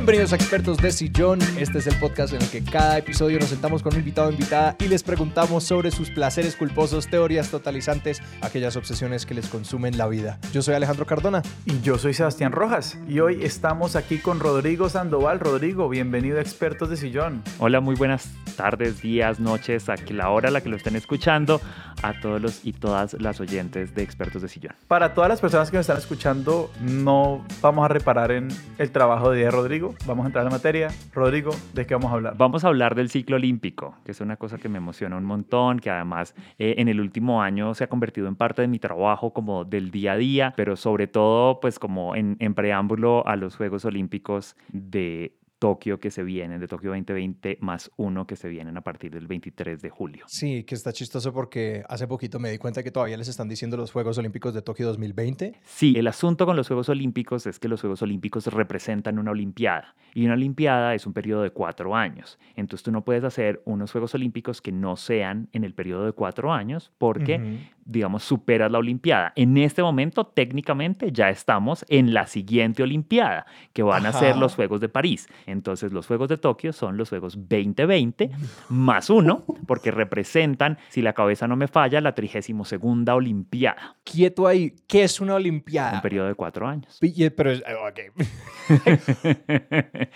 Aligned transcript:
Bienvenidos 0.00 0.32
a 0.32 0.36
Expertos 0.36 0.78
de 0.78 0.92
Sillón. 0.92 1.40
Este 1.58 1.76
es 1.76 1.86
el 1.86 1.94
podcast 1.96 2.32
en 2.32 2.40
el 2.40 2.48
que 2.48 2.64
cada 2.64 2.96
episodio 2.96 3.38
nos 3.38 3.50
sentamos 3.50 3.82
con 3.82 3.92
un 3.92 3.98
invitado 3.98 4.28
o 4.28 4.32
invitada 4.32 4.74
y 4.78 4.88
les 4.88 5.02
preguntamos 5.02 5.62
sobre 5.64 5.90
sus 5.90 6.08
placeres 6.08 6.56
culposos, 6.56 7.08
teorías 7.08 7.50
totalizantes, 7.50 8.22
aquellas 8.40 8.76
obsesiones 8.76 9.26
que 9.26 9.34
les 9.34 9.50
consumen 9.50 9.98
la 9.98 10.06
vida. 10.06 10.38
Yo 10.54 10.62
soy 10.62 10.74
Alejandro 10.74 11.04
Cardona. 11.04 11.42
Y 11.66 11.82
yo 11.82 11.98
soy 11.98 12.14
Sebastián 12.14 12.52
Rojas. 12.52 12.96
Y 13.10 13.20
hoy 13.20 13.44
estamos 13.44 13.94
aquí 13.94 14.16
con 14.16 14.40
Rodrigo 14.40 14.88
Sandoval. 14.88 15.38
Rodrigo, 15.38 15.90
bienvenido 15.90 16.38
a 16.38 16.40
Expertos 16.40 16.88
de 16.88 16.96
Sillón. 16.96 17.42
Hola, 17.58 17.80
muy 17.80 17.94
buenas 17.94 18.30
tardes, 18.56 19.02
días, 19.02 19.38
noches, 19.38 19.90
a 19.90 19.96
la 20.08 20.30
hora 20.30 20.48
a 20.48 20.52
la 20.52 20.62
que 20.62 20.70
lo 20.70 20.76
estén 20.76 20.96
escuchando, 20.96 21.60
a 22.02 22.18
todos 22.20 22.40
los 22.40 22.64
y 22.64 22.72
todas 22.72 23.14
las 23.20 23.38
oyentes 23.40 23.94
de 23.94 24.02
Expertos 24.02 24.40
de 24.40 24.48
Sillón. 24.48 24.74
Para 24.88 25.12
todas 25.12 25.28
las 25.28 25.42
personas 25.42 25.70
que 25.70 25.76
nos 25.76 25.84
están 25.84 25.98
escuchando, 25.98 26.70
no 26.80 27.44
vamos 27.60 27.84
a 27.84 27.88
reparar 27.88 28.32
en 28.32 28.48
el 28.78 28.90
trabajo 28.90 29.30
de 29.30 29.50
Rodrigo. 29.50 29.89
Vamos 30.06 30.24
a 30.24 30.26
entrar 30.28 30.46
en 30.46 30.52
materia. 30.52 30.88
Rodrigo, 31.12 31.52
¿de 31.74 31.86
qué 31.86 31.94
vamos 31.94 32.10
a 32.10 32.14
hablar? 32.14 32.34
Vamos 32.36 32.64
a 32.64 32.68
hablar 32.68 32.94
del 32.94 33.10
ciclo 33.10 33.36
olímpico, 33.36 33.96
que 34.04 34.12
es 34.12 34.20
una 34.20 34.36
cosa 34.36 34.58
que 34.58 34.68
me 34.68 34.78
emociona 34.78 35.16
un 35.16 35.24
montón, 35.24 35.78
que 35.78 35.90
además 35.90 36.34
eh, 36.58 36.74
en 36.78 36.88
el 36.88 37.00
último 37.00 37.42
año 37.42 37.74
se 37.74 37.84
ha 37.84 37.88
convertido 37.88 38.28
en 38.28 38.36
parte 38.36 38.62
de 38.62 38.68
mi 38.68 38.78
trabajo 38.78 39.32
como 39.32 39.64
del 39.64 39.90
día 39.90 40.12
a 40.12 40.16
día, 40.16 40.54
pero 40.56 40.76
sobre 40.76 41.06
todo 41.06 41.60
pues 41.60 41.78
como 41.78 42.14
en, 42.14 42.36
en 42.40 42.54
preámbulo 42.54 43.26
a 43.26 43.36
los 43.36 43.56
Juegos 43.56 43.84
Olímpicos 43.84 44.56
de 44.68 45.39
Tokio 45.60 46.00
que 46.00 46.10
se 46.10 46.22
vienen, 46.22 46.58
de 46.58 46.66
Tokio 46.66 46.90
2020 46.90 47.58
más 47.60 47.90
uno 47.96 48.26
que 48.26 48.34
se 48.34 48.48
vienen 48.48 48.78
a 48.78 48.80
partir 48.80 49.12
del 49.12 49.26
23 49.26 49.80
de 49.80 49.90
julio. 49.90 50.24
Sí, 50.26 50.64
que 50.64 50.74
está 50.74 50.90
chistoso 50.92 51.34
porque 51.34 51.84
hace 51.86 52.08
poquito 52.08 52.40
me 52.40 52.50
di 52.50 52.56
cuenta 52.56 52.82
que 52.82 52.90
todavía 52.90 53.18
les 53.18 53.28
están 53.28 53.46
diciendo 53.46 53.76
los 53.76 53.92
Juegos 53.92 54.16
Olímpicos 54.16 54.54
de 54.54 54.62
Tokio 54.62 54.86
2020. 54.86 55.60
Sí, 55.62 55.94
el 55.96 56.06
asunto 56.08 56.46
con 56.46 56.56
los 56.56 56.66
Juegos 56.66 56.88
Olímpicos 56.88 57.46
es 57.46 57.58
que 57.58 57.68
los 57.68 57.82
Juegos 57.82 58.00
Olímpicos 58.00 58.46
representan 58.46 59.18
una 59.18 59.32
Olimpiada 59.32 59.94
y 60.14 60.24
una 60.24 60.32
Olimpiada 60.32 60.94
es 60.94 61.06
un 61.06 61.12
periodo 61.12 61.42
de 61.42 61.50
cuatro 61.50 61.94
años. 61.94 62.38
Entonces 62.56 62.82
tú 62.82 62.90
no 62.90 63.04
puedes 63.04 63.22
hacer 63.22 63.62
unos 63.66 63.92
Juegos 63.92 64.14
Olímpicos 64.14 64.62
que 64.62 64.72
no 64.72 64.96
sean 64.96 65.50
en 65.52 65.64
el 65.64 65.74
periodo 65.74 66.06
de 66.06 66.12
cuatro 66.12 66.54
años 66.54 66.90
porque, 66.96 67.60
digamos, 67.90 68.22
superas 68.22 68.70
la 68.70 68.78
Olimpiada. 68.78 69.32
En 69.34 69.56
este 69.58 69.82
momento, 69.82 70.24
técnicamente, 70.24 71.10
ya 71.12 71.28
estamos 71.28 71.84
en 71.88 72.14
la 72.14 72.26
siguiente 72.26 72.82
Olimpiada, 72.82 73.46
que 73.72 73.82
van 73.82 74.06
a 74.06 74.12
ser 74.12 74.36
los 74.36 74.54
Juegos 74.54 74.80
de 74.80 74.88
París. 74.88 75.28
Entonces 75.46 75.92
los 75.92 76.06
Juegos 76.06 76.28
de 76.28 76.38
Tokio 76.38 76.72
son 76.72 76.96
los 76.96 77.08
Juegos 77.08 77.36
2020 77.36 78.30
más 78.68 79.10
uno, 79.10 79.44
porque 79.66 79.90
representan, 79.90 80.78
si 80.88 81.02
la 81.02 81.12
cabeza 81.12 81.48
no 81.48 81.56
me 81.56 81.66
falla, 81.66 82.00
la 82.00 82.14
32 82.14 82.74
Olimpiada. 83.08 83.96
Quieto 84.04 84.46
ahí, 84.46 84.74
¿qué 84.86 85.02
es 85.04 85.20
una 85.20 85.34
Olimpiada? 85.34 85.94
Un 85.94 86.00
periodo 86.02 86.28
de 86.28 86.34
cuatro 86.34 86.66
años. 86.66 86.98
Pero, 87.36 87.50
es, 87.50 87.62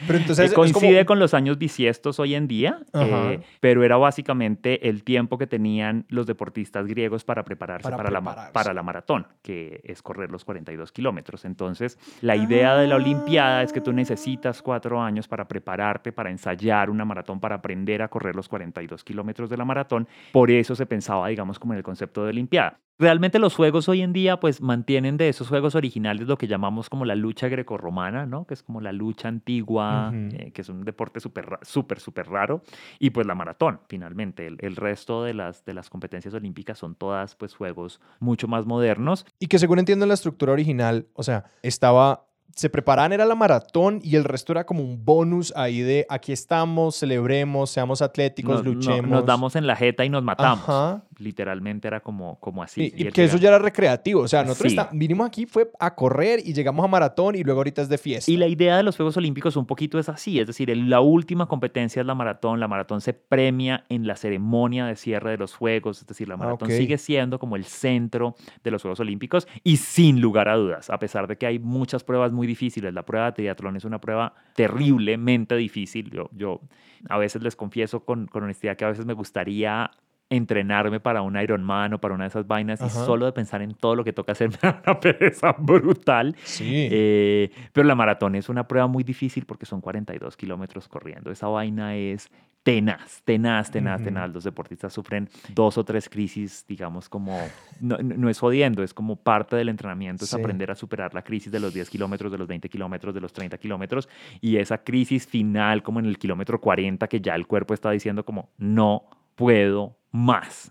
pero 0.07 0.19
entonces 0.19 0.53
coincide 0.53 1.05
con 1.05 1.19
los 1.19 1.35
años 1.35 1.59
bisiestos 1.59 2.21
hoy 2.21 2.35
en 2.35 2.47
día, 2.47 2.79
eh, 2.93 3.41
pero 3.61 3.83
era 3.83 3.97
básicamente 3.97 4.89
el 4.89 5.03
tiempo 5.03 5.39
que 5.39 5.47
tenían 5.47 6.05
los 6.09 6.27
deportistas 6.27 6.87
griegos 6.87 7.25
para 7.25 7.45
prepararse 7.65 7.91
para, 7.91 8.11
La, 8.11 8.53
para 8.53 8.75
la 8.75 8.83
maratón, 8.83 9.27
que 9.43 9.81
es 9.85 10.03
correr 10.03 10.31
los 10.31 10.45
42 10.45 10.93
kilómetros. 10.93 11.45
Entonces, 11.45 11.99
la 12.21 12.37
idea 12.37 12.77
de 12.77 12.87
la 12.87 12.97
Olimpiada 12.97 13.63
es 13.63 13.73
que 13.73 13.81
tú 13.81 13.93
necesitas 13.93 14.63
cuatro 14.63 15.01
años 15.01 15.29
para 15.29 15.47
prepararte, 15.47 16.13
para 16.13 16.31
ensayar 16.31 16.91
una 16.91 17.05
maratón, 17.05 17.41
para 17.41 17.57
aprender 17.57 18.03
a 18.03 18.09
correr 18.09 18.37
los 18.37 18.49
42 18.49 19.05
kilómetros 19.05 19.51
de 19.51 19.57
la 19.57 19.65
maratón. 19.65 20.07
Por 20.33 20.51
eso 20.51 20.75
se 20.75 20.87
pensaba, 20.87 21.29
digamos, 21.29 21.59
como 21.59 21.73
en 21.73 21.79
el 21.79 21.85
concepto 21.85 22.25
de 22.25 22.31
Olimpiada. 22.31 22.81
Realmente 22.99 23.41
los 23.41 23.57
juegos 23.57 23.89
hoy 23.89 24.03
en 24.03 24.13
día 24.13 24.39
pues 24.39 24.61
mantienen 24.61 25.17
de 25.17 25.29
esos 25.29 25.49
juegos 25.49 25.75
originales 25.75 26.29
lo 26.29 26.39
que 26.39 26.47
llamamos 26.47 26.89
como 26.89 27.05
la 27.05 27.17
lucha 27.17 27.49
grecorromana, 27.49 28.25
¿no? 28.25 28.47
Que 28.47 28.55
es 28.55 28.63
como 28.63 28.81
la 28.81 28.93
lucha 28.93 29.29
antigua, 29.29 30.13
eh, 30.15 30.53
que 30.53 30.63
es 30.63 30.69
un 30.69 30.85
deporte 30.85 31.19
súper, 31.19 31.59
súper, 31.63 31.99
súper 31.99 32.29
raro. 32.29 32.63
Y 33.01 33.11
pues 33.11 33.27
la 33.27 33.35
maratón, 33.35 33.81
finalmente. 33.89 34.47
El, 34.47 34.59
el, 34.61 34.77
resto 34.77 35.25
de 35.25 35.35
las, 35.35 35.65
de 35.65 35.75
las 35.75 35.91
competencias 35.91 36.35
olímpicas 36.35 36.79
son 36.79 36.95
todas 36.95 37.35
pues 37.35 37.55
juegos 37.55 38.01
mucho 38.21 38.47
más 38.47 38.65
modernos. 38.65 39.27
Y 39.41 39.49
que 39.49 39.59
según 39.59 39.81
entiendo 39.81 40.05
en 40.05 40.09
la 40.09 40.15
estructura 40.15 40.53
original, 40.53 41.09
o 41.15 41.25
sea, 41.25 41.47
estaba 41.63 42.27
se 42.55 42.71
preparaban 42.71 43.13
era 43.13 43.25
la 43.25 43.35
maratón 43.35 44.01
y 44.03 44.17
el 44.17 44.25
resto 44.25 44.53
era 44.53 44.65
como 44.65 44.83
un 44.83 45.05
bonus 45.05 45.53
ahí 45.57 45.81
de 45.81 46.07
aquí 46.09 46.33
estamos, 46.33 46.97
celebremos, 46.97 47.71
seamos 47.71 48.01
atléticos, 48.01 48.65
luchemos. 48.65 49.11
nos 49.11 49.27
damos 49.27 49.57
en 49.57 49.67
la 49.67 49.77
jeta 49.77 50.05
y 50.05 50.09
nos 50.09 50.23
matamos. 50.23 51.03
Literalmente 51.19 51.89
era 51.89 52.01
como, 52.01 52.39
como 52.41 52.63
así. 52.63 52.93
Y, 52.97 53.11
que 53.11 53.25
eso 53.25 53.37
ya 53.37 53.49
era 53.49 53.59
recreativo. 53.59 54.23
O 54.23 54.29
sea, 54.29 54.45
nosotros 54.45 54.75
vinimos 54.93 55.27
aquí 55.27 55.47
fue 55.47 55.71
a 55.79 55.95
correr 55.95 56.41
y 56.45 56.53
llegamos 56.53 56.85
a 56.85 56.89
maratón 56.89 57.35
y 57.35 57.43
luego 57.43 57.61
ahorita 57.61 57.83
es 57.83 57.89
de 57.89 57.99
fiesta. 57.99 58.31
Y 58.31 58.37
la 58.37 58.47
idea 58.47 58.77
de 58.77 58.83
los 58.83 58.97
Juegos 58.97 59.17
Olímpicos 59.17 59.57
un 59.57 59.67
poquito 59.67 59.99
es 59.99 60.09
así. 60.09 60.41
Es 60.41 60.47
decir, 60.47 60.75
la 60.77 61.01
última 61.01 61.47
competencia 61.47 62.01
es 62.01 62.07
la 62.07 62.15
maratón. 62.15 62.61
La 62.61 62.69
maratón 62.69 63.01
se 63.01 63.13
premia 63.13 63.85
en 63.89 64.07
la 64.07 64.17
ceremonia 64.17 64.87
de 64.87 64.97
cierre 64.97 65.31
de 65.31 65.39
los 65.39 65.55
Juegos. 65.55 66.01
Es 66.01 66.07
decir, 66.07 66.29
la 66.29 66.37
maratón 66.37 66.71
sigue 66.71 66.99
siendo 66.99 67.39
como 67.39 67.57
el 67.57 67.65
centro 67.65 68.35
de 68.63 68.71
los 68.71 68.83
Juegos 68.83 69.01
Olímpicos 69.01 69.47
y 69.63 69.77
sin 69.77 70.21
lugar 70.21 70.49
a 70.49 70.57
dudas, 70.57 70.91
a 70.91 70.99
pesar 70.99 71.27
de 71.27 71.37
que 71.37 71.47
hay 71.47 71.59
muchas 71.59 72.05
pruebas 72.05 72.33
muy 72.33 72.47
difíciles. 72.47 72.93
La 72.93 73.05
prueba 73.05 73.27
de 73.27 73.33
triatlón 73.33 73.77
es 73.77 73.85
una 73.85 74.01
prueba 74.01 74.35
terriblemente 74.55 75.57
difícil. 75.57 76.11
Yo, 76.11 76.29
yo 76.33 76.61
a 77.09 77.19
veces 77.19 77.43
les 77.43 77.57
confieso 77.57 78.05
con, 78.05 78.27
con 78.27 78.43
honestidad 78.45 78.77
que 78.77 78.85
a 78.85 78.89
veces 78.89 79.07
me 79.07 79.15
gustaría 79.15 79.91
entrenarme 80.31 81.01
para 81.01 81.23
un 81.23 81.39
Ironman 81.39 81.95
o 81.95 82.01
para 82.01 82.15
una 82.15 82.25
de 82.25 82.29
esas 82.29 82.47
vainas 82.47 82.81
y 82.81 82.89
solo 82.89 83.27
de 83.27 83.33
pensar 83.33 83.63
en 83.63 83.75
todo 83.75 83.95
lo 83.95 84.05
que 84.05 84.13
toca 84.13 84.33
hacer 84.33 84.51
me 84.51 84.57
da 84.61 84.83
una 84.85 85.01
pereza 85.01 85.53
brutal. 85.53 86.35
Sí. 86.45 86.89
Eh, 86.91 87.51
pero 87.73 87.87
la 87.87 87.95
maratón 87.95 88.35
es 88.35 88.49
una 88.49 88.67
prueba 88.67 88.87
muy 88.87 89.05
difícil 89.05 89.45
porque 89.45 89.67
son 89.67 89.81
42 89.81 90.37
kilómetros 90.37 90.89
corriendo. 90.89 91.31
Esa 91.31 91.49
vaina 91.49 91.95
es 91.97 92.31
tenaz, 92.63 93.23
tenaz, 93.25 93.71
tenaz, 93.71 94.03
tenaz. 94.03 94.31
Los 94.33 94.45
deportistas 94.45 94.93
sufren 94.93 95.29
dos 95.51 95.77
o 95.77 95.85
tres 95.85 96.09
crisis, 96.09 96.65
digamos, 96.67 97.09
como, 97.09 97.39
no, 97.81 97.99
no 97.99 98.31
es 98.31 98.39
jodiendo, 98.39 98.83
es 98.83 98.95
como 98.95 99.17
parte 99.17 99.55
del 99.55 99.69
entrenamiento, 99.69 100.25
es 100.25 100.33
aprender 100.33 100.71
a 100.71 100.75
superar 100.75 101.15
la 101.15 101.23
crisis 101.23 101.53
de 101.53 101.61
los 101.61 101.75
10 101.75 101.91
kilómetros, 101.91 102.33
de 102.33 102.39
los 102.39 102.49
20 102.49 102.69
kilómetros, 102.71 103.15
de 103.15 103.21
los 103.21 103.33
30 103.33 103.59
kilómetros 103.59 104.09
y 104.41 104.57
esa 104.57 104.79
crisis 104.79 105.27
final 105.27 105.83
como 105.83 106.01
en 106.01 106.07
el 106.07 106.19
kilómetro 106.19 106.61
40 106.61 107.07
que 107.07 107.21
ya 107.21 107.35
el 107.35 107.47
cuerpo 107.47 107.75
está 107.75 107.91
diciendo 107.91 108.25
como, 108.25 108.51
no 108.57 109.05
puedo 109.35 109.99
más. 110.15 110.71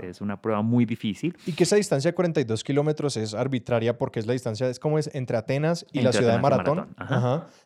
Es, 0.00 0.20
una 0.20 0.40
prueba 0.40 0.62
muy 0.62 0.84
difícil. 0.84 1.36
Y 1.44 1.52
que 1.52 1.64
esa 1.64 1.74
distancia 1.74 2.12
de 2.12 2.14
42 2.14 2.62
kilómetros 2.62 3.16
es 3.16 3.34
arbitraria 3.34 3.98
porque 3.98 4.20
es 4.20 4.26
la 4.26 4.32
distancia, 4.32 4.68
es 4.68 4.78
como 4.78 4.96
es 5.00 5.12
entre 5.12 5.36
Atenas 5.36 5.84
y 5.92 6.02
la 6.02 6.12
ciudad 6.12 6.36
de 6.36 6.40
Maratón. 6.40 6.86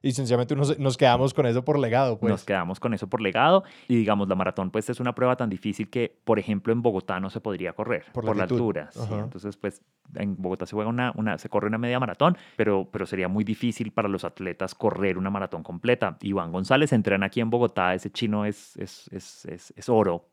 Y 0.00 0.12
sencillamente 0.12 0.56
nos, 0.56 0.96
quedamos 0.96 1.34
con 1.34 1.44
eso 1.44 1.62
por 1.62 1.78
legado. 1.78 2.18
Pues. 2.18 2.30
Nos 2.30 2.44
quedamos 2.44 2.80
con 2.80 2.94
eso 2.94 3.06
por 3.06 3.20
legado. 3.20 3.64
Y 3.86 3.96
digamos, 3.96 4.28
la 4.28 4.34
maratón 4.34 4.70
pues 4.70 4.88
es 4.88 4.98
una 4.98 5.14
prueba 5.14 5.36
tan 5.36 5.50
difícil 5.50 5.90
que, 5.90 6.18
por 6.24 6.38
ejemplo, 6.38 6.72
en 6.72 6.80
Bogotá 6.80 7.20
no 7.20 7.28
se 7.28 7.40
podría 7.40 7.74
correr 7.74 8.06
por, 8.12 8.24
la, 8.34 8.44
altura. 8.44 8.88
Entonces, 9.12 9.58
pues 9.58 9.82
en 10.14 10.40
Bogotá 10.40 10.64
se, 10.64 10.74
juega 10.74 10.88
una, 10.88 11.12
una, 11.16 11.36
se 11.36 11.50
corre 11.50 11.66
una 11.66 11.78
media 11.78 12.00
maratón, 12.00 12.38
pero, 12.56 12.88
pero 12.90 13.04
sería 13.04 13.28
muy 13.28 13.44
difícil 13.44 13.92
para 13.92 14.08
los 14.08 14.24
atletas 14.24 14.74
correr 14.74 15.18
una 15.18 15.28
maratón 15.28 15.62
completa. 15.62 16.16
Iván 16.22 16.50
González 16.50 16.94
entrena 16.94 17.26
aquí 17.26 17.40
en 17.40 17.50
Bogotá, 17.50 17.94
ese 17.94 18.10
chino 18.10 18.46
es, 18.46 18.74
es, 18.78 19.08
es, 19.12 19.74
es 19.76 19.88
oro 19.90 20.30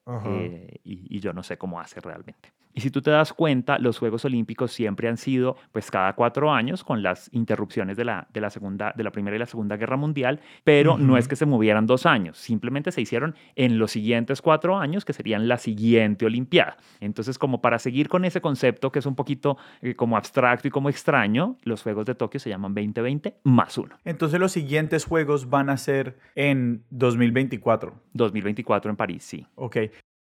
y, 0.84 1.20
yo 1.20 1.34
no 1.34 1.44
sé 1.44 1.58
cómo 1.58 1.80
hace 1.80 2.00
realmente. 2.00 2.54
Y 2.74 2.82
si 2.82 2.92
tú 2.92 3.02
te 3.02 3.10
das 3.10 3.34
cuenta, 3.34 3.80
los 3.80 3.98
Juegos 3.98 4.24
Olímpicos 4.26 4.72
siempre 4.72 5.08
han 5.08 5.18
sido 5.18 5.58
pues 5.72 5.90
cada 5.90 6.14
cuatro 6.14 6.52
años 6.52 6.84
con 6.84 7.02
las 7.02 7.28
interrupciones 7.34 7.98
de 7.98 8.06
la, 8.06 8.28
de 8.32 8.40
la, 8.40 8.52
segunda, 8.52 8.94
de 8.96 9.04
la 9.04 9.10
Primera 9.10 9.36
y 9.36 9.40
la 9.40 9.48
Segunda 9.48 9.78
Guerra 9.78 9.98
Mundial, 9.98 10.42
pero 10.64 10.96
no 10.96 11.18
es 11.18 11.28
que 11.28 11.36
se 11.36 11.48
movieran 11.48 11.88
dos 11.88 12.06
años, 12.06 12.38
simplemente 12.38 12.92
se 12.92 13.02
hicieron 13.02 13.34
en 13.56 13.80
los 13.80 13.90
siguientes 13.90 14.44
cuatro 14.44 14.78
años, 14.78 15.06
que 15.06 15.14
serían 15.14 15.48
la 15.48 15.58
siguiente 15.58 16.28
Olimpiada. 16.28 16.78
Entonces, 17.00 17.40
como 17.40 17.62
para 17.62 17.80
seguir 17.80 18.10
con 18.10 18.26
ese 18.26 18.42
concepto 18.42 18.92
que 18.92 19.00
es 19.00 19.08
un 19.08 19.16
poquito 19.16 19.58
eh, 19.82 19.96
como 19.96 20.16
abstracto 20.16 20.68
y 20.68 20.72
como 20.72 20.90
extraño, 20.90 21.58
los 21.64 21.82
Juegos 21.82 22.06
de 22.06 22.14
Tokio 22.14 22.40
se 22.40 22.52
llaman 22.52 22.76
2020 22.76 23.38
más 23.42 23.76
uno. 23.80 23.96
Entonces, 24.06 24.40
los 24.40 24.52
siguientes 24.52 25.06
Juegos 25.06 25.50
van 25.50 25.72
a 25.72 25.78
ser 25.78 26.20
en 26.36 26.84
2024. 26.92 27.94
2024 28.14 28.92
en 28.92 28.98
París, 28.98 29.24
sí. 29.24 29.48
Ok. 29.56 29.78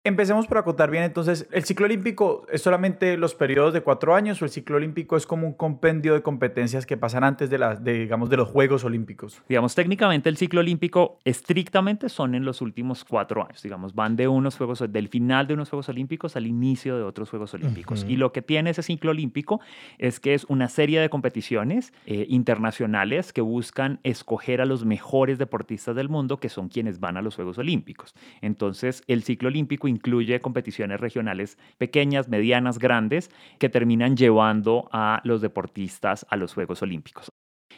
Empecemos 0.05 0.45
por 0.45 0.59
acotar 0.59 0.91
bien, 0.91 1.01
entonces, 1.01 1.47
¿el 1.51 1.63
ciclo 1.63 1.87
olímpico 1.87 2.45
es 2.51 2.61
solamente 2.61 3.17
los 3.17 3.33
periodos 3.33 3.73
de 3.73 3.81
cuatro 3.81 4.13
años 4.13 4.39
o 4.39 4.45
el 4.45 4.51
ciclo 4.51 4.77
olímpico 4.77 5.17
es 5.17 5.25
como 5.25 5.47
un 5.47 5.53
compendio 5.53 6.13
de 6.13 6.21
competencias 6.21 6.85
que 6.85 6.95
pasan 6.95 7.23
antes 7.23 7.49
de, 7.49 7.57
las, 7.57 7.83
de, 7.83 8.01
digamos, 8.01 8.29
de 8.29 8.37
los 8.37 8.47
Juegos 8.47 8.83
Olímpicos? 8.83 9.41
Digamos, 9.49 9.73
técnicamente 9.73 10.29
el 10.29 10.37
ciclo 10.37 10.59
olímpico 10.59 11.17
estrictamente 11.25 12.09
son 12.09 12.35
en 12.35 12.45
los 12.45 12.61
últimos 12.61 13.03
cuatro 13.03 13.43
años, 13.43 13.63
digamos, 13.63 13.95
van 13.95 14.15
de 14.15 14.27
unos 14.27 14.57
Juegos, 14.57 14.83
del 14.87 15.07
final 15.07 15.47
de 15.47 15.55
unos 15.55 15.71
Juegos 15.71 15.89
Olímpicos 15.89 16.35
al 16.35 16.45
inicio 16.45 16.97
de 16.97 17.01
otros 17.01 17.31
Juegos 17.31 17.55
Olímpicos. 17.55 18.05
Y 18.07 18.17
lo 18.17 18.31
que 18.31 18.43
tiene 18.43 18.69
ese 18.69 18.83
ciclo 18.83 19.09
olímpico 19.09 19.59
es 19.97 20.19
que 20.19 20.35
es 20.35 20.45
una 20.49 20.69
serie 20.69 21.01
de 21.01 21.09
competiciones 21.09 21.93
eh, 22.05 22.27
internacionales 22.29 23.33
que 23.33 23.41
buscan 23.41 23.99
escoger 24.03 24.61
a 24.61 24.65
los 24.65 24.85
mejores 24.85 25.39
deportistas 25.39 25.95
del 25.95 26.09
mundo, 26.09 26.37
que 26.37 26.49
son 26.49 26.69
quienes 26.69 26.99
van 26.99 27.17
a 27.17 27.23
los 27.23 27.33
Juegos 27.33 27.57
Olímpicos. 27.57 28.13
Entonces, 28.41 29.01
el 29.07 29.23
ciclo 29.23 29.47
olímpico 29.47 29.87
incluye 29.95 30.41
competiciones 30.41 30.99
regionales 30.99 31.57
pequeñas, 31.77 32.27
medianas, 32.27 32.79
grandes, 32.79 33.31
que 33.59 33.69
terminan 33.69 34.17
llevando 34.17 34.89
a 34.91 35.21
los 35.23 35.41
deportistas 35.41 36.25
a 36.29 36.35
los 36.35 36.53
Juegos 36.53 36.81
Olímpicos. 36.81 37.29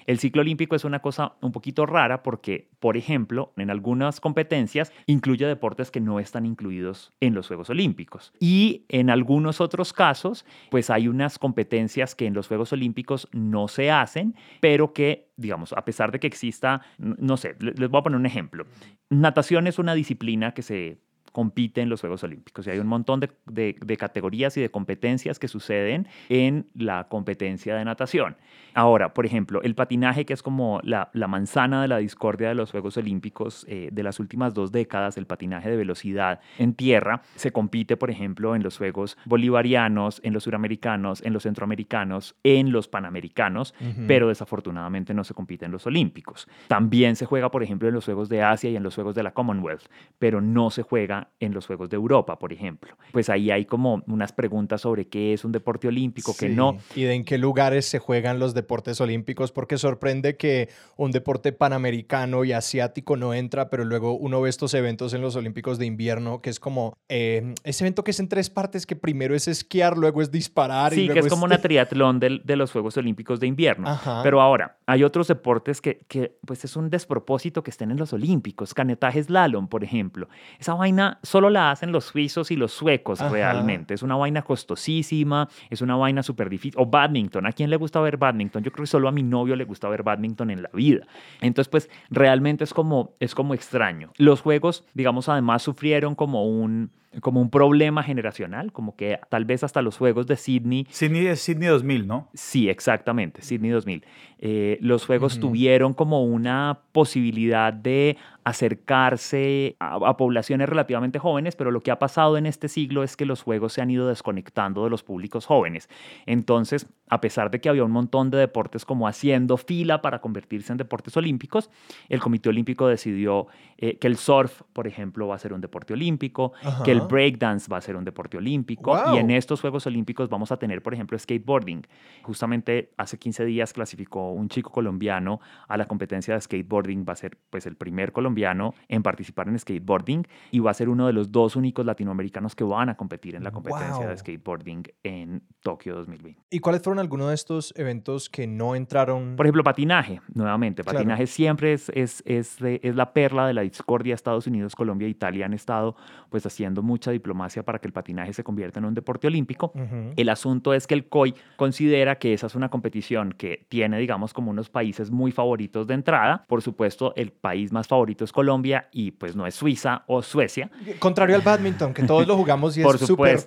El 0.05 0.19
ciclo 0.19 0.41
olímpico 0.41 0.75
es 0.75 0.85
una 0.85 0.99
cosa 0.99 1.33
un 1.41 1.51
poquito 1.51 1.85
rara 1.85 2.23
porque, 2.23 2.69
por 2.79 2.95
ejemplo, 2.95 3.51
en 3.57 3.69
algunas 3.69 4.21
competencias 4.21 4.93
incluye 5.05 5.45
deportes 5.45 5.91
que 5.91 5.99
no 5.99 6.19
están 6.19 6.45
incluidos 6.45 7.13
en 7.19 7.33
los 7.33 7.47
Juegos 7.47 7.69
Olímpicos. 7.69 8.31
Y 8.39 8.85
en 8.87 9.09
algunos 9.09 9.59
otros 9.59 9.91
casos, 9.91 10.45
pues 10.71 10.89
hay 10.89 11.09
unas 11.09 11.37
competencias 11.37 12.15
que 12.15 12.25
en 12.25 12.33
los 12.33 12.47
Juegos 12.47 12.71
Olímpicos 12.71 13.27
no 13.33 13.67
se 13.67 13.91
hacen, 13.91 14.35
pero 14.61 14.93
que, 14.93 15.29
digamos, 15.35 15.73
a 15.73 15.83
pesar 15.83 16.11
de 16.11 16.21
que 16.21 16.27
exista, 16.27 16.81
no 16.97 17.35
sé, 17.35 17.55
les 17.59 17.89
voy 17.89 17.99
a 17.99 18.03
poner 18.03 18.17
un 18.17 18.25
ejemplo. 18.25 18.65
Natación 19.09 19.67
es 19.67 19.77
una 19.77 19.93
disciplina 19.93 20.53
que 20.53 20.61
se 20.61 20.99
compite 21.37 21.81
en 21.81 21.89
los 21.89 22.01
Juegos 22.01 22.23
Olímpicos. 22.23 22.65
Y 22.65 22.71
hay 22.71 22.79
un 22.79 22.87
montón 22.87 23.19
de, 23.19 23.97
categorías 23.99 24.57
y 24.57 24.61
de 24.61 24.71
competencias 24.71 25.37
que 25.37 25.47
suceden 25.47 26.07
en 26.29 26.65
la 26.73 27.09
competencia 27.09 27.75
de 27.75 27.85
natación. 27.85 28.37
Ahora, 28.73 29.13
por 29.13 29.27
ejemplo, 29.27 29.61
el 29.61 29.75
patinaje, 29.75 30.25
que 30.25 30.33
es 30.33 30.41
como 30.41 30.79
la, 30.81 31.11
manzana 31.13 31.83
de 31.83 31.89
la 31.89 31.99
discordia 31.99 32.47
de 32.47 32.55
los 32.55 32.71
Juegos 32.71 32.97
Olímpicos 32.97 33.67
eh, 33.69 33.89
de 33.91 34.01
las 34.01 34.19
últimas 34.19 34.55
dos 34.55 34.71
décadas, 34.71 35.15
el 35.17 35.27
patinaje 35.27 35.69
de 35.69 35.77
velocidad 35.77 36.39
en 36.57 36.73
tierra, 36.73 37.21
se 37.35 37.51
compite, 37.51 37.97
por 37.97 38.09
ejemplo, 38.09 38.55
en 38.55 38.63
los 38.63 38.75
Juegos 38.79 39.15
Bolivarianos, 39.25 40.19
en 40.23 40.33
los 40.33 40.45
Suramericanos, 40.45 41.21
en 41.23 41.33
los 41.33 41.43
Centroamericanos, 41.43 42.35
en 42.43 42.71
los 42.71 42.87
Panamericanos, 42.87 43.75
pero 44.07 44.27
desafortunadamente 44.27 45.13
no 45.13 45.23
se 45.23 45.35
compite 45.35 45.65
en 45.65 45.71
los 45.71 45.85
Olímpicos. 45.85 46.47
También 46.67 47.15
se 47.15 47.27
juega, 47.27 47.51
por 47.51 47.61
ejemplo, 47.61 47.87
en 47.87 47.93
los 47.93 48.05
Juegos 48.05 48.27
de 48.27 48.41
Asia 48.41 48.71
y 48.71 48.75
en 48.75 48.81
los 48.81 48.95
Juegos 48.95 49.13
de 49.13 49.21
la 49.21 49.35
Commonwealth, 49.35 49.85
pero 50.17 50.41
no 50.41 50.71
se 50.71 50.81
juega 50.81 51.26
en 51.39 51.53
los 51.53 51.67
Juegos 51.67 51.89
de 51.89 51.95
Europa, 51.95 52.39
por 52.39 52.53
ejemplo. 52.53 52.95
Pues 53.11 53.29
ahí 53.29 53.51
hay 53.51 53.65
como 53.65 54.03
unas 54.07 54.31
preguntas 54.31 54.81
sobre 54.81 55.07
qué 55.07 55.33
es 55.33 55.45
un 55.45 55.51
deporte 55.51 55.87
olímpico, 55.87 56.35
qué 56.37 56.49
no. 56.49 56.77
Y 56.95 57.03
de 57.03 57.13
en 57.13 57.25
qué 57.25 57.37
lugares 57.37 57.85
se 57.85 57.99
juegan 57.99 58.39
los 58.39 58.53
deportes 58.53 58.99
olímpicos, 59.01 59.51
porque 59.51 59.77
sorprende 59.77 60.37
que 60.37 60.69
un 60.95 61.11
deporte 61.11 61.51
panamericano 61.51 62.43
y 62.43 62.53
asiático 62.53 63.17
no 63.17 63.33
entra, 63.33 63.69
pero 63.69 63.85
luego 63.85 64.13
uno 64.13 64.41
ve 64.41 64.49
estos 64.49 64.73
eventos 64.73 65.13
en 65.13 65.21
los 65.21 65.35
Olímpicos 65.35 65.77
de 65.77 65.85
invierno, 65.85 66.41
que 66.41 66.49
es 66.49 66.59
como 66.59 66.97
eh, 67.09 67.53
ese 67.63 67.83
evento 67.83 68.03
que 68.03 68.11
es 68.11 68.19
en 68.19 68.29
tres 68.29 68.49
partes, 68.49 68.85
que 68.85 68.95
primero 68.95 69.35
es 69.35 69.47
esquiar, 69.47 69.97
luego 69.97 70.21
es 70.21 70.31
disparar. 70.31 70.93
Sí, 70.93 71.09
que 71.09 71.19
es, 71.19 71.27
como 71.27 71.45
una 71.45 71.57
triatlón 71.61 72.19
de, 72.19 72.41
de, 72.43 72.55
los 72.55 72.71
Juegos 72.71 72.97
Olímpicos 72.97 73.39
de 73.39 73.47
invierno. 73.47 73.99
Pero 74.23 74.41
ahora, 74.41 74.77
hay 74.85 75.03
otros 75.03 75.27
deportes 75.27 75.81
que, 75.81 76.05
que, 76.07 76.37
pues 76.45 76.63
es 76.65 76.75
un 76.75 76.89
despropósito 76.89 77.63
que 77.63 77.71
estén 77.71 77.91
en 77.91 77.97
los 77.97 78.13
Olímpicos. 78.13 78.73
Canetaje 78.73 79.23
slalom, 79.23 79.67
por 79.67 79.83
ejemplo. 79.83 80.27
Esa 80.59 80.73
vaina 80.73 81.16
solo 81.23 81.49
la 81.49 81.71
hacen 81.71 81.91
los 81.91 82.05
suizos 82.05 82.51
y 82.51 82.55
los 82.55 82.71
suecos 82.71 83.19
realmente. 83.19 83.93
Es 83.93 84.03
una 84.03 84.15
vaina 84.15 84.41
costosísima, 84.41 85.49
es 85.69 85.81
una 85.81 85.95
vaina 85.95 86.23
súper 86.23 86.49
difícil. 86.49 86.79
O 86.79 86.85
badminton, 86.85 87.45
¿a 87.45 87.51
quién 87.51 87.69
le 87.69 87.75
gusta 87.75 87.99
ver 88.01 88.17
badminton? 88.17 88.63
Yo 88.63 88.71
creo 88.71 88.83
que 88.83 88.87
solo 88.87 89.07
a 89.07 89.11
mi 89.11 89.23
novio 89.23 89.55
le 89.55 89.65
gusta 89.65 89.89
ver 89.89 90.03
badminton 90.03 90.51
en 90.51 90.63
la 90.63 90.69
vida. 90.73 91.05
Entonces, 91.41 91.69
pues 91.69 91.89
realmente 92.09 92.63
es 92.63 92.73
como, 92.73 93.15
es 93.19 93.35
como 93.35 93.53
extraño. 93.53 94.11
Los 94.17 94.41
juegos, 94.41 94.85
digamos, 94.93 95.29
además 95.29 95.61
sufrieron 95.63 96.15
como 96.15 96.45
un 96.47 96.91
como 97.21 97.41
un 97.41 97.49
problema 97.49 98.03
generacional, 98.03 98.71
como 98.71 98.95
que 98.95 99.19
tal 99.29 99.45
vez 99.45 99.63
hasta 99.63 99.81
los 99.81 99.97
Juegos 99.97 100.27
de 100.27 100.35
Sydney. 100.35 100.87
Sydney 100.89 101.27
es 101.27 101.41
Sydney 101.41 101.69
2000, 101.69 102.07
¿no? 102.07 102.29
Sí, 102.33 102.69
exactamente, 102.69 103.41
Sydney 103.41 103.71
2000. 103.71 104.05
Eh, 104.39 104.77
los 104.81 105.05
Juegos 105.05 105.39
tuvieron 105.39 105.93
como 105.93 106.23
una 106.23 106.79
posibilidad 106.91 107.73
de 107.73 108.17
acercarse 108.43 109.75
a, 109.79 110.15
poblaciones 110.15 110.69
relativamente 110.69 111.19
jóvenes, 111.19 111.55
pero 111.55 111.71
lo 111.71 111.81
que 111.81 111.91
ha 111.91 111.99
pasado 111.99 112.37
en 112.37 112.45
este 112.45 112.67
siglo 112.67 113.03
es 113.03 113.17
que 113.17 113.25
los 113.25 113.41
Juegos 113.41 113.73
se 113.73 113.81
han 113.81 113.89
ido 113.89 114.07
desconectando 114.07 114.83
de 114.83 114.89
los 114.89 115.03
públicos 115.03 115.45
jóvenes. 115.45 115.89
Entonces, 116.25 116.87
a 117.09 117.21
pesar 117.21 117.51
de 117.51 117.59
que 117.59 117.69
había 117.69 117.83
un 117.83 117.91
montón 117.91 118.29
de 118.29 118.37
deportes 118.37 118.85
como 118.85 119.07
haciendo 119.07 119.57
fila 119.57 120.01
para 120.01 120.19
convertirse 120.19 120.71
en 120.71 120.77
deportes 120.77 121.15
olímpicos, 121.17 121.69
el 122.09 122.19
Comité 122.19 122.49
Olímpico 122.49 122.87
decidió 122.87 123.47
eh, 123.77 123.97
que 123.97 124.07
el 124.07 124.17
surf, 124.17 124.61
por 124.73 124.87
ejemplo, 124.87 125.27
va 125.27 125.35
a 125.35 125.39
ser 125.39 125.53
un 125.53 125.61
deporte 125.61 125.93
olímpico, 125.93 126.53
que 126.83 126.91
el 126.91 127.01
breakdance 127.01 127.69
va 127.71 127.77
a 127.77 127.81
ser 127.81 127.95
un 127.95 128.03
deporte 128.03 128.37
olímpico 128.37 128.97
y 129.13 129.17
en 129.17 129.31
estos 129.31 129.61
Juegos 129.61 129.85
Olímpicos 129.87 130.29
vamos 130.29 130.51
a 130.51 130.57
tener, 130.57 130.81
por 130.81 130.93
ejemplo, 130.93 131.17
skateboarding. 131.17 131.85
Justamente 132.23 132.91
hace 132.97 133.17
15 133.17 133.45
días 133.45 133.73
clasificó 133.73 134.31
un 134.31 134.49
chico 134.49 134.71
colombiano 134.71 135.39
a 135.67 135.77
la 135.77 135.85
competencia 135.85 136.33
de 136.33 136.41
skateboarding, 136.41 137.05
va 137.07 137.13
a 137.13 137.15
ser 137.15 137.37
pues 137.49 137.65
el 137.65 137.75
primer 137.75 138.11
colombiano 138.11 138.73
en 138.87 139.03
participar 139.03 139.47
en 139.47 139.57
skateboarding 139.59 140.27
y 140.51 140.59
va 140.59 140.71
a 140.71 140.73
ser 140.73 140.89
uno 140.89 141.07
de 141.07 141.13
los 141.13 141.31
dos 141.31 141.55
únicos 141.55 141.85
latinoamericanos 141.85 142.55
que 142.55 142.63
van 142.63 142.89
a 142.89 142.95
competir 142.95 143.35
en 143.35 143.43
la 143.43 143.51
competencia 143.51 144.07
de 144.07 144.17
skateboarding 144.17 144.83
en 145.03 145.43
Tokio 145.61 145.95
2020. 145.95 146.41
¿Y 146.49 146.59
cuáles 146.59 146.81
fueron 146.81 146.96
algunos 146.99 147.29
de 147.29 147.35
estos 147.35 147.73
eventos 147.77 148.29
que 148.29 148.47
no 148.47 148.75
entraron? 148.75 149.35
Por 149.35 149.45
ejemplo, 149.45 149.63
patinaje, 149.63 150.21
nuevamente. 150.33 150.83
Patinaje 150.83 151.27
siempre 151.27 151.73
es, 151.73 151.89
es, 151.89 152.23
es, 152.25 152.57
es 152.61 152.95
la 152.95 153.13
perla 153.13 153.47
de 153.47 153.53
la 153.53 153.61
discordia. 153.61 154.15
Estados 154.15 154.47
Unidos, 154.47 154.75
Colombia 154.75 155.07
e 155.07 155.09
Italia 155.09 155.45
han 155.45 155.53
estado 155.53 155.95
pues 156.29 156.45
haciendo 156.45 156.81
mucha 156.81 157.11
diplomacia 157.11 157.63
para 157.63 157.79
que 157.79 157.87
el 157.87 157.93
patinaje 157.93 158.33
se 158.33 158.43
convierta 158.43 158.79
en 158.79 158.85
un 158.85 158.93
deporte 158.93 159.27
olímpico. 159.27 159.71
El 160.15 160.29
asunto 160.29 160.73
es 160.73 160.87
que 160.87 160.93
el 160.93 161.07
COI 161.07 161.35
considera 161.55 162.17
que 162.17 162.33
esa 162.33 162.47
es 162.47 162.55
una 162.55 162.69
competición 162.69 163.33
que 163.33 163.65
tiene, 163.69 163.97
digamos, 163.97 164.33
como 164.33 164.51
unos 164.51 164.69
países 164.69 165.11
muy 165.11 165.31
favoritos 165.31 165.87
de 165.87 165.93
entrada. 165.93 166.45
Por 166.47 166.61
supuesto, 166.61 167.13
el 167.15 167.31
país 167.31 167.71
más 167.71 167.87
favorito 167.87 168.23
es 168.23 168.31
Colombia 168.31 168.87
y 168.91 169.11
pues 169.11 169.35
no 169.35 169.45
es 169.45 169.55
Suiza 169.55 170.03
o 170.07 170.21
Suecia. 170.21 170.69
Contrario 170.99 171.35
al 171.35 171.41
badminton, 171.41 171.93
que 171.93 172.03
todos 172.03 172.27
lo 172.27 172.35
jugamos 172.35 172.77
y 172.77 172.81
es 172.87 172.99
súper... 172.99 173.37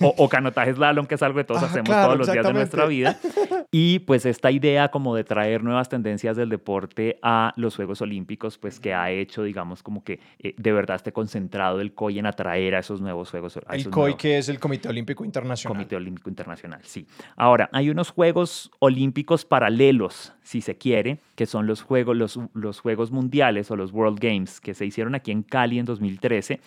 O, 0.00 0.14
o, 0.18 0.28
canotaje 0.28 0.74
slalom, 0.74 1.06
que 1.06 1.14
es 1.14 1.22
algo 1.22 1.38
que 1.38 1.44
todos 1.44 1.62
hacemos 1.62 1.88
todos 1.88 2.18
los 2.18 2.30
días 2.30 2.46
de 2.46 2.52
nuestra 2.52 2.83
vida. 2.86 3.18
Y 3.70 4.00
pues 4.00 4.24
esta 4.24 4.50
idea 4.50 4.90
como 4.90 5.16
de 5.16 5.24
traer 5.24 5.64
nuevas 5.64 5.88
tendencias 5.88 6.36
del 6.36 6.48
deporte 6.48 7.18
a 7.22 7.52
los 7.56 7.74
Juegos 7.76 8.00
Olímpicos, 8.02 8.56
pues 8.56 8.78
que 8.78 8.94
ha 8.94 9.10
hecho, 9.10 9.42
digamos, 9.42 9.82
como 9.82 10.04
que 10.04 10.20
eh, 10.38 10.54
de 10.56 10.72
verdad 10.72 10.96
esté 10.96 11.12
concentrado 11.12 11.80
el 11.80 11.92
COI 11.92 12.20
en 12.20 12.26
atraer 12.26 12.76
a 12.76 12.78
esos 12.78 13.00
nuevos 13.00 13.30
Juegos. 13.30 13.58
el 13.70 13.90
COI 13.90 14.14
que 14.14 14.38
es 14.38 14.48
el 14.48 14.60
Comité 14.60 14.88
Olímpico 14.88 15.24
Internacional. 15.24 15.76
Comité 15.76 15.96
Olímpico 15.96 16.30
Internacional, 16.30 16.80
sí. 16.84 17.06
Ahora, 17.36 17.68
hay 17.72 17.90
unos 17.90 18.10
Juegos 18.10 18.70
Olímpicos 18.78 19.44
paralelos, 19.44 20.32
si 20.42 20.60
se 20.60 20.76
quiere, 20.76 21.18
que 21.34 21.46
son 21.46 21.66
los 21.66 21.82
Juegos, 21.82 22.16
los, 22.16 22.38
los 22.52 22.80
Juegos 22.80 23.10
Mundiales 23.10 23.70
o 23.70 23.76
los 23.76 23.92
World 23.92 24.20
Games, 24.20 24.60
que 24.60 24.74
se 24.74 24.86
hicieron 24.86 25.14
aquí 25.14 25.32
en 25.32 25.42
Cali 25.42 25.78
en 25.78 25.84
2013 25.84 26.60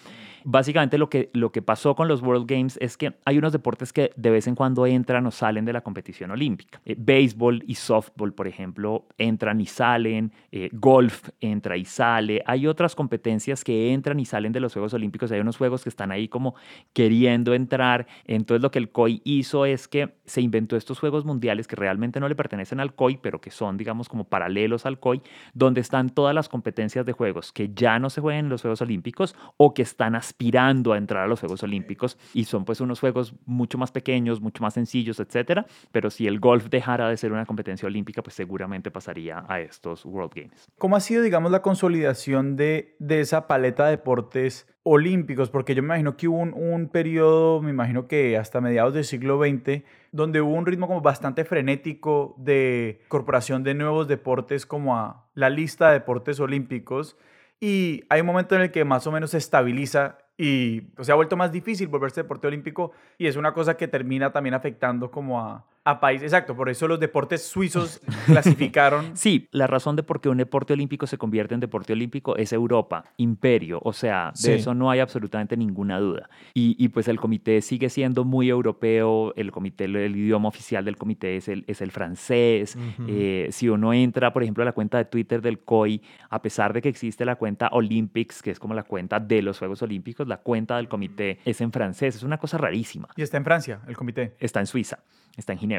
básicamente 0.44 0.98
lo 0.98 1.10
que, 1.10 1.30
lo 1.34 1.52
que 1.52 1.62
pasó 1.62 1.96
con 1.96 2.08
los 2.08 2.22
World 2.22 2.50
Games 2.50 2.78
es 2.82 2.98
que 2.98 3.14
hay 3.26 3.38
unos 3.38 3.52
deportes 3.52 3.94
que 3.94 4.12
de 4.16 4.30
vez 4.30 4.48
en 4.48 4.56
cuando 4.56 4.86
entran 4.86 5.26
o 5.26 5.32
salen 5.32 5.66
de 5.66 5.74
la 5.74 5.82
competición 5.82 6.32
olímpica. 6.32 6.82
Eh, 6.86 6.96
béisbol 6.98 7.64
y 7.68 7.76
softball, 7.76 8.34
por 8.34 8.48
ejemplo, 8.48 9.08
entran 9.18 9.62
y 9.62 9.66
salen. 9.66 10.32
Eh, 10.52 10.70
golf 10.74 11.30
entra 11.40 11.78
y 11.78 11.86
sale. 11.86 12.44
Hay 12.46 12.68
otras 12.68 12.96
competencias 12.96 13.64
que 13.64 13.94
entran 13.94 14.20
y 14.20 14.26
salen 14.26 14.52
de 14.52 14.60
los 14.60 14.74
Juegos 14.74 14.94
Olímpicos. 14.94 15.32
Hay 15.32 15.40
unos 15.40 15.58
juegos 15.58 15.84
que 15.84 15.90
están 15.90 16.12
ahí 16.12 16.28
como 16.28 16.56
queriendo 16.94 17.54
entrar. 17.54 18.08
Entonces 18.26 18.62
lo 18.62 18.72
que 18.72 18.80
el 18.80 18.90
COI 18.90 19.22
hizo 19.24 19.66
es 19.66 19.88
que 19.88 20.16
se 20.26 20.42
inventó 20.42 20.76
estos 20.76 21.00
Juegos 21.00 21.26
Mundiales 21.26 21.68
que 21.68 21.76
realmente 21.76 22.20
no 22.20 22.28
le 22.28 22.36
pertenecen 22.36 22.80
al 22.80 22.94
COI, 22.94 23.18
pero 23.18 23.42
que 23.42 23.52
son, 23.52 23.78
digamos, 23.78 24.10
como 24.10 24.26
paralelos 24.26 24.86
al 24.86 25.00
COI, 25.00 25.22
donde 25.54 25.82
están 25.82 26.10
todas 26.10 26.34
las 26.34 26.50
competencias 26.50 27.06
de 27.06 27.14
juegos 27.14 27.52
que 27.52 27.72
ya 27.74 28.00
no 28.00 28.10
se 28.10 28.22
juegan 28.22 28.46
en 28.46 28.50
los 28.50 28.62
Juegos 28.62 28.82
Olímpicos 28.82 29.36
o 29.58 29.74
que 29.74 29.82
están 29.82 30.16
aspirando 30.28 30.94
a 30.94 30.98
entrar 30.98 31.24
a 31.24 31.28
los 31.28 31.40
Juegos 31.40 31.64
Olímpicos 31.64 32.18
y 32.34 32.44
son 32.44 32.66
pues 32.66 32.82
unos 32.82 33.00
juegos 33.00 33.34
mucho 33.46 33.78
más 33.78 33.92
pequeños, 33.92 34.42
mucho 34.42 34.62
más 34.62 34.74
sencillos, 34.74 35.20
etcétera, 35.20 35.66
pero 35.92 36.10
si 36.10 36.28
el 36.28 36.40
golf 36.40 36.68
dejara 36.70 37.10
de 37.10 37.18
ser 37.18 37.32
una 37.32 37.46
competencia 37.46 37.88
olímpica, 37.88 38.22
pues 38.22 38.36
seguramente 38.36 38.92
pasaría 38.92 39.46
a 39.48 39.62
estos 39.62 40.06
World 40.06 40.34
Games. 40.36 40.68
¿Cómo 40.78 40.96
ha 40.96 41.00
sido, 41.00 41.24
digamos, 41.24 41.52
la 41.52 41.62
consolidación 41.62 42.56
de, 42.58 42.96
de 43.00 43.22
esa 43.22 43.48
paleta 43.48 43.86
de 43.86 43.92
deportes 43.92 44.68
olímpicos? 44.84 45.50
Porque 45.50 45.74
yo 45.74 45.82
me 45.82 45.88
imagino 45.88 46.18
que 46.18 46.28
hubo 46.28 46.38
un, 46.38 46.54
un 46.54 46.90
periodo, 46.90 47.62
me 47.62 47.72
imagino 47.72 48.08
que 48.08 48.38
hasta 48.38 48.60
mediados 48.60 48.94
del 48.94 49.06
siglo 49.06 49.40
XX, 49.40 49.84
donde 50.12 50.42
hubo 50.42 50.54
un 50.54 50.66
ritmo 50.66 50.88
como 50.88 51.02
bastante 51.02 51.46
frenético 51.46 52.36
de 52.38 53.00
incorporación 53.06 53.64
de 53.64 53.76
nuevos 53.76 54.08
deportes 54.08 54.66
como 54.66 54.98
a 54.98 55.30
la 55.36 55.50
lista 55.50 55.88
de 55.88 55.94
deportes 55.94 56.40
olímpicos. 56.40 57.18
Y 57.60 58.04
hay 58.10 58.22
un 58.22 58.28
momento 58.28 58.56
en 58.56 58.62
el 58.62 58.72
que 58.72 58.86
más 58.86 59.08
o 59.08 59.12
menos 59.12 59.32
se 59.32 59.38
estabiliza 59.38 60.20
y 60.38 60.82
pues, 60.82 61.08
se 61.08 61.12
ha 61.12 61.16
vuelto 61.16 61.36
más 61.36 61.52
difícil 61.52 61.88
volverse 61.88 62.22
deporte 62.22 62.48
olímpico 62.48 62.92
y 63.18 63.28
es 63.28 63.36
una 63.36 63.54
cosa 63.54 63.76
que 63.76 63.88
termina 63.88 64.32
también 64.32 64.54
afectando 64.54 65.10
como 65.10 65.42
a, 65.42 65.66
a 65.88 66.02
país. 66.02 66.22
Exacto, 66.22 66.54
por 66.54 66.70
eso 66.70 66.86
los 66.88 67.00
deportes 67.00 67.44
suizos 67.44 68.02
clasificaron. 68.26 69.16
Sí, 69.16 69.48
la 69.52 69.68
razón 69.68 69.96
de 69.96 70.04
por 70.04 70.20
qué 70.20 70.28
un 70.28 70.38
deporte 70.38 70.74
olímpico 70.74 71.08
se 71.08 71.18
convierte 71.18 71.54
en 71.54 71.62
deporte 71.62 71.94
olímpico 71.94 72.36
es 72.36 72.52
Europa, 72.52 73.06
imperio, 73.16 73.80
o 73.82 73.94
sea, 73.94 74.34
de 74.44 74.56
eso 74.56 74.74
no 74.74 74.92
hay 74.92 75.00
absolutamente 75.00 75.56
ninguna 75.56 76.00
duda. 76.00 76.30
Y, 76.54 76.90
pues 76.90 77.08
el 77.08 77.20
comité 77.20 77.62
sigue 77.62 77.90
siendo 77.90 78.26
muy 78.26 78.50
europeo, 78.50 79.34
el 79.36 79.52
comité, 79.52 79.86
el, 79.86 80.16
idioma 80.16 80.50
oficial 80.50 80.84
del 80.84 80.98
comité 80.98 81.38
es 81.38 81.48
el, 81.48 81.64
es 81.68 81.82
el 81.82 81.92
francés. 81.92 82.78
Eh, 83.08 83.48
si 83.52 83.70
uno 83.70 83.94
entra, 83.94 84.34
por 84.34 84.44
ejemplo, 84.44 84.64
a 84.64 84.66
la 84.66 84.74
cuenta 84.74 84.98
de 84.98 85.06
Twitter 85.06 85.42
del 85.42 85.60
COI, 85.60 86.02
a 86.30 86.42
pesar 86.42 86.74
de 86.74 86.82
que 86.82 86.90
existe 86.90 87.24
la 87.24 87.36
cuenta 87.36 87.70
Olympics, 87.72 88.42
que 88.42 88.52
es 88.52 88.60
como 88.60 88.74
la 88.74 88.84
cuenta 88.84 89.20
de 89.20 89.42
los 89.42 89.60
Juegos 89.60 89.82
Olímpicos, 89.82 90.28
la 90.28 90.38
cuenta 90.38 90.78
del 90.78 90.90
comité 90.90 91.40
es 91.46 91.62
en 91.62 91.72
francés, 91.72 92.16
es 92.16 92.24
una 92.24 92.38
cosa 92.38 92.58
rarísima. 92.58 93.08
Y 93.16 93.22
está 93.22 93.38
en 93.38 93.46
Francia, 93.46 93.80
el 93.88 93.96
comité. 93.96 94.36
Está 94.40 94.60
en 94.60 94.68
Suiza, 94.68 95.00
está 95.38 95.54
en 95.54 95.60
Ginebra 95.60 95.77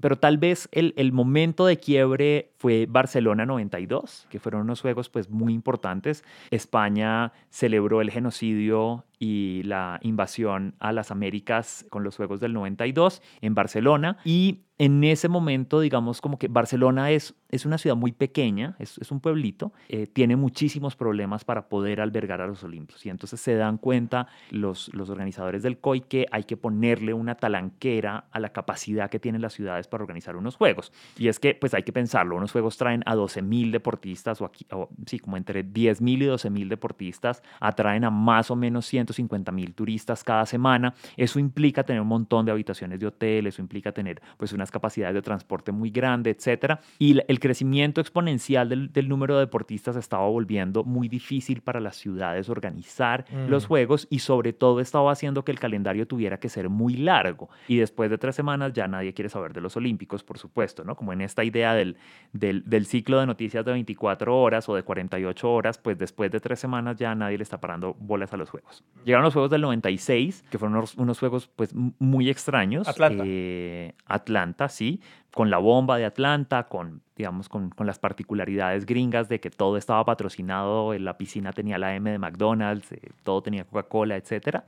Pero 0.00 0.16
tal 0.16 0.38
vez 0.38 0.68
el, 0.72 0.94
el, 0.96 1.12
momento 1.12 1.66
de 1.66 1.78
quiebre 1.78 2.52
fue 2.56 2.86
Barcelona 2.88 3.46
92, 3.46 4.26
que 4.30 4.38
fueron 4.38 4.62
unos 4.62 4.80
juegos 4.80 5.08
pues 5.08 5.28
muy 5.28 5.52
importantes. 5.52 6.24
España 6.50 7.32
celebró 7.50 8.00
el 8.00 8.10
genocidio 8.10 9.04
y 9.18 9.62
la 9.64 9.98
invasión 10.02 10.74
a 10.78 10.92
las 10.92 11.10
Américas 11.10 11.86
con 11.90 12.04
los 12.04 12.16
Juegos 12.16 12.40
del 12.40 12.52
92 12.52 13.22
en 13.40 13.54
Barcelona 13.54 14.18
y 14.24 14.60
en 14.78 15.02
ese 15.02 15.28
momento, 15.28 15.80
digamos, 15.80 16.20
como 16.20 16.38
que 16.38 16.46
Barcelona 16.46 17.10
es, 17.10 17.34
es 17.50 17.66
una 17.66 17.78
ciudad 17.78 17.96
muy 17.96 18.12
pequeña, 18.12 18.76
es, 18.78 18.96
es 18.98 19.10
un 19.10 19.18
pueblito, 19.18 19.72
eh, 19.88 20.06
tiene 20.06 20.36
muchísimos 20.36 20.94
problemas 20.94 21.44
para 21.44 21.68
poder 21.68 22.00
albergar 22.00 22.40
a 22.40 22.46
los 22.46 22.62
Olímpicos. 22.62 23.04
Y 23.04 23.10
entonces 23.10 23.40
se 23.40 23.56
dan 23.56 23.78
cuenta 23.78 24.28
los, 24.50 24.94
los 24.94 25.10
organizadores 25.10 25.64
del 25.64 25.78
COI 25.78 26.02
que 26.02 26.26
hay 26.30 26.44
que 26.44 26.56
ponerle 26.56 27.12
una 27.12 27.34
talanquera 27.34 28.26
a 28.30 28.38
la 28.38 28.52
capacidad 28.52 29.10
que 29.10 29.18
tienen 29.18 29.42
las 29.42 29.52
ciudades 29.52 29.88
para 29.88 30.04
organizar 30.04 30.36
unos 30.36 30.54
Juegos. 30.54 30.92
Y 31.16 31.26
es 31.26 31.40
que, 31.40 31.54
pues 31.56 31.74
hay 31.74 31.82
que 31.82 31.92
pensarlo, 31.92 32.36
unos 32.36 32.52
Juegos 32.52 32.76
traen 32.76 33.02
a 33.04 33.16
12.000 33.16 33.72
deportistas, 33.72 34.40
o, 34.40 34.44
aquí, 34.44 34.64
sí, 35.06 35.18
como 35.18 35.36
entre 35.36 35.64
10.000 35.64 36.22
y 36.22 36.26
12.000 36.26 36.68
deportistas, 36.68 37.42
atraen 37.58 38.04
a 38.04 38.10
más 38.10 38.52
o 38.52 38.56
menos 38.56 38.86
150.000 39.08 39.74
turistas 39.74 40.24
cada 40.24 40.46
semana. 40.46 40.94
Eso 41.16 41.38
implica 41.38 41.84
tener 41.84 42.02
un 42.02 42.08
montón 42.08 42.46
de 42.46 42.52
habitaciones 42.52 43.00
de 43.00 43.06
hotel, 43.06 43.46
eso 43.46 43.62
implica 43.62 43.92
tener 43.92 44.20
pues 44.36 44.52
unas 44.52 44.70
capacidades 44.70 45.14
de 45.14 45.22
transporte 45.22 45.72
muy 45.72 45.90
grande, 45.90 46.30
etcétera. 46.30 46.80
Y 46.98 47.18
el 47.26 47.40
crecimiento 47.40 48.00
exponencial 48.00 48.68
del, 48.68 49.08
número 49.08 49.34
de 49.34 49.40
deportistas 49.40 49.96
estaba 49.96 50.26
volviendo 50.26 50.84
muy 50.84 51.08
difícil 51.08 51.62
para 51.62 51.80
las 51.80 51.96
ciudades 51.96 52.48
organizar 52.48 53.24
los 53.48 53.64
mm. 53.64 53.68
Juegos 53.68 54.06
y 54.10 54.18
sobre 54.20 54.52
todo 54.52 54.80
estaba 54.80 55.10
haciendo 55.12 55.44
que 55.44 55.52
el 55.52 55.58
calendario 55.58 56.06
tuviera 56.06 56.38
que 56.38 56.48
ser 56.48 56.68
muy 56.68 56.96
largo. 56.96 57.48
Y 57.68 57.76
después 57.76 58.10
de 58.10 58.18
tres 58.18 58.36
semanas 58.36 58.72
ya 58.72 58.86
nadie 58.88 59.14
quiere 59.14 59.28
saber 59.28 59.52
de 59.52 59.60
los 59.60 59.76
Olímpicos, 59.76 60.22
por 60.24 60.38
supuesto, 60.38 60.84
¿no? 60.84 60.96
Como 60.96 61.12
en 61.12 61.20
esta 61.20 61.44
idea 61.44 61.74
del, 61.74 61.96
del, 62.32 62.64
del 62.64 62.86
ciclo 62.86 63.20
de 63.20 63.26
noticias 63.26 63.64
de 63.64 63.72
24 63.72 64.36
horas 64.36 64.68
o 64.68 64.74
de 64.74 64.82
48 64.82 65.50
horas, 65.50 65.78
pues 65.78 65.98
después 65.98 66.30
de 66.30 66.40
tres 66.40 66.58
semanas 66.58 66.96
ya 66.96 67.14
nadie 67.14 67.38
le 67.38 67.42
está 67.42 67.60
parando 67.60 67.94
bolas 67.94 68.32
a 68.32 68.36
los 68.36 68.50
Juegos. 68.50 68.84
Llegaron 69.04 69.24
los 69.24 69.32
Juegos 69.32 69.50
del 69.50 69.62
96, 69.62 70.44
que 70.50 70.58
fueron 70.58 70.76
unos, 70.76 70.94
unos 70.96 71.18
Juegos 71.18 71.48
pues 71.54 71.74
muy 71.74 72.28
extraños. 72.28 72.88
Atlanta. 72.88 73.24
Eh, 73.26 73.94
Atlanta 74.06 74.68
sí, 74.68 75.00
con 75.32 75.50
la 75.50 75.58
bomba 75.58 75.98
de 75.98 76.04
Atlanta, 76.04 76.64
con 76.68 77.02
digamos, 77.18 77.48
con, 77.48 77.70
con, 77.70 77.84
las 77.88 77.98
particularidades 77.98 78.86
gringas 78.86 79.28
de 79.28 79.40
que 79.40 79.50
todo 79.50 79.76
estaba 79.76 80.04
patrocinado, 80.04 80.96
la 80.96 81.18
piscina 81.18 81.52
tenía 81.52 81.76
la 81.76 81.96
M 81.96 82.12
de 82.12 82.16
McDonald's, 82.16 82.92
eh, 82.92 83.10
todo 83.24 83.42
tenía 83.42 83.64
Coca-Cola, 83.64 84.16
etc. 84.16 84.60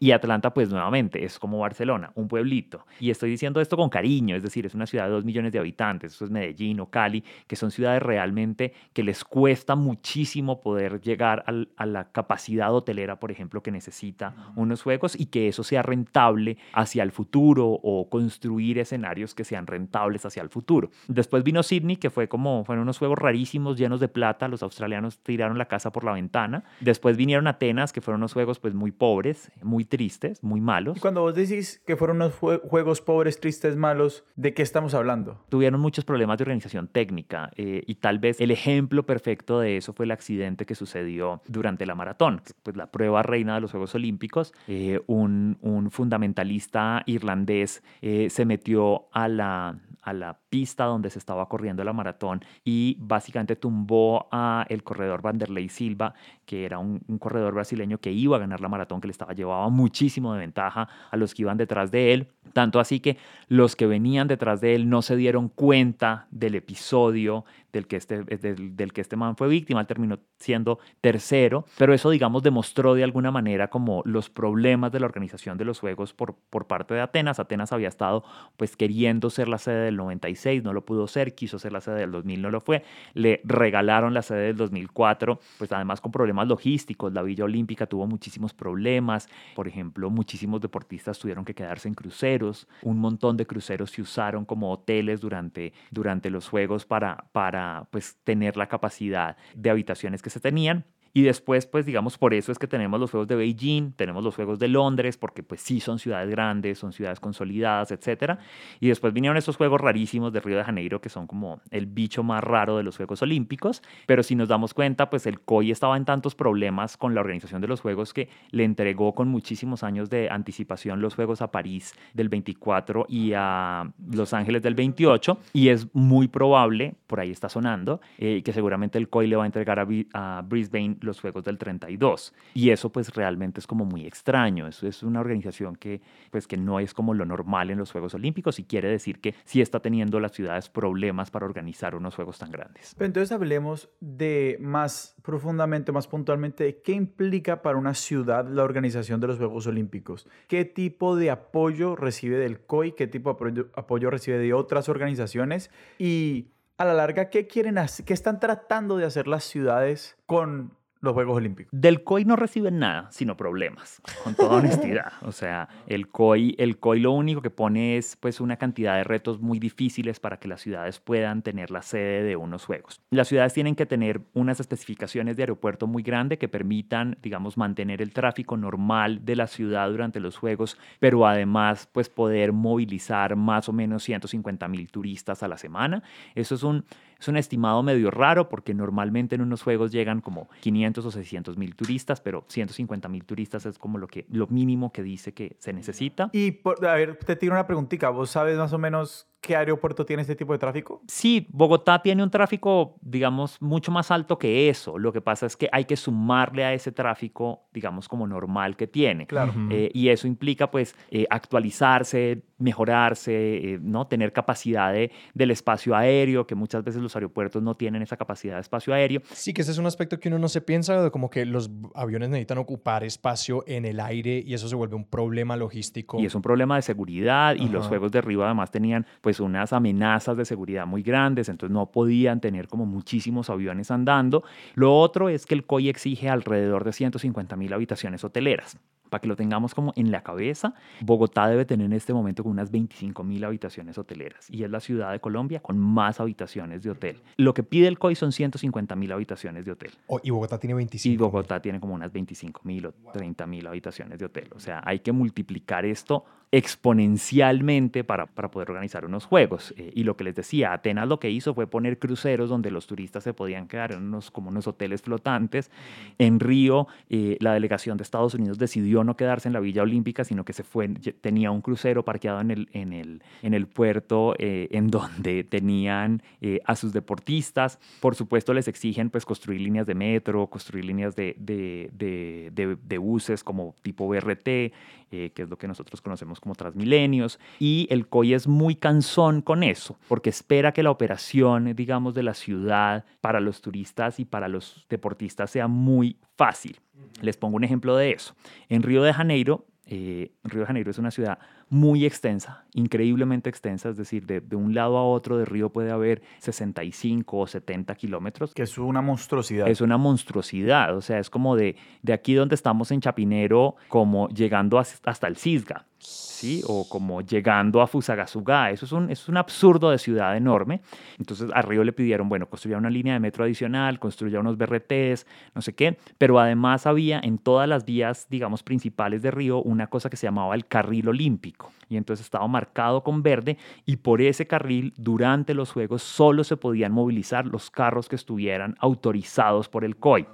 Y 0.00 0.10
Atlanta, 0.10 0.52
pues 0.52 0.68
nuevamente, 0.68 1.24
es 1.24 1.38
como 1.38 1.60
Barcelona, 1.60 2.10
un 2.16 2.26
pueblito. 2.26 2.84
Y 2.98 3.10
estoy 3.10 3.30
diciendo 3.30 3.60
esto 3.60 3.76
con 3.76 3.88
cariño, 3.88 4.34
es 4.34 4.42
decir, 4.42 4.66
es 4.66 4.74
una 4.74 4.86
ciudad 4.86 5.04
de 5.04 5.12
dos 5.12 5.24
millones 5.24 5.52
de 5.52 5.60
habitantes, 5.60 6.14
eso 6.14 6.24
es 6.24 6.30
Medellín 6.32 6.80
o 6.80 6.86
Cali, 6.86 7.22
que 7.46 7.54
son 7.54 7.70
ciudades 7.70 8.02
realmente 8.02 8.74
que 8.92 9.04
les 9.04 9.22
cuesta 9.22 9.76
muchísimo 9.76 10.60
poder 10.60 11.00
llegar 11.00 11.44
al, 11.46 11.68
a 11.76 11.86
la 11.86 12.10
capacidad 12.10 12.74
hotelera, 12.74 13.20
por 13.20 13.30
ejemplo, 13.30 13.62
que 13.62 13.70
necesita 13.70 14.34
unos 14.56 14.82
juegos 14.82 15.18
y 15.18 15.26
que 15.26 15.46
eso 15.46 15.62
sea 15.62 15.82
rentable 15.82 16.58
hacia 16.72 17.04
el 17.04 17.12
futuro 17.12 17.68
o 17.68 18.08
construir 18.10 18.80
escenarios 18.80 19.36
que 19.36 19.44
sean 19.44 19.68
rentables 19.68 20.01
hacia 20.24 20.42
el 20.42 20.48
futuro. 20.48 20.90
Después 21.08 21.42
vino 21.44 21.62
Sydney 21.62 21.96
que 21.96 22.10
fue 22.10 22.28
como, 22.28 22.64
fueron 22.64 22.82
unos 22.82 22.98
juegos 22.98 23.18
rarísimos, 23.18 23.76
llenos 23.76 24.00
de 24.00 24.08
plata, 24.08 24.48
los 24.48 24.62
australianos 24.62 25.18
tiraron 25.18 25.58
la 25.58 25.66
casa 25.66 25.92
por 25.92 26.04
la 26.04 26.12
ventana. 26.12 26.64
Después 26.80 27.16
vinieron 27.16 27.46
Atenas, 27.46 27.92
que 27.92 28.00
fueron 28.00 28.20
unos 28.20 28.32
juegos 28.32 28.58
pues 28.58 28.74
muy 28.74 28.90
pobres, 28.90 29.50
muy 29.62 29.84
tristes, 29.84 30.42
muy 30.42 30.60
malos. 30.60 30.96
Y 30.96 31.00
cuando 31.00 31.22
vos 31.22 31.34
decís 31.34 31.82
que 31.86 31.96
fueron 31.96 32.16
unos 32.16 32.34
juegos 32.34 33.00
pobres, 33.00 33.40
tristes, 33.40 33.76
malos, 33.76 34.24
¿de 34.36 34.54
qué 34.54 34.62
estamos 34.62 34.94
hablando? 34.94 35.44
Tuvieron 35.48 35.80
muchos 35.80 36.04
problemas 36.04 36.38
de 36.38 36.42
organización 36.42 36.88
técnica 36.88 37.50
eh, 37.56 37.82
y 37.86 37.96
tal 37.96 38.18
vez 38.18 38.40
el 38.40 38.50
ejemplo 38.50 39.04
perfecto 39.04 39.60
de 39.60 39.76
eso 39.76 39.92
fue 39.92 40.04
el 40.04 40.10
accidente 40.10 40.66
que 40.66 40.74
sucedió 40.74 41.42
durante 41.46 41.86
la 41.86 41.94
maratón, 41.94 42.42
pues 42.62 42.76
la 42.76 42.86
prueba 42.86 43.22
reina 43.22 43.54
de 43.54 43.60
los 43.60 43.70
Juegos 43.70 43.94
Olímpicos. 43.94 44.52
Eh, 44.68 45.00
un, 45.06 45.58
un, 45.60 45.90
fundamentalista 45.90 47.02
irlandés 47.06 47.82
eh, 48.00 48.28
se 48.30 48.44
metió 48.44 49.08
a 49.12 49.28
la, 49.28 49.78
a 50.02 50.12
la 50.12 50.41
pista 50.52 50.84
donde 50.84 51.08
se 51.08 51.18
estaba 51.18 51.48
corriendo 51.48 51.82
la 51.82 51.94
maratón 51.94 52.44
y 52.62 52.98
básicamente 53.00 53.56
tumbó 53.56 54.28
a 54.30 54.66
el 54.68 54.84
corredor 54.84 55.22
Vanderlei 55.22 55.70
Silva, 55.70 56.12
que 56.44 56.66
era 56.66 56.78
un, 56.78 57.00
corredor 57.18 57.54
brasileño 57.54 57.96
que 57.96 58.12
iba 58.12 58.36
a 58.36 58.40
ganar 58.40 58.60
la 58.60 58.68
maratón, 58.68 59.00
que 59.00 59.06
le 59.06 59.12
estaba 59.12 59.32
llevaba 59.32 59.70
muchísimo 59.70 60.34
de 60.34 60.40
ventaja 60.40 60.88
a 61.10 61.16
los 61.16 61.32
que 61.32 61.42
iban 61.42 61.56
detrás 61.56 61.90
de 61.90 62.12
él, 62.12 62.28
tanto 62.52 62.80
así 62.80 63.00
que 63.00 63.16
los 63.48 63.76
que 63.76 63.86
venían 63.86 64.28
detrás 64.28 64.60
de 64.60 64.74
él 64.74 64.90
no 64.90 65.00
se 65.00 65.16
dieron 65.16 65.48
cuenta 65.48 66.26
del 66.30 66.54
episodio 66.54 67.46
del 67.72 67.86
que 67.86 67.96
este, 67.96 68.22
del, 68.22 68.76
del 68.76 68.92
que 68.92 69.00
este 69.00 69.16
man 69.16 69.36
fue 69.36 69.48
víctima, 69.48 69.80
él 69.80 69.86
terminó 69.86 70.18
siendo 70.38 70.78
tercero, 71.00 71.64
pero 71.78 71.94
eso 71.94 72.10
digamos 72.10 72.42
demostró 72.42 72.94
de 72.94 73.04
alguna 73.04 73.30
manera 73.30 73.68
como 73.68 74.02
los 74.04 74.28
problemas 74.28 74.92
de 74.92 75.00
la 75.00 75.06
organización 75.06 75.56
de 75.56 75.64
los 75.64 75.80
Juegos 75.80 76.12
por, 76.12 76.36
por 76.50 76.66
parte 76.66 76.92
de 76.92 77.00
Atenas. 77.00 77.40
Atenas 77.40 77.72
había 77.72 77.88
estado 77.88 78.24
pues 78.58 78.76
queriendo 78.76 79.30
ser 79.30 79.48
la 79.48 79.56
sede 79.56 79.86
del 79.86 79.96
96, 80.42 80.62
no 80.62 80.72
lo 80.72 80.84
pudo 80.84 81.06
ser, 81.06 81.34
quiso 81.34 81.58
ser 81.58 81.72
la 81.72 81.80
sede 81.80 82.00
del 82.00 82.12
2000, 82.12 82.42
no 82.42 82.50
lo 82.50 82.60
fue, 82.60 82.82
le 83.14 83.40
regalaron 83.44 84.14
la 84.14 84.22
sede 84.22 84.46
del 84.46 84.56
2004, 84.56 85.38
pues 85.58 85.72
además 85.72 86.00
con 86.00 86.12
problemas 86.12 86.48
logísticos, 86.48 87.12
la 87.12 87.22
Villa 87.22 87.44
Olímpica 87.44 87.86
tuvo 87.86 88.06
muchísimos 88.06 88.52
problemas, 88.52 89.28
por 89.54 89.68
ejemplo, 89.68 90.10
muchísimos 90.10 90.60
deportistas 90.60 91.18
tuvieron 91.18 91.44
que 91.44 91.54
quedarse 91.54 91.88
en 91.88 91.94
cruceros, 91.94 92.66
un 92.82 92.98
montón 92.98 93.36
de 93.36 93.46
cruceros 93.46 93.90
se 93.90 94.02
usaron 94.02 94.44
como 94.44 94.72
hoteles 94.72 95.20
durante, 95.20 95.72
durante 95.90 96.30
los 96.30 96.48
Juegos 96.48 96.84
para, 96.84 97.26
para 97.32 97.86
pues 97.90 98.16
tener 98.24 98.56
la 98.56 98.66
capacidad 98.66 99.36
de 99.54 99.70
habitaciones 99.70 100.22
que 100.22 100.30
se 100.30 100.40
tenían. 100.40 100.84
Y 101.14 101.22
después, 101.22 101.66
pues 101.66 101.84
digamos, 101.84 102.16
por 102.16 102.32
eso 102.32 102.52
es 102.52 102.58
que 102.58 102.66
tenemos 102.66 102.98
los 102.98 103.10
Juegos 103.10 103.28
de 103.28 103.36
Beijing, 103.36 103.92
tenemos 103.92 104.24
los 104.24 104.34
Juegos 104.34 104.58
de 104.58 104.68
Londres, 104.68 105.18
porque 105.18 105.42
pues 105.42 105.60
sí 105.60 105.78
son 105.78 105.98
ciudades 105.98 106.30
grandes, 106.30 106.78
son 106.78 106.92
ciudades 106.92 107.20
consolidadas, 107.20 107.90
etc. 107.92 108.38
Y 108.80 108.88
después 108.88 109.12
vinieron 109.12 109.36
estos 109.36 109.56
Juegos 109.56 109.80
rarísimos 109.80 110.32
de 110.32 110.40
Río 110.40 110.56
de 110.56 110.64
Janeiro, 110.64 111.00
que 111.00 111.10
son 111.10 111.26
como 111.26 111.60
el 111.70 111.86
bicho 111.86 112.22
más 112.22 112.42
raro 112.42 112.78
de 112.78 112.82
los 112.82 112.96
Juegos 112.96 113.20
Olímpicos. 113.20 113.82
Pero 114.06 114.22
si 114.22 114.34
nos 114.34 114.48
damos 114.48 114.72
cuenta, 114.72 115.10
pues 115.10 115.26
el 115.26 115.40
COI 115.40 115.70
estaba 115.70 115.96
en 115.98 116.06
tantos 116.06 116.34
problemas 116.34 116.96
con 116.96 117.14
la 117.14 117.20
organización 117.20 117.60
de 117.60 117.68
los 117.68 117.82
Juegos 117.82 118.14
que 118.14 118.30
le 118.50 118.64
entregó 118.64 119.14
con 119.14 119.28
muchísimos 119.28 119.82
años 119.82 120.08
de 120.08 120.30
anticipación 120.30 121.02
los 121.02 121.14
Juegos 121.14 121.42
a 121.42 121.50
París 121.50 121.94
del 122.14 122.30
24 122.30 123.06
y 123.08 123.32
a 123.34 123.90
Los 124.10 124.32
Ángeles 124.32 124.62
del 124.62 124.74
28. 124.74 125.38
Y 125.52 125.68
es 125.68 125.94
muy 125.94 126.28
probable, 126.28 126.94
por 127.06 127.20
ahí 127.20 127.30
está 127.30 127.50
sonando, 127.50 128.00
eh, 128.16 128.42
que 128.42 128.54
seguramente 128.54 128.96
el 128.96 129.10
COI 129.10 129.26
le 129.26 129.36
va 129.36 129.42
a 129.42 129.46
entregar 129.46 129.86
a 130.14 130.42
Brisbane 130.42 130.96
los 131.04 131.20
Juegos 131.20 131.44
del 131.44 131.58
32. 131.58 132.34
Y 132.54 132.70
eso 132.70 132.90
pues 132.90 133.14
realmente 133.14 133.60
es 133.60 133.66
como 133.66 133.84
muy 133.84 134.06
extraño. 134.06 134.66
Eso 134.66 134.86
es 134.86 135.02
una 135.02 135.20
organización 135.20 135.76
que 135.76 136.00
pues 136.30 136.46
que 136.46 136.56
no 136.56 136.80
es 136.80 136.94
como 136.94 137.14
lo 137.14 137.24
normal 137.24 137.70
en 137.70 137.78
los 137.78 137.92
Juegos 137.92 138.14
Olímpicos 138.14 138.58
y 138.58 138.64
quiere 138.64 138.88
decir 138.88 139.20
que 139.20 139.34
sí 139.44 139.60
está 139.60 139.80
teniendo 139.80 140.20
las 140.20 140.32
ciudades 140.32 140.68
problemas 140.68 141.30
para 141.30 141.46
organizar 141.46 141.94
unos 141.94 142.14
Juegos 142.14 142.38
tan 142.38 142.50
grandes. 142.50 142.94
Pero 142.96 143.06
entonces 143.06 143.32
hablemos 143.32 143.90
de 144.00 144.56
más 144.60 145.16
profundamente, 145.22 145.92
más 145.92 146.06
puntualmente, 146.06 146.82
qué 146.82 146.92
implica 146.92 147.62
para 147.62 147.78
una 147.78 147.94
ciudad 147.94 148.48
la 148.48 148.62
organización 148.62 149.20
de 149.20 149.28
los 149.28 149.38
Juegos 149.38 149.66
Olímpicos. 149.66 150.28
¿Qué 150.48 150.64
tipo 150.64 151.16
de 151.16 151.30
apoyo 151.30 151.96
recibe 151.96 152.38
del 152.38 152.60
COI? 152.60 152.92
¿Qué 152.92 153.06
tipo 153.06 153.34
de 153.34 153.66
apoyo 153.74 154.10
recibe 154.10 154.38
de 154.38 154.52
otras 154.52 154.88
organizaciones? 154.88 155.70
Y 155.98 156.48
a 156.78 156.84
la 156.84 156.94
larga, 156.94 157.30
¿qué 157.30 157.46
quieren 157.46 157.78
hacer? 157.78 158.04
¿Qué 158.04 158.12
están 158.12 158.40
tratando 158.40 158.96
de 158.96 159.04
hacer 159.04 159.28
las 159.28 159.44
ciudades 159.44 160.16
con 160.26 160.72
los 161.02 161.12
Juegos 161.14 161.36
Olímpicos. 161.36 161.70
Del 161.72 162.04
COI 162.04 162.24
no 162.24 162.36
reciben 162.36 162.78
nada, 162.78 163.08
sino 163.10 163.36
problemas, 163.36 164.00
con 164.24 164.34
toda 164.34 164.56
honestidad. 164.56 165.12
O 165.22 165.32
sea, 165.32 165.68
el 165.86 166.08
COI, 166.08 166.54
el 166.58 166.78
COI 166.78 167.00
lo 167.00 167.12
único 167.12 167.42
que 167.42 167.50
pone 167.50 167.96
es 167.96 168.16
pues 168.16 168.40
una 168.40 168.56
cantidad 168.56 168.96
de 168.96 169.04
retos 169.04 169.40
muy 169.40 169.58
difíciles 169.58 170.20
para 170.20 170.38
que 170.38 170.46
las 170.46 170.60
ciudades 170.60 171.00
puedan 171.00 171.42
tener 171.42 171.70
la 171.70 171.82
sede 171.82 172.22
de 172.22 172.36
unos 172.36 172.64
Juegos. 172.64 173.00
Las 173.10 173.28
ciudades 173.28 173.52
tienen 173.52 173.74
que 173.74 173.86
tener 173.86 174.20
unas 174.34 174.60
especificaciones 174.60 175.36
de 175.36 175.42
aeropuerto 175.42 175.86
muy 175.86 176.02
grande 176.02 176.38
que 176.38 176.48
permitan, 176.48 177.18
digamos, 177.22 177.56
mantener 177.56 178.00
el 178.00 178.12
tráfico 178.12 178.56
normal 178.56 179.24
de 179.24 179.36
la 179.36 179.46
ciudad 179.46 179.90
durante 179.90 180.20
los 180.20 180.36
Juegos, 180.36 180.78
pero 181.00 181.26
además 181.26 181.88
pues 181.90 182.08
poder 182.08 182.52
movilizar 182.52 183.34
más 183.34 183.68
o 183.68 183.72
menos 183.72 184.04
150 184.04 184.68
mil 184.68 184.90
turistas 184.90 185.42
a 185.42 185.48
la 185.48 185.58
semana. 185.58 186.02
Eso 186.34 186.54
es 186.54 186.62
un 186.62 186.84
es 187.22 187.28
un 187.28 187.36
estimado 187.36 187.84
medio 187.84 188.10
raro 188.10 188.48
porque 188.48 188.74
normalmente 188.74 189.36
en 189.36 189.42
unos 189.42 189.62
juegos 189.62 189.92
llegan 189.92 190.20
como 190.20 190.48
500 190.60 191.06
o 191.06 191.10
600 191.12 191.56
mil 191.56 191.76
turistas, 191.76 192.20
pero 192.20 192.44
150 192.48 193.08
mil 193.08 193.24
turistas 193.24 193.64
es 193.64 193.78
como 193.78 193.98
lo, 193.98 194.08
que, 194.08 194.26
lo 194.28 194.48
mínimo 194.48 194.92
que 194.92 195.04
dice 195.04 195.32
que 195.32 195.54
se 195.60 195.72
necesita. 195.72 196.30
Y, 196.32 196.50
por, 196.50 196.84
a 196.84 196.94
ver, 196.94 197.16
te 197.16 197.36
tiro 197.36 197.52
una 197.52 197.66
preguntita. 197.66 198.10
¿Vos 198.10 198.30
sabes 198.30 198.58
más 198.58 198.72
o 198.72 198.78
menos 198.78 199.28
qué 199.42 199.56
aeropuerto 199.56 200.06
tiene 200.06 200.22
este 200.22 200.36
tipo 200.36 200.52
de 200.52 200.58
tráfico? 200.58 201.02
Sí, 201.08 201.46
Bogotá 201.50 202.00
tiene 202.00 202.22
un 202.22 202.30
tráfico, 202.30 202.96
digamos, 203.02 203.60
mucho 203.60 203.90
más 203.90 204.10
alto 204.10 204.38
que 204.38 204.70
eso. 204.70 204.98
Lo 204.98 205.12
que 205.12 205.20
pasa 205.20 205.46
es 205.46 205.56
que 205.56 205.68
hay 205.72 205.84
que 205.84 205.96
sumarle 205.96 206.64
a 206.64 206.72
ese 206.72 206.92
tráfico, 206.92 207.64
digamos, 207.74 208.08
como 208.08 208.26
normal 208.26 208.76
que 208.76 208.86
tiene. 208.86 209.26
Claro. 209.26 209.52
Eh, 209.70 209.90
y 209.92 210.08
eso 210.08 210.28
implica, 210.28 210.70
pues, 210.70 210.94
eh, 211.10 211.26
actualizarse, 211.28 212.44
mejorarse, 212.58 213.32
eh, 213.74 213.78
¿no? 213.82 214.06
Tener 214.06 214.32
capacidad 214.32 214.92
de, 214.92 215.10
del 215.34 215.50
espacio 215.50 215.96
aéreo, 215.96 216.46
que 216.46 216.54
muchas 216.54 216.84
veces 216.84 217.02
los 217.02 217.14
aeropuertos 217.16 217.62
no 217.62 217.74
tienen 217.74 218.02
esa 218.02 218.16
capacidad 218.16 218.54
de 218.54 218.60
espacio 218.60 218.94
aéreo. 218.94 219.22
Sí, 219.32 219.52
que 219.52 219.62
ese 219.62 219.72
es 219.72 219.78
un 219.78 219.86
aspecto 219.86 220.20
que 220.20 220.28
uno 220.28 220.38
no 220.38 220.48
se 220.48 220.60
piensa, 220.60 221.02
de 221.02 221.10
como 221.10 221.30
que 221.30 221.44
los 221.44 221.68
aviones 221.96 222.30
necesitan 222.30 222.58
ocupar 222.58 223.02
espacio 223.02 223.64
en 223.66 223.84
el 223.86 223.98
aire 223.98 224.42
y 224.46 224.54
eso 224.54 224.68
se 224.68 224.76
vuelve 224.76 224.94
un 224.94 225.04
problema 225.04 225.56
logístico. 225.56 226.20
Y 226.20 226.26
es 226.26 226.34
un 226.36 226.42
problema 226.42 226.76
de 226.76 226.82
seguridad 226.82 227.56
y 227.56 227.68
los 227.68 227.88
juegos 227.88 228.12
de 228.12 228.20
arriba 228.20 228.46
además 228.46 228.70
tenían, 228.70 229.04
pues, 229.20 229.31
unas 229.40 229.72
amenazas 229.72 230.36
de 230.36 230.44
seguridad 230.44 230.86
muy 230.86 231.02
grandes, 231.02 231.48
entonces 231.48 231.72
no 231.72 231.86
podían 231.90 232.40
tener 232.40 232.68
como 232.68 232.86
muchísimos 232.86 233.50
aviones 233.50 233.90
andando. 233.90 234.44
Lo 234.74 234.98
otro 234.98 235.28
es 235.28 235.46
que 235.46 235.54
el 235.54 235.64
COI 235.64 235.88
exige 235.88 236.28
alrededor 236.28 236.84
de 236.84 236.92
150 236.92 237.56
mil 237.56 237.72
habitaciones 237.72 238.24
hoteleras. 238.24 238.78
Para 239.12 239.20
que 239.20 239.28
lo 239.28 239.36
tengamos 239.36 239.74
como 239.74 239.92
en 239.94 240.10
la 240.10 240.22
cabeza, 240.22 240.72
Bogotá 241.02 241.46
debe 241.46 241.66
tener 241.66 241.84
en 241.84 241.92
este 241.92 242.14
momento 242.14 242.42
como 242.42 242.52
unas 242.52 242.70
25 242.70 243.22
mil 243.22 243.44
habitaciones 243.44 243.98
hoteleras 243.98 244.48
y 244.48 244.64
es 244.64 244.70
la 244.70 244.80
ciudad 244.80 245.12
de 245.12 245.20
Colombia 245.20 245.60
con 245.60 245.76
más 245.76 246.18
habitaciones 246.18 246.82
de 246.82 246.92
hotel. 246.92 247.20
Lo 247.36 247.52
que 247.52 247.62
pide 247.62 247.88
el 247.88 247.98
COI 247.98 248.14
son 248.14 248.32
150 248.32 248.96
mil 248.96 249.12
habitaciones 249.12 249.66
de 249.66 249.72
hotel. 249.72 249.90
Oh, 250.06 250.18
y 250.22 250.30
Bogotá 250.30 250.58
tiene 250.58 250.72
25. 250.72 251.12
Y 251.12 251.16
Bogotá 251.18 251.60
tiene 251.60 251.78
como 251.78 251.92
unas 251.92 252.10
25 252.10 252.62
mil 252.64 252.86
o 252.86 252.92
30 253.12 253.46
mil 253.46 253.66
habitaciones 253.66 254.18
de 254.18 254.24
hotel. 254.24 254.48
O 254.56 254.60
sea, 254.60 254.80
hay 254.82 255.00
que 255.00 255.12
multiplicar 255.12 255.84
esto 255.84 256.24
exponencialmente 256.54 258.04
para, 258.04 258.26
para 258.26 258.50
poder 258.50 258.70
organizar 258.70 259.06
unos 259.06 259.24
juegos. 259.24 259.72
Eh, 259.78 259.90
y 259.94 260.04
lo 260.04 260.18
que 260.18 260.24
les 260.24 260.34
decía, 260.34 260.74
Atenas 260.74 261.08
lo 261.08 261.18
que 261.18 261.30
hizo 261.30 261.54
fue 261.54 261.66
poner 261.66 261.98
cruceros 261.98 262.50
donde 262.50 262.70
los 262.70 262.86
turistas 262.86 263.24
se 263.24 263.32
podían 263.32 263.66
quedar 263.66 263.92
en 263.92 264.02
unos, 264.02 264.30
como 264.30 264.50
unos 264.50 264.66
hoteles 264.66 265.00
flotantes. 265.00 265.70
En 266.18 266.38
Río, 266.40 266.88
eh, 267.08 267.38
la 267.40 267.54
delegación 267.54 267.96
de 267.96 268.02
Estados 268.02 268.34
Unidos 268.34 268.58
decidió 268.58 269.02
no 269.02 269.16
quedarse 269.16 269.48
en 269.48 269.54
la 269.54 269.60
Villa 269.60 269.82
Olímpica, 269.82 270.24
sino 270.24 270.44
que 270.44 270.52
se 270.52 270.62
fue, 270.62 270.88
tenía 270.88 271.50
un 271.50 271.62
crucero 271.62 272.04
parqueado 272.04 272.42
en 272.42 272.50
el, 272.50 272.68
en 272.74 272.92
el, 272.92 273.22
en 273.40 273.54
el 273.54 273.66
puerto 273.66 274.34
eh, 274.38 274.68
en 274.72 274.88
donde 274.90 275.44
tenían 275.44 276.22
a 276.66 276.76
sus 276.76 276.92
deportistas. 276.92 277.78
Por 278.00 278.14
supuesto, 278.14 278.52
les 278.52 278.68
exigen 278.68 279.08
pues, 279.08 279.24
construir 279.24 279.60
líneas 279.60 279.86
de 279.86 279.94
metro, 279.94 280.48
construir 280.48 280.84
líneas 280.84 281.16
de, 281.16 281.34
de, 281.38 281.88
de, 281.94 282.76
de 282.76 282.98
buses 282.98 283.42
como 283.42 283.74
tipo 283.82 284.06
BRT, 284.08 284.72
que 285.12 285.42
es 285.42 285.48
lo 285.48 285.58
que 285.58 285.68
nosotros 285.68 286.00
conocemos 286.00 286.40
como 286.40 286.54
Transmilenios, 286.54 287.38
y 287.58 287.86
el 287.90 288.06
COI 288.08 288.34
es 288.34 288.48
muy 288.48 288.74
cansón 288.76 289.42
con 289.42 289.62
eso, 289.62 289.98
porque 290.08 290.30
espera 290.30 290.72
que 290.72 290.82
la 290.82 290.90
operación, 290.90 291.74
digamos, 291.74 292.14
de 292.14 292.22
la 292.22 292.34
ciudad 292.34 293.04
para 293.20 293.40
los 293.40 293.60
turistas 293.60 294.18
y 294.18 294.24
para 294.24 294.48
los 294.48 294.86
deportistas 294.88 295.50
sea 295.50 295.68
muy 295.68 296.16
fácil. 296.36 296.80
Les 297.20 297.36
pongo 297.36 297.56
un 297.56 297.64
ejemplo 297.64 297.96
de 297.96 298.12
eso. 298.12 298.34
En 298.68 298.82
Río 298.82 299.02
de 299.02 299.12
Janeiro, 299.12 299.66
eh, 299.86 300.32
Río 300.44 300.60
de 300.60 300.66
Janeiro 300.66 300.90
es 300.90 300.98
una 300.98 301.10
ciudad 301.10 301.38
muy 301.68 302.04
extensa, 302.04 302.64
increíblemente 302.72 303.50
extensa, 303.50 303.88
es 303.88 303.96
decir, 303.96 304.26
de, 304.26 304.40
de, 304.40 304.56
un 304.56 304.74
lado 304.74 304.96
a 304.96 305.04
otro 305.04 305.38
de 305.38 305.44
Río 305.44 305.70
puede 305.70 305.90
haber 305.90 306.22
65 306.38 307.38
o 307.38 307.46
70 307.46 307.94
kilómetros. 307.96 308.54
Que 308.54 308.62
es 308.62 308.78
una 308.78 309.00
monstruosidad. 309.00 309.68
Es 309.68 309.80
una 309.80 309.96
monstruosidad, 309.96 310.96
o 310.96 311.00
sea, 311.00 311.18
es 311.18 311.30
como 311.30 311.56
de, 311.56 311.76
de 312.02 312.12
aquí 312.12 312.34
donde 312.34 312.54
estamos 312.54 312.90
en 312.90 313.00
Chapinero, 313.00 313.76
como 313.88 314.28
llegando 314.28 314.78
hasta 314.78 315.26
el 315.26 315.36
Cisga. 315.36 315.86
¿Sí? 316.02 316.62
O 316.66 316.88
como 316.88 317.20
llegando 317.20 317.80
a 317.80 317.86
Fusagasugá. 317.86 318.70
Eso 318.70 318.86
es 318.86 318.92
un, 318.92 319.10
es 319.10 319.28
un 319.28 319.36
absurdo 319.36 319.90
de 319.90 319.98
ciudad 319.98 320.36
enorme. 320.36 320.80
Entonces 321.18 321.48
a 321.54 321.62
Río 321.62 321.84
le 321.84 321.92
pidieron, 321.92 322.28
bueno, 322.28 322.48
construya 322.48 322.78
una 322.78 322.90
línea 322.90 323.14
de 323.14 323.20
metro 323.20 323.44
adicional, 323.44 323.98
construya 323.98 324.40
unos 324.40 324.56
BRTs, 324.56 325.26
no 325.54 325.62
sé 325.62 325.74
qué, 325.74 325.98
pero 326.18 326.38
además 326.38 326.86
había 326.86 327.20
en 327.20 327.38
todas 327.38 327.68
las 327.68 327.84
vías, 327.84 328.26
digamos, 328.28 328.62
principales 328.62 329.22
de 329.22 329.30
Río 329.30 329.62
una 329.62 329.86
cosa 329.86 330.10
que 330.10 330.16
se 330.16 330.26
llamaba 330.26 330.54
el 330.54 330.66
carril 330.66 331.08
olímpico. 331.08 331.72
Y 331.88 331.96
entonces 331.96 332.26
estaba 332.26 332.46
marcado 332.48 333.02
con 333.02 333.22
verde 333.22 333.58
y 333.86 333.96
por 333.96 334.20
ese 334.22 334.46
carril 334.46 334.94
durante 334.96 335.54
los 335.54 335.72
Juegos 335.72 336.02
solo 336.02 336.42
se 336.42 336.56
podían 336.56 336.92
movilizar 336.92 337.46
los 337.46 337.70
carros 337.70 338.08
que 338.08 338.16
estuvieran 338.16 338.76
autorizados 338.80 339.68
por 339.68 339.84
el 339.84 339.96
COI. 339.96 340.26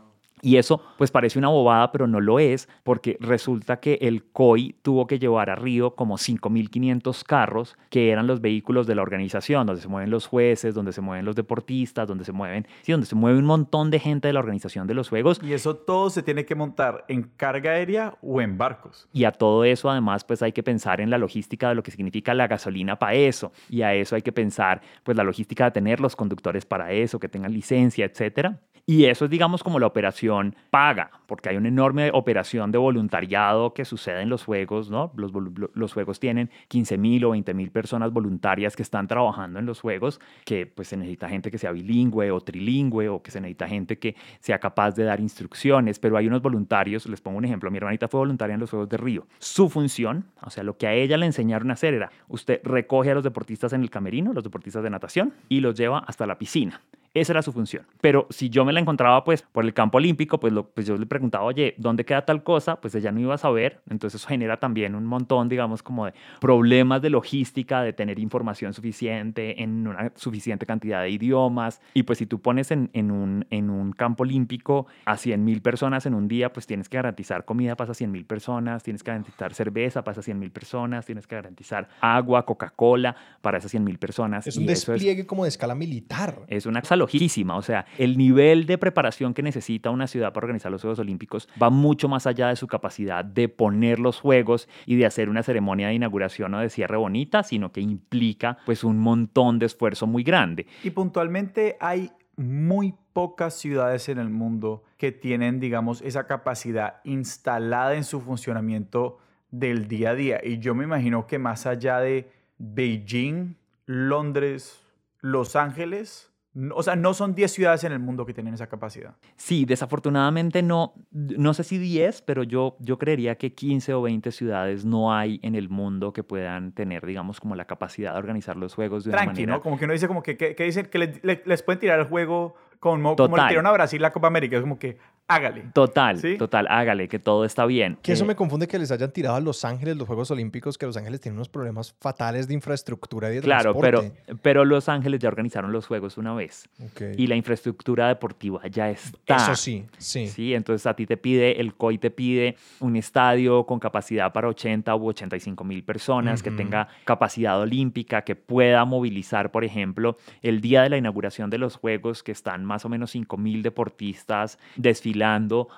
Y 0.43 0.57
eso 0.57 0.83
pues 0.97 1.11
parece 1.11 1.39
una 1.39 1.49
bobada, 1.49 1.93
pero 1.93 2.07
no 2.07 2.21
lo 2.21 2.39
es, 2.39 2.69
porque 2.83 3.17
resulta 3.21 3.81
que 3.81 3.99
el 4.03 4.25
COI 4.25 4.77
tuvo 4.83 5.07
que 5.07 5.19
llevar 5.19 5.51
a 5.51 5.57
Río 5.57 5.95
como 5.95 6.17
5.500 6.17 7.25
carros, 7.25 7.77
que 7.91 8.11
eran 8.11 8.27
los 8.27 8.41
vehículos 8.41 8.87
de 8.87 8.95
la 8.95 9.03
organización, 9.03 9.67
donde 9.67 9.83
se 9.83 9.89
mueven 9.89 10.11
los 10.11 10.27
jueces, 10.27 10.75
donde 10.75 10.93
se 10.93 11.01
mueven 11.01 11.25
los 11.25 11.37
deportistas, 11.37 12.07
donde 12.07 12.25
se 12.25 12.33
mueven, 12.33 12.67
sí, 12.83 12.93
donde 12.93 13.07
se 13.07 13.15
mueve 13.15 13.39
un 13.39 13.45
montón 13.45 13.91
de 13.91 13.99
gente 13.99 14.29
de 14.29 14.35
la 14.35 14.41
organización 14.41 14.87
de 14.87 14.95
los 14.95 15.09
Juegos. 15.09 15.41
Y 15.43 15.53
eso 15.53 15.77
todo 15.77 16.11
se 16.11 16.23
tiene 16.23 16.45
que 16.45 16.55
montar 16.55 17.05
en 17.09 17.23
carga 17.37 17.73
aérea 17.73 18.17
o 18.23 18.41
en 18.41 18.59
barcos. 18.59 19.09
Y 19.13 19.25
a 19.25 19.33
todo 19.33 19.65
eso 19.65 19.91
además 19.91 20.25
pues 20.25 20.43
hay 20.43 20.53
que 20.53 20.63
pensar 20.63 21.01
en 21.01 21.11
la 21.11 21.19
logística 21.19 21.69
de 21.69 21.75
lo 21.75 21.83
que 21.83 21.91
significa 21.91 22.35
la 22.35 22.47
gasolina 22.47 22.99
para 22.99 23.15
eso, 23.15 23.53
y 23.69 23.83
a 23.83 23.95
eso 23.95 24.17
hay 24.17 24.23
que 24.23 24.33
pensar 24.33 24.81
pues 25.03 25.17
la 25.17 25.25
logística 25.25 25.65
de 25.65 25.71
tener 25.71 26.01
los 26.01 26.17
conductores 26.17 26.65
para 26.67 26.93
eso, 26.93 27.19
que 27.19 27.29
tengan 27.29 27.53
licencia, 27.53 28.05
etcétera. 28.05 28.61
Y 28.91 29.05
eso 29.05 29.27
es, 29.27 29.31
digamos, 29.31 29.63
como 29.63 29.79
la 29.79 29.87
operación 29.87 30.57
paga, 30.71 31.11
porque 31.27 31.51
hay 31.51 31.59
una 31.59 31.69
enorme 31.69 32.11
operación 32.15 32.73
de 32.73 32.79
voluntariado 32.79 33.75
que 33.75 33.85
sucede 33.85 34.23
en 34.23 34.31
los 34.31 34.45
juegos, 34.45 34.89
¿no? 34.89 35.13
Los, 35.15 35.93
juegos 35.93 36.19
tienen 36.21 36.49
15 36.69 36.97
mil 36.97 37.23
o 37.27 37.33
20 37.33 37.53
mil 37.53 37.71
personas 37.71 38.15
voluntarias 38.15 38.77
que 38.77 38.83
están 38.83 39.07
trabajando 39.07 39.59
en 39.59 39.67
los 39.67 39.83
juegos, 39.83 40.23
que 40.47 40.65
pues 40.65 40.89
se 40.89 40.97
necesita 40.97 41.29
gente 41.29 41.51
que 41.51 41.59
sea 41.59 41.71
bilingüe 41.71 42.31
o 42.31 42.41
trilingüe 42.41 43.11
o 43.11 43.23
que 43.23 43.31
se 43.31 43.43
necesita 43.43 43.69
gente 43.69 43.99
que 43.99 44.17
sea 44.41 44.59
capaz 44.59 44.93
de 44.93 45.05
dar 45.05 45.21
instrucciones, 45.21 45.99
pero 45.99 46.17
hay 46.17 46.27
unos 46.27 46.41
voluntarios, 46.41 47.05
les 47.11 47.21
pongo 47.21 47.37
un 47.37 47.45
ejemplo, 47.45 47.71
mi 47.71 47.77
hermanita 47.77 48.09
fue 48.09 48.21
voluntaria 48.21 48.55
en 48.55 48.61
los 48.61 48.71
Juegos 48.71 48.89
de 48.89 48.97
Río. 48.97 49.27
Su 49.39 49.69
función, 49.69 50.25
o 50.41 50.49
sea, 50.49 50.65
lo 50.65 50.79
que 50.79 50.87
a 50.87 50.95
ella 50.95 51.19
le 51.19 51.27
enseñaron 51.27 51.69
a 51.69 51.75
hacer 51.75 51.93
era, 51.93 52.11
usted 52.29 52.63
recoge 52.65 53.11
a 53.11 53.15
los 53.15 53.25
deportistas 53.25 53.75
en 53.75 53.83
el 53.83 53.91
camerino, 53.91 54.33
los 54.33 54.45
deportistas 54.45 54.83
de 54.83 54.89
natación, 54.89 55.35
y 55.51 55.61
los 55.61 55.75
lleva 55.75 55.99
hasta 55.99 56.27
la 56.27 56.39
piscina. 56.39 56.81
Esa 57.15 57.33
era 57.33 57.43
su 57.43 57.53
función. 57.53 57.87
Pero 58.01 58.27
si 58.31 58.51
yo 58.51 58.65
me 58.65 58.73
la 58.73 58.81
encontraba 58.81 59.25
pues 59.25 59.43
por 59.43 59.65
el 59.65 59.75
campo 59.75 59.99
olímpico, 59.99 60.39
pues, 60.39 60.53
lo, 60.53 60.69
pues 60.69 60.87
yo 60.87 60.97
le 60.97 61.07
preguntaba, 61.07 61.45
oye, 61.45 61.75
¿dónde 61.79 62.05
queda 62.05 62.25
tal 62.25 62.43
cosa? 62.43 62.81
Pues 62.81 62.95
ella 62.95 63.11
no 63.13 63.21
iba 63.21 63.35
a 63.35 63.39
saber. 63.39 63.81
Entonces 63.91 64.21
eso 64.21 64.29
genera 64.29 64.59
también 64.59 64.95
un 64.95 65.07
montón, 65.07 65.49
digamos, 65.49 65.83
como 65.83 66.07
de 66.07 66.15
problemas 66.41 67.03
de 67.03 67.11
logística, 67.11 67.83
de 67.83 67.93
tener 67.93 68.19
información 68.19 68.73
suficiente 68.73 69.63
en 69.63 69.87
una 69.87 70.13
suficiente 70.15 70.67
cantidad 70.67 71.03
de 71.03 71.11
idiomas. 71.11 71.81
Y 71.95 72.05
pues 72.05 72.19
si 72.19 72.27
tú 72.27 72.41
pones 72.41 72.71
en, 72.71 72.91
en 72.93 73.11
un, 73.11 73.47
en 73.51 73.71
un 73.71 73.93
campo 73.93 74.23
olímpico 74.23 74.87
a 75.05 75.17
100 75.17 75.45
mil 75.45 75.63
personas 75.63 76.07
en 76.07 76.15
un 76.15 76.29
día, 76.29 76.53
pues 76.53 76.67
tienes 76.67 76.89
que 76.89 76.97
garantizar 76.97 77.45
comida 77.45 77.77
para 77.77 77.95
100 77.95 78.11
mil 78.11 78.25
personas, 78.25 78.83
tienes 78.83 79.03
que 79.03 79.11
garantizar 79.11 79.55
cerveza 79.55 80.05
para 80.05 80.13
esas 80.13 80.25
100 80.25 80.39
mil 80.39 80.51
personas, 80.51 81.07
tienes 81.07 81.27
que 81.27 81.35
garantizar 81.35 81.89
agua, 82.01 82.45
Coca-Cola 82.45 83.17
para 83.41 83.59
esas 83.59 83.71
100 83.71 83.85
mil 83.85 83.99
personas. 83.99 84.47
Es 84.47 84.57
un 84.57 84.67
despliegue 84.67 85.27
como 85.27 85.45
de 85.45 85.49
escala 85.49 85.75
militar. 85.75 86.41
Es 86.49 86.67
una 86.67 86.83
lojísima. 86.99 87.57
O 87.57 87.63
sea, 87.63 87.87
el 87.97 88.19
nivel 88.19 88.67
de 88.67 88.79
preparación 88.79 89.35
que 89.35 89.43
necesita 89.43 89.91
una 89.91 90.07
ciudad 90.07 90.33
para 90.33 90.45
organizar 90.45 90.71
los 90.71 90.83
Juegos 90.83 90.99
Olímpicos 90.99 91.49
va 91.61 91.71
mucho 91.71 92.09
más 92.09 92.27
allá 92.27 92.49
de 92.49 92.57
su 92.57 92.67
capacidad 92.67 93.25
de 93.25 93.49
poner 93.49 93.99
los 93.99 94.21
Juegos 94.21 94.69
y 94.85 94.97
de 94.97 95.07
hacer 95.07 95.29
una 95.29 95.43
ceremonia 95.43 95.89
de 95.89 95.95
inauguración 95.95 96.55
o 96.55 96.61
de 96.61 96.71
cierre 96.71 96.97
bonita, 96.97 97.43
sino 97.43 97.73
que 97.73 97.81
implica 97.81 98.59
pues 98.67 98.85
un 98.85 98.99
montón 98.99 99.59
de 99.59 99.67
esfuerzo 99.67 100.07
muy 100.07 100.23
grande. 100.23 100.67
Y 100.83 100.91
puntualmente 100.91 101.77
hay 101.81 102.11
muy 102.37 102.95
pocas 103.13 103.55
ciudades 103.55 104.09
en 104.09 104.19
el 104.19 104.31
mundo 104.31 104.85
que 104.97 105.11
tienen, 105.11 105.59
digamos, 105.59 106.03
esa 106.03 106.27
capacidad 106.27 107.01
instalada 107.05 107.95
en 107.95 108.05
su 108.05 108.21
funcionamiento 108.21 109.19
del 109.51 109.89
día 109.89 110.11
a 110.11 110.15
día. 110.15 110.41
Y 110.43 110.59
yo 110.59 110.75
me 110.75 110.85
imagino 110.85 111.27
que 111.27 111.39
más 111.39 111.67
allá 111.67 111.99
de 111.99 112.31
Beijing, 112.59 113.57
Londres, 113.87 114.85
Los 115.21 115.57
Ángeles, 115.57 116.28
o 116.75 116.83
sea, 116.83 116.97
no 116.97 117.15
son 117.15 117.35
10 117.35 117.53
ciudades 117.53 117.85
en 117.85 117.93
el 117.93 117.99
mundo 117.99 118.27
que 118.27 118.35
tienen 118.35 118.55
esa 118.55 118.69
capacidad. 118.69 119.15
Sí, 119.37 119.65
desafortunadamente 119.65 120.63
no, 120.63 120.95
no 121.11 121.55
sé 121.55 121.65
si 121.65 121.79
10, 121.79 122.23
pero 122.23 122.43
yo, 122.43 122.77
yo 122.81 122.99
creería 122.99 123.37
que 123.37 123.55
15 123.55 123.95
o 123.95 124.03
20 124.03 124.33
ciudades 124.33 124.85
no 124.85 125.13
hay 125.13 125.41
en 125.43 125.55
el 125.55 125.69
mundo 125.69 126.13
que 126.13 126.25
puedan 126.25 126.73
tener, 126.73 127.07
digamos, 127.07 127.41
como 127.41 127.55
la 127.55 127.67
capacidad 127.67 128.13
de 128.13 128.19
organizar 128.19 128.57
los 128.57 128.75
juegos 128.75 129.05
de 129.05 129.11
una 129.11 129.25
manera. 129.25 129.55
¿no? 129.55 129.61
Como 129.61 129.79
que 129.79 129.85
uno 129.85 129.93
dice 129.93 130.09
como 130.09 130.23
que, 130.23 130.37
que, 130.37 130.55
dicen 130.65 130.87
que 130.87 130.99
les 131.45 131.63
pueden 131.63 131.79
tirar 131.79 132.01
el 132.01 132.07
juego 132.07 132.55
como, 132.81 133.17
como 133.17 133.37
le 133.37 133.43
tiraron 133.49 133.67
a 133.67 133.73
Brasil 133.73 134.01
la 134.01 134.13
Copa 134.13 134.29
América. 134.29 134.57
Es 134.57 134.63
como 134.63 134.79
que 134.79 134.99
hágale. 135.29 135.65
Total, 135.73 136.21
total, 136.39 136.67
hágale, 136.69 137.07
que 137.09 137.19
todo 137.19 137.45
está 137.45 137.67
bien. 137.67 137.99
Que 138.03 138.13
eso 138.13 138.25
me 138.25 138.35
confunde 138.35 138.67
que 138.67 138.79
les 138.79 138.91
hayan 138.91 139.13
tirado 139.13 139.37
a 139.37 139.41
Los 139.41 139.65
Ángeles 139.65 139.97
los 139.97 140.07
Juegos 140.07 140.31
Olímpicos, 140.31 140.79
que 140.79 140.87
Los 140.87 140.97
Ángeles 140.97 141.21
tiene 141.21 141.37
unos 141.37 141.49
problemas 141.49 141.95
fatales 142.01 142.49
de 142.49 142.55
infraestructura 142.55 143.31
y 143.31 143.37
de 143.37 143.43
claro, 143.43 143.75
transporte. 143.75 144.13
pero, 144.27 144.39
pero 144.43 144.65
Los 144.65 144.89
Ángeles 144.89 145.21
ya 145.21 145.29
organizaron 145.29 145.71
los 145.71 145.87
Juegos 145.87 146.19
una 146.19 146.35
vez. 146.35 146.69
Y 147.17 147.27
la 147.27 147.37
infraestructura 147.37 148.09
deportiva 148.09 148.67
ya 148.69 148.91
está. 148.91 149.37
Eso 149.37 149.55
sí, 149.55 149.87
sí. 149.99 150.29
Sí, 150.29 150.55
entonces 150.55 150.87
a 150.87 150.95
ti 150.95 151.07
te 151.07 151.17
pide, 151.17 151.61
el 151.61 151.75
COI 151.75 151.99
te 151.99 152.11
pide 152.11 152.57
un 152.81 152.97
estadio 152.97 153.65
con 153.67 153.79
capacidad 153.79 154.33
para 154.33 154.49
80 154.49 154.95
u 154.97 155.09
85 155.09 155.65
mil 155.65 155.85
personas, 155.85 156.43
que 156.43 156.51
tenga 156.51 156.89
capacidad 157.05 157.61
olímpica, 157.61 158.23
que 158.23 158.35
pueda 158.37 158.85
movilizar, 158.85 159.51
por 159.51 159.65
ejemplo, 159.65 160.17
el 160.43 160.61
día 160.61 160.83
de 160.83 160.91
la 160.91 160.97
inauguración 160.97 161.51
de 161.51 161.59
los 161.59 161.77
Juegos, 161.77 162.23
que 162.23 162.33
están 162.33 162.65
más 162.65 162.85
o 162.85 162.89
menos 162.89 163.11
5 163.11 163.37
mil 163.37 163.63
deportistas 163.63 164.59
desfilando, 164.77 165.18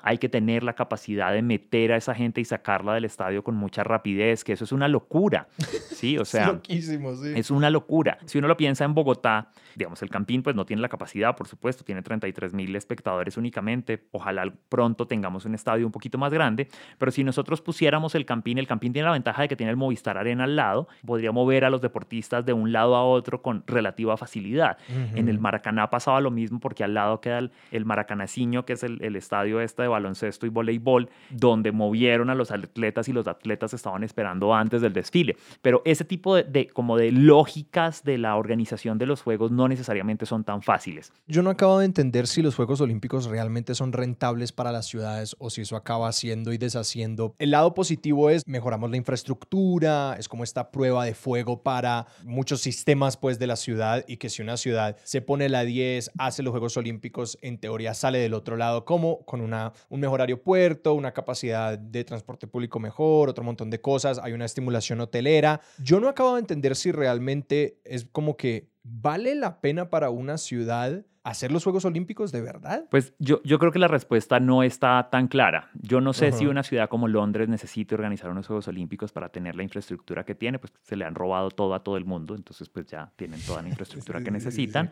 hay 0.03 0.19
que 0.19 0.29
tener 0.29 0.63
la 0.63 0.75
capacidad 0.75 1.33
de 1.33 1.43
meter 1.43 1.93
a 1.93 1.97
esa 1.97 2.15
gente 2.15 2.41
y 2.41 2.45
sacarla 2.45 2.95
del 2.95 3.05
estadio 3.05 3.43
con 3.43 3.57
mucha 3.57 3.85
rapidez, 3.85 4.45
que 4.45 4.53
eso 4.53 4.65
es 4.65 4.73
una 4.73 4.89
locura. 4.89 5.49
Sí, 5.91 6.17
o 6.17 6.25
sea, 6.25 6.59
es 6.67 7.51
una 7.51 7.69
locura. 7.69 8.17
Si 8.25 8.39
uno 8.39 8.49
lo 8.49 8.57
piensa 8.57 8.87
en 8.87 8.95
Bogotá, 8.95 9.51
digamos, 9.77 10.01
el 10.03 10.09
Campín 10.09 10.43
pues 10.43 10.57
no 10.57 10.65
tiene 10.65 10.81
la 10.81 10.89
capacidad, 10.89 11.37
por 11.37 11.47
supuesto, 11.47 11.85
tiene 11.85 12.01
33 12.01 12.55
mil 12.55 12.75
espectadores 12.75 13.37
únicamente. 13.37 14.07
Ojalá 14.13 14.51
pronto 14.71 15.07
tengamos 15.07 15.45
un 15.45 15.55
estadio 15.55 15.85
un 15.85 15.93
poquito 15.93 16.17
más 16.17 16.33
grande, 16.33 16.69
pero 16.97 17.11
si 17.11 17.23
nosotros 17.23 17.61
pusiéramos 17.61 18.15
el 18.15 18.25
Campín, 18.25 18.57
el 18.57 18.67
Campín 18.67 18.95
tiene 18.95 19.07
la 19.07 19.13
ventaja 19.13 19.43
de 19.43 19.49
que 19.49 19.57
tiene 19.57 19.71
el 19.71 19.77
Movistar 19.77 20.17
Arena 20.17 20.45
al 20.45 20.57
lado, 20.57 20.89
podría 21.05 21.33
mover 21.33 21.67
a 21.67 21.71
los 21.71 21.83
deportistas 21.83 22.47
de 22.47 22.55
un 22.55 22.73
lado 22.73 22.97
a 22.97 23.05
otro 23.05 23.43
con 23.43 23.63
relativa 23.67 24.17
facilidad. 24.17 24.79
En 25.15 25.29
el 25.29 25.39
Maracaná 25.39 25.91
pasaba 25.91 26.21
lo 26.21 26.31
mismo 26.31 26.61
porque 26.61 26.85
al 26.85 26.95
lado 26.95 27.21
queda 27.21 27.39
el, 27.39 27.51
el 27.73 27.85
Maracanaciño, 27.85 28.65
que 28.65 28.73
es 28.75 28.83
el, 28.83 29.03
el 29.03 29.17
estadio 29.31 29.61
este 29.61 29.83
de 29.83 29.89
baloncesto 29.89 30.45
y 30.45 30.49
voleibol, 30.49 31.09
donde 31.31 31.71
movieron 31.71 32.31
a 32.31 32.35
los 32.35 32.51
atletas 32.51 33.09
y 33.09 33.13
los 33.13 33.29
atletas 33.29 33.73
estaban 33.73 34.03
esperando 34.03 34.53
antes 34.53 34.83
del 34.83 34.93
desfile. 34.93 35.37
Pero 35.63 35.83
ese 35.85 36.05
tipo 36.05 36.35
de, 36.35 36.43
de, 36.43 36.67
como 36.67 36.97
de 36.97 37.13
lógicas 37.13 38.03
de 38.03 38.19
la 38.19 38.35
organización 38.35 38.99
de 38.99 39.07
los 39.07 39.23
Juegos 39.23 39.53
no 39.53 39.69
necesariamente 39.69 40.27
son 40.27 40.43
tan 40.43 40.63
fáciles. 40.63 41.13
Yo 41.29 41.43
no 41.43 41.51
acabo 41.51 41.79
de 41.79 41.85
entender 41.85 42.27
si 42.27 42.43
los 42.43 42.57
Juegos 42.57 42.81
Olímpicos 42.81 43.27
realmente 43.27 43.77
son 43.77 43.93
rentables 43.93 44.51
para 44.51 44.73
las 44.73 44.87
ciudades 44.87 45.37
o 45.39 45.49
si 45.49 45.63
eso 45.63 45.77
acaba 45.77 46.09
haciendo 46.09 46.53
y 46.53 46.59
deshaciendo. 46.59 47.35
El 47.39 47.53
lado 47.53 47.73
positivo 47.73 48.31
es 48.31 48.43
mejoramos 48.47 48.91
la 48.91 48.97
infraestructura, 48.97 50.17
es 50.19 50.29
como 50.29 50.43
esta 50.43 50.73
prueba 50.73 51.05
de 51.05 51.15
fuego 51.15 51.63
para 51.63 52.07
muchos 52.25 52.61
sistemas 52.61 53.17
pues 53.17 53.39
de 53.39 53.47
la 53.47 53.57
ciudad 53.57 54.05
y 54.09 54.17
que 54.17 54.29
si 54.29 54.43
una 54.43 54.57
ciudad 54.57 54.97
se 55.05 55.23
pone 55.23 55.49
la 55.49 55.65
10, 55.65 56.11
hace 56.19 56.43
los 56.43 56.51
Juegos 56.51 56.77
Olímpicos, 56.77 57.39
en 57.43 57.59
teoría 57.59 57.95
sale 57.95 58.19
del 58.19 58.35
otro 58.35 58.57
lado 58.57 58.85
como 58.85 59.20
con 59.25 59.41
una, 59.41 59.73
un 59.89 60.01
mejor 60.01 60.21
aeropuerto, 60.21 60.95
una 60.95 61.13
capacidad 61.13 61.79
de 61.79 62.05
transporte 62.05 62.47
público 62.47 62.79
mejor, 62.79 63.29
otro 63.29 63.45
montón 63.45 63.71
de 63.71 63.81
cosas, 63.81 64.19
hay 64.19 64.33
una 64.33 64.45
estimulación 64.45 65.01
hotelera. 65.01 65.61
Yo 65.79 66.01
no 66.01 66.09
acabo 66.09 66.35
de 66.35 66.41
entender 66.41 66.77
si 66.77 66.93
realmente 66.93 67.81
es 67.85 68.07
como 68.11 68.37
que 68.37 68.71
vale 68.83 69.35
la 69.35 69.61
pena 69.61 69.91
para 69.91 70.11
una 70.11 70.39
ciudad 70.39 71.05
hacer 71.23 71.53
los 71.53 71.65
Juegos 71.65 71.85
Olímpicos 71.85 72.33
de 72.33 72.41
verdad? 72.41 72.87
Pues 72.91 73.15
yo, 73.19 73.43
yo 73.45 73.59
creo 73.59 73.73
que 73.73 73.79
la 73.79 73.89
respuesta 73.89 74.41
no 74.41 74.63
está 74.63 75.09
tan 75.11 75.29
clara. 75.29 75.71
Yo 75.75 76.01
no 76.01 76.13
sé 76.13 76.33
si 76.33 76.47
una 76.47 76.63
ciudad 76.63 76.89
como 76.89 77.09
Londres 77.09 77.49
necesita 77.49 77.95
organizar 77.95 78.31
unos 78.31 78.47
Juegos 78.47 78.69
Olímpicos 78.69 79.13
para 79.13 79.29
tener 79.29 79.55
la 79.55 79.63
infraestructura 79.63 80.25
que 80.25 80.35
tiene, 80.35 80.59
pues 80.59 80.73
se 80.83 80.97
le 80.97 81.05
han 81.05 81.15
robado 81.15 81.51
todo 81.51 81.75
a 81.75 81.83
todo 81.83 81.97
el 81.97 82.05
mundo, 82.05 82.35
entonces 82.35 82.69
pues 82.69 82.87
ya 82.87 83.13
tienen 83.17 83.41
toda 83.41 83.63
la 83.63 83.69
infraestructura 83.71 84.23
que 84.23 84.31
necesitan. 84.31 84.91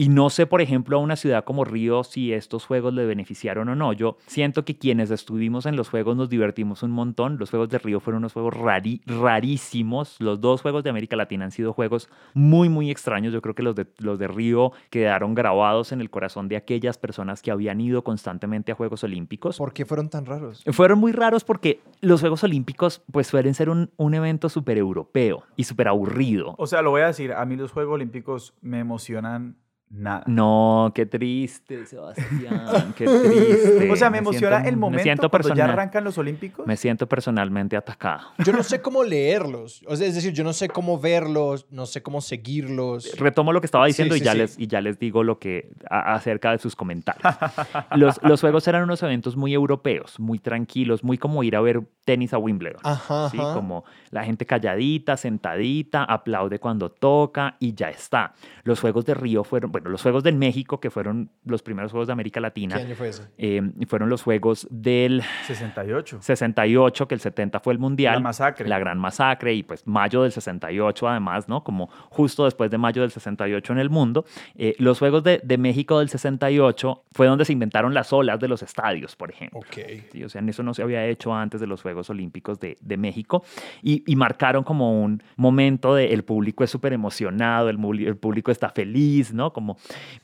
Y 0.00 0.10
no 0.10 0.30
sé, 0.30 0.46
por 0.46 0.60
ejemplo, 0.60 0.96
a 0.96 1.00
una 1.00 1.16
ciudad 1.16 1.42
como 1.42 1.64
Río 1.64 2.04
si 2.04 2.32
estos 2.32 2.64
juegos 2.64 2.94
le 2.94 3.04
beneficiaron 3.04 3.68
o 3.68 3.74
no. 3.74 3.92
Yo 3.92 4.16
siento 4.28 4.64
que 4.64 4.78
quienes 4.78 5.10
estuvimos 5.10 5.66
en 5.66 5.74
los 5.74 5.88
juegos 5.88 6.16
nos 6.16 6.28
divertimos 6.28 6.84
un 6.84 6.92
montón. 6.92 7.36
Los 7.36 7.50
juegos 7.50 7.68
de 7.68 7.78
Río 7.78 7.98
fueron 7.98 8.18
unos 8.18 8.32
juegos 8.32 8.54
rarísimos. 8.54 10.14
Los 10.20 10.40
dos 10.40 10.62
juegos 10.62 10.84
de 10.84 10.90
América 10.90 11.16
Latina 11.16 11.46
han 11.46 11.50
sido 11.50 11.72
juegos 11.72 12.08
muy, 12.32 12.68
muy 12.68 12.92
extraños. 12.92 13.32
Yo 13.32 13.42
creo 13.42 13.56
que 13.56 13.64
los 13.64 13.74
de, 13.74 13.88
los 13.98 14.20
de 14.20 14.28
Río 14.28 14.70
quedaron 14.90 15.34
grabados 15.34 15.90
en 15.90 16.00
el 16.00 16.10
corazón 16.10 16.46
de 16.46 16.56
aquellas 16.56 16.96
personas 16.96 17.42
que 17.42 17.50
habían 17.50 17.80
ido 17.80 18.04
constantemente 18.04 18.70
a 18.70 18.76
Juegos 18.76 19.02
Olímpicos. 19.02 19.58
¿Por 19.58 19.72
qué 19.72 19.84
fueron 19.84 20.10
tan 20.10 20.26
raros? 20.26 20.62
Fueron 20.70 21.00
muy 21.00 21.10
raros 21.10 21.42
porque 21.42 21.80
los 22.02 22.20
Juegos 22.20 22.44
Olímpicos 22.44 23.02
pues 23.10 23.26
suelen 23.26 23.54
ser 23.54 23.68
un, 23.68 23.90
un 23.96 24.14
evento 24.14 24.48
súper 24.48 24.78
europeo 24.78 25.42
y 25.56 25.64
súper 25.64 25.88
aburrido. 25.88 26.54
O 26.56 26.68
sea, 26.68 26.82
lo 26.82 26.90
voy 26.90 27.00
a 27.00 27.08
decir, 27.08 27.32
a 27.32 27.44
mí 27.46 27.56
los 27.56 27.72
Juegos 27.72 27.94
Olímpicos 27.94 28.54
me 28.60 28.78
emocionan 28.78 29.56
Nada. 29.90 30.22
No, 30.26 30.92
qué 30.94 31.06
triste, 31.06 31.86
Sebastián, 31.86 32.94
qué 32.96 33.06
triste. 33.06 33.88
O 33.90 33.96
sea, 33.96 34.10
me, 34.10 34.18
emociona 34.18 34.60
el 34.68 34.76
momento 34.76 35.30
cuando 35.30 35.54
ya 35.54 35.64
arrancan 35.64 36.04
los 36.04 36.18
Olímpicos. 36.18 36.66
Me 36.66 36.76
siento 36.76 37.08
personalmente 37.08 37.76
atacado. 37.76 38.28
Yo 38.44 38.52
no 38.52 38.62
sé 38.62 38.80
cómo 38.82 39.02
leerlos, 39.02 39.82
o 39.86 39.96
sea, 39.96 40.06
es 40.06 40.14
decir, 40.14 40.32
yo 40.32 40.44
no 40.44 40.52
sé 40.52 40.68
cómo 40.68 40.98
verlos, 41.00 41.66
no 41.70 41.86
sé 41.86 42.02
cómo 42.02 42.20
seguirlos. 42.20 43.16
Retomo 43.18 43.52
lo 43.52 43.60
que 43.60 43.66
estaba 43.66 43.86
diciendo 43.86 44.14
y, 44.14 44.20
ya 44.20 44.34
Les, 44.34 44.58
y 44.58 44.66
ya 44.66 44.80
les 44.80 44.98
digo 44.98 45.24
lo 45.24 45.38
que 45.38 45.70
acerca 45.88 46.52
de 46.52 46.58
sus 46.58 46.76
comentarios. 46.76 47.34
los, 47.96 48.22
los 48.22 48.40
juegos 48.40 48.68
eran 48.68 48.82
unos 48.82 49.02
eventos 49.02 49.36
muy 49.36 49.54
europeos, 49.54 50.20
muy 50.20 50.38
tranquilos, 50.38 51.02
muy 51.02 51.16
como 51.16 51.42
ir 51.42 51.56
a 51.56 51.60
ver 51.60 51.82
tenis 52.04 52.32
a 52.34 52.38
Wimbledon. 52.38 52.80
Ajá, 52.84 53.30
¿sí? 53.30 53.38
Como 53.38 53.84
la 54.10 54.24
gente 54.24 54.46
calladita, 54.46 55.16
sentadita, 55.16 56.04
aplaude 56.04 56.58
cuando 56.58 56.90
toca 56.90 57.56
y 57.58 57.74
ya 57.74 57.90
está. 57.90 58.34
Los 58.64 58.80
Juegos 58.80 59.04
de 59.06 59.14
Río 59.14 59.44
fueron 59.44 59.72
bueno, 59.78 59.90
los 59.90 60.02
Juegos 60.02 60.22
del 60.22 60.34
México, 60.34 60.80
que 60.80 60.90
fueron 60.90 61.30
los 61.44 61.62
primeros 61.62 61.92
Juegos 61.92 62.08
de 62.08 62.12
América 62.12 62.40
Latina. 62.40 62.76
¿Qué 62.76 62.82
año 62.82 62.94
fue 62.94 63.08
ese? 63.08 63.28
Eh, 63.38 63.62
fueron 63.86 64.08
los 64.08 64.22
Juegos 64.22 64.66
del... 64.70 65.22
68. 65.46 66.18
68, 66.20 67.08
que 67.08 67.14
el 67.14 67.20
70 67.20 67.60
fue 67.60 67.72
el 67.72 67.78
Mundial. 67.78 68.14
La 68.14 68.20
masacre. 68.20 68.68
La 68.68 68.78
gran 68.78 68.98
masacre 68.98 69.54
y 69.54 69.62
pues 69.62 69.86
mayo 69.86 70.22
del 70.22 70.32
68 70.32 71.08
además, 71.08 71.48
¿no? 71.48 71.62
Como 71.62 71.88
justo 72.10 72.44
después 72.44 72.70
de 72.70 72.78
mayo 72.78 73.02
del 73.02 73.10
68 73.10 73.72
en 73.72 73.78
el 73.78 73.90
mundo. 73.90 74.24
Eh, 74.56 74.74
los 74.78 74.98
Juegos 74.98 75.22
de, 75.22 75.40
de, 75.42 75.58
México 75.58 75.98
del 75.98 76.08
68 76.08 77.04
fue 77.12 77.26
donde 77.26 77.44
se 77.44 77.52
inventaron 77.52 77.94
las 77.94 78.12
olas 78.12 78.40
de 78.40 78.48
los 78.48 78.62
estadios, 78.62 79.16
por 79.16 79.30
ejemplo. 79.30 79.60
Ok. 79.60 79.78
¿Sí? 80.12 80.24
O 80.24 80.28
sea, 80.28 80.42
eso 80.48 80.62
no 80.62 80.74
se 80.74 80.82
había 80.82 81.04
hecho 81.06 81.34
antes 81.34 81.60
de 81.60 81.66
los 81.66 81.82
Juegos 81.82 82.10
Olímpicos 82.10 82.58
de, 82.58 82.76
de 82.80 82.96
México 82.96 83.44
y, 83.82 84.02
y, 84.10 84.16
marcaron 84.16 84.64
como 84.64 85.00
un 85.02 85.22
momento 85.36 85.94
de 85.94 86.12
el 86.12 86.24
público 86.24 86.64
es 86.64 86.70
súper 86.70 86.92
emocionado, 86.92 87.68
el, 87.68 87.78
el 88.06 88.16
público 88.16 88.50
está 88.50 88.70
feliz, 88.70 89.32
¿no? 89.32 89.52
Como 89.52 89.67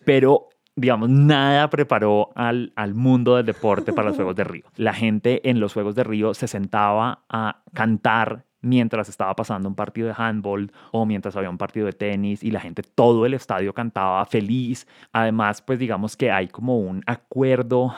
pero 0.04 0.48
digamos, 0.76 1.08
nada 1.08 1.70
preparó 1.70 2.30
al, 2.34 2.72
al, 2.74 2.94
mundo 2.94 3.36
del 3.36 3.46
deporte 3.46 3.92
para 3.92 4.08
los 4.08 4.16
Juegos 4.16 4.34
de 4.34 4.44
Río. 4.44 4.64
La 4.76 4.92
gente 4.92 5.48
en 5.48 5.60
los 5.60 5.72
Juegos 5.72 5.94
de 5.94 6.04
Río 6.04 6.34
se 6.34 6.48
sentaba 6.48 7.24
a 7.28 7.62
cantar 7.72 8.44
mientras 8.64 9.08
estaba 9.08 9.36
pasando 9.36 9.68
un 9.68 9.74
partido 9.74 10.08
de 10.08 10.14
handball 10.16 10.72
o 10.90 11.06
mientras 11.06 11.36
había 11.36 11.50
un 11.50 11.58
partido 11.58 11.86
de 11.86 11.92
tenis 11.92 12.42
y 12.42 12.50
la 12.50 12.60
gente, 12.60 12.82
todo 12.82 13.26
el 13.26 13.34
estadio 13.34 13.72
cantaba 13.72 14.24
feliz. 14.26 14.86
Además, 15.12 15.62
pues 15.62 15.78
digamos 15.78 16.16
que 16.16 16.30
hay 16.32 16.48
como 16.48 16.78
un 16.78 17.02
acuerdo 17.06 17.94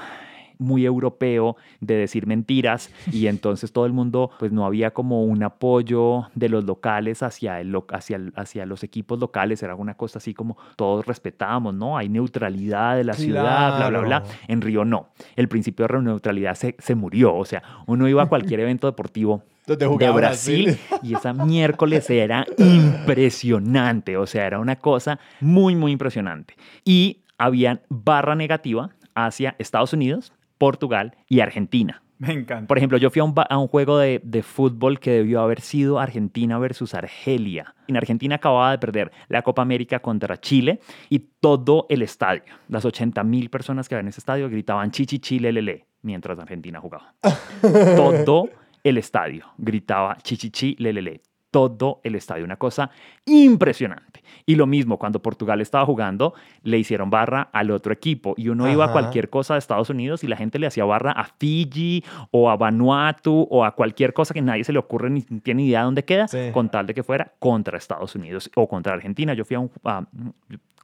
muy 0.58 0.84
europeo 0.84 1.56
de 1.80 1.96
decir 1.96 2.26
mentiras 2.26 2.90
y 3.12 3.26
entonces 3.28 3.72
todo 3.72 3.86
el 3.86 3.92
mundo, 3.92 4.30
pues 4.38 4.52
no 4.52 4.64
había 4.64 4.92
como 4.92 5.24
un 5.24 5.42
apoyo 5.42 6.24
de 6.34 6.48
los 6.48 6.64
locales 6.64 7.22
hacia, 7.22 7.60
el, 7.60 7.76
hacia, 7.90 8.20
hacia 8.36 8.66
los 8.66 8.82
equipos 8.82 9.18
locales, 9.18 9.62
era 9.62 9.74
una 9.74 9.94
cosa 9.94 10.18
así 10.18 10.34
como 10.34 10.56
todos 10.76 11.06
respetábamos, 11.06 11.74
¿no? 11.74 11.96
Hay 11.96 12.08
neutralidad 12.08 12.96
de 12.96 13.04
la 13.04 13.12
ciudad, 13.12 13.76
bla, 13.76 13.88
bla, 13.90 14.00
bla. 14.00 14.22
En 14.48 14.60
Río 14.60 14.84
no, 14.84 15.08
el 15.36 15.48
principio 15.48 15.86
de 15.86 16.02
neutralidad 16.02 16.54
se, 16.54 16.76
se 16.78 16.94
murió, 16.94 17.34
o 17.34 17.44
sea, 17.44 17.62
uno 17.86 18.08
iba 18.08 18.22
a 18.22 18.26
cualquier 18.26 18.60
evento 18.66 18.86
deportivo 18.86 19.42
de 19.66 20.10
Brasil 20.10 20.78
y 21.02 21.14
esa 21.14 21.32
miércoles 21.32 22.08
era 22.08 22.46
impresionante, 22.58 24.16
o 24.16 24.26
sea, 24.26 24.46
era 24.46 24.60
una 24.60 24.76
cosa 24.76 25.18
muy, 25.40 25.74
muy 25.74 25.92
impresionante. 25.92 26.54
Y 26.84 27.22
había 27.38 27.82
barra 27.88 28.34
negativa 28.34 28.90
hacia 29.14 29.56
Estados 29.58 29.92
Unidos, 29.92 30.32
Portugal 30.58 31.16
y 31.28 31.40
Argentina. 31.40 32.02
Me 32.18 32.32
encanta. 32.32 32.66
Por 32.66 32.78
ejemplo, 32.78 32.96
yo 32.96 33.10
fui 33.10 33.20
a 33.20 33.24
un, 33.24 33.34
a 33.36 33.58
un 33.58 33.68
juego 33.68 33.98
de, 33.98 34.20
de, 34.24 34.42
fútbol 34.42 34.98
que 34.98 35.10
debió 35.10 35.42
haber 35.42 35.60
sido 35.60 35.98
Argentina 35.98 36.58
versus 36.58 36.94
Argelia. 36.94 37.74
En 37.88 37.96
Argentina 37.96 38.36
acababa 38.36 38.70
de 38.70 38.78
perder 38.78 39.12
la 39.28 39.42
Copa 39.42 39.60
América 39.60 40.00
contra 40.00 40.40
Chile 40.40 40.80
y 41.10 41.18
todo 41.40 41.86
el 41.90 42.00
estadio, 42.00 42.54
las 42.68 42.84
80 42.86 43.22
mil 43.22 43.50
personas 43.50 43.88
que 43.88 43.94
había 43.94 44.02
en 44.02 44.08
ese 44.08 44.20
estadio, 44.20 44.48
gritaban 44.48 44.90
chichi 44.90 45.18
chile 45.18 45.52
lele 45.52 45.86
mientras 46.00 46.38
Argentina 46.38 46.80
jugaba. 46.80 47.14
todo 47.94 48.48
el 48.82 48.98
estadio 48.98 49.44
gritaba 49.58 50.16
chichichi 50.22 50.76
lelele 50.78 51.20
todo 51.56 52.02
el 52.04 52.16
estadio. 52.16 52.44
Una 52.44 52.56
cosa 52.56 52.90
impresionante. 53.24 54.22
Y 54.44 54.56
lo 54.56 54.66
mismo, 54.66 54.98
cuando 54.98 55.22
Portugal 55.22 55.62
estaba 55.62 55.86
jugando, 55.86 56.34
le 56.64 56.76
hicieron 56.76 57.08
barra 57.08 57.48
al 57.50 57.70
otro 57.70 57.94
equipo. 57.94 58.34
Y 58.36 58.50
uno 58.50 58.64
Ajá. 58.64 58.74
iba 58.74 58.84
a 58.84 58.92
cualquier 58.92 59.30
cosa 59.30 59.54
de 59.54 59.60
Estados 59.60 59.88
Unidos 59.88 60.22
y 60.22 60.26
la 60.26 60.36
gente 60.36 60.58
le 60.58 60.66
hacía 60.66 60.84
barra 60.84 61.12
a 61.12 61.24
Fiji 61.24 62.04
o 62.30 62.50
a 62.50 62.58
Vanuatu 62.58 63.48
o 63.50 63.64
a 63.64 63.74
cualquier 63.74 64.12
cosa 64.12 64.34
que 64.34 64.42
nadie 64.42 64.64
se 64.64 64.72
le 64.74 64.78
ocurre 64.78 65.08
ni 65.08 65.22
tiene 65.22 65.62
idea 65.62 65.78
de 65.78 65.84
dónde 65.86 66.04
queda, 66.04 66.28
sí. 66.28 66.50
con 66.52 66.68
tal 66.68 66.86
de 66.86 66.92
que 66.92 67.02
fuera 67.02 67.32
contra 67.38 67.78
Estados 67.78 68.14
Unidos 68.14 68.50
o 68.54 68.68
contra 68.68 68.92
Argentina. 68.92 69.32
Yo 69.32 69.46
fui 69.46 69.56
a 69.56 69.60
un, 69.60 69.70
a, 69.82 70.04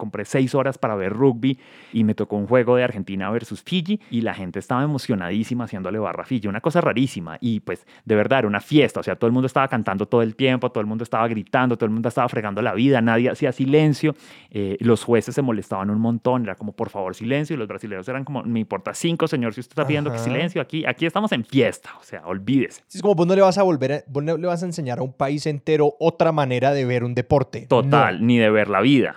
compré 0.02 0.24
seis 0.24 0.52
horas 0.56 0.78
para 0.78 0.96
ver 0.96 1.12
rugby 1.12 1.58
y 1.92 2.02
me 2.02 2.16
tocó 2.16 2.34
un 2.34 2.48
juego 2.48 2.74
de 2.74 2.82
Argentina 2.82 3.30
versus 3.30 3.62
Fiji 3.62 4.00
y 4.10 4.22
la 4.22 4.34
gente 4.34 4.58
estaba 4.58 4.82
emocionadísima 4.82 5.64
haciéndole 5.64 6.00
barra 6.00 6.24
a 6.24 6.26
Fiji, 6.26 6.48
una 6.48 6.60
cosa 6.60 6.80
rarísima 6.80 7.38
y 7.40 7.60
pues 7.60 7.86
de 8.04 8.16
verdad 8.16 8.40
era 8.40 8.48
una 8.48 8.60
fiesta, 8.60 8.98
o 8.98 9.02
sea, 9.04 9.14
todo 9.14 9.28
el 9.28 9.32
mundo 9.32 9.46
estaba 9.46 9.68
cantando 9.68 10.06
todo 10.06 10.22
el 10.22 10.34
tiempo, 10.34 10.61
todo 10.70 10.80
el 10.80 10.86
mundo 10.86 11.04
estaba 11.04 11.26
gritando, 11.28 11.76
todo 11.76 11.86
el 11.86 11.92
mundo 11.92 12.08
estaba 12.08 12.28
fregando 12.28 12.62
la 12.62 12.74
vida, 12.74 13.00
nadie 13.00 13.30
hacía 13.30 13.52
silencio, 13.52 14.14
eh, 14.50 14.76
los 14.80 15.04
jueces 15.04 15.34
se 15.34 15.42
molestaban 15.42 15.90
un 15.90 16.00
montón, 16.00 16.44
era 16.44 16.54
como 16.54 16.72
por 16.72 16.90
favor 16.90 17.14
silencio 17.14 17.54
y 17.54 17.58
los 17.58 17.68
brasileños 17.68 18.08
eran 18.08 18.24
como, 18.24 18.42
me 18.42 18.60
importa 18.60 18.94
cinco, 18.94 19.26
señor, 19.26 19.54
si 19.54 19.60
usted 19.60 19.72
está 19.72 19.86
pidiendo 19.86 20.12
que 20.12 20.18
silencio, 20.18 20.60
aquí, 20.60 20.84
aquí 20.86 21.06
estamos 21.06 21.32
en 21.32 21.44
fiesta, 21.44 21.90
o 22.00 22.04
sea, 22.04 22.26
olvídese. 22.26 22.82
Es 22.92 23.02
como 23.02 23.14
vos 23.14 23.26
no 23.26 23.34
le 23.34 23.42
vas 23.42 23.58
a 23.58 23.62
volver, 23.62 24.04
vos 24.08 24.22
no 24.22 24.36
le 24.36 24.46
vas 24.46 24.62
a 24.62 24.66
enseñar 24.66 24.98
a 24.98 25.02
un 25.02 25.12
país 25.12 25.46
entero 25.46 25.94
otra 25.98 26.32
manera 26.32 26.72
de 26.72 26.84
ver 26.84 27.04
un 27.04 27.14
deporte. 27.14 27.66
Total, 27.66 28.24
ni 28.24 28.38
de 28.38 28.50
ver 28.50 28.68
la 28.68 28.80
vida. 28.80 29.16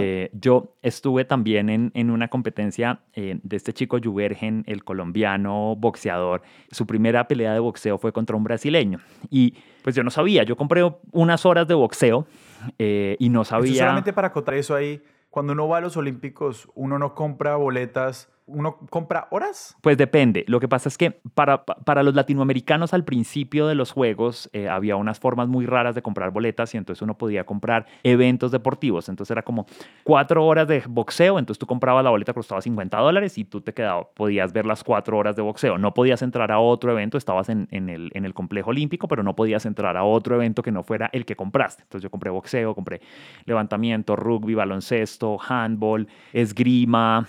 Eh, 0.00 0.30
yo 0.32 0.76
estuve 0.82 1.24
también 1.24 1.68
en, 1.68 1.90
en 1.94 2.10
una 2.10 2.28
competencia 2.28 3.00
eh, 3.14 3.38
de 3.42 3.56
este 3.56 3.72
chico 3.72 3.98
Juvergen, 4.02 4.64
el 4.66 4.84
colombiano 4.84 5.76
boxeador. 5.76 6.42
Su 6.70 6.86
primera 6.86 7.28
pelea 7.28 7.52
de 7.52 7.60
boxeo 7.60 7.98
fue 7.98 8.12
contra 8.12 8.36
un 8.36 8.44
brasileño. 8.44 9.00
Y 9.30 9.54
pues 9.82 9.96
yo 9.96 10.02
no 10.02 10.10
sabía, 10.10 10.42
yo 10.42 10.56
compré 10.56 10.82
unas 11.12 11.46
horas 11.46 11.66
de 11.66 11.74
boxeo 11.74 12.26
eh, 12.78 13.16
y 13.18 13.28
no 13.28 13.44
sabía... 13.44 13.78
solamente 13.78 14.12
para 14.12 14.28
acotar 14.28 14.54
eso 14.54 14.74
ahí, 14.74 15.02
cuando 15.30 15.52
uno 15.52 15.68
va 15.68 15.78
a 15.78 15.80
los 15.80 15.96
Olímpicos, 15.96 16.68
uno 16.74 16.98
no 16.98 17.14
compra 17.14 17.56
boletas 17.56 18.28
¿Uno 18.52 18.78
compra 18.90 19.28
horas? 19.30 19.76
Pues 19.80 19.96
depende. 19.96 20.44
Lo 20.48 20.60
que 20.60 20.68
pasa 20.68 20.88
es 20.88 20.98
que 20.98 21.20
para, 21.34 21.64
para 21.64 22.02
los 22.02 22.14
latinoamericanos 22.14 22.92
al 22.92 23.04
principio 23.04 23.66
de 23.66 23.74
los 23.74 23.92
Juegos 23.92 24.50
eh, 24.52 24.68
había 24.68 24.96
unas 24.96 25.20
formas 25.20 25.48
muy 25.48 25.66
raras 25.66 25.94
de 25.94 26.02
comprar 26.02 26.30
boletas 26.32 26.74
y 26.74 26.78
entonces 26.78 27.02
uno 27.02 27.16
podía 27.16 27.44
comprar 27.44 27.86
eventos 28.02 28.50
deportivos. 28.50 29.08
Entonces 29.08 29.30
era 29.30 29.42
como 29.42 29.66
cuatro 30.04 30.44
horas 30.44 30.66
de 30.68 30.82
boxeo, 30.88 31.38
entonces 31.38 31.58
tú 31.58 31.66
comprabas 31.66 32.02
la 32.02 32.10
boleta, 32.10 32.32
costaba 32.32 32.60
50 32.60 32.98
dólares 32.98 33.38
y 33.38 33.44
tú 33.44 33.60
te 33.60 33.72
quedabas, 33.72 34.08
podías 34.14 34.52
ver 34.52 34.66
las 34.66 34.82
cuatro 34.82 35.16
horas 35.16 35.36
de 35.36 35.42
boxeo. 35.42 35.78
No 35.78 35.94
podías 35.94 36.22
entrar 36.22 36.50
a 36.50 36.58
otro 36.58 36.92
evento, 36.92 37.18
estabas 37.18 37.48
en, 37.48 37.68
en, 37.70 37.88
el, 37.88 38.10
en 38.14 38.24
el 38.24 38.34
complejo 38.34 38.70
olímpico, 38.70 39.08
pero 39.08 39.22
no 39.22 39.36
podías 39.36 39.64
entrar 39.66 39.96
a 39.96 40.04
otro 40.04 40.34
evento 40.34 40.62
que 40.62 40.72
no 40.72 40.82
fuera 40.82 41.08
el 41.12 41.24
que 41.24 41.36
compraste. 41.36 41.82
Entonces 41.82 42.02
yo 42.02 42.10
compré 42.10 42.30
boxeo, 42.30 42.74
compré 42.74 43.00
levantamiento, 43.44 44.16
rugby, 44.16 44.54
baloncesto, 44.54 45.38
handball, 45.40 46.08
esgrima 46.32 47.26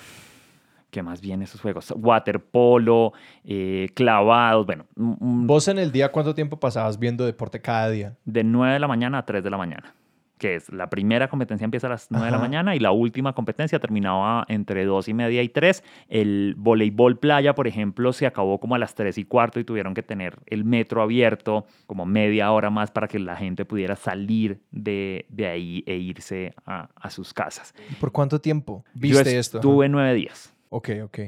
¿Qué 0.92 1.02
más 1.02 1.22
bien 1.22 1.42
esos 1.42 1.62
juegos? 1.62 1.94
Waterpolo, 1.98 3.14
eh, 3.46 3.90
clavados, 3.94 4.66
bueno. 4.66 4.86
¿Vos 4.96 5.68
en 5.70 5.80
el 5.80 5.92
día 5.92 6.12
cuánto 6.12 6.36
tiempo 6.36 6.60
pasabas 6.60 7.00
viendo 7.00 7.26
deporte 7.26 7.62
cada 7.62 7.90
día? 7.90 8.18
De 8.26 8.44
9 8.44 8.74
de 8.74 8.80
la 8.80 8.88
mañana 8.88 9.20
a 9.20 9.26
3 9.26 9.44
de 9.44 9.50
la 9.50 9.58
mañana 9.58 9.96
que 10.42 10.56
es 10.56 10.74
la 10.74 10.90
primera 10.90 11.28
competencia 11.30 11.66
empieza 11.66 11.86
a 11.86 11.92
las 11.92 12.08
9 12.10 12.26
de 12.26 12.32
la 12.32 12.40
mañana 12.40 12.76
y 12.76 12.80
la 12.80 12.92
última 12.92 13.34
competencia 13.34 13.78
terminaba 13.80 14.44
entre 14.48 14.86
2 14.86 15.08
y 15.10 15.14
media 15.14 15.44
y 15.44 15.50
3. 15.50 15.84
El 16.10 16.56
voleibol 16.58 17.20
playa, 17.20 17.54
por 17.54 17.68
ejemplo, 17.68 18.12
se 18.12 18.26
acabó 18.26 18.60
como 18.60 18.74
a 18.74 18.80
las 18.80 18.96
3 18.96 19.20
y 19.20 19.24
cuarto 19.24 19.60
y 19.60 19.64
tuvieron 19.64 19.94
que 19.94 20.02
tener 20.02 20.40
el 20.48 20.66
metro 20.66 21.04
abierto 21.04 21.68
como 21.86 22.08
media 22.08 22.52
hora 22.52 22.72
más 22.72 22.90
para 22.90 23.08
que 23.08 23.20
la 23.20 23.36
gente 23.36 23.66
pudiera 23.66 23.96
salir 23.96 24.60
de, 24.72 25.28
de 25.30 25.46
ahí 25.46 25.84
e 25.86 25.98
irse 25.98 26.56
a, 26.66 26.90
a, 26.96 27.12
sus 27.12 27.36
casas. 27.36 27.76
¿Por 28.00 28.12
cuánto 28.12 28.42
tiempo 28.42 28.84
viste 28.96 29.38
esto? 29.38 29.60
Estuve 29.60 29.90
nueve 29.90 30.16
días. 30.16 30.56
Ok, 30.74 30.90
ok. 31.04 31.20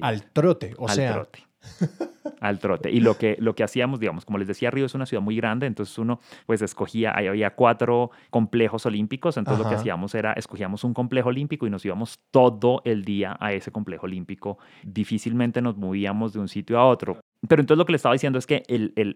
Al 0.00 0.30
trote, 0.32 0.74
o 0.78 0.88
Al 0.88 0.96
Trote. 0.96 1.46
al 2.40 2.58
trote. 2.58 2.90
Y 2.90 3.00
lo 3.00 3.16
que, 3.16 3.36
lo 3.40 3.54
que 3.54 3.64
hacíamos, 3.64 3.98
digamos, 3.98 4.24
como 4.24 4.38
les 4.38 4.46
decía, 4.46 4.70
Río 4.70 4.86
es 4.86 4.94
una 4.94 5.06
ciudad 5.06 5.22
muy 5.22 5.36
grande, 5.36 5.66
entonces 5.66 5.96
uno 5.98 6.20
pues 6.44 6.62
escogía, 6.62 7.12
ahí 7.16 7.26
había 7.26 7.54
cuatro 7.54 8.10
complejos 8.30 8.86
olímpicos, 8.86 9.36
entonces 9.36 9.64
lo 9.64 9.68
que 9.68 9.76
hacíamos 9.76 10.14
era, 10.14 10.32
escogíamos 10.34 10.84
un 10.84 10.94
complejo 10.94 11.30
olímpico 11.30 11.66
y 11.66 11.70
nos 11.70 11.84
íbamos 11.84 12.20
todo 12.30 12.82
el 12.84 13.04
día 13.04 13.36
a 13.40 13.52
ese 13.52 13.72
complejo 13.72 14.06
olímpico. 14.06 14.58
Difícilmente 14.84 15.60
nos 15.62 15.76
movíamos 15.76 16.32
de 16.32 16.40
un 16.40 16.48
sitio 16.48 16.78
a 16.78 16.86
otro. 16.86 17.18
Pero 17.48 17.60
entonces 17.60 17.78
lo 17.78 17.84
que 17.84 17.92
le 17.92 17.96
estaba 17.96 18.12
diciendo 18.12 18.38
es 18.38 18.46
que 18.46 18.62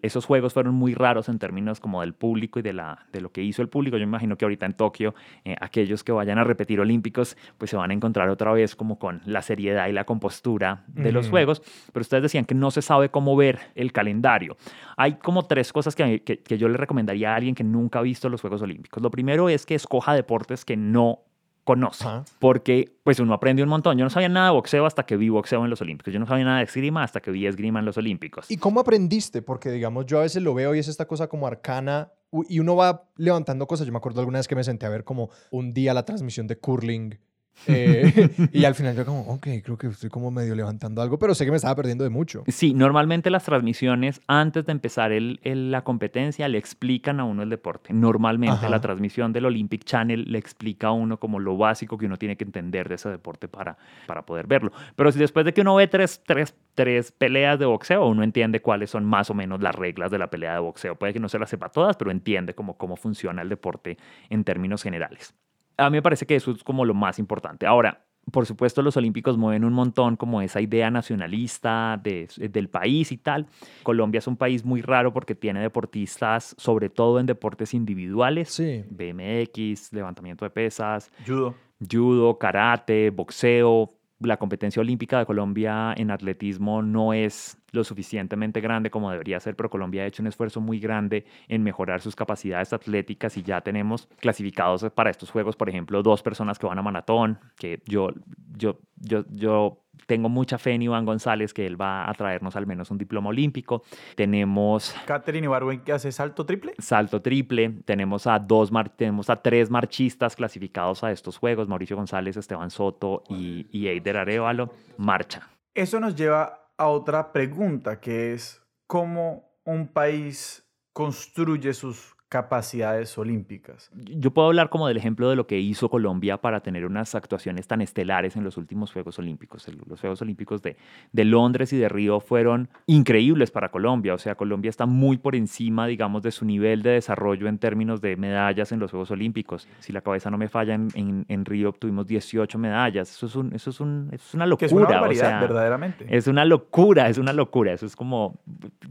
esos 0.03 0.25
juegos 0.25 0.55
fueron 0.55 0.75
muy 0.75 0.95
raros 0.95 1.29
en 1.29 1.39
términos 1.39 1.81
como 1.81 2.01
del 2.01 2.15
público 2.15 2.59
y 2.59 2.63
de, 2.63 2.73
la, 2.73 3.07
de 3.13 3.21
lo 3.21 3.31
que 3.33 3.43
hizo 3.43 3.63
el 3.63 3.69
público. 3.69 3.97
Yo 3.97 4.07
me 4.07 4.11
imagino 4.11 4.37
que 4.37 4.45
ahorita 4.45 4.67
en 4.67 4.75
Tokio, 4.75 5.15
eh, 5.45 5.57
aquellos 5.61 6.05
que 6.05 6.13
vayan 6.13 6.39
a 6.39 6.45
repetir 6.45 6.81
Olímpicos, 6.81 7.37
pues 7.59 7.71
se 7.71 7.77
van 7.77 7.91
a 7.91 7.95
encontrar 7.95 8.29
otra 8.29 8.53
vez 8.53 8.77
como 8.77 8.99
con 8.99 9.23
la 9.25 9.43
seriedad 9.43 9.89
y 9.89 9.93
la 9.93 10.05
compostura 10.05 10.85
de 10.89 11.13
los 11.13 11.29
juegos. 11.29 11.63
Pero 11.93 12.03
ustedes 12.03 12.23
decían 12.23 12.45
que 12.45 12.55
no 12.55 12.71
se 12.71 12.83
sabe 12.83 13.11
cómo 13.11 13.37
ver 13.37 13.59
el 13.75 13.93
calendario. 13.93 14.57
Hay 14.97 15.15
como 15.15 15.45
tres 15.47 15.73
cosas 15.73 15.95
que, 15.95 16.23
que 16.23 16.59
yo 16.59 16.69
le 16.69 16.77
recomendaría 16.77 17.33
a 17.33 17.37
alguien 17.37 17.55
que 17.55 17.65
nunca 17.65 17.99
ha 17.99 18.03
visto 18.03 18.29
los 18.29 18.41
Juegos 18.41 18.63
Olímpicos. 18.63 19.03
Lo 19.03 19.11
primero 19.11 19.49
es 19.49 19.67
que 19.67 19.75
escoja 19.75 20.15
deportes 20.15 20.65
que 20.65 20.77
no 20.77 21.21
conoce. 21.65 22.05
Porque 22.39 22.93
pues 23.05 23.21
uno 23.21 23.35
aprende 23.35 23.63
un 23.63 23.69
montón. 23.69 23.99
Yo 23.99 24.05
no 24.05 24.11
sabía 24.11 24.29
nada 24.29 24.47
de 24.47 24.53
boxeo 24.53 24.87
hasta 24.87 25.05
que 25.05 25.17
vi 25.17 25.29
boxeo 25.29 25.65
en 25.65 25.71
los 25.71 25.81
Olímpicos. 25.81 26.13
Yo 26.13 26.21
no 26.21 26.27
sabía 26.27 26.45
nada 26.45 26.59
de 26.59 26.65
esgrima 26.65 27.03
hasta 27.03 27.21
que 27.21 27.31
vi 27.31 27.47
esgrima 27.47 27.81
en 27.81 27.87
los 27.87 27.97
Olímpicos. 27.97 28.51
¿Y 28.51 28.57
cómo 28.57 28.81
aprendiste? 28.81 29.43
Porque 29.43 29.71
digamos, 29.71 30.07
yo 30.07 30.19
a 30.19 30.23
veces 30.23 30.43
lo 30.43 30.55
veo 30.55 30.75
y 30.75 30.79
es 30.79 30.89
esta 30.89 31.07
cosa 31.07 31.29
como 31.29 31.47
arcana 31.47 32.13
y 32.49 32.61
uno 32.61 32.77
va 32.77 33.09
levantando 33.17 33.67
cosas. 33.67 33.87
Yo 33.87 33.93
me 33.93 33.99
acuerdo 33.99 34.21
alguna 34.21 34.39
vez 34.39 34.49
que 34.49 34.55
me 34.55 34.65
senté 34.65 34.87
a 34.87 34.91
ver 34.91 35.05
como 35.05 35.31
un 35.51 35.73
día 35.73 35.95
la 35.95 36.05
transmisión 36.05 36.47
de 36.47 36.59
curling 36.59 37.19
eh, 37.67 38.31
y 38.53 38.65
al 38.65 38.75
final 38.75 38.97
yo 38.97 39.05
como, 39.05 39.21
ok, 39.23 39.47
creo 39.63 39.77
que 39.77 39.89
estoy 39.89 40.11
como 40.11 40.31
medio 40.31 40.55
levantando 40.55 41.03
algo, 41.03 41.19
pero 41.19 41.35
sé 41.35 41.45
que 41.45 41.51
me 41.51 41.57
estaba 41.57 41.75
perdiendo 41.77 42.05
de 42.05 42.11
mucho. 42.11 42.45
Sí, 42.49 42.75
normalmente 42.75 43.31
las 43.31 43.45
transmisiones, 43.45 44.21
antes 44.27 44.67
de 44.67 44.73
empezar 44.73 45.13
el, 45.13 45.41
la 45.43 45.83
competencia, 45.83 46.49
le 46.49 46.59
explican 46.59 47.21
a 47.21 47.25
uno 47.25 47.43
el 47.43 47.51
deporte. 47.51 47.93
Normalmente 47.93 48.69
la 48.69 48.81
transmisión 48.81 49.33
del 49.33 49.47
Olympic 49.47 49.85
Channel 49.85 50.25
le 50.31 50.39
explica 50.39 50.89
a 50.89 50.93
uno 50.93 51.19
como 51.19 51.39
lo 51.39 51.57
básico 51.57 51.99
que 51.99 52.07
uno 52.07 52.17
tiene 52.17 52.37
que 52.37 52.45
entender 52.45 52.89
de 52.89 52.95
ese 52.97 53.09
deporte 53.09 53.49
para, 53.49 53.77
para 54.07 54.25
poder 54.25 54.47
verlo. 54.47 54.73
Pero 54.97 55.13
si 55.13 55.19
después 55.19 55.45
de 55.45 55.53
que 55.53 55.61
uno 55.61 55.75
ve 55.75 55.89
tres, 55.89 56.23
tres, 56.25 56.55
tres 56.75 57.13
peleas 57.13 57.59
de 57.59 57.67
boxeo, 57.67 58.07
uno 58.07 58.23
entiende 58.23 58.61
cuáles 58.61 58.91
son 58.91 59.05
más 59.05 59.31
o 59.31 59.35
menos 59.35 59.61
las 59.61 59.75
reglas 59.75 60.11
de 60.11 60.19
la 60.19 60.31
pelea 60.31 60.55
de 60.55 60.61
boxeo. 60.61 60.97
Puede 60.97 61.13
que 61.13 61.21
no 61.21 61.29
se 61.29 61.39
las 61.39 61.51
sepa 61.51 61.69
todas, 61.69 61.97
pero 61.97 62.11
entiende 62.11 62.55
cómo, 62.55 62.77
cómo 62.77 62.97
funciona 62.97 63.43
el 63.43 63.49
deporte 63.49 63.99
en 64.29 64.45
términos 64.45 64.83
generales 64.83 65.35
a 65.81 65.91
mí 65.91 65.97
me 65.97 66.03
parece 66.03 66.27
que 66.27 66.37
eso 66.37 66.51
es 66.53 66.63
como 66.63 66.85
lo 66.85 66.95
más 66.95 67.19
importante. 67.19 67.67
Ahora, 67.67 68.05
por 68.31 68.47
supuesto, 68.47 68.83
los 68.83 68.97
olímpicos 68.97 69.39
mueven 69.39 69.65
un 69.65 69.73
montón 69.73 70.17
como 70.17 70.43
esa 70.43 70.61
idea 70.61 70.91
nacionalista 70.91 72.01
del 72.03 72.69
país 72.69 73.13
y 73.13 73.17
tal. 73.17 73.47
Colombia 73.83 74.19
es 74.19 74.27
un 74.27 74.37
país 74.37 74.65
muy 74.65 74.83
raro 74.83 75.13
porque 75.13 75.35
tiene 75.35 75.61
deportistas, 75.61 76.55
sobre 76.59 76.91
todo 76.91 77.19
en 77.19 77.27
deportes 77.27 77.75
individuales. 77.75 78.51
Sí. 78.51 78.85
BMX, 78.91 79.93
levantamiento 79.93 80.45
de 80.45 80.51
pesas. 80.51 81.11
Judo. 81.27 81.55
Judo, 81.91 82.39
karate, 82.39 83.11
boxeo, 83.11 83.95
la 84.21 84.37
competencia 84.37 84.81
olímpica 84.81 85.19
de 85.19 85.27
Colombia 85.27 85.95
en 85.97 86.11
atletismo 86.11 86.83
no 86.83 87.15
es 87.15 87.57
lo 87.73 87.85
suficientemente 87.85 88.61
grande 88.61 88.91
como 88.91 89.11
debería 89.11 89.41
ser, 89.41 89.57
pero 89.57 89.71
Colombia 89.71 90.03
ha 90.03 90.07
hecho 90.07 90.23
un 90.23 90.27
esfuerzo 90.27 90.61
muy 90.61 90.81
grande 90.81 91.25
en 91.49 91.63
mejorar 91.63 92.01
sus 92.01 92.17
capacidades 92.17 92.73
atléticas 92.73 93.37
y 93.37 93.43
ya 93.43 93.61
tenemos 93.61 94.09
clasificados 94.19 94.87
para 94.95 95.11
estos 95.11 95.31
Juegos, 95.31 95.57
por 95.57 95.69
ejemplo, 95.69 96.03
dos 96.03 96.23
personas 96.23 96.59
que 96.59 96.67
van 96.67 96.79
a 96.79 96.83
maratón, 96.83 97.39
que 97.57 97.81
yo, 97.87 98.11
yo, 98.57 98.79
yo, 98.97 99.25
yo 99.31 99.81
tengo 100.07 100.29
mucha 100.29 100.59
fe 100.59 100.73
en 100.73 100.83
Iván 100.83 101.05
González 101.05 101.55
que 101.55 101.67
él 101.67 101.81
va 101.81 102.09
a 102.09 102.15
traernos 102.15 102.57
al 102.57 102.67
menos 102.67 102.91
un 102.91 102.99
diploma 102.99 103.29
olímpico. 103.29 103.83
Tenemos... 104.17 104.95
Catherine 105.07 105.45
Ibarwen 105.45 105.81
que 105.81 105.93
hace 105.93 106.11
salto 106.11 106.45
triple. 106.45 106.75
Salto 106.79 107.23
triple. 107.23 107.71
Tenemos 107.85 108.27
a, 108.27 108.39
dos 108.39 108.71
tenemos 108.97 109.31
a 109.31 109.37
tres 109.37 109.71
marchistas 109.71 110.35
clasificados 110.35 111.05
a 111.05 111.13
estos 111.13 111.37
Juegos, 111.37 111.69
Mauricio 111.69 111.97
González, 111.97 112.37
Esteban 112.37 112.71
Soto 112.71 113.23
y, 113.29 113.67
y 113.71 113.87
Eider 113.87 114.17
Arevalo. 114.17 114.71
Marcha. 114.97 115.49
Eso 115.75 116.01
nos 116.01 116.17
lleva 116.17 116.60
a 116.81 116.89
otra 116.89 117.31
pregunta 117.31 118.01
que 118.01 118.33
es 118.33 118.63
cómo 118.87 119.53
un 119.65 119.93
país 119.93 120.67
construye 120.95 121.75
sus 121.75 122.17
capacidades 122.31 123.19
olímpicas. 123.19 123.91
Yo 123.93 124.31
puedo 124.31 124.47
hablar 124.47 124.71
como 124.71 124.87
del 124.87 124.97
ejemplo 124.97 125.29
de 125.29 125.35
lo 125.35 125.49
que 125.49 125.59
hizo 125.59 125.91
Colombia 125.91 126.37
para 126.37 126.61
tener 126.61 126.87
unas 126.87 127.17
actuaciones 127.17 127.67
tan 127.67 127.81
estelares 127.81 128.37
en 128.37 128.45
los 128.45 128.57
últimos 128.57 128.93
Juegos 128.93 129.19
Olímpicos. 129.19 129.67
Los 129.89 130.01
Juegos 130.01 130.23
Olímpicos 130.23 130.63
de, 130.63 130.77
de 131.11 131.25
Londres 131.25 131.73
y 131.73 131.77
de 131.77 131.89
Río 131.89 132.21
fueron 132.21 132.69
increíbles 132.87 133.51
para 133.51 133.71
Colombia. 133.71 134.15
O 134.15 134.19
sea, 134.19 134.37
Colombia 134.37 134.69
está 134.69 134.87
muy 134.87 135.19
por 135.19 135.35
encima, 135.35 135.89
digamos, 135.89 136.23
de 136.23 136.31
su 136.31 136.45
nivel 136.45 136.83
de 136.83 136.91
desarrollo 136.91 137.49
en 137.49 137.59
términos 137.59 138.01
de 138.01 138.15
medallas 138.15 138.71
en 138.71 138.79
los 138.79 138.93
Juegos 138.93 139.11
Olímpicos. 139.11 139.67
Si 139.81 139.93
la 139.93 140.01
cabeza 140.01 140.31
no 140.31 140.39
me 140.39 140.49
falla, 140.49 140.75
en, 140.75 141.27
en, 141.27 141.45
Río 141.45 141.71
obtuvimos 141.71 142.07
18 142.07 142.59
medallas. 142.61 143.11
Eso 143.11 143.27
es, 143.27 143.35
un, 143.35 143.53
eso 143.55 143.71
es, 143.71 143.81
un, 143.81 144.09
es 144.13 144.35
una 144.35 144.47
locura. 144.47 144.67
es 144.67 144.73
una 144.73 144.87
barbaridad, 144.87 145.41
verdaderamente. 145.41 146.07
Es 146.09 146.29
una 146.29 146.45
locura, 146.45 147.09
es 147.09 147.19
una 147.19 147.33
locura. 147.33 147.73
Eso 147.73 147.87
es 147.87 147.97
como, 147.97 148.39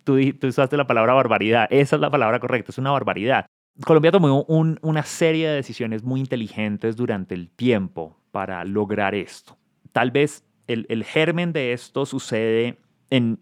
tú, 0.03 0.19
tú 0.37 0.47
usaste 0.47 0.75
la 0.75 0.87
palabra 0.87 1.13
barbaridad. 1.13 1.67
Esa 1.69 1.95
es 1.95 2.01
la 2.01 2.09
palabra 2.09 2.41
correcta, 2.41 2.73
es 2.73 2.77
una 2.77 2.91
barbaridad. 2.91 3.28
Colombia 3.85 4.11
tomó 4.11 4.43
una 4.43 5.03
serie 5.03 5.47
de 5.47 5.55
decisiones 5.55 6.03
muy 6.03 6.19
inteligentes 6.19 6.95
durante 6.95 7.33
el 7.35 7.49
tiempo 7.49 8.17
para 8.31 8.63
lograr 8.65 9.15
esto. 9.15 9.57
Tal 9.91 10.11
vez 10.11 10.43
el, 10.67 11.03
germen 11.03 11.53
de 11.53 11.73
esto 11.73 12.05
sucede 12.05 12.77
en, 13.09 13.39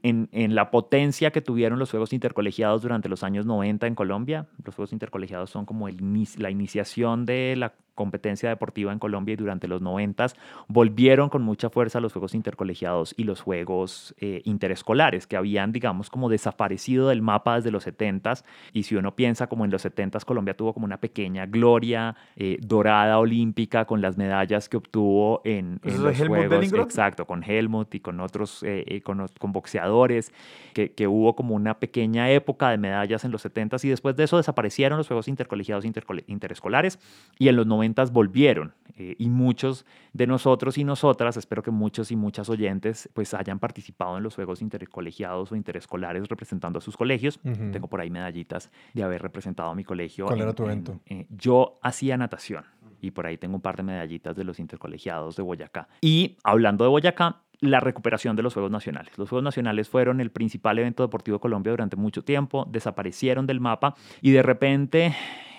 la 0.56 0.72
potencia 0.72 1.32
que 1.32 1.42
tuvieron 1.42 1.80
los 1.80 1.92
Juegos 1.92 2.14
Intercolegiados 2.14 2.82
durante 2.82 3.10
los 3.10 3.24
años 3.24 3.46
90 3.46 3.88
en 3.88 3.96
Colombia. 3.96 4.48
Los 4.64 4.76
Juegos 4.76 4.94
Intercolegiados 4.94 5.50
son 5.50 5.66
como 5.66 5.90
la 5.90 6.52
iniciación 6.52 7.26
de 7.26 7.56
la 7.58 7.74
competencia 7.98 8.48
deportiva 8.48 8.94
en 8.94 9.00
Colombia 9.00 9.34
y 9.34 9.36
durante 9.36 9.68
los 9.68 9.82
90 9.82 10.28
volvieron 10.70 11.28
con 11.28 11.42
mucha 11.42 11.70
fuerza 11.70 12.00
los 12.00 12.14
juegos 12.14 12.34
intercolegiados 12.34 13.14
y 13.18 13.24
los 13.24 13.42
juegos 13.42 14.16
eh, 14.20 14.42
interescolares 14.46 15.28
que 15.28 15.36
habían, 15.36 15.74
digamos, 15.74 16.10
como 16.10 16.30
desaparecido 16.30 17.10
del 17.10 17.22
mapa 17.22 17.56
desde 17.56 17.72
los 17.72 17.84
70 17.84 18.36
y 18.72 18.84
si 18.84 18.96
uno 18.96 19.16
piensa 19.16 19.48
como 19.48 19.66
en 19.66 19.72
los 19.72 19.82
70 19.82 20.20
Colombia 20.26 20.56
tuvo 20.56 20.74
como 20.74 20.86
una 20.86 20.98
pequeña 20.98 21.46
gloria 21.46 22.16
eh, 22.36 22.58
dorada 22.62 23.20
olímpica 23.20 23.86
con 23.86 24.02
las 24.02 24.18
medallas 24.18 24.70
que 24.70 24.78
obtuvo 24.78 25.42
en, 25.44 25.80
los 25.84 26.18
juegos, 26.18 26.74
exacto, 26.74 27.26
con 27.26 27.44
Helmut 27.44 27.94
y 27.96 28.00
con 28.00 28.20
otros, 28.20 28.64
eh, 28.64 29.02
con, 29.04 29.26
con, 29.40 29.52
boxeadores, 29.52 30.32
que, 30.74 30.92
que, 30.92 31.08
hubo 31.08 31.36
como 31.36 31.56
una 31.56 31.80
pequeña 31.80 32.30
época 32.30 32.70
de 32.70 32.78
medallas 32.78 33.26
en 33.26 33.32
los 33.32 33.42
70 33.42 33.78
y 33.84 33.90
después 33.90 34.16
de 34.16 34.26
eso 34.26 34.38
desaparecieron 34.38 34.98
los 34.98 35.08
juegos 35.08 35.28
intercolegiados 35.28 35.86
interescolares. 36.28 37.00
Y 37.40 37.48
en 37.48 37.56
los 37.56 37.66
90 37.66 37.87
volvieron 38.12 38.74
eh, 38.98 39.16
y 39.20 39.30
muchos 39.30 39.86
de 40.14 40.26
nosotros 40.26 40.78
y 40.78 40.84
nosotras, 40.84 41.38
espero 41.38 41.62
que 41.62 41.72
muchos 41.72 42.12
y 42.12 42.16
muchas 42.16 42.50
oyentes 42.50 43.10
pues 43.14 43.34
hayan 43.34 43.60
participado 43.60 44.18
en 44.18 44.24
los 44.24 44.36
juegos 44.36 44.62
intercolegiados 44.62 45.52
o 45.52 45.56
interescolares 45.56 46.28
representando 46.28 46.80
a 46.80 46.82
sus 46.82 46.98
colegios. 46.98 47.40
Tengo 47.44 47.88
por 47.88 48.02
ahí 48.02 48.10
medallitas 48.10 48.72
de 48.94 49.04
haber 49.04 49.22
representado 49.22 49.70
a 49.70 49.76
mi 49.76 49.84
colegio. 49.84 50.26
¿Cuál 50.26 50.42
era 50.42 50.54
tu 50.54 50.64
evento? 50.64 51.00
Eh, 51.06 51.28
yo 51.30 51.80
hacía 51.84 52.18
natación 52.18 52.66
y 53.00 53.12
por 53.12 53.28
ahí 53.28 53.38
tengo 53.38 53.56
un 53.56 53.62
par 53.62 53.78
de 53.78 53.84
medallitas 53.84 54.36
de 54.36 54.44
los 54.44 54.60
intercolegiados 54.60 55.36
de 55.36 55.44
Boyacá. 55.44 55.88
Y 56.02 56.38
hablando 56.44 56.84
de 56.84 56.90
Boyacá, 56.90 57.44
la 57.60 57.80
recuperación 57.80 58.36
de 58.36 58.44
los 58.44 58.54
Juegos 58.54 58.72
Nacionales. 58.72 59.18
Los 59.18 59.30
Juegos 59.30 59.44
Nacionales 59.44 59.90
fueron 59.90 60.22
el 60.22 60.32
principal 60.32 60.78
evento 60.80 61.04
deportivo 61.04 61.38
de 61.38 61.42
Colombia 61.42 61.72
durante 61.72 61.96
mucho 61.96 62.24
tiempo, 62.24 62.66
desaparecieron 62.70 63.48
del 63.48 63.60
mapa 63.60 63.96
y 64.22 64.32
de 64.32 64.44
repente 64.44 65.16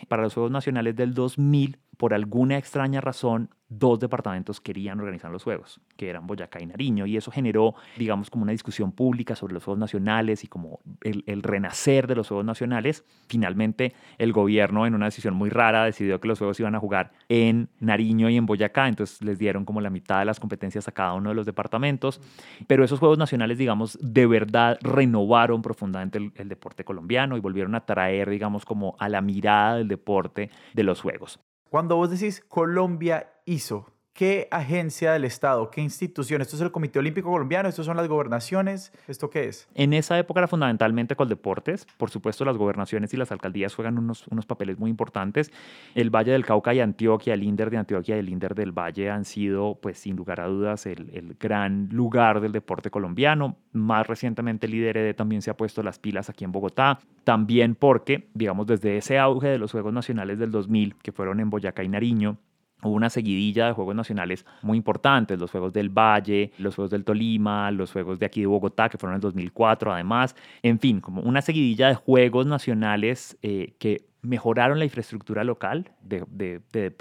para 0.08 0.22
los 0.22 0.34
Juegos 0.34 0.50
Nacionales 0.50 0.94
del 0.96 1.14
2000 1.14 1.78
por 1.98 2.14
alguna 2.14 2.56
extraña 2.56 3.00
razón, 3.00 3.50
dos 3.68 3.98
departamentos 3.98 4.61
querían 4.61 4.98
organizar 5.00 5.30
los 5.30 5.42
Juegos, 5.42 5.80
que 5.96 6.08
eran 6.08 6.26
Boyacá 6.26 6.62
y 6.62 6.66
Nariño, 6.66 7.06
y 7.06 7.16
eso 7.16 7.30
generó, 7.30 7.74
digamos, 7.96 8.30
como 8.30 8.44
una 8.44 8.52
discusión 8.52 8.92
pública 8.92 9.34
sobre 9.37 9.52
los 9.52 9.64
Juegos 9.64 9.80
Nacionales 9.80 10.44
y 10.44 10.46
como 10.46 10.80
el, 11.02 11.42
renacer 11.42 12.06
de 12.06 12.14
los 12.14 12.28
Juegos 12.28 12.46
Nacionales. 12.46 13.04
Finalmente, 13.28 13.94
el 14.16 14.32
gobierno, 14.32 14.87
en 14.87 14.94
una 14.94 15.06
decisión 15.06 15.34
muy 15.34 15.50
rara, 15.50 15.84
decidió 15.84 16.20
que 16.20 16.28
los 16.28 16.38
Juegos 16.38 16.58
iban 16.61 16.76
a 16.76 16.80
jugar 16.80 17.11
en 17.28 17.68
Nariño 17.80 18.30
y 18.30 18.37
en 18.37 18.46
Boyacá, 18.46 18.88
entonces 18.88 19.20
les 19.22 19.38
dieron 19.38 19.64
como 19.64 19.80
la 19.80 19.90
mitad 19.90 20.20
de 20.20 20.24
las 20.24 20.40
competencias 20.40 20.87
a 20.87 20.92
cada 20.92 21.14
uno 21.14 21.30
de 21.30 21.34
los 21.34 21.46
departamentos, 21.46 22.20
pero 22.68 22.84
esos 22.84 23.00
Juegos 23.00 23.18
Nacionales, 23.18 23.58
digamos, 23.58 23.98
de 24.00 24.26
verdad 24.26 24.78
renovaron 24.82 25.62
profundamente 25.62 26.18
el, 26.18 26.32
el 26.37 26.48
deporte 26.48 26.84
colombiano 26.84 27.37
y 27.37 27.40
volvieron 27.40 27.74
a 27.74 27.84
traer, 27.84 28.30
digamos, 28.30 28.64
como 28.64 28.94
a 29.00 29.08
la 29.08 29.20
mirada 29.20 29.76
del 29.76 29.88
deporte 29.88 30.50
de 30.72 30.82
los 30.84 31.00
Juegos. 31.00 31.40
Cuando 31.70 31.96
vos 31.96 32.11
decís 32.11 32.40
Colombia 32.48 33.31
hizo, 33.44 33.92
¿Qué 34.18 34.48
agencia 34.50 35.12
del 35.12 35.24
Estado, 35.24 35.70
qué 35.70 35.81
institución? 35.81 36.42
¿Esto 36.42 36.57
es 36.57 36.62
el 36.62 36.72
Comité 36.72 36.98
Olímpico 36.98 37.31
Colombiano? 37.31 37.68
¿Esto 37.68 37.85
son 37.85 37.96
las 37.96 38.09
gobernaciones? 38.09 38.90
¿Esto 39.07 39.31
qué 39.31 39.44
es? 39.44 39.68
En 39.76 39.92
esa 39.92 40.18
época 40.18 40.40
era 40.40 40.48
fundamentalmente 40.48 41.14
Coldeportes. 41.14 41.87
Por 41.96 42.11
supuesto, 42.11 42.44
las 42.44 42.57
gobernaciones 42.57 43.14
y 43.14 43.16
las 43.16 43.31
alcaldías 43.31 43.76
juegan 43.76 43.96
unos, 43.96 44.26
unos 44.26 44.44
papeles 44.44 44.76
muy 44.76 44.90
importantes. 44.90 45.52
El 45.94 46.11
Valle 46.11 46.33
del 46.33 46.44
Cauca 46.44 46.74
y 46.74 46.81
Antioquia, 46.81 47.35
el 47.35 47.44
INDER 47.44 47.70
de 47.70 47.76
Antioquia 47.76 48.16
y 48.16 48.18
el 48.18 48.28
INDER 48.28 48.57
del 48.57 48.72
Valle 48.72 49.09
han 49.09 49.24
sido, 49.24 49.76
pues 49.81 50.00
sin 50.00 50.16
lugar 50.16 50.40
a 50.40 50.48
dudas, 50.48 50.87
el, 50.87 51.11
el 51.14 51.37
gran 51.38 51.88
lugar 51.92 52.40
del 52.40 52.50
deporte 52.50 52.90
colombiano. 52.90 53.57
Más 53.70 54.04
recientemente 54.04 54.66
el 54.66 54.74
IDRD 54.74 55.14
también 55.14 55.42
se 55.42 55.52
ha 55.52 55.57
puesto 55.57 55.85
las 55.85 56.00
pilas 56.00 56.28
aquí 56.28 56.44
en 56.44 56.50
Bogotá. 56.50 56.98
También 57.22 57.76
porque, 57.76 58.26
digamos, 58.35 58.66
desde 58.66 58.96
ese 58.96 59.16
auge 59.16 59.46
de 59.46 59.59
los 59.59 59.70
Juegos 59.70 59.92
Nacionales 59.92 60.40
del 60.40 60.50
2000, 60.50 60.96
que 60.96 61.12
fueron 61.12 61.38
en 61.38 61.50
Boyacá 61.50 61.85
y 61.85 61.88
Nariño, 61.88 62.37
Hubo 62.82 62.92
una 62.92 63.10
seguidilla 63.10 63.66
de 63.66 63.72
juegos 63.72 63.96
nacionales 63.96 64.46
muy 64.62 64.76
importantes, 64.76 65.38
los 65.38 65.50
Juegos 65.50 65.72
del 65.72 65.88
Valle, 65.90 66.52
los 66.58 66.76
Juegos 66.76 66.90
del 66.90 67.04
Tolima, 67.04 67.70
los 67.72 67.92
Juegos 67.92 68.18
de 68.18 68.26
aquí 68.26 68.40
de 68.40 68.46
Bogotá, 68.46 68.88
que 68.88 68.98
fueron 68.98 69.14
en 69.14 69.16
el 69.16 69.22
2004 69.22 69.92
además, 69.92 70.36
en 70.62 70.78
fin, 70.78 71.00
como 71.00 71.22
una 71.22 71.42
seguidilla 71.42 71.88
de 71.88 71.94
juegos 71.94 72.46
nacionales 72.46 73.36
eh, 73.42 73.74
que 73.78 74.06
mejoraron 74.22 74.78
la 74.78 74.85
infraestructura 74.85 75.44
local 75.44 75.92
de, 76.02 76.24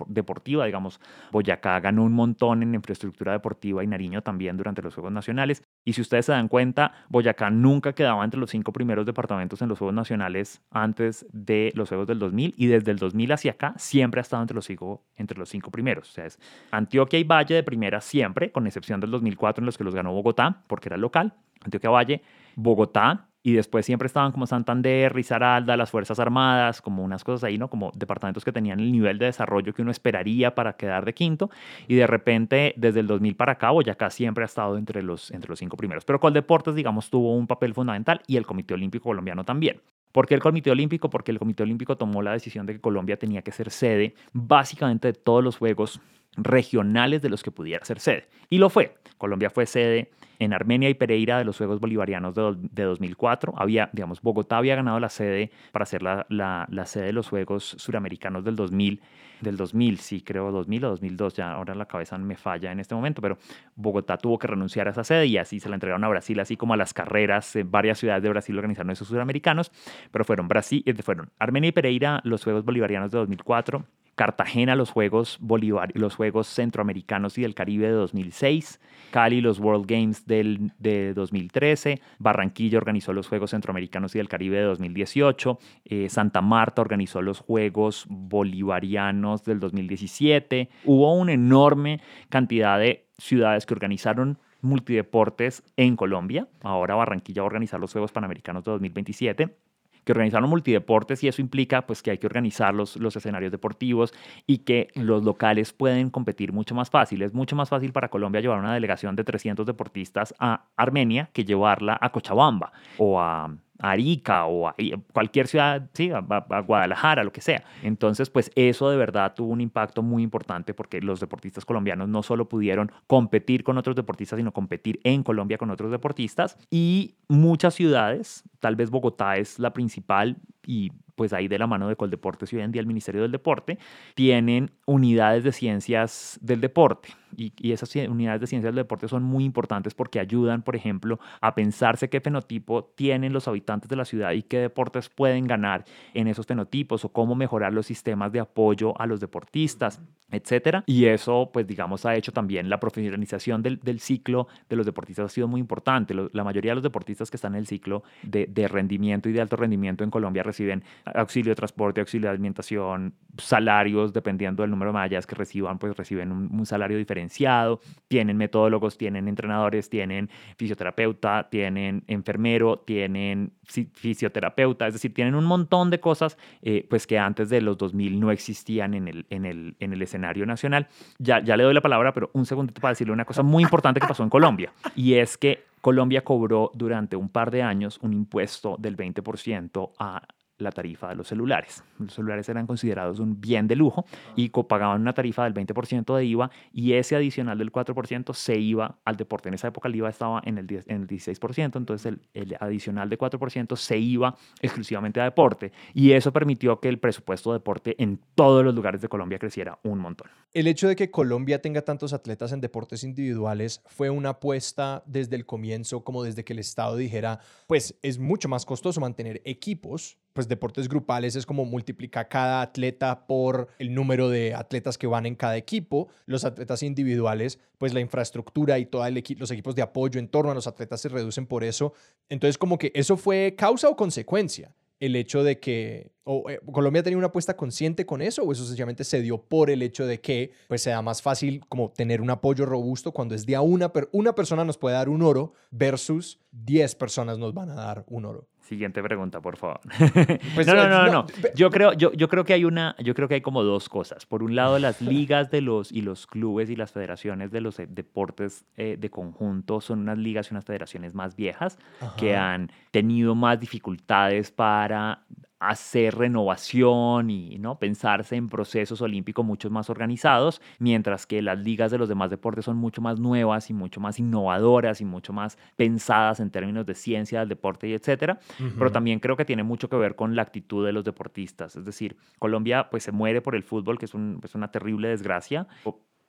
deportiva, 0.08 0.66
digamos. 0.66 1.00
Boyacá 1.32 1.80
ganó 1.80 2.04
un 2.04 2.14
montón 2.14 2.64
en 2.64 2.76
infraestructura 2.76 3.32
deportiva 3.32 3.84
y 3.84 3.88
Nariño 3.88 4.22
también 4.22 4.58
durante 4.58 4.82
los 4.82 4.94
Juegos 4.94 5.12
Nacionales. 5.12 5.64
Y 5.84 5.94
si 5.94 6.02
ustedes 6.02 6.26
se 6.28 6.32
dan 6.32 6.48
cuenta, 6.48 6.94
Boyacá 7.10 7.50
nunca 7.50 7.94
quedaba 7.94 8.24
entre 8.24 8.40
los 8.40 8.50
cinco 8.50 8.72
primeros 8.72 9.06
departamentos 9.06 9.62
en 9.62 9.70
los 9.70 9.80
Juegos 9.80 9.96
Nacionales 9.96 10.62
antes 10.72 11.26
de 11.32 11.72
los 11.76 11.90
Juegos 11.90 12.08
del 12.08 12.20
2000 12.20 12.54
y 12.58 12.68
desde 12.68 12.92
el 12.92 12.98
2000 12.98 13.32
hacia 13.32 13.52
acá 13.52 13.74
siempre 13.78 14.20
ha 14.20 14.24
estado 14.24 14.44
entre 14.44 14.56
los 14.56 14.66
cinco, 14.66 15.04
entre 15.16 15.38
los 15.38 15.50
cinco 15.50 15.72
primeros. 15.72 16.10
O 16.10 16.14
sea, 16.14 16.26
es 16.26 16.40
Antioquia 16.72 17.20
y 17.20 17.24
Valle 17.24 17.56
de 17.56 17.64
primera 17.64 18.02
siempre, 18.02 18.52
con 18.52 18.68
excepción 18.68 19.00
del 19.00 19.12
2004 19.12 19.62
en 19.62 19.66
los 19.66 19.78
que 19.78 19.84
los 19.84 19.96
ganó 19.96 20.14
Bogotá 20.14 20.64
porque 20.68 20.90
era 20.90 20.98
local. 20.98 21.34
Antioquia 21.64 21.90
Valle, 21.90 22.22
Bogotá, 22.56 23.27
y 23.48 23.54
después 23.54 23.86
siempre 23.86 24.08
estaban 24.08 24.34
como 24.34 24.46
Santander, 24.46 25.14
Risaralda, 25.14 25.78
las 25.78 25.90
Fuerzas 25.90 26.20
Armadas, 26.20 26.82
como 26.82 27.02
unas 27.02 27.24
cosas 27.24 27.46
ahí, 27.46 27.58
¿no? 27.58 27.70
Como 27.70 27.94
departamentos 27.96 28.44
que 28.44 28.52
tenían 28.52 28.82
el 28.82 28.92
nivel 28.92 29.20
de 29.20 29.28
desarrollo 29.28 29.74
que 29.74 29.82
uno 29.82 29.90
esperaría 29.90 30.54
para 30.54 30.74
quedar 30.74 31.06
de 31.06 31.14
quinto. 31.14 31.50
Y 31.88 31.96
de 31.96 32.08
repente, 32.08 32.74
desde 32.76 33.00
el 33.00 33.08
2000 33.08 33.38
para 33.38 33.54
acá, 33.54 33.72
Boyacá 33.72 34.10
siempre 34.10 34.44
ha 34.44 34.48
estado 34.48 34.78
entre 34.78 35.02
los, 35.02 35.32
entre 35.32 35.48
los 35.48 35.60
cinco 35.60 35.78
primeros. 35.78 36.04
Pero 36.04 36.20
Coldeportes, 36.20 36.76
digamos, 36.76 37.10
tuvo 37.10 37.38
un 37.38 37.48
papel 37.48 37.74
fundamental 37.74 38.22
y 38.28 38.36
el 38.36 38.46
Comité 38.46 38.74
Olímpico 38.74 39.06
Colombiano 39.06 39.46
también. 39.46 39.80
¿Por 40.12 40.28
qué 40.28 40.36
el 40.36 40.42
Comité 40.42 40.70
Olímpico? 40.72 41.10
Porque 41.10 41.32
el 41.32 41.40
Comité 41.40 41.64
Olímpico 41.64 41.96
tomó 41.96 42.22
la 42.22 42.34
decisión 42.34 42.66
de 42.66 42.74
que 42.74 42.82
Colombia 42.82 43.16
tenía 43.16 43.44
que 43.44 43.54
ser 43.54 43.72
sede 43.72 44.14
básicamente 44.34 45.08
de 45.08 45.14
todos 45.14 45.42
los 45.42 45.56
Juegos 45.56 46.02
regionales 46.36 47.22
de 47.22 47.30
los 47.30 47.44
que 47.44 47.52
pudiera 47.52 47.84
ser 47.86 48.00
sede. 48.00 48.28
Y 48.50 48.58
lo 48.58 48.70
fue. 48.70 48.96
Colombia 49.18 49.50
fue 49.50 49.66
sede 49.66 50.12
en 50.40 50.54
Armenia 50.54 50.90
y 50.90 50.94
Pereira 50.94 51.40
de 51.40 51.46
los 51.46 51.58
Juegos 51.58 51.80
Bolivarianos 51.80 52.36
de, 52.36 52.84
2004. 52.84 53.54
Había, 53.58 53.90
digamos, 53.94 54.22
Bogotá 54.22 54.58
había 54.58 54.76
ganado 54.76 55.00
la 55.00 55.10
sede 55.10 55.52
para 55.72 55.86
ser 55.86 56.04
la, 56.04 56.26
la, 56.30 56.86
sede 56.86 57.06
de 57.06 57.14
los 57.14 57.28
Juegos 57.28 57.76
Suramericanos 57.80 58.44
del 58.44 58.56
2000, 58.56 59.02
del 59.42 59.58
2000, 59.58 59.98
sí, 59.98 60.22
creo 60.22 60.52
2000 60.52 60.86
o 60.86 60.90
2002, 60.90 61.34
ya 61.36 61.52
ahora 61.52 61.76
la 61.76 61.86
cabeza 61.86 62.18
me 62.18 62.36
falla 62.36 62.72
en 62.72 62.80
este 62.80 62.96
momento, 62.96 63.22
pero 63.22 63.38
Bogotá 63.76 64.18
tuvo 64.18 64.38
que 64.38 64.48
renunciar 64.48 64.88
a 64.88 64.92
esa 64.92 65.04
sede 65.04 65.26
y 65.26 65.38
así 65.38 65.60
se 65.60 65.70
la 65.70 65.76
entregaron 65.76 66.04
a 66.04 66.08
Brasil, 66.08 66.40
así 66.40 66.56
como 66.56 66.74
a 66.74 66.78
las 66.78 66.94
carreras, 66.94 67.56
en 67.56 67.70
varias 67.70 68.00
ciudades 68.00 68.24
de 68.24 68.30
Brasil 68.30 68.56
organizaron 68.56 68.92
esos 68.92 69.08
suramericanos, 69.08 69.72
pero 70.12 70.26
fueron 70.26 70.48
Brasil, 70.48 70.84
eh, 70.86 70.94
fueron 71.02 71.32
Armenia 71.40 71.70
y 71.70 71.72
Pereira 71.72 72.22
los 72.24 72.44
Juegos 72.44 72.64
Bolivarianos 72.64 73.12
de 73.12 73.18
2004, 73.18 73.86
Cartagena 74.18 74.76
los 74.76 74.90
Juegos 74.90 75.38
Bolívar, 75.40 75.92
los 75.94 76.16
Juegos 76.16 76.48
Centroamericanos 76.48 77.38
y 77.38 77.44
del 77.44 77.54
Caribe 77.54 77.86
de 77.86 77.94
2006, 77.94 78.82
Cali 79.12 79.42
los 79.42 79.60
World 79.60 79.86
Games 79.86 80.26
del, 80.26 80.72
de 80.80 81.14
2013, 81.14 82.02
Barranquilla 82.18 82.80
organizó 82.80 83.14
los 83.14 83.28
Juegos 83.28 83.52
Centroamericanos 83.52 84.16
y 84.16 84.18
del 84.18 84.28
Caribe 84.28 84.58
de 84.58 84.64
2018, 84.64 85.60
eh, 85.86 86.10
Santa 86.10 86.42
Marta 86.42 86.82
organizó 86.82 87.22
los 87.22 87.42
Juegos 87.42 88.08
Bolivarianos 88.10 89.44
del 89.44 89.60
2017. 89.60 90.68
Hubo 90.86 91.14
una 91.14 91.34
enorme 91.34 92.02
cantidad 92.30 92.80
de 92.80 93.06
ciudades 93.20 93.68
que 93.68 93.76
organizaron 93.76 94.40
multideportes 94.62 95.62
en 95.76 95.96
Colombia. 95.96 96.48
Ahora 96.64 96.96
Barranquilla 96.96 97.44
va 97.44 97.46
a 97.46 97.54
organizar 97.54 97.80
los 97.80 97.92
Juegos 97.92 98.12
Panamericanos 98.12 98.64
de 98.64 98.72
2027 98.72 99.67
que 100.08 100.14
organizaron 100.14 100.50
multideportes 100.50 101.22
y 101.24 101.28
eso 101.28 101.42
implica 101.42 101.86
pues 101.86 102.02
que 102.02 102.12
hay 102.12 102.18
que 102.18 102.28
organizar 102.28 102.74
los, 102.74 102.96
los 102.96 103.16
escenarios 103.18 103.52
deportivos 103.52 104.14
y 104.48 104.60
que 104.60 104.88
los 104.96 105.24
locales 105.24 105.74
pueden 105.74 106.10
competir 106.10 106.54
mucho 106.54 106.74
más 106.74 106.90
fácil. 106.90 107.22
Es 107.24 107.34
mucho 107.34 107.58
más 107.58 107.68
fácil 107.68 107.92
para 107.92 108.08
Colombia 108.08 108.40
llevar 108.40 108.60
una 108.60 108.74
delegación 108.74 109.18
de 109.18 109.26
300 109.26 109.66
deportistas 109.66 110.34
a 110.40 110.64
Armenia 110.78 111.30
que 111.34 111.44
llevarla 111.44 111.98
a 112.00 112.10
Cochabamba 112.10 112.72
o 112.98 113.20
a 113.20 113.54
Arica 113.80 114.46
o 114.46 114.68
a 114.68 114.76
cualquier 115.14 115.48
ciudad, 115.48 115.90
sí, 115.94 116.12
a, 116.12 116.22
Guadalajara, 116.62 117.24
lo 117.24 117.32
que 117.32 117.42
sea. 117.42 117.64
Entonces, 117.84 118.30
pues 118.30 118.52
eso 118.56 118.90
de 118.90 118.98
verdad 118.98 119.34
tuvo 119.36 119.52
un 119.52 119.62
impacto 119.62 120.02
muy 120.02 120.24
importante 120.24 120.74
porque 120.74 121.02
los 121.02 121.20
deportistas 121.20 121.66
colombianos 121.66 122.10
no 122.10 122.24
solo 122.24 122.50
pudieron 122.50 122.92
competir 123.08 123.64
con 123.64 123.78
otros 123.78 123.96
deportistas, 123.96 124.38
sino 124.38 124.52
competir 124.52 125.00
en 125.04 125.24
Colombia 125.24 125.58
con 125.58 125.70
otros 125.70 125.92
deportistas. 125.92 126.58
Y 126.70 127.16
muchas 127.28 127.74
ciudades, 127.74 128.44
tal 128.60 128.76
vez 128.76 128.90
Bogotá 128.90 129.38
es 129.38 129.60
la 129.60 129.74
principal 129.74 130.38
y 130.68 130.92
pues 131.16 131.34
ahí 131.34 131.48
de 131.48 131.58
la 131.58 131.66
mano 131.66 131.88
de 131.88 131.96
Coldeportes 131.96 132.54
y 132.54 132.58
hoy 132.58 132.62
en 132.62 132.72
día 132.72 132.80
el 132.80 132.86
Ministerio 132.86 133.24
del 133.24 133.32
Deporte, 133.32 133.80
tienen 134.14 134.70
unidades 134.86 135.44
de 135.44 135.52
ciencias 135.52 136.38
del 136.42 136.62
deporte. 136.62 137.10
Y, 137.36 137.54
y, 137.58 137.72
esas 137.72 137.94
unidades 137.96 138.40
de 138.40 138.48
ciencias 138.48 138.74
del 138.74 138.84
deporte 138.84 139.08
son 139.08 139.24
muy 139.24 139.44
importantes 139.44 139.94
porque 139.94 140.20
ayudan, 140.20 140.62
por 140.62 140.76
ejemplo, 140.76 141.20
a 141.42 141.56
pensarse 141.56 142.10
qué 142.10 142.22
fenotipo 142.22 142.86
tienen 142.96 143.34
los 143.34 143.48
habitantes 143.48 143.90
de 143.90 143.96
la 143.96 144.06
ciudad 144.06 144.32
y 144.32 144.44
qué 144.44 144.60
deportes 144.60 145.10
pueden 145.10 145.46
ganar 145.46 145.84
en 146.14 146.28
esos 146.28 146.46
fenotipos 146.46 147.04
o 147.04 147.10
cómo 147.10 147.36
mejorar 147.36 147.74
los 147.74 147.86
sistemas 147.86 148.32
de 148.32 148.40
apoyo 148.40 149.00
a 149.02 149.08
los 149.08 149.20
deportistas, 149.20 150.02
etcétera. 150.32 150.84
Y 150.86 151.06
eso, 151.06 151.50
pues 151.52 151.68
digamos, 151.68 152.06
ha 152.06 152.16
hecho 152.16 152.32
también 152.32 152.70
la 152.70 152.80
profesionalización 152.80 153.62
del, 153.62 153.80
del 153.80 154.00
ciclo 154.00 154.48
de 154.70 154.76
los 154.76 154.86
deportistas 154.86 155.26
ha 155.26 155.30
sido 155.30 155.48
muy 155.48 155.60
importante. 155.60 156.14
la 156.14 156.44
mayoría 156.44 156.72
de 156.72 156.76
los 156.76 156.84
deportistas 156.84 157.30
que 157.30 157.38
están 157.38 157.54
en 157.56 157.60
el 157.60 157.68
ciclo 157.68 158.04
de, 158.24 158.46
de 158.48 158.68
rendimiento 158.68 159.30
y 159.30 159.34
de 159.34 159.42
alto 159.42 159.56
rendimiento 159.56 160.04
en 160.04 160.12
Colombia 160.12 160.44
reciben 160.58 160.84
auxilio 161.06 161.52
de 161.52 161.56
transporte, 161.56 162.02
auxilio 162.02 162.28
de 162.28 162.32
alimentación, 162.32 163.14
salarios, 163.38 164.14
dependiendo 164.14 164.64
del 164.64 164.72
número 164.72 164.90
de 164.90 164.94
mallas 164.94 165.28
que 165.28 165.36
reciban, 165.36 165.78
pues 165.78 165.96
reciben 165.96 166.32
un, 166.32 166.66
salario 166.66 166.98
diferenciado, 166.98 167.80
tienen 168.08 168.38
metodólogos, 168.38 168.98
tienen 168.98 169.28
entrenadores, 169.28 169.90
tienen 169.90 170.30
fisioterapeuta, 170.58 171.48
tienen 171.50 172.04
enfermero, 172.08 172.80
tienen 172.80 173.54
fisioterapeuta, 173.64 174.88
es 174.88 174.94
decir, 174.94 175.14
tienen 175.14 175.36
un 175.36 175.46
montón 175.46 175.92
de 175.92 176.00
cosas 176.00 176.38
eh, 176.62 176.86
pues 176.90 177.06
que 177.06 177.20
antes 177.20 177.50
de 177.50 177.62
los 177.62 177.78
2000 177.78 178.20
no 178.20 178.32
existían 178.32 178.96
en 178.96 179.08
el, 179.08 179.26
en 179.30 179.46
el, 179.46 179.76
en 179.80 179.94
el 179.94 180.02
escenario 180.02 180.46
nacional. 180.46 180.88
Ya, 181.20 181.40
ya 181.44 181.56
le 181.56 181.64
doy 181.64 181.74
la 181.74 181.82
palabra, 181.82 182.14
pero 182.14 182.32
un 182.34 182.46
segundito 182.46 182.82
para 182.82 182.94
decirle 182.94 183.14
una 183.14 183.26
cosa 183.26 183.44
muy 183.44 183.64
importante 183.64 184.00
que 184.00 184.08
pasó 184.08 184.24
en 184.24 184.30
Colombia, 184.30 184.74
y 184.96 185.14
es 185.14 185.38
que 185.38 185.68
Colombia 185.82 186.24
cobró 186.24 186.72
durante 186.74 187.16
un 187.16 187.30
par 187.30 187.52
de 187.52 187.62
años 187.62 188.00
un 188.02 188.14
impuesto 188.14 188.76
del 188.78 188.98
20% 188.98 189.92
a 190.00 190.22
la 190.58 190.72
tarifa 190.72 191.10
de 191.10 191.16
los 191.16 191.28
celulares. 191.28 191.84
Los 192.00 192.14
celulares 192.14 192.48
eran 192.50 192.68
considerados 192.68 193.20
un 193.20 193.40
bien 193.40 193.68
de 193.68 193.76
lujo 193.76 194.06
y 194.36 194.50
pagaban 194.50 195.02
una 195.02 195.14
tarifa 195.14 195.44
del 195.44 195.54
20% 195.54 196.16
de 196.16 196.26
IVA 196.26 196.52
y 196.74 196.94
ese 196.94 197.16
adicional 197.16 197.58
del 197.58 197.72
4% 197.72 198.34
se 198.34 198.58
iba 198.58 198.98
al 199.06 199.16
deporte. 199.16 199.50
En 199.50 199.56
esa 199.56 199.68
época 199.68 199.88
el 199.88 199.96
IVA 199.96 200.10
estaba 200.10 200.42
en 200.46 200.58
el, 200.58 200.68
en 200.88 201.02
el 201.02 201.08
16%, 201.08 201.76
entonces 201.78 202.06
el, 202.06 202.22
el, 202.34 202.58
adicional 202.60 203.10
de 203.10 203.18
4% 203.18 203.76
se 203.76 203.98
iba 203.98 204.36
exclusivamente 204.62 205.22
a 205.22 205.26
deporte 205.26 205.72
y 205.94 206.12
eso 206.12 206.34
permitió 206.34 206.80
que 206.80 206.90
el 206.90 207.00
presupuesto 207.00 207.52
de 207.52 207.60
deporte 207.60 207.96
en 208.02 208.20
todos 208.36 208.64
los 208.64 208.74
lugares 208.74 209.02
de 209.02 209.10
Colombia 209.10 209.40
creciera 209.40 209.80
un 209.84 210.00
montón. 210.00 210.30
El 210.54 210.68
hecho 210.68 210.88
de 210.88 210.96
que 210.96 211.12
Colombia 211.12 211.62
tenga 211.62 211.82
tantos 211.84 212.14
atletas 212.14 212.52
en 212.52 212.62
deportes 212.62 213.04
individuales 213.04 213.84
fue 213.86 214.10
una 214.10 214.30
apuesta 214.30 215.04
desde 215.06 215.36
el 215.36 215.46
comienzo, 215.46 216.04
como 216.04 216.24
desde 216.24 216.44
que 216.44 216.54
el 216.54 216.60
Estado 216.60 216.96
dijera, 216.96 217.40
pues 217.68 217.98
es 218.02 218.18
mucho 218.18 218.50
más 218.50 218.66
costoso 218.66 219.00
mantener 219.00 219.42
equipos 219.46 220.18
pues 220.38 220.47
deportes 220.48 220.88
grupales 220.88 221.36
es 221.36 221.46
como 221.46 221.66
multiplicar 221.66 222.28
cada 222.30 222.62
atleta 222.62 223.28
por 223.28 223.70
el 223.80 223.94
número 223.94 224.30
de 224.30 224.54
atletas 224.54 224.98
que 224.98 225.08
van 225.08 225.26
en 225.26 225.36
cada 225.36 225.58
equipo. 225.58 226.08
Los 226.26 226.46
atletas 226.46 226.84
individuales, 226.84 227.60
pues 227.78 227.94
la 227.94 228.00
infraestructura 228.00 228.80
y 228.80 228.86
todos 228.86 229.08
los 229.38 229.52
equipos 229.52 229.76
de 229.76 229.82
apoyo 229.82 230.20
en 230.20 230.28
torno 230.28 230.52
a 230.52 230.56
los 230.56 230.68
atletas 230.68 231.02
se 231.02 231.10
reducen 231.10 231.46
por 231.46 231.64
eso. 231.64 231.94
Entonces 232.30 232.58
como 232.58 232.78
que 232.78 232.92
eso 232.96 233.18
fue 233.18 233.56
causa 233.58 233.90
o 233.90 233.96
consecuencia 233.96 234.74
el 235.00 235.16
hecho 235.16 235.44
de 235.44 235.60
que 235.60 236.12
eh, 236.26 236.60
Colombia 236.72 237.04
tenía 237.04 237.18
una 237.18 237.28
apuesta 237.28 237.56
consciente 237.56 238.06
con 238.06 238.22
eso 238.22 238.44
o 238.44 238.52
eso 238.52 238.66
sencillamente 238.66 239.04
se 239.04 239.22
dio 239.22 239.42
por 239.42 239.70
el 239.70 239.82
hecho 239.82 240.06
de 240.06 240.20
que 240.20 240.52
pues 240.68 240.82
sea 240.82 241.02
más 241.02 241.22
fácil 241.22 241.62
como 241.70 241.92
tener 241.92 242.22
un 242.22 242.30
apoyo 242.30 242.66
robusto 242.66 243.12
cuando 243.12 243.36
es 243.36 243.46
de 243.46 243.58
una, 243.58 243.92
una 244.12 244.34
persona 244.34 244.66
nos 244.66 244.78
puede 244.78 244.96
dar 244.96 245.10
un 245.10 245.22
oro 245.22 245.54
versus 245.72 246.40
10 246.52 246.96
personas 246.96 247.38
nos 247.38 247.54
van 247.54 247.70
a 247.70 247.76
dar 247.76 248.06
un 248.08 248.26
oro. 248.26 248.48
Siguiente 248.68 249.02
pregunta, 249.02 249.40
por 249.40 249.56
favor. 249.56 249.80
Pues, 250.56 250.68
no, 250.68 250.74
no, 250.76 250.90
no, 250.90 251.08
no, 251.08 251.26
Yo 251.56 251.70
creo, 251.70 251.94
yo, 251.94 252.12
yo 252.12 252.28
creo 252.28 252.44
que 252.44 252.54
hay 252.54 252.66
una, 252.66 252.96
yo 253.00 253.14
creo 253.14 253.28
que 253.28 253.36
hay 253.36 253.42
como 253.42 253.64
dos 253.64 253.88
cosas. 253.88 254.26
Por 254.26 254.44
un 254.44 254.56
lado, 254.56 254.78
las 254.78 255.02
ligas 255.02 255.50
de 255.52 255.62
los 255.62 255.92
y 255.92 256.02
los 256.02 256.28
clubes 256.28 256.70
y 256.70 256.76
las 256.76 256.92
federaciones 256.92 257.52
de 257.52 257.62
los 257.62 257.80
eh, 257.80 257.88
deportes 257.90 258.66
eh, 258.76 258.98
de 259.00 259.10
conjunto 259.10 259.80
son 259.80 260.00
unas 260.00 260.18
ligas 260.18 260.50
y 260.50 260.54
unas 260.54 260.66
federaciones 260.66 261.14
más 261.14 261.36
viejas 261.36 261.78
que 262.18 262.36
han 262.36 262.70
tenido 262.92 263.36
más 263.36 263.60
dificultades 263.60 264.52
para 264.52 265.24
hacer 265.60 266.16
renovación 266.16 267.30
y 267.30 267.58
¿no? 267.58 267.80
pensarse 267.80 268.36
en 268.36 268.50
procesos 268.50 269.02
olímpicos 269.02 269.46
mucho 269.46 269.70
más 269.70 269.90
organizados, 269.90 270.62
mientras 270.80 271.26
que 271.26 271.42
las 271.42 271.58
ligas 271.58 271.92
de 271.92 271.98
los 271.98 272.10
demás 272.10 272.30
deportes 272.30 272.66
son 272.66 272.78
mucho 272.78 273.02
más 273.02 273.20
nuevas 273.20 273.70
y 273.70 273.74
mucho 273.74 274.00
más 274.00 274.20
innovadoras 274.20 275.02
y 275.02 275.06
mucho 275.06 275.34
más 275.34 275.58
pensadas 275.76 276.40
en 276.40 276.52
términos 276.52 276.86
de 276.86 276.96
ciencia 276.96 277.40
del 277.40 277.50
deporte 277.50 277.88
y 277.88 277.94
etcétera. 277.94 278.40
Pero 278.78 278.92
también 278.92 279.20
creo 279.20 279.36
que 279.36 279.46
tiene 279.46 279.64
mucho 279.64 279.90
que 279.90 279.96
ver 279.96 280.16
con 280.16 280.36
la 280.36 280.42
actitud 280.44 280.86
de 280.86 280.94
los 280.94 281.04
deportistas. 281.04 281.76
Es 281.76 281.86
decir, 281.86 282.18
Colombia 282.40 282.90
pues 282.90 283.04
se 283.04 283.12
muere 283.12 283.42
por 283.42 283.56
el 283.56 283.64
fútbol, 283.64 283.98
que 283.98 284.06
es, 284.06 284.14
un, 284.14 284.40
es 284.44 284.56
una 284.56 284.72
terrible 284.72 285.10
desgracia 285.10 285.68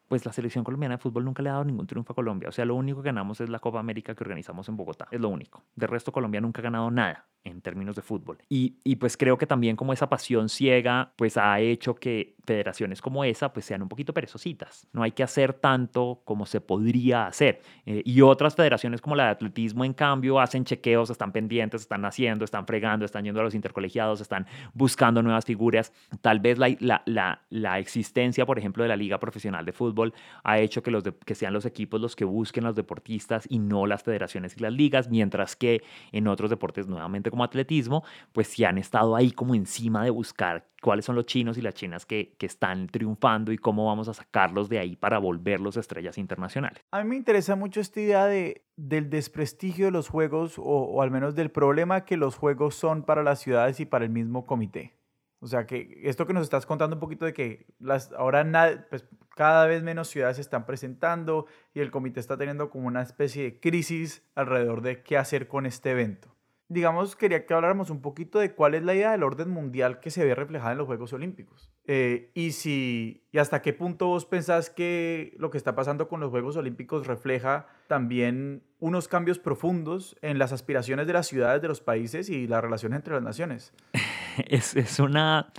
pues 0.09 0.25
la 0.25 0.33
selección 0.33 0.65
colombiana 0.65 0.97
de 0.97 0.99
fútbol 1.03 1.25
nunca 1.25 1.43
le 1.43 1.51
ha 1.51 1.53
dado 1.53 1.65
ningún 1.65 1.87
triunfo 1.87 2.13
a 2.13 2.17
Colombia. 2.17 2.49
O 2.49 2.53
sea, 2.53 2.65
lo 2.65 2.75
único 2.75 3.03
que 3.03 3.09
ganamos 3.09 3.41
es 3.41 3.51
la 3.51 3.59
Copa 3.59 3.79
América 3.79 4.15
que 4.15 4.25
organizamos 4.25 4.69
en 4.69 4.77
Bogotá. 4.77 5.07
Es 5.11 5.21
lo 5.21 5.29
único. 5.29 5.63
De 5.77 5.87
resto, 5.87 6.11
Colombia 6.11 6.41
nunca 6.41 6.61
ha 6.61 6.65
ganado 6.65 6.91
nada 6.91 7.27
en 7.45 7.61
términos 7.61 7.95
de 7.95 8.03
fútbol. 8.03 8.39
Y, 8.49 8.97
pues 8.97 9.17
creo 9.17 9.39
que 9.39 9.47
también 9.47 9.77
como 9.77 9.93
esa 9.93 10.09
pasión 10.09 10.49
ciega, 10.49 11.13
pues 11.17 11.37
ha 11.37 11.61
hecho 11.61 11.95
que 11.95 12.35
federaciones 12.45 13.03
como 13.03 13.25
esa 13.25 13.53
pues 13.53 13.67
sean 13.67 13.83
un 13.83 13.89
poquito 13.89 14.15
perezositas. 14.15 14.87
No 14.93 15.03
hay 15.03 15.13
que 15.13 15.23
hacer 15.23 15.53
tanto 15.53 16.23
como 16.25 16.47
se 16.47 16.61
podría 16.61 17.27
hacer. 17.27 17.61
Eh, 17.85 18.03
y 18.05 18.23
otras 18.23 18.55
federaciones 18.57 19.01
como 19.01 19.15
la 19.15 19.25
de 19.25 19.31
atletismo, 19.31 19.85
en 19.85 19.93
cambio, 19.93 20.41
hacen 20.41 20.65
chequeos, 20.65 21.11
están 21.11 21.33
pendientes, 21.33 21.83
están 21.83 22.05
haciendo, 22.05 22.45
están 22.45 22.67
fregando, 22.67 23.05
están 23.05 23.25
yendo 23.25 23.41
a 23.41 23.45
los 23.45 23.55
intercolegiados, 23.55 24.21
están 24.21 24.47
buscando 24.73 25.23
nuevas 25.23 25.45
figuras. 25.45 25.93
Tal 26.23 26.41
vez 26.41 26.59
la, 26.59 26.75
la, 26.81 27.03
la, 27.07 27.43
la 27.51 27.79
existencia, 27.79 28.47
por 28.47 28.59
ejemplo, 28.59 28.83
de 28.83 28.89
la 28.89 28.97
Liga 28.97 29.19
Profesional 29.19 29.65
de 29.65 29.73
Fútbol 29.73 29.98
ha 30.45 30.59
hecho 30.59 30.83
que, 30.83 31.35
sean 31.35 31.53
los 31.53 31.67
equipos 31.67 32.01
los 32.01 32.17
que 32.17 32.25
busquen 32.25 32.65
a 32.65 32.69
los 32.69 32.77
deportistas 32.77 33.47
y 33.49 33.59
no 33.59 33.87
las 33.87 34.03
federaciones 34.03 34.57
y 34.57 34.61
las 34.61 34.73
ligas, 34.73 35.09
mientras 35.09 35.57
que 35.57 35.83
en 36.13 36.29
otros 36.29 36.51
deportes, 36.51 36.87
nuevamente 36.87 37.31
como 37.31 37.45
atletismo, 37.45 38.05
pues 38.33 38.49
sí 38.49 38.65
han 38.65 38.79
estado 38.79 39.17
ahí 39.17 39.31
como 39.31 39.55
encima 39.55 40.05
de 40.05 40.11
buscar 40.11 40.69
cuáles 40.81 41.05
son 41.05 41.17
los 41.17 41.27
chinos 41.27 41.59
y 41.59 41.63
las 41.63 41.75
chinas 41.75 42.07
que, 42.07 42.37
están 42.49 42.87
triunfando 42.87 43.53
y 43.53 43.59
cómo 43.59 43.87
vamos 43.87 44.09
a 44.09 44.15
sacarlos 44.15 44.71
de 44.71 44.79
ahí 44.79 44.97
para 44.97 45.19
volverlos 45.19 45.77
estrellas 45.77 46.17
internacionales. 46.17 46.83
A 46.91 47.03
mí 47.03 47.11
me 47.11 47.17
interesa 47.17 47.57
mucho 47.57 47.81
esta 47.81 48.01
idea 48.01 48.25
de, 48.25 48.65
del 48.77 49.11
desprestigio 49.11 49.87
de 49.87 49.91
los 49.91 50.09
juegos 50.09 50.55
o, 50.57 51.03
al 51.03 51.11
menos 51.11 51.35
del 51.35 51.51
problema 51.51 52.05
que 52.05 52.17
los 52.17 52.37
juegos 52.37 52.75
son 52.75 53.03
para 53.03 53.23
las 53.23 53.41
ciudades 53.41 53.81
y 53.81 53.87
para 53.87 54.07
el 54.07 54.11
mismo 54.11 54.47
comité. 54.47 54.95
O 55.41 55.47
sea, 55.47 55.67
que 55.67 56.01
esto 56.05 56.27
que 56.27 56.33
nos 56.33 56.43
estás 56.43 56.67
contando 56.67 56.97
un 56.97 57.01
poquito 57.01 57.25
de 57.25 57.33
que 57.33 57.67
las, 57.79 58.13
ahora 58.13 58.87
pues, 58.91 59.07
cada 59.37 59.67
vez 59.67 59.83
menos 59.83 60.09
ciudades 60.09 60.37
se 60.37 60.43
están 60.43 60.67
presentando 60.67 61.47
y 61.75 61.81
el 61.81 61.91
comité 61.91 62.19
está 62.19 62.37
teniendo 62.37 62.71
como 62.71 62.89
una 62.89 63.03
especie 63.03 63.45
de 63.45 63.61
crisis 63.61 64.25
alrededor 64.35 64.83
de 64.83 65.03
qué 65.03 65.17
hacer 65.17 65.47
con 65.47 65.65
este 65.67 65.93
evento 65.93 66.38
digamos, 66.69 67.17
quería 67.17 67.47
que 67.47 67.55
habláramos 67.55 67.89
un 67.89 68.03
poquito 68.03 68.39
de 68.39 68.55
cuál 68.55 68.75
es 68.75 68.83
la 68.83 68.95
idea 68.95 69.13
del 69.13 69.23
orden 69.23 69.49
mundial 69.49 70.01
que 70.01 70.11
se 70.11 70.25
ve 70.25 70.35
reflejada 70.35 70.73
en 70.73 70.79
los 70.79 70.87
Juegos 70.87 71.13
Olímpicos. 71.15 71.71
Eh, 71.87 72.31
y, 72.35 72.53
si, 72.53 73.25
y 73.33 73.39
hasta 73.39 73.63
qué 73.63 73.73
punto 73.73 74.09
vos 74.09 74.27
pensás 74.27 74.69
que 74.69 75.35
lo 75.39 75.51
que 75.51 75.57
está 75.57 75.75
pasando 75.75 76.09
con 76.09 76.21
los 76.21 76.31
Juegos 76.31 76.57
Olímpicos 76.57 77.07
refleja 77.07 77.67
también 77.87 78.63
unos 78.79 79.09
cambios 79.09 79.39
profundos 79.39 80.17
en 80.21 80.39
las 80.39 80.53
aspiraciones 80.53 81.07
de 81.07 81.15
las 81.15 81.27
ciudades 81.27 81.63
de 81.63 81.69
los 81.69 81.81
países 81.81 82.29
y 82.29 82.47
las 82.47 82.63
relaciones 82.63 82.99
entre 82.99 83.15
las 83.15 83.23
naciones. 83.23 83.73
es, 84.47 84.77
es, 84.77 84.99
una, 84.99 85.51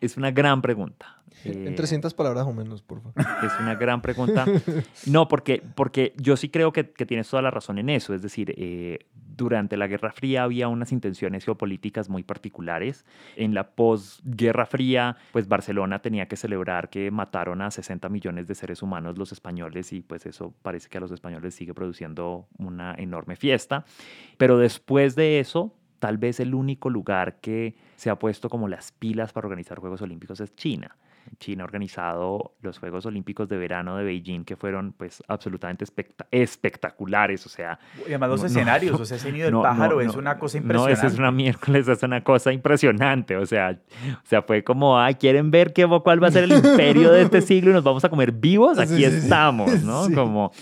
es 0.00 0.16
una 0.16 0.30
gran 0.30 0.62
pregunta. 0.62 1.18
En 1.44 1.74
300 1.74 2.14
palabras 2.14 2.46
o 2.46 2.52
menos, 2.52 2.82
por 2.82 3.00
favor. 3.00 3.14
Es 3.44 3.52
una 3.60 3.74
gran 3.76 4.02
pregunta. 4.02 4.44
No, 5.06 5.28
porque, 5.28 5.62
porque 5.74 6.12
yo 6.16 6.36
sí 6.36 6.48
creo 6.48 6.72
que, 6.72 6.90
que 6.90 7.06
tienes 7.06 7.28
toda 7.28 7.42
la 7.42 7.50
razón 7.50 7.78
en 7.78 7.90
eso. 7.90 8.14
Es 8.14 8.22
decir, 8.22 8.54
eh, 8.56 9.06
durante 9.14 9.76
la 9.76 9.86
Guerra 9.86 10.10
Fría 10.10 10.42
había 10.42 10.68
unas 10.68 10.90
intenciones 10.92 11.44
geopolíticas 11.44 12.08
muy 12.08 12.24
particulares. 12.24 13.06
En 13.36 13.54
la 13.54 13.70
posguerra 13.70 14.66
fría, 14.66 15.16
pues 15.32 15.48
Barcelona 15.48 16.00
tenía 16.00 16.26
que 16.26 16.36
celebrar 16.36 16.90
que 16.90 17.10
mataron 17.10 17.62
a 17.62 17.70
60 17.70 18.08
millones 18.08 18.48
de 18.48 18.54
seres 18.54 18.82
humanos 18.82 19.16
los 19.16 19.32
españoles 19.32 19.92
y 19.92 20.02
pues 20.02 20.26
eso 20.26 20.52
parece 20.62 20.88
que 20.88 20.98
a 20.98 21.00
los 21.00 21.12
españoles 21.12 21.54
sigue 21.54 21.72
produciendo 21.72 22.48
una 22.58 22.94
enorme 22.98 23.36
fiesta. 23.36 23.84
Pero 24.36 24.58
después 24.58 25.14
de 25.14 25.38
eso, 25.38 25.72
tal 25.98 26.18
vez 26.18 26.40
el 26.40 26.54
único 26.54 26.90
lugar 26.90 27.40
que 27.40 27.76
se 27.96 28.10
ha 28.10 28.18
puesto 28.18 28.48
como 28.48 28.68
las 28.68 28.92
pilas 28.92 29.32
para 29.32 29.46
organizar 29.46 29.78
Juegos 29.78 30.02
Olímpicos 30.02 30.40
es 30.40 30.54
China. 30.54 30.96
China 31.38 31.62
ha 31.62 31.66
organizado 31.66 32.54
los 32.62 32.78
Juegos 32.78 33.06
Olímpicos 33.06 33.48
de 33.48 33.56
Verano 33.58 33.96
de 33.96 34.04
Beijing, 34.04 34.44
que 34.44 34.56
fueron 34.56 34.92
pues 34.92 35.22
absolutamente 35.28 35.84
espectaculares, 36.30 37.44
o 37.46 37.48
sea... 37.48 37.78
Y 38.00 38.08
además 38.08 38.30
los 38.30 38.44
escenarios, 38.44 38.98
o 38.98 39.04
sea, 39.04 39.16
ese 39.16 39.30
nido 39.30 39.46
del 39.46 39.60
pájaro 39.60 40.00
es 40.00 40.14
una 40.14 40.38
cosa 40.38 40.58
impresionante. 40.58 40.92
No, 40.92 41.06
eso 41.06 41.12
es 41.12 41.18
una 41.18 41.30
miércoles, 41.30 41.86
es 41.88 42.02
una 42.02 42.24
cosa 42.24 42.52
impresionante, 42.52 43.36
o 43.36 43.46
sea, 43.46 43.78
o 44.12 44.26
sea 44.26 44.42
fue 44.42 44.64
como, 44.64 44.98
ah, 44.98 45.12
¿quieren 45.12 45.50
ver 45.50 45.72
qué, 45.72 45.86
cuál 46.02 46.22
va 46.22 46.28
a 46.28 46.32
ser 46.32 46.44
el 46.44 46.52
imperio 46.52 47.12
de 47.12 47.22
este 47.22 47.40
siglo 47.42 47.70
y 47.70 47.74
nos 47.74 47.84
vamos 47.84 48.04
a 48.04 48.08
comer 48.08 48.32
vivos? 48.32 48.78
Aquí 48.78 49.04
estamos, 49.04 49.82
¿no? 49.82 50.06
Como 50.14 50.52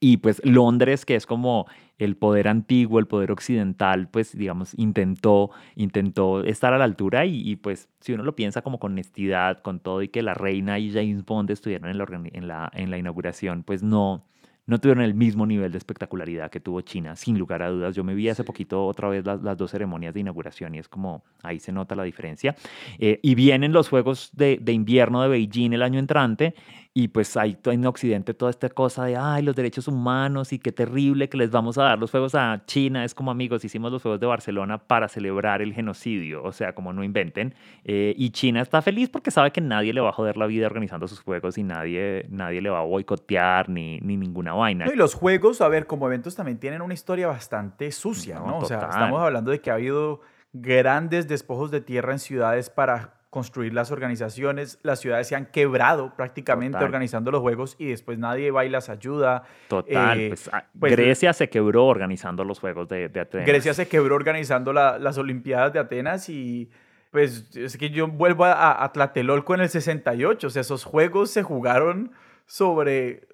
Y 0.00 0.16
pues 0.16 0.40
Londres, 0.44 1.04
que 1.04 1.14
es 1.14 1.26
como 1.26 1.66
el 1.98 2.16
poder 2.16 2.48
antiguo, 2.48 2.98
el 2.98 3.06
poder 3.06 3.30
occidental, 3.30 4.08
pues 4.08 4.36
digamos, 4.36 4.74
intentó, 4.76 5.50
intentó 5.76 6.44
estar 6.44 6.72
a 6.72 6.78
la 6.78 6.84
altura 6.84 7.26
y, 7.26 7.56
pues 7.56 7.88
si 8.00 8.12
uno 8.12 8.22
lo 8.24 8.34
piensa 8.34 8.62
como 8.62 8.78
con 8.78 8.92
honestidad, 8.92 9.62
con 9.62 9.80
todo 9.80 10.02
y 10.02 10.08
que 10.08 10.22
la 10.22 10.34
reina 10.34 10.78
y 10.78 10.90
James 10.90 11.24
Bond 11.24 11.50
estuvieron 11.50 11.90
en 11.90 11.98
la, 11.98 12.06
en 12.32 12.48
la, 12.48 12.70
en 12.74 12.90
la 12.90 12.98
inauguración, 12.98 13.62
pues 13.62 13.82
no, 13.82 14.24
no 14.66 14.80
tuvieron 14.80 15.02
el 15.02 15.14
mismo 15.14 15.44
nivel 15.44 15.72
de 15.72 15.78
espectacularidad 15.78 16.50
que 16.50 16.60
tuvo 16.60 16.80
China, 16.82 17.16
sin 17.16 17.38
lugar 17.38 17.62
a 17.62 17.70
dudas. 17.70 17.96
Yo 17.96 18.04
me 18.04 18.14
vi 18.14 18.28
hace 18.28 18.44
poquito 18.44 18.86
otra 18.86 19.08
vez 19.08 19.24
las, 19.24 19.56
dos 19.58 19.70
ceremonias 19.70 20.14
de 20.14 20.20
inauguración 20.20 20.74
y 20.74 20.78
es 20.78 20.88
como 20.88 21.24
ahí 21.42 21.58
se 21.58 21.72
nota 21.72 21.96
la 21.96 22.04
diferencia. 22.04 22.54
Eh, 22.98 23.18
y 23.22 23.34
vienen 23.34 23.72
los 23.72 23.88
Juegos 23.88 24.30
de, 24.32 24.58
de 24.60 24.72
Invierno 24.72 25.22
de 25.22 25.28
Beijing 25.28 25.72
el 25.72 25.82
año 25.82 25.98
entrante 25.98 26.54
y 26.94 27.08
pues 27.08 27.38
hay 27.38 27.56
en 27.64 27.86
Occidente 27.86 28.34
toda 28.34 28.50
esta 28.50 28.68
cosa 28.68 29.06
de, 29.06 29.16
ay, 29.16 29.42
los 29.42 29.56
derechos 29.56 29.88
humanos 29.88 30.52
y 30.52 30.58
qué 30.58 30.72
terrible 30.72 31.30
que 31.30 31.38
les 31.38 31.50
vamos 31.50 31.78
a 31.78 31.84
dar 31.84 31.98
los 31.98 32.10
Juegos 32.10 32.34
a 32.34 32.62
China. 32.66 33.02
Es 33.04 33.14
como 33.14 33.30
amigos, 33.30 33.64
hicimos 33.64 33.90
los 33.90 34.02
Juegos 34.02 34.20
de 34.20 34.26
Barcelona 34.26 34.76
para 34.76 35.08
celebrar 35.08 35.62
el 35.62 35.72
genocidio, 35.72 36.42
o 36.42 36.52
sea, 36.52 36.74
como 36.74 36.92
no 36.92 37.02
inventen. 37.02 37.54
Eh, 37.84 38.12
y 38.18 38.28
China 38.30 38.60
está 38.60 38.82
feliz 38.82 39.08
porque 39.08 39.30
sabe 39.30 39.52
que 39.52 39.62
nadie 39.62 39.94
le 39.94 40.02
va 40.02 40.10
a 40.10 40.12
joder 40.12 40.36
la 40.36 40.46
vida 40.46 40.66
organizando 40.66 41.08
sus 41.08 41.20
Juegos 41.20 41.56
y 41.56 41.62
nadie, 41.62 42.26
nadie 42.28 42.60
le 42.60 42.68
va 42.68 42.80
a 42.80 42.84
boicotear 42.84 43.70
ni, 43.70 43.98
ni 44.00 44.18
ninguna 44.18 44.52
vaina. 44.52 44.86
y 44.92 44.96
los 44.96 45.14
Juegos, 45.14 45.62
a 45.62 45.68
ver, 45.68 45.86
como 45.86 46.06
eventos 46.06 46.36
también 46.36 46.58
tienen 46.58 46.82
una 46.82 46.92
historia 46.92 47.26
bastante 47.26 47.90
sucia, 47.90 48.38
¿no? 48.38 48.58
O 48.58 48.64
sea, 48.66 48.80
estamos 48.80 49.18
hablando 49.18 49.50
de 49.50 49.62
que 49.62 49.70
ha 49.70 49.74
habido 49.74 50.20
grandes 50.52 51.26
despojos 51.26 51.70
de 51.70 51.80
tierra 51.80 52.12
en 52.12 52.18
ciudades 52.18 52.68
para 52.68 53.21
construir 53.32 53.72
las 53.72 53.90
organizaciones, 53.90 54.78
las 54.82 55.00
ciudades 55.00 55.26
se 55.26 55.34
han 55.34 55.46
quebrado 55.46 56.14
prácticamente 56.14 56.84
organizando 56.84 57.30
los 57.30 57.40
juegos 57.40 57.76
y 57.78 57.86
después 57.86 58.18
nadie 58.18 58.50
va 58.50 58.66
y 58.66 58.68
las 58.68 58.90
ayuda. 58.90 59.44
Total, 59.68 60.20
eh, 60.20 60.28
pues, 60.28 60.50
ah, 60.52 60.66
pues, 60.78 60.92
Grecia 60.92 61.32
se 61.32 61.48
quebró 61.48 61.86
organizando 61.86 62.44
los 62.44 62.60
Juegos 62.60 62.90
de, 62.90 63.06
Atenas. 63.06 63.46
Grecia 63.46 63.72
se 63.72 63.88
quebró 63.88 64.16
organizando 64.16 64.74
las 64.74 65.16
Olimpiadas 65.16 65.72
de 65.72 65.78
Atenas 65.78 66.28
y 66.28 66.68
pues 67.10 67.56
es 67.56 67.78
que 67.78 67.88
yo 67.88 68.06
vuelvo 68.06 68.44
a, 68.44 68.84
a 68.84 68.92
Tlatelolco 68.92 69.54
en 69.54 69.62
el 69.62 69.70
68, 69.70 70.46
o 70.46 70.50
sea, 70.50 70.60
esos 70.60 70.84
juegos 70.84 71.30
se 71.30 71.42
jugaron 71.42 72.12
sobre 72.44 73.31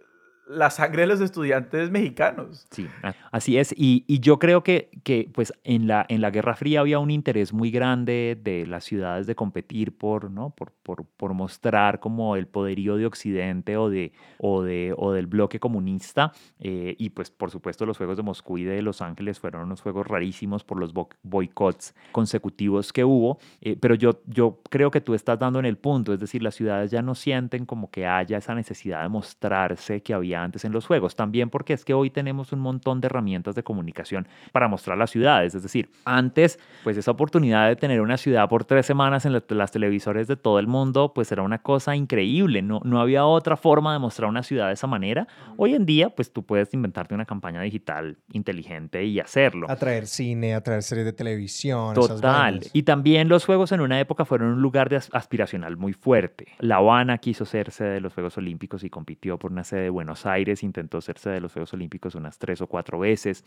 la 0.48 0.70
sangre 0.70 1.02
de 1.02 1.08
los 1.08 1.20
estudiantes 1.20 1.90
mexicanos. 1.90 2.66
Sí, 2.70 2.88
así 3.30 3.58
es. 3.58 3.74
Y, 3.76 4.04
y, 4.06 4.20
yo 4.20 4.38
creo 4.38 4.62
que, 4.62 4.90
que 5.04 5.30
pues 5.32 5.52
en 5.64 5.86
la, 5.86 6.06
en 6.08 6.20
la 6.20 6.30
Guerra 6.30 6.56
Fría 6.56 6.80
había 6.80 6.98
un 6.98 7.10
interés 7.10 7.52
muy 7.52 7.70
grande 7.70 8.38
de 8.42 8.66
las 8.66 8.84
ciudades 8.84 9.26
de 9.26 9.34
competir 9.34 9.96
por, 9.96 10.30
¿no? 10.30 10.50
por, 10.50 10.72
por, 10.82 11.04
por 11.04 11.34
mostrar 11.34 12.00
como 12.00 12.36
el 12.36 12.46
poderío 12.46 12.96
de 12.96 13.06
Occidente 13.06 13.76
o, 13.76 13.90
de, 13.90 14.12
o, 14.38 14.62
de, 14.62 14.94
o 14.96 15.12
del 15.12 15.26
bloque 15.26 15.60
comunista. 15.60 16.32
Eh, 16.60 16.96
y 16.98 17.10
pues 17.10 17.30
por 17.30 17.50
supuesto 17.50 17.84
los 17.84 17.98
Juegos 17.98 18.16
de 18.16 18.22
Moscú 18.22 18.58
y 18.58 18.64
de 18.64 18.80
Los 18.80 19.02
Ángeles 19.02 19.38
fueron 19.38 19.62
unos 19.62 19.82
juegos 19.82 20.06
rarísimos 20.06 20.64
por 20.64 20.78
los 20.78 20.92
boicots 21.22 21.94
consecutivos 22.12 22.92
que 22.92 23.04
hubo. 23.04 23.38
Eh, 23.60 23.76
pero 23.78 23.94
yo, 23.94 24.22
yo 24.26 24.60
creo 24.70 24.90
que 24.90 25.00
tú 25.00 25.14
estás 25.14 25.38
dando 25.38 25.58
en 25.58 25.66
el 25.66 25.76
punto, 25.76 26.14
es 26.14 26.20
decir, 26.20 26.42
las 26.42 26.54
ciudades 26.54 26.90
ya 26.90 27.02
no 27.02 27.14
sienten 27.14 27.66
como 27.66 27.90
que 27.90 28.06
haya 28.06 28.38
esa 28.38 28.54
necesidad 28.54 29.02
de 29.02 29.08
mostrarse 29.08 30.02
que 30.02 30.14
había 30.14 30.37
antes 30.44 30.64
en 30.64 30.72
los 30.72 30.86
juegos. 30.86 31.16
También 31.16 31.50
porque 31.50 31.72
es 31.72 31.84
que 31.84 31.94
hoy 31.94 32.10
tenemos 32.10 32.52
un 32.52 32.60
montón 32.60 33.00
de 33.00 33.06
herramientas 33.06 33.54
de 33.54 33.62
comunicación 33.62 34.26
para 34.52 34.68
mostrar 34.68 34.98
las 34.98 35.10
ciudades. 35.10 35.54
Es 35.54 35.62
decir, 35.62 35.90
antes, 36.04 36.58
pues 36.84 36.96
esa 36.96 37.10
oportunidad 37.10 37.68
de 37.68 37.76
tener 37.76 38.00
una 38.00 38.16
ciudad 38.16 38.48
por 38.48 38.64
tres 38.64 38.86
semanas 38.86 39.26
en 39.26 39.32
las 39.32 39.70
televisores 39.70 40.26
de 40.26 40.36
todo 40.36 40.58
el 40.58 40.66
mundo, 40.66 41.12
pues 41.14 41.30
era 41.32 41.42
una 41.42 41.58
cosa 41.58 41.96
increíble. 41.96 42.62
No, 42.62 42.80
no 42.84 43.00
había 43.00 43.24
otra 43.24 43.56
forma 43.56 43.92
de 43.92 43.98
mostrar 43.98 44.28
una 44.28 44.42
ciudad 44.42 44.68
de 44.68 44.74
esa 44.74 44.86
manera. 44.86 45.26
Hoy 45.56 45.74
en 45.74 45.86
día, 45.86 46.10
pues 46.10 46.32
tú 46.32 46.44
puedes 46.44 46.72
inventarte 46.74 47.14
una 47.14 47.24
campaña 47.24 47.60
digital 47.62 48.16
inteligente 48.32 49.04
y 49.04 49.20
hacerlo. 49.20 49.70
Atraer 49.70 50.06
cine, 50.06 50.54
atraer 50.54 50.82
series 50.82 51.04
de 51.04 51.12
televisión. 51.12 51.94
Total. 51.94 52.60
y 52.72 52.82
también 52.82 53.28
los 53.28 53.44
juegos 53.44 53.72
en 53.72 53.80
una 53.80 54.00
época 54.00 54.24
fueron 54.24 54.52
un 54.52 54.62
lugar 54.62 54.88
de 54.88 54.96
aspiracional 54.96 55.76
muy 55.76 55.92
fuerte. 55.92 56.46
La 56.58 56.76
Habana 56.76 57.18
quiso 57.18 57.44
ser 57.44 57.70
sede 57.70 57.94
de 57.94 58.00
los 58.00 58.14
Juegos 58.14 58.36
Olímpicos 58.38 58.84
y 58.84 58.90
compitió 58.90 59.38
por 59.38 59.52
una 59.52 59.64
sede 59.64 59.82
de 59.82 59.90
Buenos 59.90 60.26
Aires, 60.28 60.62
intentó 60.62 61.00
sede 61.00 61.34
de 61.34 61.40
los 61.40 61.52
Juegos 61.52 61.72
Olímpicos 61.72 62.14
unas 62.14 62.38
tres 62.38 62.60
o 62.60 62.66
cuatro 62.66 63.00
veces. 63.00 63.44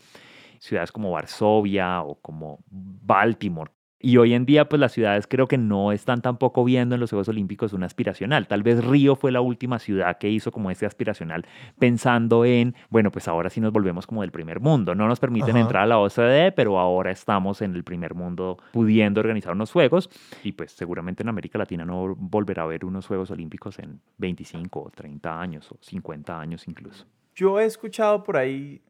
Ciudades 0.58 0.92
como 0.92 1.12
Varsovia 1.12 2.02
o 2.02 2.16
como 2.16 2.62
Baltimore 2.68 3.70
y 4.02 4.16
hoy 4.16 4.34
en 4.34 4.44
día, 4.44 4.68
pues 4.68 4.80
las 4.80 4.92
ciudades 4.92 5.26
creo 5.28 5.46
que 5.46 5.56
no 5.56 5.92
están 5.92 6.22
tampoco 6.22 6.64
viendo 6.64 6.96
en 6.96 7.00
los 7.00 7.10
Juegos 7.10 7.28
Olímpicos 7.28 7.72
una 7.72 7.86
aspiracional. 7.86 8.48
Tal 8.48 8.64
vez 8.64 8.84
Río 8.84 9.14
fue 9.14 9.30
la 9.30 9.40
última 9.40 9.78
ciudad 9.78 10.18
que 10.18 10.28
hizo 10.28 10.50
como 10.50 10.72
ese 10.72 10.86
aspiracional, 10.86 11.46
pensando 11.78 12.44
en, 12.44 12.74
bueno, 12.90 13.12
pues 13.12 13.28
ahora 13.28 13.48
sí 13.48 13.60
nos 13.60 13.72
volvemos 13.72 14.06
como 14.08 14.22
del 14.22 14.32
primer 14.32 14.58
mundo. 14.58 14.96
No 14.96 15.06
nos 15.06 15.20
permiten 15.20 15.56
entrar 15.56 15.84
a 15.84 15.86
la 15.86 15.98
OCDE, 15.98 16.50
pero 16.50 16.80
ahora 16.80 17.12
estamos 17.12 17.62
en 17.62 17.76
el 17.76 17.84
primer 17.84 18.14
mundo 18.14 18.58
pudiendo 18.72 19.20
organizar 19.20 19.52
unos 19.52 19.70
Juegos. 19.70 20.10
Y 20.42 20.52
pues 20.52 20.72
seguramente 20.72 21.22
en 21.22 21.28
América 21.28 21.58
Latina 21.58 21.84
no 21.84 22.16
volverá 22.16 22.62
a 22.62 22.64
haber 22.64 22.84
unos 22.84 23.06
Juegos 23.06 23.30
Olímpicos 23.30 23.78
en 23.78 24.00
25 24.18 24.80
o 24.80 24.90
30 24.90 25.40
años 25.40 25.70
o 25.70 25.78
50 25.80 26.40
años 26.40 26.66
incluso. 26.66 27.06
Yo 27.34 27.60
he 27.60 27.64
escuchado 27.64 28.22
por 28.24 28.36
ahí 28.36 28.82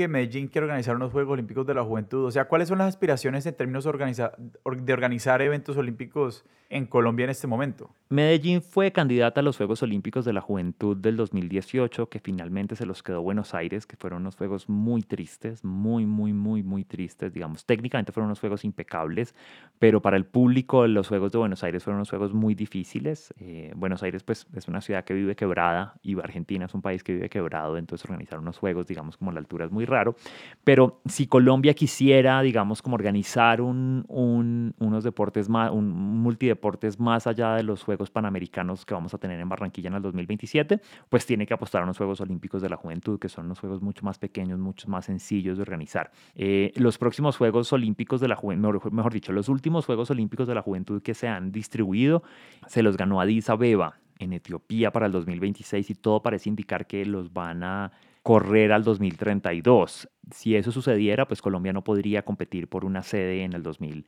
que 0.00 0.08
Medellín 0.08 0.48
quiere 0.48 0.64
organizar 0.64 0.96
unos 0.96 1.12
Juegos 1.12 1.34
Olímpicos 1.34 1.66
de 1.66 1.74
la 1.74 1.84
Juventud? 1.84 2.24
O 2.24 2.30
sea, 2.30 2.46
¿cuáles 2.46 2.68
son 2.68 2.78
las 2.78 2.88
aspiraciones 2.88 3.44
en 3.44 3.54
términos 3.54 3.84
de 3.84 4.92
organizar 4.94 5.42
eventos 5.42 5.76
olímpicos 5.76 6.46
en 6.70 6.86
Colombia 6.86 7.24
en 7.24 7.30
este 7.30 7.46
momento? 7.46 7.90
Medellín 8.08 8.60
fue 8.60 8.90
candidata 8.90 9.40
a 9.40 9.44
los 9.44 9.56
Juegos 9.56 9.84
Olímpicos 9.84 10.24
de 10.24 10.32
la 10.32 10.40
Juventud 10.40 10.96
del 10.96 11.16
2018, 11.16 12.08
que 12.08 12.18
finalmente 12.18 12.74
se 12.74 12.84
los 12.84 13.04
quedó 13.04 13.22
Buenos 13.22 13.54
Aires, 13.54 13.86
que 13.86 13.96
fueron 13.96 14.22
unos 14.22 14.34
juegos 14.34 14.68
muy 14.68 15.02
tristes, 15.02 15.64
muy, 15.64 16.06
muy, 16.06 16.32
muy, 16.32 16.64
muy 16.64 16.84
tristes. 16.84 17.32
Digamos, 17.32 17.64
técnicamente 17.66 18.10
fueron 18.10 18.26
unos 18.26 18.40
juegos 18.40 18.64
impecables, 18.64 19.34
pero 19.78 20.02
para 20.02 20.16
el 20.16 20.24
público 20.26 20.88
los 20.88 21.06
Juegos 21.06 21.30
de 21.30 21.38
Buenos 21.38 21.62
Aires 21.62 21.84
fueron 21.84 21.98
unos 21.98 22.10
juegos 22.10 22.32
muy 22.32 22.56
difíciles. 22.56 23.32
Eh, 23.38 23.72
Buenos 23.76 24.02
Aires, 24.02 24.24
pues, 24.24 24.46
es 24.56 24.66
una 24.66 24.80
ciudad 24.80 25.04
que 25.04 25.14
vive 25.14 25.36
quebrada 25.36 25.94
y 26.02 26.18
Argentina 26.18 26.66
es 26.66 26.74
un 26.74 26.82
país 26.82 27.04
que 27.04 27.14
vive 27.14 27.28
quebrado, 27.28 27.76
entonces 27.78 28.04
organizar 28.08 28.40
unos 28.40 28.58
juegos, 28.58 28.88
digamos, 28.88 29.16
como 29.16 29.30
la 29.30 29.38
altura 29.38 29.66
es 29.66 29.70
muy 29.70 29.84
raro. 29.84 30.16
Pero 30.64 31.00
si 31.06 31.28
Colombia 31.28 31.74
quisiera, 31.74 32.42
digamos, 32.42 32.82
como 32.82 32.96
organizar 32.96 33.60
un, 33.60 34.04
un, 34.08 34.74
unos 34.78 35.04
deportes 35.04 35.48
más, 35.48 35.70
un 35.70 35.90
multideportes 36.60 37.00
más 37.00 37.26
allá 37.26 37.54
de 37.54 37.62
los 37.62 37.82
Juegos 37.82 38.10
Panamericanos 38.10 38.84
que 38.84 38.94
vamos 38.94 39.14
a 39.14 39.18
tener 39.18 39.40
en 39.40 39.48
Barranquilla 39.48 39.88
en 39.88 39.94
el 39.94 40.02
2027, 40.02 40.80
pues 41.08 41.26
tiene 41.26 41.46
que 41.46 41.54
apostar 41.54 41.80
a 41.80 41.84
unos 41.84 41.96
Juegos 41.96 42.20
Olímpicos 42.20 42.62
de 42.62 42.68
la 42.68 42.76
Juventud, 42.76 43.18
que 43.18 43.28
son 43.28 43.46
unos 43.46 43.58
juegos 43.58 43.80
mucho 43.80 44.04
más 44.04 44.18
pequeños, 44.18 44.58
mucho 44.58 44.88
más 44.88 45.06
sencillos 45.06 45.56
de 45.56 45.62
organizar. 45.62 46.10
Eh, 46.34 46.72
los 46.76 46.98
próximos 46.98 47.36
Juegos 47.36 47.72
Olímpicos 47.72 48.20
de 48.20 48.28
la 48.28 48.36
Juventud, 48.36 48.92
mejor, 48.92 49.12
dicho, 49.12 49.32
los 49.32 49.48
últimos 49.48 49.86
Juegos 49.86 50.10
Olímpicos 50.10 50.46
de 50.46 50.54
la 50.54 50.62
Juventud 50.62 51.02
que 51.02 51.14
se 51.14 51.28
han 51.28 51.50
distribuido, 51.50 52.22
se 52.66 52.82
los 52.82 52.96
ganó 52.96 53.20
Addis 53.20 53.48
Abeba 53.48 53.98
en 54.18 54.34
Etiopía 54.34 54.92
para 54.92 55.06
el 55.06 55.12
2026 55.12 55.90
y 55.90 55.94
todo 55.94 56.20
parece 56.20 56.50
indicar 56.50 56.86
que 56.86 57.06
los 57.06 57.32
van 57.32 57.62
a 57.64 57.92
correr 58.22 58.72
al 58.72 58.84
2032. 58.84 60.08
Si 60.30 60.54
eso 60.54 60.70
sucediera, 60.70 61.26
pues 61.26 61.40
Colombia 61.40 61.72
no 61.72 61.82
podría 61.82 62.22
competir 62.22 62.68
por 62.68 62.84
una 62.84 63.02
sede 63.02 63.44
en 63.44 63.54
el 63.54 63.62
2000 63.62 64.06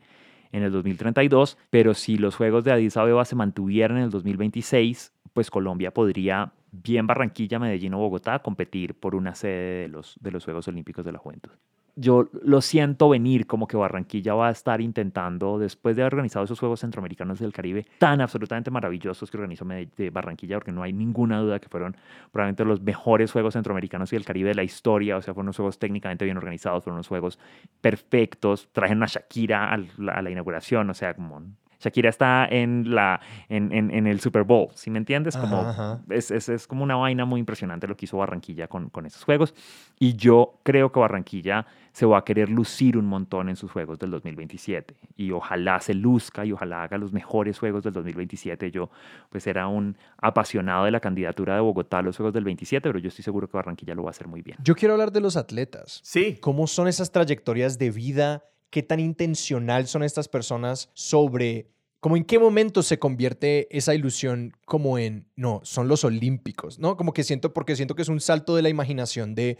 en 0.53 0.63
el 0.63 0.73
2032, 0.73 1.59
pero 1.71 1.95
si 1.95 2.17
los 2.19 2.37
Juegos 2.37 2.65
de 2.65 2.73
Addis 2.73 2.97
Abeba 2.97 3.25
se 3.25 3.35
mantuvieran 3.35 3.99
en 3.99 4.05
el 4.05 4.11
2026, 4.11 5.13
pues 5.33 5.51
Colombia 5.51 5.93
podría, 5.93 6.53
bien 6.71 7.07
Barranquilla, 7.07 7.59
Medellín 7.59 7.95
o 7.95 7.99
Bogotá, 7.99 8.41
competir 8.41 8.95
por 8.95 9.15
una 9.15 9.35
sede 9.35 9.83
de 9.83 9.89
los, 9.89 10.17
de 10.21 10.31
los 10.31 10.45
Juegos 10.45 10.69
Olímpicos 10.69 11.05
de 11.05 11.13
la 11.13 11.19
Juventud 11.19 11.53
yo 11.95 12.29
lo 12.43 12.61
siento 12.61 13.09
venir, 13.09 13.47
como 13.47 13.67
que 13.67 13.77
Barranquilla 13.77 14.35
va 14.35 14.49
a 14.49 14.51
estar 14.51 14.81
intentando, 14.81 15.59
después 15.59 15.95
de 15.97 16.03
haber 16.03 16.15
organizado 16.15 16.45
esos 16.45 16.59
Juegos 16.59 16.81
Centroamericanos 16.81 17.39
del 17.39 17.53
Caribe 17.53 17.87
tan 17.99 18.21
absolutamente 18.21 18.71
maravillosos 18.71 19.31
que 19.31 19.37
organizó 19.37 19.65
de 19.65 20.11
Barranquilla, 20.11 20.57
porque 20.57 20.73
no 20.73 20.83
hay 20.83 20.93
ninguna 20.93 21.41
duda 21.41 21.59
que 21.59 21.69
fueron 21.69 21.97
probablemente 22.31 22.65
los 22.65 22.81
mejores 22.81 23.31
Juegos 23.33 23.55
Centroamericanos 23.55 24.13
y 24.13 24.17
del 24.17 24.25
Caribe 24.25 24.51
de 24.51 24.55
la 24.55 24.65
historia, 24.65 25.17
o 25.17 25.23
sea, 25.23 25.35
fueron 25.35 25.49
unos 25.49 25.57
Juegos 25.57 25.79
técnicamente 25.79 26.25
bien 26.25 26.37
organizados, 26.37 26.85
fueron 26.85 26.97
unos 26.97 27.09
Juegos 27.09 27.39
perfectos, 27.81 28.69
trajeron 28.73 29.03
a 29.03 29.07
Shakira 29.07 29.73
a 29.73 29.79
la, 29.99 30.13
a 30.13 30.23
la 30.23 30.31
inauguración, 30.31 30.89
o 30.89 30.95
sea, 30.95 31.15
como 31.15 31.43
Shakira 31.83 32.09
está 32.09 32.47
en, 32.49 32.95
la, 32.95 33.21
en, 33.49 33.73
en, 33.73 34.07
el 34.07 34.21
Super 34.21 34.45
Bowl, 34.45 34.69
¿sí 34.75 34.91
me 34.91 34.99
entiendes? 34.99 35.37
Como, 35.37 36.01
Es, 36.09 36.31
es, 36.31 36.49
es, 36.49 36.67
como 36.67 36.85
una 36.85 36.97
vaina 36.97 37.25
muy 37.25 37.41
impresionante 37.41 37.89
lo 37.89 37.97
que 37.97 38.05
hizo 38.05 38.19
Barranquilla 38.19 38.69
con, 38.69 38.89
con 38.89 39.05
esos 39.07 39.25
juegos. 39.25 39.55
Y 39.99 40.15
yo 40.15 40.61
creo 40.63 40.93
que 40.93 41.01
Barranquilla 41.01 41.67
se 41.93 42.07
va 42.07 42.19
a 42.19 42.25
querer 42.25 42.49
lucir 42.49 42.97
un 42.97 43.07
montón 43.07 43.49
en 43.49 43.57
sus 43.57 43.71
juegos 43.71 43.99
del 43.99 44.11
2027. 44.11 44.95
Y 45.17 45.31
ojalá 45.33 45.81
se 45.81 45.95
luzca 45.95 46.45
y 46.45 46.53
ojalá 46.53 46.85
haga 46.85 46.99
los 46.99 47.13
mejores 47.13 47.59
juegos 47.59 47.83
del 47.83 47.93
2027. 47.93 48.71
Yo 48.71 48.91
pues 49.29 49.47
era 49.47 49.69
un 49.69 49.97
apasionado 50.19 50.87
de 50.87 50.91
la 50.91 51.01
candidatura 51.01 51.55
de 51.55 51.61
Bogotá 51.61 51.99
a 51.99 52.03
los 52.03 52.17
Juegos 52.17 52.33
del 52.33 52.45
27, 52.45 52.89
pero 52.89 52.99
yo 52.99 53.09
estoy 53.09 53.25
seguro 53.25 53.49
que 53.49 53.57
Barranquilla 53.57 53.95
lo 53.95 54.05
va 54.05 54.11
a 54.11 54.13
hacer 54.13 54.29
muy 54.29 54.43
bien. 54.43 54.57
Yo 54.63 54.75
quiero 54.75 54.95
hablar 54.95 55.13
de 55.13 55.21
los 55.21 55.37
atletas. 55.37 56.01
Sí. 56.03 56.39
¿Cómo 56.41 56.67
son 56.67 56.89
esas 56.89 57.13
trayectorias 57.13 57.79
de 57.79 57.91
vida? 57.91 58.45
¿Qué 58.73 58.83
tan 58.83 59.01
intencional 59.01 59.87
son 59.87 60.03
estas 60.03 60.29
personas 60.29 60.89
sobre 60.95 61.69
como 62.01 62.17
en 62.17 62.25
qué 62.25 62.39
momento 62.39 62.83
se 62.83 62.99
convierte 62.99 63.69
esa 63.71 63.95
ilusión 63.95 64.57
como 64.65 64.97
en, 64.99 65.29
no, 65.37 65.61
son 65.63 65.89
los 65.89 66.05
olímpicos, 66.05 66.79
¿no? 66.79 66.97
Como 66.97 67.13
que 67.13 67.23
siento, 67.23 67.53
porque 67.53 67.77
siento 67.77 67.95
que 67.95 68.01
es 68.01 68.09
un 68.09 68.21
salto 68.21 68.57
de 68.57 68.63
la 68.63 68.71
imaginación 68.71 69.35
de, 69.35 69.59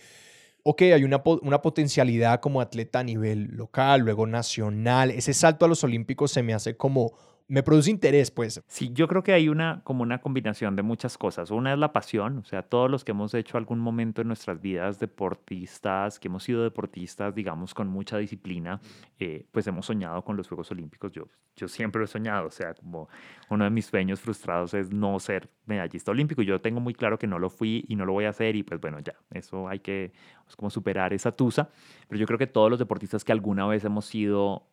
ok, 0.63 0.81
hay 0.81 1.05
una, 1.05 1.23
una 1.43 1.61
potencialidad 1.61 2.41
como 2.41 2.63
atleta 2.63 3.01
a 3.01 3.05
nivel 3.05 3.55
local, 3.55 4.01
luego 4.01 4.27
nacional, 4.27 5.11
ese 5.11 5.35
salto 5.35 5.67
a 5.67 5.69
los 5.69 5.85
olímpicos 5.85 6.33
se 6.33 6.43
me 6.43 6.55
hace 6.55 6.75
como 6.79 7.13
me 7.49 7.63
produce 7.63 7.91
interés, 7.91 8.31
pues. 8.31 8.63
Sí, 8.67 8.91
yo 8.93 9.09
creo 9.09 9.23
que 9.23 9.33
hay 9.33 9.49
una 9.49 9.83
como 9.85 10.03
una 10.03 10.21
combinación 10.21 10.77
de 10.77 10.83
muchas 10.83 11.19
cosas. 11.19 11.51
Una 11.51 11.73
es 11.73 11.79
la 11.79 11.93
pasión, 11.93 12.39
o 12.39 12.45
sea, 12.45 12.63
todos 12.63 12.91
los 12.91 13.05
que 13.05 13.13
hemos 13.13 13.35
hecho 13.35 13.59
algún 13.59 13.79
momento 13.79 14.23
en 14.23 14.29
nuestras 14.29 14.61
vidas 14.61 14.99
deportistas, 14.99 16.19
que 16.19 16.29
hemos 16.29 16.45
sido 16.45 16.63
deportistas, 16.63 17.35
digamos, 17.35 17.75
con 17.75 17.89
mucha 17.89 18.19
disciplina, 18.19 18.81
eh, 19.19 19.47
pues 19.53 19.67
hemos 19.67 19.87
soñado 19.87 20.23
con 20.23 20.37
los 20.37 20.49
Juegos 20.49 20.71
Olímpicos. 20.71 21.13
Yo, 21.13 21.25
yo 21.57 21.69
siempre 21.69 22.03
he 22.03 22.07
soñado, 22.07 22.47
o 22.47 22.51
sea, 22.51 22.75
como 22.75 23.09
uno 23.51 23.65
de 23.65 23.71
mis 23.71 23.87
sueños 23.87 24.21
frustrados 24.21 24.75
es 24.75 24.91
no 24.91 25.19
ser 25.19 25.51
medallista 25.67 26.11
olímpico. 26.11 26.43
Yo 26.43 26.61
tengo 26.61 26.81
muy 26.81 26.95
claro 26.95 27.19
que 27.19 27.27
no 27.27 27.39
lo 27.39 27.51
fui 27.51 27.85
y 27.89 27.97
no 27.97 28.07
lo 28.07 28.13
voy 28.13 28.25
a 28.25 28.31
hacer 28.31 28.57
y 28.57 28.63
pues 28.63 28.81
bueno, 28.81 28.99
ya, 29.01 29.15
eso 29.31 29.69
hay 29.69 29.81
que 29.81 30.13
pues, 30.45 30.57
como 30.57 30.71
superar 30.71 31.13
esa 31.13 31.33
tusa. 31.33 31.71
Pero 32.09 32.19
yo 32.19 32.27
creo 32.27 32.39
que 32.39 32.47
todos 32.47 32.71
los 32.71 32.79
deportistas 32.79 33.25
que 33.25 33.33
alguna 33.33 33.67
vez 33.67 33.85
hemos 33.85 34.07
sido 34.07 34.67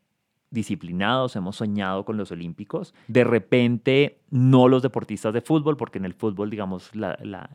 disciplinados, 0.52 1.36
hemos 1.36 1.58
soñado 1.58 2.06
con 2.06 2.18
los 2.18 2.32
Olímpicos. 2.32 2.93
De 3.08 3.24
repente, 3.24 4.20
no 4.30 4.68
los 4.68 4.82
deportistas 4.82 5.34
de 5.34 5.41
fútbol, 5.41 5.78
porque 5.78 5.97
en 5.97 6.06
el 6.06 6.14
fútbol, 6.14 6.50
digamos, 6.50 6.91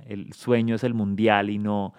el 0.06 0.32
sueño 0.32 0.74
es 0.74 0.84
el 0.84 0.94
mundial 0.94 1.50
y 1.50 1.58
no, 1.58 1.94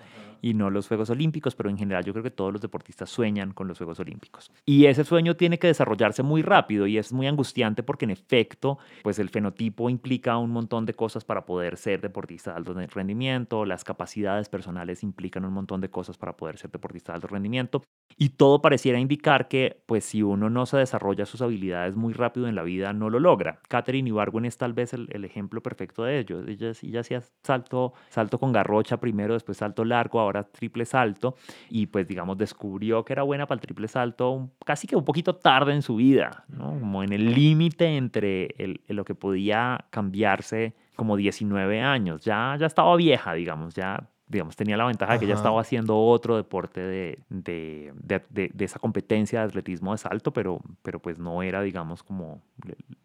y 0.46 0.54
no 0.54 0.70
los 0.70 0.88
Juegos 0.88 1.10
Olímpicos, 1.10 1.56
pero 1.56 1.72
en 1.72 1.78
general 1.78 2.06
yo 2.06 2.14
creo 2.14 2.22
que 2.22 2.30
todos 2.30 2.54
los 2.54 2.62
deportistas 2.62 3.10
sueñan 3.10 3.52
con 3.52 3.68
los 3.68 3.80
Juegos 3.80 4.00
Olímpicos. 4.00 4.52
Y 4.64 4.86
ese 4.86 5.04
sueño 5.04 5.36
tiene 5.36 5.58
que 5.58 5.66
desarrollarse 5.66 6.22
muy 6.22 6.44
rápido 6.44 6.86
y 6.86 7.00
es 7.00 7.12
muy 7.12 7.26
angustiante 7.26 7.82
porque 7.82 8.06
en 8.06 8.12
efecto, 8.12 8.78
pues 9.02 9.18
el 9.18 9.30
fenotipo 9.30 9.90
implica 9.90 10.38
un 10.38 10.52
montón 10.52 10.86
de 10.86 10.94
cosas 10.94 11.26
para 11.26 11.48
poder 11.48 11.78
ser 11.78 12.00
deportista 12.00 12.52
de 12.52 12.58
alto 12.58 12.76
rendimiento, 12.94 13.66
las 13.66 13.84
capacidades 13.84 14.48
personales 14.48 15.02
implican 15.02 15.46
un 15.46 15.54
montón 15.54 15.82
de 15.82 15.90
cosas 15.90 16.16
para 16.16 16.38
poder 16.38 16.60
ser 16.60 16.70
deportista 16.70 17.14
de 17.14 17.16
alto 17.16 17.28
rendimiento 17.28 17.82
y 18.16 18.30
todo 18.30 18.62
pareciera 18.62 19.00
indicar 19.00 19.48
que 19.48 19.82
pues 19.88 20.06
si 20.06 20.22
uno 20.22 20.52
no 20.52 20.68
se 20.68 20.78
desarrolla 20.78 21.26
sus 21.26 21.42
habilidades 21.42 21.96
muy 21.96 22.14
rápido 22.14 22.48
en 22.48 22.54
la 22.54 22.62
vida 22.62 22.94
no 22.94 23.10
lo 23.10 23.20
logra. 23.20 23.62
Catherine 23.68 24.10
Ibargüen 24.10 24.46
es 24.46 24.58
tal 24.58 24.74
vez 24.74 24.94
el, 24.94 25.26
ejemplo 25.26 25.64
perfecto 25.64 26.04
de 26.04 26.20
ello. 26.20 26.44
Ella, 26.48 26.72
ella 26.84 27.00
hacía 27.00 27.24
salto, 27.44 27.94
salto 28.10 28.38
con 28.38 28.52
garrocha 28.52 28.98
primero, 29.00 29.34
después 29.34 29.58
salto 29.58 29.84
largo, 29.84 30.20
ahora 30.20 30.35
triple 30.44 30.86
salto 30.86 31.36
y 31.70 31.88
pues 31.88 32.08
digamos 32.08 32.38
descubrió 32.38 33.04
que 33.04 33.14
era 33.14 33.24
buena 33.24 33.48
para 33.48 33.58
el 33.58 33.62
triple 33.62 33.88
salto 33.88 34.50
casi 34.66 34.88
que 34.88 34.96
un 34.96 35.06
poquito 35.06 35.36
tarde 35.36 35.74
en 35.74 35.82
su 35.82 35.96
vida, 35.96 36.46
como 36.56 37.04
en 37.04 37.14
el 37.14 37.34
límite 37.34 37.98
entre 37.98 38.56
el, 38.58 38.82
lo 38.88 39.06
que 39.06 39.16
podía 39.16 39.86
cambiarse 39.90 40.76
como 40.96 41.18
19 41.18 41.82
años, 41.82 42.24
ya, 42.24 42.56
ya 42.60 42.66
estaba 42.66 42.96
vieja, 42.96 43.34
digamos, 43.34 43.76
ya 43.76 44.10
digamos, 44.28 44.56
tenía 44.56 44.76
la 44.76 44.86
ventaja 44.86 45.14
de 45.14 45.20
que 45.20 45.28
ya 45.28 45.36
estaba 45.36 45.62
haciendo 45.62 45.98
otro 45.98 46.36
deporte 46.36 46.82
de, 46.82 47.20
de, 47.30 47.94
de, 48.00 48.50
de, 48.54 48.66
esa 48.66 48.80
competencia 48.80 49.40
de 49.40 49.46
atletismo 49.46 49.92
de 49.92 50.00
salto, 50.00 50.34
pero, 50.34 50.62
pero 50.82 51.00
pues 51.00 51.20
no 51.20 51.44
era, 51.44 51.62
digamos, 51.62 52.02
como 52.02 52.42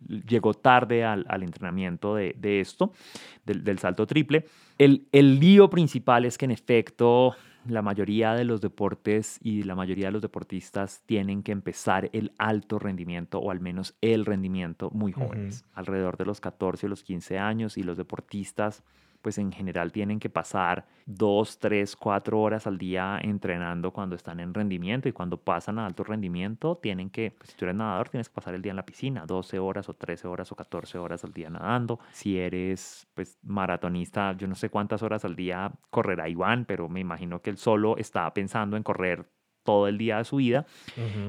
llegó 0.08 0.54
tarde 0.54 1.04
al, 1.04 1.26
al 1.28 1.42
entrenamiento 1.42 2.14
de, 2.14 2.60
esto, 2.60 2.92
del, 3.44 3.64
del, 3.64 3.78
salto 3.78 4.06
triple. 4.06 4.46
El, 4.78 5.08
el 5.12 5.38
lío 5.38 5.68
principal 5.68 6.24
es 6.24 6.38
que 6.38 6.46
en 6.46 6.52
efecto 6.52 7.34
la 7.66 7.82
mayoría 7.82 8.32
de 8.32 8.44
los 8.44 8.62
deportes 8.62 9.38
y 9.42 9.62
la 9.64 9.74
mayoría 9.74 10.06
de 10.06 10.12
los 10.12 10.22
deportistas 10.22 11.02
tienen 11.04 11.42
que 11.42 11.52
empezar 11.52 12.08
el 12.14 12.32
alto 12.38 12.78
rendimiento 12.78 13.38
o 13.38 13.50
al 13.50 13.60
menos 13.60 13.94
el 14.00 14.24
rendimiento 14.24 14.90
muy 14.90 15.12
jóvenes, 15.12 15.64
alrededor 15.74 16.16
de 16.16 16.24
los 16.24 16.40
14 16.40 16.86
o 16.86 16.88
los 16.88 17.02
15 17.02 17.38
años 17.38 17.76
y 17.76 17.82
los 17.82 17.98
deportistas 17.98 18.82
pues 19.22 19.38
en 19.38 19.52
general 19.52 19.92
tienen 19.92 20.18
que 20.18 20.30
pasar 20.30 20.86
dos, 21.06 21.58
tres, 21.58 21.96
cuatro 21.96 22.40
horas 22.40 22.66
al 22.66 22.78
día 22.78 23.18
entrenando 23.22 23.92
cuando 23.92 24.16
están 24.16 24.40
en 24.40 24.54
rendimiento 24.54 25.08
y 25.08 25.12
cuando 25.12 25.36
pasan 25.36 25.78
a 25.78 25.86
alto 25.86 26.04
rendimiento 26.04 26.76
tienen 26.76 27.10
que, 27.10 27.34
pues 27.36 27.50
si 27.50 27.56
tú 27.56 27.64
eres 27.64 27.76
nadador, 27.76 28.08
tienes 28.08 28.28
que 28.28 28.34
pasar 28.34 28.54
el 28.54 28.62
día 28.62 28.70
en 28.70 28.76
la 28.76 28.86
piscina, 28.86 29.26
12 29.26 29.58
horas 29.58 29.88
o 29.88 29.94
13 29.94 30.28
horas 30.28 30.52
o 30.52 30.56
14 30.56 30.98
horas 30.98 31.24
al 31.24 31.32
día 31.32 31.50
nadando. 31.50 32.00
Si 32.12 32.38
eres 32.38 33.06
pues 33.14 33.38
maratonista, 33.42 34.32
yo 34.36 34.46
no 34.46 34.54
sé 34.54 34.70
cuántas 34.70 35.02
horas 35.02 35.24
al 35.24 35.36
día 35.36 35.72
correrá 35.90 36.28
Iván, 36.28 36.64
pero 36.64 36.88
me 36.88 37.00
imagino 37.00 37.42
que 37.42 37.50
él 37.50 37.58
solo 37.58 37.96
está 37.96 38.32
pensando 38.32 38.76
en 38.76 38.82
correr 38.82 39.28
todo 39.62 39.88
el 39.88 39.98
día 39.98 40.18
de 40.18 40.24
su 40.24 40.36
vida. 40.36 40.66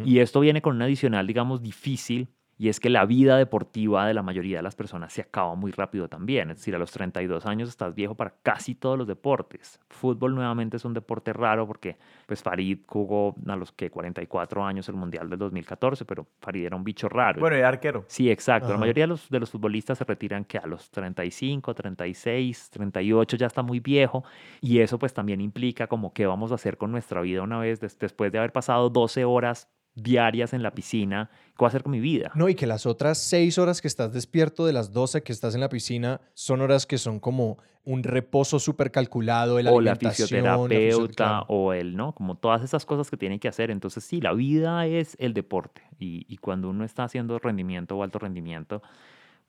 Y 0.05 0.19
esto 0.19 0.39
viene 0.39 0.61
con 0.61 0.75
un 0.75 0.81
adicional, 0.81 1.27
digamos, 1.27 1.61
difícil 1.61 2.29
y 2.61 2.69
es 2.69 2.79
que 2.79 2.91
la 2.91 3.07
vida 3.07 3.37
deportiva 3.37 4.05
de 4.05 4.13
la 4.13 4.21
mayoría 4.21 4.57
de 4.57 4.61
las 4.61 4.75
personas 4.75 5.11
se 5.11 5.21
acaba 5.21 5.55
muy 5.55 5.71
rápido 5.71 6.07
también. 6.07 6.51
Es 6.51 6.57
decir, 6.57 6.75
a 6.75 6.77
los 6.77 6.91
32 6.91 7.47
años 7.47 7.67
estás 7.67 7.95
viejo 7.95 8.13
para 8.13 8.35
casi 8.43 8.75
todos 8.75 8.99
los 8.99 9.07
deportes. 9.07 9.79
Fútbol 9.89 10.35
nuevamente 10.35 10.77
es 10.77 10.85
un 10.85 10.93
deporte 10.93 11.33
raro 11.33 11.65
porque 11.65 11.97
pues 12.27 12.43
Farid 12.43 12.77
jugó 12.85 13.33
a 13.47 13.55
los 13.55 13.71
que 13.71 13.89
44 13.89 14.63
años 14.63 14.87
el 14.89 14.93
Mundial 14.93 15.27
del 15.27 15.39
2014, 15.39 16.05
pero 16.05 16.27
Farid 16.39 16.63
era 16.63 16.75
un 16.75 16.83
bicho 16.83 17.09
raro. 17.09 17.39
Bueno, 17.39 17.57
y 17.57 17.61
arquero. 17.61 18.05
Sí, 18.05 18.29
exacto. 18.29 18.69
La 18.69 18.77
mayoría 18.77 19.05
de 19.05 19.07
los, 19.07 19.27
de 19.27 19.39
los 19.39 19.49
futbolistas 19.49 19.97
se 19.97 20.03
retiran 20.03 20.45
que 20.45 20.59
a 20.59 20.67
los 20.67 20.91
35, 20.91 21.73
36, 21.73 22.69
38 22.69 23.37
ya 23.37 23.47
está 23.47 23.63
muy 23.63 23.79
viejo 23.79 24.23
y 24.61 24.81
eso 24.81 24.99
pues 24.99 25.15
también 25.15 25.41
implica 25.41 25.87
como 25.87 26.13
qué 26.13 26.27
vamos 26.27 26.51
a 26.51 26.55
hacer 26.55 26.77
con 26.77 26.91
nuestra 26.91 27.21
vida 27.21 27.41
una 27.41 27.57
vez 27.57 27.79
después 27.79 28.31
de 28.31 28.37
haber 28.37 28.51
pasado 28.51 28.91
12 28.91 29.25
horas 29.25 29.67
diarias 29.95 30.53
en 30.53 30.63
la 30.63 30.71
piscina, 30.71 31.29
¿qué 31.31 31.55
voy 31.59 31.65
a 31.65 31.69
hacer 31.69 31.83
con 31.83 31.91
mi 31.91 31.99
vida? 31.99 32.31
No, 32.35 32.49
y 32.49 32.55
que 32.55 32.67
las 32.67 32.85
otras 32.85 33.17
seis 33.17 33.57
horas 33.57 33.81
que 33.81 33.87
estás 33.87 34.13
despierto 34.13 34.65
de 34.65 34.73
las 34.73 34.93
12 34.93 35.23
que 35.23 35.33
estás 35.33 35.55
en 35.55 35.61
la 35.61 35.69
piscina 35.69 36.21
son 36.33 36.61
horas 36.61 36.85
que 36.85 36.97
son 36.97 37.19
como 37.19 37.57
un 37.83 38.03
reposo 38.03 38.59
súper 38.59 38.91
calculado, 38.91 39.57
el 39.57 39.67
o 39.67 39.81
la 39.81 39.95
fisioterapeuta, 39.95 41.41
o 41.47 41.73
el, 41.73 41.95
¿no? 41.95 42.13
Como 42.13 42.35
todas 42.35 42.61
esas 42.63 42.85
cosas 42.85 43.09
que 43.09 43.17
tienen 43.17 43.39
que 43.39 43.47
hacer. 43.47 43.71
Entonces, 43.71 44.03
sí, 44.03 44.21
la 44.21 44.33
vida 44.33 44.85
es 44.85 45.15
el 45.19 45.33
deporte 45.33 45.81
y, 45.99 46.25
y 46.27 46.37
cuando 46.37 46.69
uno 46.69 46.85
está 46.85 47.03
haciendo 47.03 47.39
rendimiento 47.39 47.97
o 47.97 48.03
alto 48.03 48.19
rendimiento, 48.19 48.83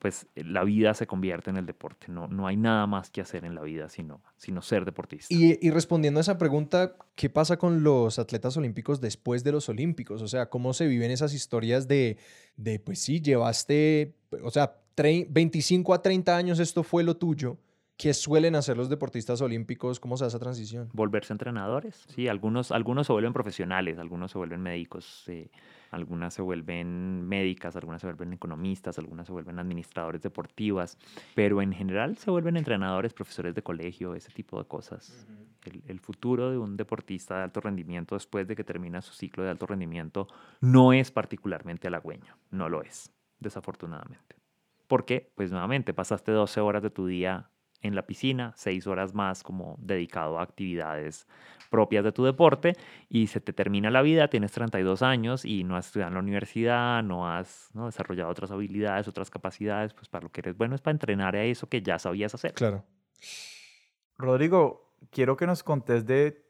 pues 0.03 0.27
eh, 0.35 0.43
la 0.43 0.65
vida 0.65 0.95
se 0.95 1.07
convierte 1.07 1.51
en 1.51 1.57
el 1.57 1.65
deporte. 1.65 2.09
No, 2.09 2.27
no 2.27 2.49
hay 2.49 2.57
nada 2.57 2.89
más 2.89 3.09
que 3.09 3.21
hacer 3.21 3.45
en 3.45 3.55
la 3.55 3.63
vida 3.63 3.89
sino, 3.89 4.21
sino 4.37 4.61
ser 4.61 4.85
deportista. 4.85 5.33
Y, 5.33 5.71
respondiendo 5.71 6.19
a 6.19 6.23
esa 6.23 6.39
pregunta, 6.39 6.97
¿qué 7.15 7.31
pasa 7.31 7.57
con 7.57 7.85
los 7.85 8.19
atletas 8.19 8.57
olímpicos 8.57 9.01
después 9.01 9.45
de 9.45 9.53
los 9.53 9.69
olímpicos? 9.69 10.21
O 10.21 10.27
sea, 10.27 10.51
¿cómo 10.51 10.75
se 10.75 10.89
viven 10.89 11.13
esas 11.13 11.35
historias 11.35 11.87
de, 11.87 12.19
de 12.57 12.81
pues 12.81 12.99
sí, 12.99 13.21
llevaste, 13.21 14.17
o 14.43 14.51
sea, 14.51 14.81
25 14.97 15.95
a 15.95 16.03
30 16.03 16.37
años 16.37 16.59
esto 16.59 16.83
fue 16.83 17.05
lo 17.05 17.17
tuyo? 17.17 17.59
¿Qué 17.97 18.13
suelen 18.13 18.57
hacer 18.57 18.77
los 18.77 18.89
deportistas 18.89 19.41
olímpicos? 19.41 20.01
¿Cómo 20.01 20.17
se 20.17 20.25
hace 20.25 20.37
esa 20.37 20.43
transición? 20.43 20.89
Volverse 20.93 21.33
entrenadores. 21.33 22.03
Sí, 22.13 22.27
algunos, 22.27 22.73
algunos 22.73 23.07
se 23.07 23.13
vuelven 23.13 23.33
profesionales, 23.33 23.99
algunos 23.99 24.33
se 24.33 24.39
vuelven 24.39 24.63
médicos. 24.63 25.23
Eh, 25.29 25.49
algunas 25.93 26.35
se 26.35 26.43
vuelven 26.43 27.23
médicas, 27.29 27.77
algunas 27.77 28.01
se 28.01 28.09
vuelven 28.09 28.33
economistas, 28.33 28.99
algunas 28.99 29.27
se 29.27 29.33
vuelven 29.33 29.59
administradores 29.59 30.23
deportivas, 30.23 30.99
pero 31.35 31.63
en 31.63 31.73
general 31.73 32.17
se 32.17 32.31
vuelven 32.31 32.57
entrenadores, 32.57 33.13
profesores 33.13 33.55
de 33.55 33.63
colegio, 33.63 34.15
ese 34.15 34.33
tipo 34.33 34.59
de 34.59 34.67
cosas. 34.67 35.27
el, 35.87 36.01
futuro 36.01 36.51
de 36.51 36.59
un 36.59 36.77
deportista 36.77 37.37
de 37.37 37.45
alto 37.45 37.61
rendimiento 37.61 38.17
después 38.17 38.49
de 38.49 38.57
que 38.57 38.65
termina 38.65 39.01
su 39.03 39.13
ciclo 39.13 39.45
de 39.45 39.51
alto 39.51 39.67
rendimiento 39.67 40.27
no 40.61 40.93
es 40.93 41.13
particularmente 41.13 41.87
halagüeño, 41.87 42.37
no 42.51 42.69
lo 42.69 42.83
es, 42.83 43.13
desafortunadamente. 43.39 44.37
¿Por 44.89 45.05
qué? 45.05 45.31
Pues 45.35 45.53
nuevamente 45.53 45.95
pasaste 45.95 46.33
12 46.33 46.61
horas 46.61 46.83
de 46.83 46.91
tu 46.91 47.07
día 47.07 47.52
en 47.83 47.95
la 47.95 48.07
piscina, 48.07 48.53
seis 48.57 48.87
horas 48.87 49.15
más 49.15 49.43
como 49.43 49.77
dedicado 49.79 50.39
a 50.39 50.43
actividades 50.43 51.27
propias 51.71 52.05
de 52.05 52.13
tu 52.13 52.25
deporte 52.25 52.75
y 53.09 53.29
se 53.29 53.41
te 53.41 53.53
termina 53.53 53.91
la 53.91 54.03
vida, 54.03 54.29
tienes 54.29 54.53
32 54.53 55.03
años 55.03 55.45
y 55.45 55.65
no 55.65 55.77
has 55.77 55.87
estudiado 55.87 56.09
en 56.09 56.15
la 56.15 56.21
universidad, 56.21 57.03
no 57.03 57.29
has 57.29 57.71
¿no? 57.73 57.87
desarrollado 57.87 58.31
otras 58.31 58.51
habilidades, 58.51 59.09
otras 59.09 59.31
capacidades, 59.31 59.95
pues 59.95 60.09
para 60.09 60.25
lo 60.25 60.31
que 60.31 60.43
eres 60.43 60.57
bueno 60.57 60.75
es 60.75 60.81
para 60.81 60.93
entrenar 60.93 61.35
a 61.35 61.45
eso 61.45 61.69
que 61.69 61.83
ya 61.83 61.99
sabías 61.99 62.35
hacer. 62.35 62.53
Claro. 62.53 62.85
Rodrigo, 64.19 64.95
quiero 65.11 65.37
que 65.37 65.47
nos 65.47 65.63
contes 65.63 66.07
de 66.07 66.45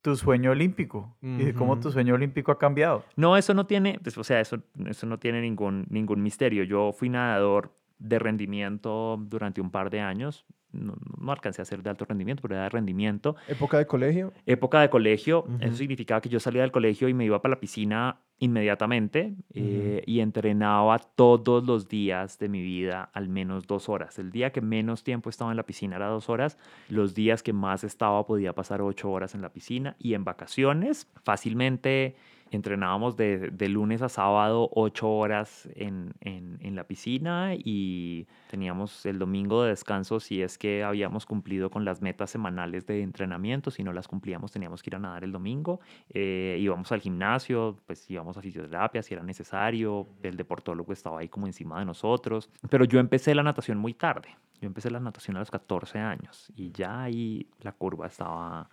tu 0.00 0.16
sueño 0.16 0.52
olímpico 0.52 1.16
y 1.20 1.44
de 1.44 1.54
cómo 1.54 1.80
tu 1.80 1.90
sueño 1.90 2.14
olímpico 2.14 2.52
ha 2.52 2.58
cambiado. 2.58 3.04
No, 3.16 3.36
eso 3.36 3.52
no 3.52 3.66
tiene, 3.66 3.98
pues, 4.00 4.16
o 4.16 4.24
sea, 4.24 4.40
eso, 4.40 4.62
eso 4.86 5.06
no 5.06 5.18
tiene 5.18 5.40
ningún, 5.40 5.86
ningún 5.90 6.22
misterio. 6.22 6.62
Yo 6.62 6.92
fui 6.92 7.08
nadador 7.08 7.74
de 7.98 8.18
rendimiento 8.18 9.18
durante 9.20 9.60
un 9.60 9.70
par 9.70 9.90
de 9.90 10.00
años. 10.00 10.44
No, 10.70 10.94
alcancé 11.28 11.62
a 11.62 11.64
ser 11.64 11.82
de 11.82 11.88
alto 11.88 12.04
rendimiento, 12.04 12.42
pero 12.42 12.54
era 12.54 12.64
de 12.64 12.68
rendimiento. 12.68 13.36
¿Época 13.48 13.78
de 13.78 13.86
colegio? 13.86 14.34
Época 14.44 14.80
de 14.82 14.90
colegio. 14.90 15.46
Eso 15.60 15.76
significaba 15.76 16.20
que 16.20 16.28
yo 16.28 16.40
salía 16.40 16.60
del 16.60 16.72
colegio 16.72 17.08
y 17.08 17.14
me 17.14 17.24
iba 17.24 17.40
para 17.40 17.54
la 17.54 17.60
piscina 17.60 18.20
inmediatamente 18.38 19.34
eh, 19.54 20.02
y 20.06 20.20
entrenaba 20.20 20.98
todos 20.98 21.66
los 21.66 21.88
días 21.88 22.38
de 22.38 22.48
mi 22.48 22.62
vida 22.62 23.10
al 23.14 23.28
menos 23.28 23.66
dos 23.66 23.88
horas. 23.88 24.18
El 24.18 24.30
día 24.30 24.52
que 24.52 24.60
menos 24.60 25.02
tiempo 25.02 25.30
estaba 25.30 25.50
en 25.50 25.56
la 25.56 25.64
piscina 25.64 25.96
era 25.96 26.08
dos 26.08 26.28
horas. 26.28 26.58
Los 26.90 27.14
días 27.14 27.42
que 27.42 27.54
más 27.54 27.82
estaba 27.82 28.26
podía 28.26 28.52
pasar 28.54 28.82
ocho 28.82 29.10
horas 29.10 29.34
en 29.34 29.42
la 29.42 29.52
piscina 29.52 29.96
y 29.98 30.14
en 30.14 30.24
vacaciones 30.24 31.08
fácilmente 31.24 32.14
entrenábamos 32.50 33.16
de, 33.16 33.50
de 33.50 33.68
lunes 33.68 34.02
a 34.02 34.08
sábado 34.08 34.68
ocho 34.72 35.10
horas 35.10 35.68
en, 35.74 36.14
en, 36.20 36.58
en, 36.62 36.76
la 36.76 36.84
piscina 36.84 37.52
y 37.54 38.26
teníamos 38.50 39.04
el 39.06 39.18
domingo 39.18 39.62
de 39.62 39.70
descanso 39.70 40.20
si 40.20 40.42
es 40.42 40.58
que 40.58 40.84
habíamos 40.84 41.26
cumplido 41.26 41.70
con 41.70 41.84
las 41.84 42.00
metas 42.02 42.30
semanales 42.30 42.86
de 42.86 43.02
entrenamiento, 43.02 43.70
si 43.70 43.82
no 43.82 43.92
las 43.92 44.08
cumplíamos 44.08 44.52
teníamos 44.52 44.82
que 44.82 44.90
ir 44.90 44.96
a 44.96 44.98
nadar 44.98 45.24
el 45.24 45.32
domingo, 45.32 45.80
eh, 46.10 46.56
íbamos 46.60 46.92
al 46.92 47.00
gimnasio, 47.00 47.78
pues 47.86 48.08
íbamos 48.10 48.36
a 48.36 48.42
fisioterapia 48.42 49.02
si 49.02 49.14
era 49.14 49.22
necesario, 49.22 50.06
el 50.22 50.36
deportólogo 50.36 50.92
estaba 50.92 51.20
ahí 51.20 51.28
como 51.28 51.46
encima 51.46 51.78
de 51.78 51.84
nosotros, 51.84 52.50
pero 52.70 52.84
yo 52.84 53.00
empecé 53.00 53.34
la 53.34 53.42
natación 53.42 53.78
muy 53.78 53.94
tarde, 53.94 54.28
yo 54.60 54.66
empecé 54.66 54.90
la 54.90 55.00
natación 55.00 55.36
a 55.36 55.40
los 55.40 55.50
14 55.50 55.98
años 55.98 56.52
y 56.56 56.72
ya 56.72 57.02
ahí 57.02 57.46
la 57.60 57.72
curva 57.72 58.06
estaba 58.06 58.68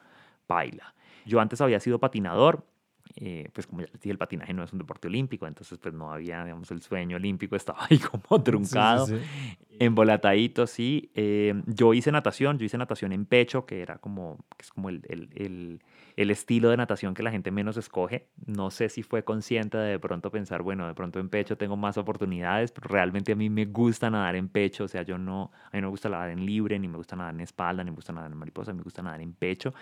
baila. 0.48 0.94
Yo 1.26 1.40
antes 1.40 1.60
había 1.62 1.80
sido 1.80 2.00
patinador, 2.00 2.66
eh, 3.18 3.50
pues 3.54 3.66
como 3.68 3.82
ya 3.82 3.88
les 3.88 4.02
dije, 4.02 4.12
el 4.12 4.18
patinaje 4.18 4.54
no 4.54 4.64
es 4.64 4.74
un 4.74 4.80
deporte 4.80 5.08
olímpico, 5.08 5.48
entonces 5.48 5.78
pues 5.80 5.94
no 5.94 6.12
había, 6.12 6.44
digamos, 6.44 6.70
el 6.72 6.82
sueño 6.82 7.16
olímpico 7.16 7.56
estaba 7.56 7.86
ahí 7.90 7.98
como 8.12 8.44
truncado, 8.44 9.08
sí, 9.08 9.16
sí, 9.18 9.78
embolatadito, 9.80 10.68
sí. 10.68 11.12
Eh, 11.16 11.54
yo 11.66 11.94
hice 11.94 12.12
natación, 12.12 12.58
yo 12.58 12.66
hice 12.66 12.78
natación 12.78 13.14
en 13.14 13.26
pecho, 13.26 13.66
que 13.66 13.82
era 13.82 14.00
como, 14.00 14.46
que 14.58 14.64
es 14.64 14.72
como 14.72 14.90
el, 14.90 15.02
el, 15.08 15.30
el 15.36 15.82
el 16.16 16.32
estilo 16.32 16.70
de 16.70 16.78
natación 16.78 17.14
que 17.14 17.24
la 17.24 17.32
gente 17.32 17.52
menos 17.52 17.78
escoge. 17.78 18.28
No 18.46 18.72
sé 18.72 18.90
si 18.90 19.04
fue 19.04 19.24
consciente 19.24 19.78
de 19.78 19.96
de 19.96 20.00
pronto 20.00 20.30
pensar, 20.32 20.62
bueno, 20.62 20.88
de 20.88 20.94
pronto 20.94 21.20
en 21.20 21.30
pecho 21.30 21.58
tengo 21.58 21.78
más 21.78 21.98
oportunidades, 21.98 22.72
pero 22.72 22.90
realmente 22.90 23.32
a 23.32 23.36
mí 23.36 23.50
me 23.50 23.66
gusta 23.66 24.10
nadar 24.10 24.36
en 24.36 24.50
pecho, 24.50 24.84
o 24.86 24.88
sea, 24.88 25.04
yo 25.04 25.18
no, 25.18 25.52
a 25.72 25.76
mí 25.76 25.82
no 25.82 25.88
me 25.88 25.92
gusta 25.92 26.10
nadar 26.10 26.30
en 26.32 26.46
libre, 26.46 26.78
ni 26.80 26.88
me 26.88 26.98
gusta 26.98 27.16
nadar 27.16 27.34
en 27.34 27.42
espalda, 27.42 27.84
ni 27.84 27.92
me 27.92 27.96
gusta 27.96 28.12
nadar 28.14 28.32
en 28.32 28.38
mariposa, 28.38 28.74
me 28.74 28.84
gusta 28.84 29.02
nadar 29.02 29.22
en 29.22 29.34
pecho. 29.34 29.74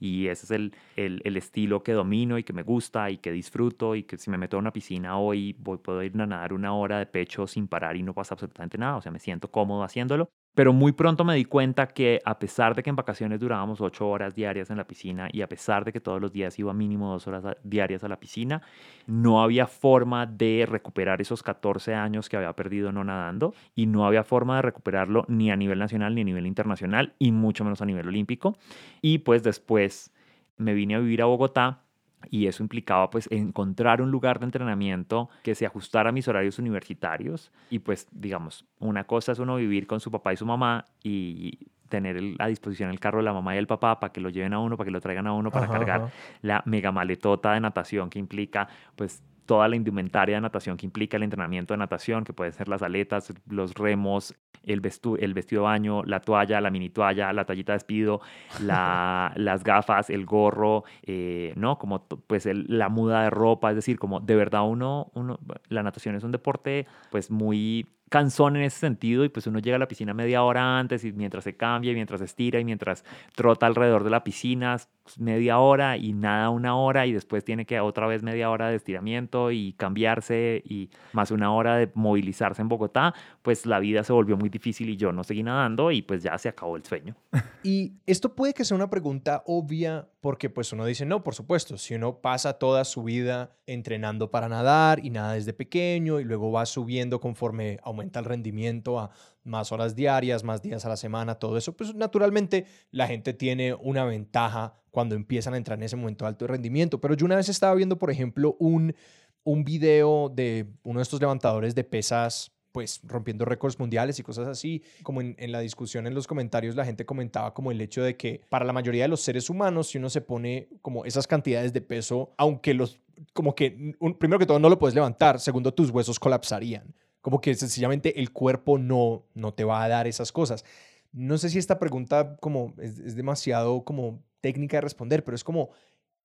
Y 0.00 0.26
ese 0.28 0.44
es 0.46 0.50
el, 0.50 0.74
el, 0.96 1.20
el 1.24 1.36
estilo 1.36 1.82
que 1.82 1.92
domino 1.92 2.38
y 2.38 2.44
que 2.44 2.52
me 2.52 2.62
gusta 2.62 3.10
y 3.10 3.18
que 3.18 3.32
disfruto 3.32 3.94
y 3.96 4.02
que 4.04 4.16
si 4.18 4.30
me 4.30 4.38
meto 4.38 4.56
a 4.56 4.60
una 4.60 4.72
piscina 4.72 5.18
hoy 5.18 5.54
voy, 5.58 5.78
puedo 5.78 6.02
ir 6.02 6.12
a 6.20 6.26
nadar 6.26 6.52
una 6.52 6.74
hora 6.74 6.98
de 6.98 7.06
pecho 7.06 7.46
sin 7.46 7.68
parar 7.68 7.96
y 7.96 8.02
no 8.02 8.14
pasa 8.14 8.34
absolutamente 8.34 8.78
nada, 8.78 8.96
o 8.96 9.02
sea, 9.02 9.12
me 9.12 9.18
siento 9.18 9.50
cómodo 9.50 9.82
haciéndolo. 9.84 10.30
Pero 10.54 10.74
muy 10.74 10.92
pronto 10.92 11.24
me 11.24 11.34
di 11.34 11.46
cuenta 11.46 11.86
que 11.86 12.20
a 12.26 12.38
pesar 12.38 12.74
de 12.74 12.82
que 12.82 12.90
en 12.90 12.96
vacaciones 12.96 13.40
durábamos 13.40 13.80
ocho 13.80 14.06
horas 14.08 14.34
diarias 14.34 14.68
en 14.68 14.76
la 14.76 14.86
piscina 14.86 15.28
y 15.32 15.40
a 15.40 15.48
pesar 15.48 15.84
de 15.84 15.92
que 15.92 16.00
todos 16.00 16.20
los 16.20 16.30
días 16.30 16.58
iba 16.58 16.74
mínimo 16.74 17.10
dos 17.10 17.26
horas 17.26 17.56
diarias 17.64 18.04
a 18.04 18.08
la 18.08 18.20
piscina, 18.20 18.60
no 19.06 19.42
había 19.42 19.66
forma 19.66 20.26
de 20.26 20.66
recuperar 20.68 21.22
esos 21.22 21.42
14 21.42 21.94
años 21.94 22.28
que 22.28 22.36
había 22.36 22.52
perdido 22.52 22.92
no 22.92 23.02
nadando 23.02 23.54
y 23.74 23.86
no 23.86 24.06
había 24.06 24.24
forma 24.24 24.56
de 24.56 24.62
recuperarlo 24.62 25.24
ni 25.26 25.50
a 25.50 25.56
nivel 25.56 25.78
nacional 25.78 26.14
ni 26.14 26.20
a 26.20 26.24
nivel 26.24 26.46
internacional 26.46 27.14
y 27.18 27.32
mucho 27.32 27.64
menos 27.64 27.80
a 27.80 27.86
nivel 27.86 28.08
olímpico. 28.08 28.58
Y 29.00 29.18
pues 29.18 29.42
después 29.42 30.12
me 30.58 30.74
vine 30.74 30.96
a 30.96 30.98
vivir 30.98 31.22
a 31.22 31.26
Bogotá 31.26 31.82
y 32.30 32.46
eso 32.46 32.62
implicaba 32.62 33.10
pues 33.10 33.28
encontrar 33.30 34.02
un 34.02 34.10
lugar 34.10 34.38
de 34.38 34.46
entrenamiento 34.46 35.28
que 35.42 35.54
se 35.54 35.66
ajustara 35.66 36.10
a 36.10 36.12
mis 36.12 36.28
horarios 36.28 36.58
universitarios. 36.58 37.50
Y 37.70 37.80
pues 37.80 38.08
digamos, 38.12 38.64
una 38.78 39.04
cosa 39.04 39.32
es 39.32 39.38
uno 39.38 39.56
vivir 39.56 39.86
con 39.86 40.00
su 40.00 40.10
papá 40.10 40.32
y 40.32 40.36
su 40.36 40.46
mamá 40.46 40.84
y 41.02 41.58
tener 41.88 42.18
a 42.38 42.46
disposición 42.46 42.88
el 42.88 42.98
carro 42.98 43.18
de 43.18 43.24
la 43.24 43.34
mamá 43.34 43.54
y 43.54 43.58
el 43.58 43.66
papá 43.66 44.00
para 44.00 44.12
que 44.12 44.20
lo 44.22 44.30
lleven 44.30 44.54
a 44.54 44.58
uno, 44.58 44.78
para 44.78 44.86
que 44.86 44.92
lo 44.92 45.00
traigan 45.00 45.26
a 45.26 45.34
uno, 45.34 45.50
para 45.50 45.68
cargar 45.68 46.10
la 46.40 46.62
mega 46.64 46.90
maletota 46.90 47.52
de 47.52 47.60
natación 47.60 48.08
que 48.08 48.18
implica 48.18 48.66
pues 48.96 49.22
toda 49.46 49.68
la 49.68 49.76
indumentaria 49.76 50.36
de 50.36 50.40
natación 50.40 50.76
que 50.76 50.86
implica 50.86 51.16
el 51.16 51.22
entrenamiento 51.22 51.74
de 51.74 51.78
natación, 51.78 52.24
que 52.24 52.32
pueden 52.32 52.52
ser 52.52 52.68
las 52.68 52.82
aletas, 52.82 53.32
los 53.48 53.74
remos, 53.74 54.34
el, 54.64 54.80
el 55.20 55.34
vestido 55.34 55.62
de 55.62 55.64
baño, 55.64 56.02
la 56.04 56.20
toalla, 56.20 56.60
la 56.60 56.70
mini 56.70 56.90
toalla, 56.90 57.32
la 57.32 57.44
toallita 57.44 57.72
de 57.72 57.76
despido, 57.76 58.20
la, 58.60 59.32
las 59.36 59.64
gafas, 59.64 60.10
el 60.10 60.24
gorro, 60.24 60.84
eh, 61.02 61.52
¿no? 61.56 61.78
Como 61.78 62.06
pues 62.06 62.46
la 62.46 62.88
muda 62.88 63.24
de 63.24 63.30
ropa, 63.30 63.70
es 63.70 63.76
decir, 63.76 63.98
como 63.98 64.20
de 64.20 64.36
verdad 64.36 64.62
uno, 64.66 65.10
uno, 65.14 65.38
la 65.68 65.82
natación 65.82 66.14
es 66.14 66.24
un 66.24 66.32
deporte 66.32 66.86
pues 67.10 67.30
muy 67.30 67.86
cansón 68.12 68.56
en 68.56 68.62
ese 68.64 68.78
sentido 68.78 69.24
y 69.24 69.30
pues 69.30 69.46
uno 69.46 69.58
llega 69.58 69.76
a 69.76 69.78
la 69.78 69.88
piscina 69.88 70.12
media 70.12 70.42
hora 70.42 70.78
antes 70.78 71.02
y 71.02 71.12
mientras 71.12 71.44
se 71.44 71.56
cambia 71.56 71.92
y 71.92 71.94
mientras 71.94 72.20
se 72.20 72.26
estira 72.26 72.60
y 72.60 72.64
mientras 72.64 73.06
trota 73.34 73.64
alrededor 73.64 74.04
de 74.04 74.10
la 74.10 74.22
piscina 74.22 74.76
pues, 75.02 75.18
media 75.18 75.58
hora 75.58 75.96
y 75.96 76.12
nada 76.12 76.50
una 76.50 76.76
hora 76.76 77.06
y 77.06 77.14
después 77.14 77.42
tiene 77.42 77.64
que 77.64 77.80
otra 77.80 78.06
vez 78.06 78.22
media 78.22 78.50
hora 78.50 78.68
de 78.68 78.76
estiramiento 78.76 79.50
y 79.50 79.72
cambiarse 79.78 80.62
y 80.66 80.90
más 81.14 81.30
una 81.30 81.54
hora 81.54 81.78
de 81.78 81.90
movilizarse 81.94 82.60
en 82.60 82.68
Bogotá, 82.68 83.14
pues 83.40 83.64
la 83.64 83.78
vida 83.78 84.04
se 84.04 84.12
volvió 84.12 84.36
muy 84.36 84.50
difícil 84.50 84.90
y 84.90 84.98
yo 84.98 85.10
no 85.10 85.24
seguí 85.24 85.42
nadando 85.42 85.90
y 85.90 86.02
pues 86.02 86.22
ya 86.22 86.36
se 86.36 86.50
acabó 86.50 86.76
el 86.76 86.84
sueño. 86.84 87.16
Y 87.64 87.92
esto 88.06 88.34
puede 88.34 88.54
que 88.54 88.64
sea 88.64 88.74
una 88.74 88.90
pregunta 88.90 89.44
obvia 89.46 90.08
porque 90.22 90.48
pues 90.48 90.72
uno 90.72 90.86
dice, 90.86 91.04
no, 91.04 91.24
por 91.24 91.34
supuesto, 91.34 91.76
si 91.76 91.96
uno 91.96 92.20
pasa 92.20 92.52
toda 92.52 92.84
su 92.84 93.02
vida 93.02 93.56
entrenando 93.66 94.30
para 94.30 94.48
nadar 94.48 95.04
y 95.04 95.10
nada 95.10 95.32
desde 95.32 95.52
pequeño 95.52 96.20
y 96.20 96.24
luego 96.24 96.52
va 96.52 96.64
subiendo 96.64 97.20
conforme 97.20 97.80
aumenta 97.82 98.20
el 98.20 98.26
rendimiento 98.26 99.00
a 99.00 99.10
más 99.42 99.72
horas 99.72 99.96
diarias, 99.96 100.44
más 100.44 100.62
días 100.62 100.84
a 100.84 100.88
la 100.88 100.96
semana, 100.96 101.34
todo 101.34 101.58
eso, 101.58 101.76
pues 101.76 101.92
naturalmente 101.96 102.66
la 102.92 103.08
gente 103.08 103.34
tiene 103.34 103.74
una 103.74 104.04
ventaja 104.04 104.74
cuando 104.92 105.16
empiezan 105.16 105.54
a 105.54 105.56
entrar 105.56 105.76
en 105.76 105.82
ese 105.82 105.96
momento 105.96 106.24
de 106.24 106.28
alto 106.28 106.46
rendimiento. 106.46 107.00
Pero 107.00 107.14
yo 107.14 107.26
una 107.26 107.34
vez 107.34 107.48
estaba 107.48 107.74
viendo, 107.74 107.98
por 107.98 108.12
ejemplo, 108.12 108.54
un, 108.60 108.94
un 109.42 109.64
video 109.64 110.28
de 110.28 110.68
uno 110.84 111.00
de 111.00 111.02
estos 111.02 111.20
levantadores 111.20 111.74
de 111.74 111.82
pesas 111.82 112.52
pues 112.72 113.00
rompiendo 113.04 113.44
récords 113.44 113.78
mundiales 113.78 114.18
y 114.18 114.22
cosas 114.22 114.48
así. 114.48 114.82
Como 115.02 115.20
en, 115.20 115.52
la 115.52 115.60
discusión 115.60 116.06
en 116.06 116.14
los 116.14 116.26
comentarios 116.26 116.74
la 116.74 116.84
gente 116.84 117.06
comentaba 117.06 117.54
como 117.54 117.70
el 117.70 117.80
hecho 117.80 118.02
de 118.02 118.16
que 118.16 118.40
para 118.48 118.64
la 118.64 118.72
mayoría 118.72 119.02
de 119.02 119.08
los 119.08 119.20
seres 119.20 119.50
humanos, 119.50 119.88
si 119.88 119.98
uno 119.98 120.10
se 120.10 120.20
pone 120.20 120.68
como 120.80 121.04
esas 121.04 121.26
cantidades 121.26 121.72
de 121.72 121.82
peso, 121.82 122.32
aunque 122.36 122.74
los, 122.74 122.98
como 123.32 123.54
que, 123.54 123.94
primero 124.18 124.38
que 124.38 124.46
todo 124.46 124.58
no 124.58 124.68
lo 124.68 124.78
puedes 124.78 124.94
levantar, 124.94 125.38
segundo 125.38 125.72
tus 125.72 125.90
huesos 125.90 126.18
colapsarían. 126.18 126.94
Como 127.20 127.40
que 127.40 127.54
sencillamente 127.54 128.18
el 128.18 128.32
cuerpo 128.32 128.78
no, 128.78 129.26
no 129.34 129.54
te 129.54 129.64
va 129.64 129.84
a 129.84 129.88
dar 129.88 130.08
esas 130.08 130.32
cosas. 130.32 130.64
No 131.12 131.38
sé 131.38 131.50
si 131.50 131.58
esta 131.58 131.78
pregunta 131.78 132.36
como 132.40 132.74
es, 132.78 132.98
es 132.98 133.14
demasiado 133.14 133.84
como 133.84 134.24
técnica 134.40 134.78
de 134.78 134.80
responder, 134.80 135.22
pero 135.22 135.36
es 135.36 135.44
como, 135.44 135.70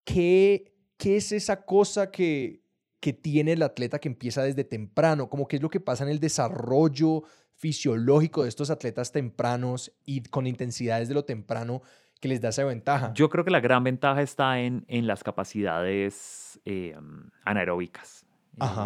¿qué, 0.03 0.73
qué 0.97 1.17
es 1.17 1.31
esa 1.31 1.65
cosa 1.65 2.09
que, 2.09 2.61
que 2.99 3.13
tiene 3.13 3.53
el 3.53 3.63
atleta 3.63 3.99
que 3.99 4.07
empieza 4.07 4.43
desde 4.43 4.63
temprano, 4.63 5.29
como 5.29 5.47
qué 5.47 5.57
es 5.57 5.61
lo 5.61 5.69
que 5.69 5.79
pasa 5.79 6.03
en 6.03 6.09
el 6.09 6.19
desarrollo 6.19 7.23
fisiológico 7.55 8.43
de 8.43 8.49
estos 8.49 8.69
atletas 8.69 9.11
tempranos 9.11 9.91
y 10.05 10.21
con 10.23 10.47
intensidades 10.47 11.07
de 11.07 11.13
lo 11.13 11.25
temprano 11.25 11.81
que 12.19 12.27
les 12.27 12.41
da 12.41 12.49
esa 12.49 12.63
ventaja. 12.63 13.13
Yo 13.13 13.29
creo 13.29 13.43
que 13.43 13.51
la 13.51 13.59
gran 13.59 13.83
ventaja 13.83 14.21
está 14.21 14.59
en, 14.59 14.85
en 14.87 15.07
las 15.07 15.23
capacidades 15.23 16.59
eh, 16.65 16.95
anaeróbicas. 17.43 18.25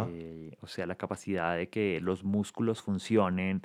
Eh, 0.10 0.52
o 0.60 0.68
sea, 0.68 0.86
la 0.86 0.96
capacidad 0.96 1.56
de 1.56 1.70
que 1.70 2.00
los 2.02 2.26
músculos 2.26 2.82
funcionen 2.82 3.62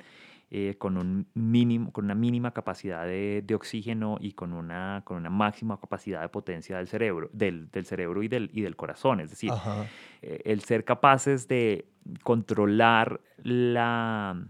eh, 0.49 0.75
con, 0.77 0.95
un 0.95 1.27
mínimo, 1.33 1.91
con 1.91 2.05
una 2.05 2.15
mínima 2.15 2.53
capacidad 2.53 3.05
de, 3.05 3.43
de, 3.45 3.53
oxígeno 3.53 4.17
y 4.21 4.31
con 4.31 4.53
una, 4.53 5.01
con 5.03 5.17
una 5.17 5.29
máxima 5.29 5.77
capacidad 5.77 6.21
de 6.21 6.29
potencia 6.29 6.77
del 6.77 6.87
cerebro, 6.87 7.29
del, 7.33 7.69
del 7.69 7.85
cerebro 7.85 8.23
y 8.23 8.29
del, 8.29 8.49
y 8.53 8.61
del 8.61 8.77
corazón. 8.77 9.19
Es 9.19 9.29
decir, 9.29 9.51
eh, 10.21 10.41
el 10.45 10.61
ser 10.61 10.85
capaces 10.85 11.49
de 11.49 11.89
controlar 12.23 13.19
la, 13.43 14.41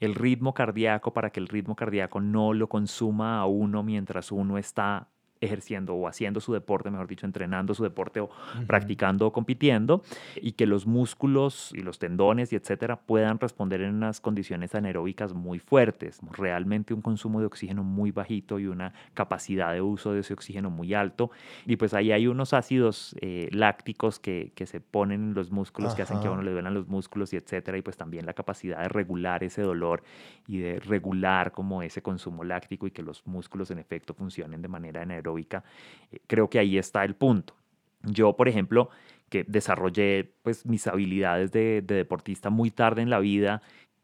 el 0.00 0.16
ritmo 0.16 0.54
cardíaco 0.54 1.12
para 1.12 1.30
que 1.30 1.38
el 1.38 1.46
ritmo 1.46 1.76
cardíaco 1.76 2.20
no 2.20 2.52
lo 2.52 2.68
consuma 2.68 3.38
a 3.38 3.46
uno 3.46 3.84
mientras 3.84 4.32
uno 4.32 4.58
está 4.58 5.08
ejerciendo 5.44 5.94
o 5.94 6.08
haciendo 6.08 6.40
su 6.40 6.52
deporte, 6.52 6.90
mejor 6.90 7.06
dicho, 7.06 7.26
entrenando 7.26 7.74
su 7.74 7.82
deporte 7.82 8.20
o 8.20 8.30
practicando 8.66 9.26
o 9.26 9.32
compitiendo, 9.32 10.02
y 10.40 10.52
que 10.52 10.66
los 10.66 10.86
músculos 10.86 11.72
y 11.74 11.80
los 11.80 11.98
tendones 11.98 12.52
y 12.52 12.56
etcétera 12.56 12.96
puedan 12.96 13.38
responder 13.38 13.80
en 13.80 13.94
unas 13.94 14.20
condiciones 14.20 14.74
anaeróbicas 14.74 15.34
muy 15.34 15.58
fuertes, 15.58 16.20
realmente 16.32 16.94
un 16.94 17.02
consumo 17.02 17.40
de 17.40 17.46
oxígeno 17.46 17.82
muy 17.82 18.10
bajito 18.10 18.58
y 18.58 18.66
una 18.66 18.92
capacidad 19.14 19.72
de 19.72 19.80
uso 19.80 20.12
de 20.12 20.20
ese 20.20 20.34
oxígeno 20.34 20.70
muy 20.70 20.94
alto. 20.94 21.30
Y 21.66 21.76
pues 21.76 21.94
ahí 21.94 22.12
hay 22.12 22.26
unos 22.26 22.52
ácidos 22.54 23.14
eh, 23.20 23.48
lácticos 23.52 24.18
que, 24.18 24.52
que, 24.54 24.66
se 24.66 24.80
ponen 24.80 25.22
en 25.22 25.34
los 25.34 25.50
músculos, 25.50 25.94
que 25.94 26.02
hacen 26.02 26.20
que 26.20 26.28
a 26.28 26.30
uno 26.30 26.42
le 26.42 26.50
duelan 26.50 26.74
los 26.74 26.88
músculos 26.88 27.32
y 27.32 27.36
etcétera, 27.36 27.76
y 27.78 27.82
pues 27.82 27.96
también 27.96 28.26
la 28.26 28.34
capacidad 28.34 28.80
de 28.80 28.88
regular 28.88 29.44
ese 29.44 29.62
dolor 29.62 30.02
y 30.46 30.58
de 30.58 30.80
regular 30.80 31.52
como 31.52 31.82
ese 31.82 32.02
consumo 32.02 32.44
láctico 32.44 32.86
y 32.86 32.90
que 32.90 33.02
los 33.02 33.26
músculos 33.26 33.70
en 33.70 33.78
efecto 33.78 34.14
funcionen 34.14 34.62
de 34.62 34.68
manera 34.68 35.02
anaeróbica 35.02 35.33
eh, 35.42 36.18
creo 36.26 36.48
que 36.48 36.58
ahí 36.58 36.78
está 36.78 37.04
el 37.04 37.14
punto. 37.14 37.54
Yo, 38.02 38.36
por 38.36 38.48
ejemplo, 38.48 38.90
que 39.28 39.44
desarrollé 39.44 40.32
pues, 40.42 40.66
mis 40.66 40.86
habilidades 40.86 41.50
de, 41.52 41.82
deportista 41.82 42.50
muy 42.50 42.70
tarde 42.70 43.02
en 43.02 43.10
la 43.10 43.18
vida, 43.18 43.62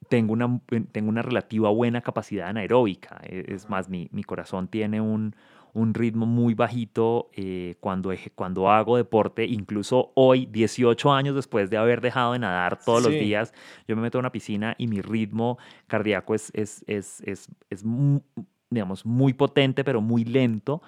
tengo 0.09 0.33
una, 0.33 0.61
tengo 0.93 1.09
una 1.09 1.23
relativa 1.23 1.71
buena 1.71 2.01
capacidad 2.01 2.49
anaeróbica. 2.49 3.21
E, 3.25 3.45
es 3.49 3.69
más, 3.69 3.89
mi, 3.89 4.09
mi 4.13 4.25
corazón 4.25 4.69
tiene 4.69 5.01
un, 5.01 5.35
un 5.73 5.95
ritmo 5.95 6.27
muy 6.27 6.55
bajito 6.55 7.31
eh, 7.35 7.77
cuando, 7.81 8.13
cuando 8.35 8.71
hago 8.71 8.97
deporte. 8.97 9.45
Incluso 9.45 10.13
hoy, 10.15 10.47
18 10.47 11.13
años 11.13 11.35
después 11.35 11.71
de 11.71 11.77
haber 11.77 12.01
dejado 12.01 12.33
de 12.33 12.41
nadar 12.41 12.83
todos 12.85 13.03
los 13.03 13.13
días, 13.13 13.53
yo 13.87 13.97
me 13.97 14.03
meto 14.03 14.19
a 14.19 14.21
una 14.21 14.33
piscina 14.33 14.75
y 14.79 14.87
mi 14.87 15.01
ritmo 15.01 15.59
cardíaco 15.87 16.35
es, 16.35 16.51
es, 16.55 16.85
es, 16.87 17.21
es, 17.23 17.49
es 17.69 17.85
digamos, 18.71 19.05
muy 19.05 19.35
potente, 19.35 19.83
pero 19.83 20.01
muy 20.01 20.25
lento. 20.25 20.81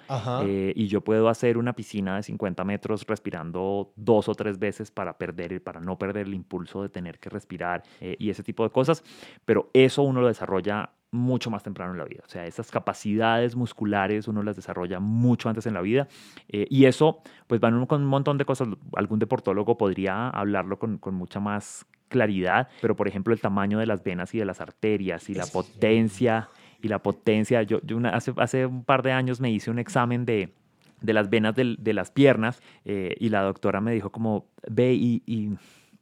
Eh, 0.43 0.71
y 0.75 0.87
yo 0.87 1.01
puedo 1.01 1.27
hacer 1.27 1.57
una 1.57 1.73
piscina 1.73 2.15
de 2.15 2.23
50 2.23 2.63
metros 2.63 3.05
respirando 3.05 3.91
dos 3.97 4.29
o 4.29 4.35
tres 4.35 4.57
veces 4.57 4.89
para 4.89 5.17
perder, 5.17 5.61
para 5.61 5.81
no 5.81 5.97
perder 5.97 6.27
el 6.27 6.33
impulso 6.33 6.81
de 6.81 6.89
tener 6.89 7.19
que 7.19 7.29
respirar 7.29 7.83
eh, 7.99 8.15
y 8.17 8.29
ese 8.29 8.41
tipo 8.41 8.63
de 8.63 8.69
cosas. 8.69 9.03
Pero 9.43 9.69
eso 9.73 10.01
uno 10.03 10.21
lo 10.21 10.27
desarrolla 10.27 10.91
mucho 11.11 11.51
más 11.51 11.61
temprano 11.61 11.91
en 11.91 11.97
la 11.97 12.05
vida. 12.05 12.23
O 12.25 12.29
sea, 12.29 12.47
esas 12.47 12.71
capacidades 12.71 13.55
musculares 13.55 14.27
uno 14.27 14.41
las 14.43 14.55
desarrolla 14.55 14.99
mucho 14.99 15.49
antes 15.49 15.65
en 15.65 15.73
la 15.73 15.81
vida. 15.81 16.07
Eh, 16.47 16.65
y 16.69 16.85
eso, 16.85 17.21
pues 17.47 17.59
van 17.59 17.85
con 17.85 18.01
un 18.01 18.07
montón 18.07 18.37
de 18.37 18.45
cosas. 18.45 18.69
Algún 18.95 19.19
deportólogo 19.19 19.77
podría 19.77 20.29
hablarlo 20.29 20.79
con, 20.79 20.97
con 20.97 21.15
mucha 21.15 21.41
más 21.41 21.85
claridad, 22.13 22.69
pero 22.79 22.95
por 22.95 23.07
ejemplo 23.07 23.33
el 23.33 23.41
tamaño 23.41 23.79
de 23.79 23.87
las 23.87 24.03
venas 24.03 24.33
y 24.35 24.37
de 24.37 24.45
las 24.45 24.61
arterias 24.61 25.29
y 25.31 25.33
la 25.33 25.47
potencia 25.47 26.49
y 26.83 26.89
la 26.89 26.99
potencia. 26.99 27.63
Yo, 27.63 27.79
yo 27.81 27.97
hace, 28.11 28.33
hace 28.37 28.67
un 28.67 28.83
par 28.83 29.01
de 29.01 29.13
años 29.13 29.39
me 29.39 29.49
hice 29.49 29.71
un 29.71 29.79
examen 29.79 30.25
de, 30.25 30.53
de 31.01 31.13
las 31.13 31.29
venas 31.29 31.55
de, 31.55 31.93
las 31.93 32.11
piernas 32.11 32.61
eh, 32.85 33.15
y 33.19 33.29
la 33.29 33.41
doctora 33.41 33.81
me 33.81 33.93
dijo 33.93 34.11
como, 34.11 34.45
ve 34.69 34.93
y, 34.93 35.55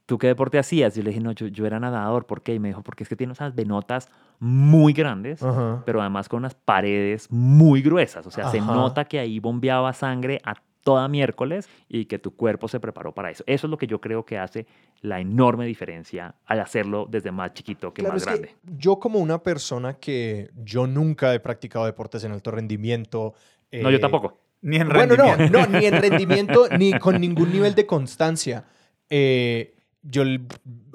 ¿tú 0.06 0.18
qué 0.18 0.26
deporte 0.26 0.58
hacías? 0.58 0.96
Yo 0.96 1.02
le 1.04 1.10
dije, 1.10 1.22
no, 1.22 1.32
yo, 1.32 1.46
yo, 1.46 1.64
era 1.66 1.78
nadador, 1.78 2.26
¿por 2.26 2.42
qué? 2.42 2.54
Y 2.54 2.58
me 2.58 2.68
dijo, 2.68 2.82
porque 2.82 3.04
es 3.04 3.08
que 3.08 3.16
tiene 3.16 3.32
esas 3.32 3.54
venotas 3.54 4.10
muy 4.40 4.92
grandes, 4.92 5.40
pero 5.86 6.00
además 6.00 6.28
con 6.28 6.38
unas 6.38 6.56
paredes 6.56 7.30
muy 7.30 7.80
gruesas, 7.80 8.26
o 8.26 8.30
sea, 8.32 8.50
se 8.50 8.60
nota 8.60 9.04
que 9.04 9.20
ahí 9.20 9.38
bombeaba 9.38 9.92
sangre 9.92 10.40
a 10.44 10.56
toda 10.82 11.08
miércoles 11.08 11.68
y 11.88 12.06
que 12.06 12.18
tu 12.18 12.34
cuerpo 12.34 12.68
se 12.68 12.80
preparó 12.80 13.12
para 13.12 13.30
eso. 13.30 13.44
Eso 13.46 13.66
es 13.66 13.70
lo 13.70 13.78
que 13.78 13.86
yo 13.86 14.00
creo 14.00 14.24
que 14.24 14.38
hace 14.38 14.66
la 15.00 15.20
enorme 15.20 15.66
diferencia 15.66 16.34
al 16.46 16.60
hacerlo 16.60 17.06
desde 17.08 17.30
más 17.30 17.54
chiquito 17.54 17.92
que 17.92 18.02
más 18.02 18.24
grande. 18.24 18.54
yo 18.76 18.98
como 18.98 19.18
una 19.18 19.42
persona 19.42 19.94
que 19.94 20.50
yo 20.56 20.86
nunca 20.86 21.34
he 21.34 21.40
practicado 21.40 21.86
deportes 21.86 22.24
en 22.24 22.32
alto 22.32 22.50
rendimiento. 22.50 23.34
no, 23.72 23.90
yo 23.90 23.96
eh, 23.96 24.00
tampoco. 24.00 24.38
Ni 24.60 24.76
en 24.76 24.90
rendimiento. 24.90 25.24
Bueno, 25.24 25.48
no, 25.50 25.66
no, 25.66 25.78
ni 25.78 25.86
en 25.86 26.00
rendimiento, 26.00 26.68
ni 26.78 26.92
con 26.92 27.20
ningún 27.20 27.52
nivel 27.52 27.74
de 27.74 27.84
constancia. 27.84 28.64
Eh, 29.10 29.74
yo, 30.02 30.24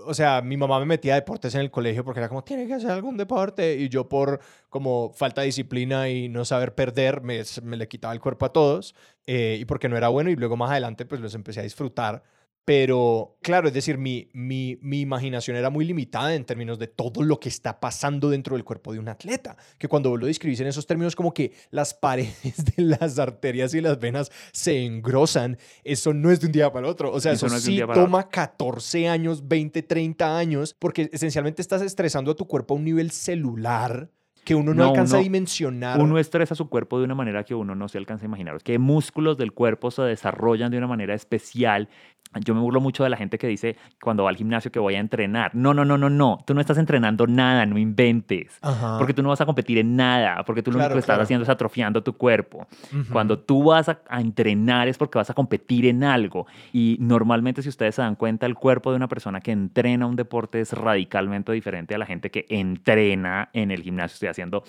o 0.06 0.14
sea, 0.14 0.42
mi 0.42 0.58
mamá 0.58 0.80
me 0.80 0.86
metía 0.86 1.14
a 1.14 1.16
deportes 1.16 1.56
en 1.56 1.62
el 1.62 1.72
colegio 1.72 2.04
porque 2.04 2.20
era 2.20 2.30
como, 2.30 2.44
tiene 2.44 2.68
que 2.68 2.74
hacer 2.74 2.92
algún 2.92 3.18
deporte. 3.18 3.76
Y 3.76 3.90
yo 3.90 4.08
por 4.10 4.40
como 4.70 5.12
falta 5.14 5.42
de 5.42 5.48
disciplina 5.48 6.10
y 6.10 6.30
no 6.30 6.46
saber 6.46 6.76
perder, 6.76 7.22
me, 7.22 7.42
me 7.64 7.78
le 7.78 7.88
quitaba 7.88 8.14
el 8.14 8.20
cuerpo 8.20 8.46
a 8.46 8.54
todos. 8.54 8.96
Eh, 9.26 9.58
y 9.60 9.66
porque 9.66 9.90
no 9.90 9.98
era 9.98 10.10
bueno. 10.10 10.30
Y 10.30 10.36
luego 10.36 10.58
más 10.58 10.72
adelante, 10.72 11.06
pues 11.06 11.22
los 11.22 11.36
empecé 11.36 11.62
a 11.62 11.64
disfrutar. 11.64 12.24
Pero 12.68 13.38
claro, 13.42 13.70
es 13.70 13.74
decir, 13.74 13.98
mi, 13.98 14.28
mi, 14.34 14.78
mi, 14.82 15.00
imaginación 15.00 15.56
era 15.56 15.70
muy 15.70 15.86
limitada 15.86 16.36
en 16.36 16.44
términos 16.44 16.78
de 16.78 16.88
todo 16.88 17.24
lo 17.24 17.40
que 17.40 17.48
está 17.48 17.80
pasando 17.80 18.30
dentro 18.30 18.58
del 18.58 18.66
cuerpo 18.66 18.92
de 18.92 19.00
un 19.00 19.08
atleta. 19.08 19.56
Que 19.78 19.88
cuando 19.88 20.18
lo 20.18 20.26
describís 20.26 20.60
en 20.60 20.68
esos 20.68 20.86
términos, 20.86 21.16
como 21.16 21.34
que 21.34 21.54
las 21.72 21.94
paredes 21.94 22.66
de 22.76 22.84
las 22.84 23.20
arterias 23.20 23.74
y 23.74 23.80
las 23.80 23.98
venas 24.02 24.34
se 24.52 24.84
engrosan, 24.84 25.58
eso 25.86 26.14
no 26.14 26.30
es 26.30 26.42
de 26.42 26.48
un 26.48 26.52
día 26.52 26.70
para 26.70 26.88
el 26.88 26.92
otro. 26.92 27.10
O 27.14 27.22
sea, 27.22 27.32
eso, 27.32 27.48
sí 27.48 27.80
toma 27.94 28.28
14 28.28 29.08
años, 29.08 29.48
20, 29.48 29.84
30 29.84 30.38
años, 30.38 30.76
porque 30.78 31.10
esencialmente 31.14 31.62
estás 31.62 31.82
estresando 31.82 32.32
a 32.32 32.36
tu 32.36 32.48
cuerpo 32.48 32.74
a 32.74 32.78
un 32.80 32.84
nivel 32.84 33.12
celular 33.12 34.10
que 34.48 34.56
uno 34.56 34.74
no, 34.74 34.86
alcanza 34.86 35.18
a 35.18 35.20
dimensionar. 35.20 36.00
Uno 36.00 36.18
estresa 36.18 36.56
su 36.56 36.70
cuerpo 36.70 37.00
de 37.00 37.04
una 37.04 37.16
manera 37.16 37.44
que 37.44 37.54
uno 37.54 37.76
no 37.76 37.90
se 37.90 37.98
alcanza 37.98 38.24
a 38.24 38.28
imaginar. 38.28 38.64
Que 38.64 38.80
músculos 38.80 39.38
del 39.38 39.52
cuerpo 39.52 39.92
se 39.92 40.04
desarrollan 40.04 40.72
de 40.72 40.78
una 40.78 40.88
manera 40.88 41.14
especial 41.14 41.90
yo 42.36 42.54
me 42.54 42.62
burlo 42.62 42.82
mucho 42.82 43.04
de 43.04 43.10
la 43.10 43.18
gente 43.18 43.38
que 43.38 43.48
dice 43.48 43.78
cuando 44.02 44.24
va 44.24 44.30
al 44.30 44.36
gimnasio 44.36 44.72
que 44.72 44.80
voy 44.80 44.96
a 44.96 45.00
entrenar. 45.00 45.56
No, 45.56 45.74
no, 45.74 45.86
no, 45.86 45.98
no, 45.98 46.10
no. 46.10 46.44
Tú 46.46 46.54
no 46.54 46.62
estás 46.62 46.78
entrenando 46.78 47.28
nada, 47.28 47.66
no 47.66 47.78
inventes. 47.78 48.60
Porque 48.98 49.14
tú 49.14 49.24
no 49.24 49.30
vas 49.30 49.42
a 49.42 49.46
competir 49.46 49.78
en 49.78 49.96
nada, 49.96 50.44
porque 50.44 50.62
tú 50.62 50.72
lo 50.72 50.78
único 50.78 50.94
que 50.94 51.00
estás 51.00 51.20
haciendo 51.20 51.44
es 51.44 51.50
atrofiando 51.50 52.04
tu 52.04 52.14
cuerpo. 52.14 52.68
Cuando 53.12 53.40
tú 53.40 53.66
vas 53.66 53.90
a, 53.90 54.00
entrenar 54.20 54.88
es 54.88 54.98
porque 54.98 55.18
vas 55.18 55.30
a 55.30 55.34
competir 55.34 55.86
en 55.86 56.04
algo. 56.04 56.48
Y 56.74 56.98
normalmente, 57.00 57.62
si 57.62 57.70
ustedes 57.70 57.96
se 57.96 58.02
dan 58.02 58.16
cuenta, 58.16 58.46
el 58.46 58.56
cuerpo 58.56 58.92
de 58.92 58.98
una 58.98 59.08
persona 59.08 59.42
que 59.42 59.52
entrena 59.52 60.06
un 60.06 60.16
deporte 60.16 60.60
es 60.60 60.74
radicalmente 60.74 61.52
diferente 61.52 61.96
a 61.96 61.98
la 61.98 62.06
gente 62.06 62.30
que 62.30 62.46
entrena 62.50 63.50
en 63.54 63.72
el 63.72 63.82
gimnasio. 63.84 64.16
Estoy 64.16 64.30
haciendo 64.30 64.64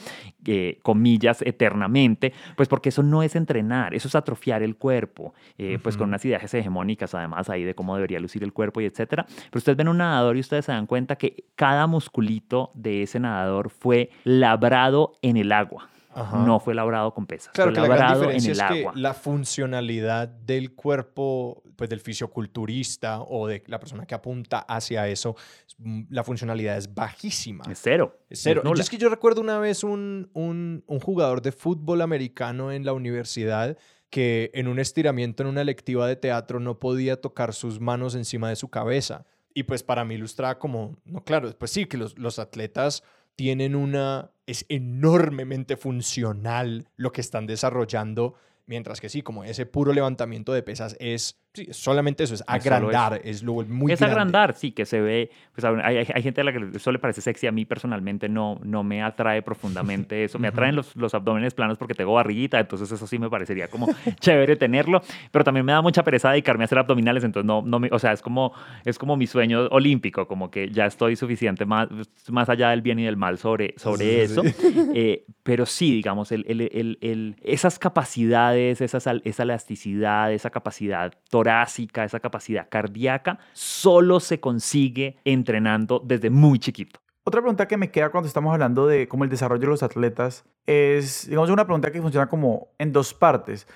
eh, 0.47 0.79
comillas 0.83 1.43
eternamente, 1.43 2.33
pues 2.57 2.69
porque 2.69 2.91
eso 2.91 3.03
no 3.03 3.23
es 3.23 3.37
entrenar, 3.37 3.95
eso 3.95 4.09
es 4.09 4.15
atrofiar 4.15 4.63
el 4.63 4.77
cuerpo, 4.77 5.35
eh, 5.57 5.79
pues 5.83 5.97
con 5.97 6.09
unas 6.09 6.25
ideas 6.25 6.55
hegemónicas 6.55 7.15
además 7.15 7.48
ahí 7.49 7.65
de 7.65 7.75
cómo 7.75 7.95
debería 7.95 8.21
lucir 8.21 8.43
el 8.43 8.53
cuerpo 8.53 8.81
y 8.81 8.87
etcétera. 8.87 9.27
Pero 9.27 9.59
ustedes 9.59 9.77
ven 9.77 9.89
un 9.89 9.99
nadador 9.99 10.37
y 10.37 10.41
ustedes 10.41 10.65
se 10.65 10.73
dan 10.73 10.87
cuenta 10.87 11.17
que 11.17 11.45
cada 11.55 11.87
musculito 11.87 12.71
de 12.75 13.03
ese 13.03 13.21
nadador 13.21 13.71
fue 13.71 14.11
labrado 14.25 15.13
en 15.23 15.37
el 15.37 15.53
agua. 15.53 15.89
No 16.17 16.59
fue 16.59 16.75
labrado 16.75 17.15
con 17.15 17.27
pesas. 17.27 17.53
Claro, 17.53 17.73
fue 17.73 17.89
labrado 17.89 18.31
en 18.31 18.45
el 18.45 18.61
agua. 18.61 18.93
la 18.97 19.15
funcionalidad 19.15 20.29
del 20.29 20.75
cuerpo, 20.75 21.63
pues 21.77 21.89
del 21.91 22.01
fisioculturista 22.01 23.21
o 23.23 23.47
de 23.47 23.63
la 23.67 23.79
persona 23.79 24.05
que 24.05 24.15
apunta 24.15 24.59
hacia 24.59 25.07
eso, 25.07 25.37
mm, 25.79 26.05
la 26.11 26.25
funcionalidad 26.25 26.77
es 26.77 26.93
bajísima. 26.93 27.65
Es 27.71 27.81
cero. 27.83 28.19
Es 28.29 28.41
cero. 28.43 28.63
Es, 28.77 28.91
que 28.91 28.99
yo 28.99 29.09
recuerdo 29.09 29.41
una 29.41 29.59
vez 29.59 29.85
un, 29.85 30.31
un, 30.33 30.83
un 30.87 31.01
jugador 31.01 31.41
de 31.41 31.53
fútbol 31.53 32.01
americano 32.01 32.73
en 32.73 32.85
la 32.85 32.95
universidad 32.95 33.77
que 34.11 34.51
en 34.55 34.69
un 34.69 34.79
estiramiento 34.79 35.43
en 35.43 35.49
una 35.49 35.65
lectiva 35.65 36.07
de 36.07 36.17
teatro 36.17 36.61
no 36.61 36.79
podía 36.79 37.21
tocar 37.21 37.55
sus 37.55 37.81
manos 37.81 38.15
encima 38.15 38.49
de 38.49 38.57
su 38.57 38.69
cabeza. 38.69 39.27
Y 39.55 39.65
pues 39.65 39.83
para 39.83 40.05
mí 40.05 40.15
ilustraba 40.15 40.59
como, 40.59 40.97
no, 41.05 41.25
claro, 41.25 41.53
pues 41.59 41.71
sí, 41.71 41.87
que 41.87 41.97
los, 41.97 42.19
los 42.19 42.39
atletas 42.39 43.03
tienen 43.37 43.75
una, 43.75 44.31
es 44.47 44.65
enormemente 44.69 45.77
funcional 45.77 46.89
lo 46.97 47.13
que 47.13 47.21
están 47.21 47.47
desarrollando 47.47 48.35
Mientras 48.69 49.01
que 49.01 49.09
sí, 49.09 49.23
como 49.23 49.45
ese 49.45 49.65
puro 49.65 49.95
levantamiento 49.95 50.53
de 50.53 50.63
pesas 50.63 50.95
es 51.01 51.39
solamente 51.71 52.25
eso, 52.25 52.35
es 52.35 52.45
agrandar, 52.47 53.21
es, 53.25 53.43
lo 53.43 53.55
muy 53.55 53.93
Es 53.93 54.03
agrandar, 54.03 54.55
sí, 54.55 54.73
que 54.73 54.87
se 54.87 55.01
ve, 55.01 55.31
pues 55.55 55.65
hay, 55.65 56.23
gente 56.23 56.41
a 56.41 56.45
la 56.45 56.53
que 56.53 56.77
eso 56.77 56.93
le 56.93 56.99
parece 56.99 57.21
sexy, 57.21 57.47
a 57.47 57.53
mí 57.53 57.65
personalmente 57.65 58.29
no, 58.29 58.59
no 58.63 58.83
me 58.83 59.03
atrae 59.03 59.43
profundamente 59.43 60.25
eso, 60.25 60.39
me 60.39 60.49
atraen 60.49 60.77
los, 60.77 60.95
los 60.97 61.15
abdomenes 61.15 61.55
planos 61.55 61.79
porque 61.79 61.95
tengo 61.95 62.15
barriguita, 62.15 62.59
entonces 62.61 62.91
eso 62.91 63.07
sí 63.07 63.19
me 63.19 63.31
parecería 63.31 63.69
como 63.69 63.89
chévere 64.21 64.57
tenerlo, 64.57 65.03
pero 65.31 65.45
también 65.45 65.65
me 65.65 65.73
da 65.73 65.83
mucha 65.83 66.03
pereza 66.03 66.31
dedicarme 66.31 66.65
a 66.65 66.67
hacer 66.67 66.79
abdominales, 66.79 67.25
entonces 67.25 67.47
no, 67.47 67.63
no 67.63 67.79
me, 67.79 67.89
o 67.93 67.99
sea, 67.99 68.13
es 68.13 68.23
como, 68.23 68.53
es 68.85 68.99
como 68.99 69.17
mi 69.17 69.27
sueño 69.27 69.67
olímpico, 69.71 70.27
como 70.27 70.51
que 70.51 70.71
ya 70.71 70.87
estoy 70.87 71.17
suficiente 71.17 71.65
más, 71.65 71.89
más 72.29 72.49
allá 72.49 72.71
del 72.71 72.83
bien 72.83 72.99
y 72.99 73.05
del 73.05 73.17
mal 73.17 73.39
sobre, 73.39 73.75
sobre 73.77 74.23
eso, 74.23 74.43
eh, 74.95 75.25
pero 75.43 75.67
sí, 75.67 75.93
digamos, 75.93 76.33
el, 76.33 76.45
el, 76.49 76.99
el, 77.01 77.37
esas 77.43 77.79
capacidades, 77.79 78.81
esa, 78.81 78.99
esa 79.25 79.43
elasticidad, 79.43 80.33
esa 80.33 80.51
capacidad 80.51 81.13
torácica, 81.49 82.05
esa 82.05 82.21
capacidad 82.21 82.69
cardíaca, 82.69 83.39
solo 83.55 84.21
se 84.21 84.39
consigue 84.39 85.17
entrenando 85.25 85.99
desde 86.05 86.29
muy 86.29 86.59
chiquito. 86.59 87.01
Otra 87.25 87.41
pregunta 87.41 87.67
que 87.67 87.79
me 87.79 87.91
queda 87.91 88.11
cuando 88.11 88.29
estamos 88.29 88.53
hablando 88.53 88.87
de 88.87 89.09
cómo 89.09 89.25
el 89.25 89.31
desarrollo 89.31 89.63
de 89.63 89.67
los 89.69 89.83
atletas 89.83 90.45
es, 90.67 91.27
digamos, 91.27 91.49
una 91.51 91.65
pregunta 91.65 91.91
que 91.91 92.03
funciona 92.03 92.29
como 92.29 92.69
en 92.79 92.93
dos 92.93 93.15
partes. 93.15 93.67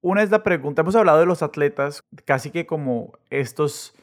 Una 0.00 0.22
es 0.22 0.30
la 0.30 0.42
pregunta, 0.42 0.82
hemos 0.82 0.96
hablado 0.96 1.20
de 1.20 1.26
los 1.26 1.42
atletas 1.42 2.02
casi 2.24 2.50
que 2.50 2.66
como 2.66 3.12
estos, 3.30 3.94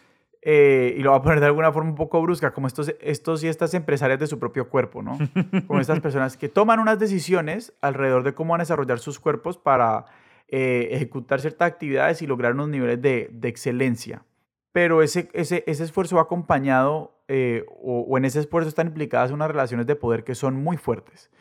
eh, 0.42 0.96
y 0.98 1.04
lo 1.04 1.12
voy 1.12 1.20
a 1.20 1.22
poner 1.22 1.40
de 1.42 1.48
alguna 1.48 1.72
forma 1.74 1.90
un 1.90 1.96
poco 1.96 2.22
brusca, 2.22 2.54
como 2.54 2.68
estos, 2.68 2.96
estos 3.02 3.44
y 3.44 3.50
estas 3.50 3.74
empresarias 3.74 4.20
de 4.20 4.28
su 4.28 4.40
propio 4.40 4.70
cuerpo, 4.70 5.04
¿no? 5.04 5.18
Como 5.68 5.82
estas 5.82 6.00
personas 6.00 6.38
que 6.38 6.48
toman 6.48 6.80
unas 6.80 6.98
decisiones 6.98 7.74
alrededor 7.82 8.24
de 8.24 8.34
cómo 8.34 8.52
van 8.54 8.62
a 8.62 8.64
desarrollar 8.64 9.00
sus 9.00 9.20
cuerpos 9.20 9.58
para 9.58 10.06
eh, 10.54 10.90
ejecutar 10.92 11.40
ciertas 11.40 11.66
actividades 11.66 12.22
y 12.22 12.28
lograr 12.28 12.52
unos 12.52 12.68
niveles 12.68 13.02
de, 13.02 13.30
de 13.32 13.48
excelencia. 13.48 14.26
Pero 14.74 15.02
ese, 15.02 15.30
ese, 15.32 15.64
ese, 15.66 15.86
esfuerzo 15.86 16.18
va 16.18 16.24
acompañado 16.24 17.24
eh, 17.30 17.66
o, 17.82 18.18
en 18.18 18.26
ese 18.26 18.42
esfuerzo 18.42 18.68
están 18.68 18.88
implicadas 18.88 19.32
unas 19.32 19.48
relaciones 19.50 19.88
de 19.88 19.96
poder 19.96 20.26
que 20.26 20.36
son 20.36 20.56
muy 20.56 20.76
fuertes. 20.76 21.32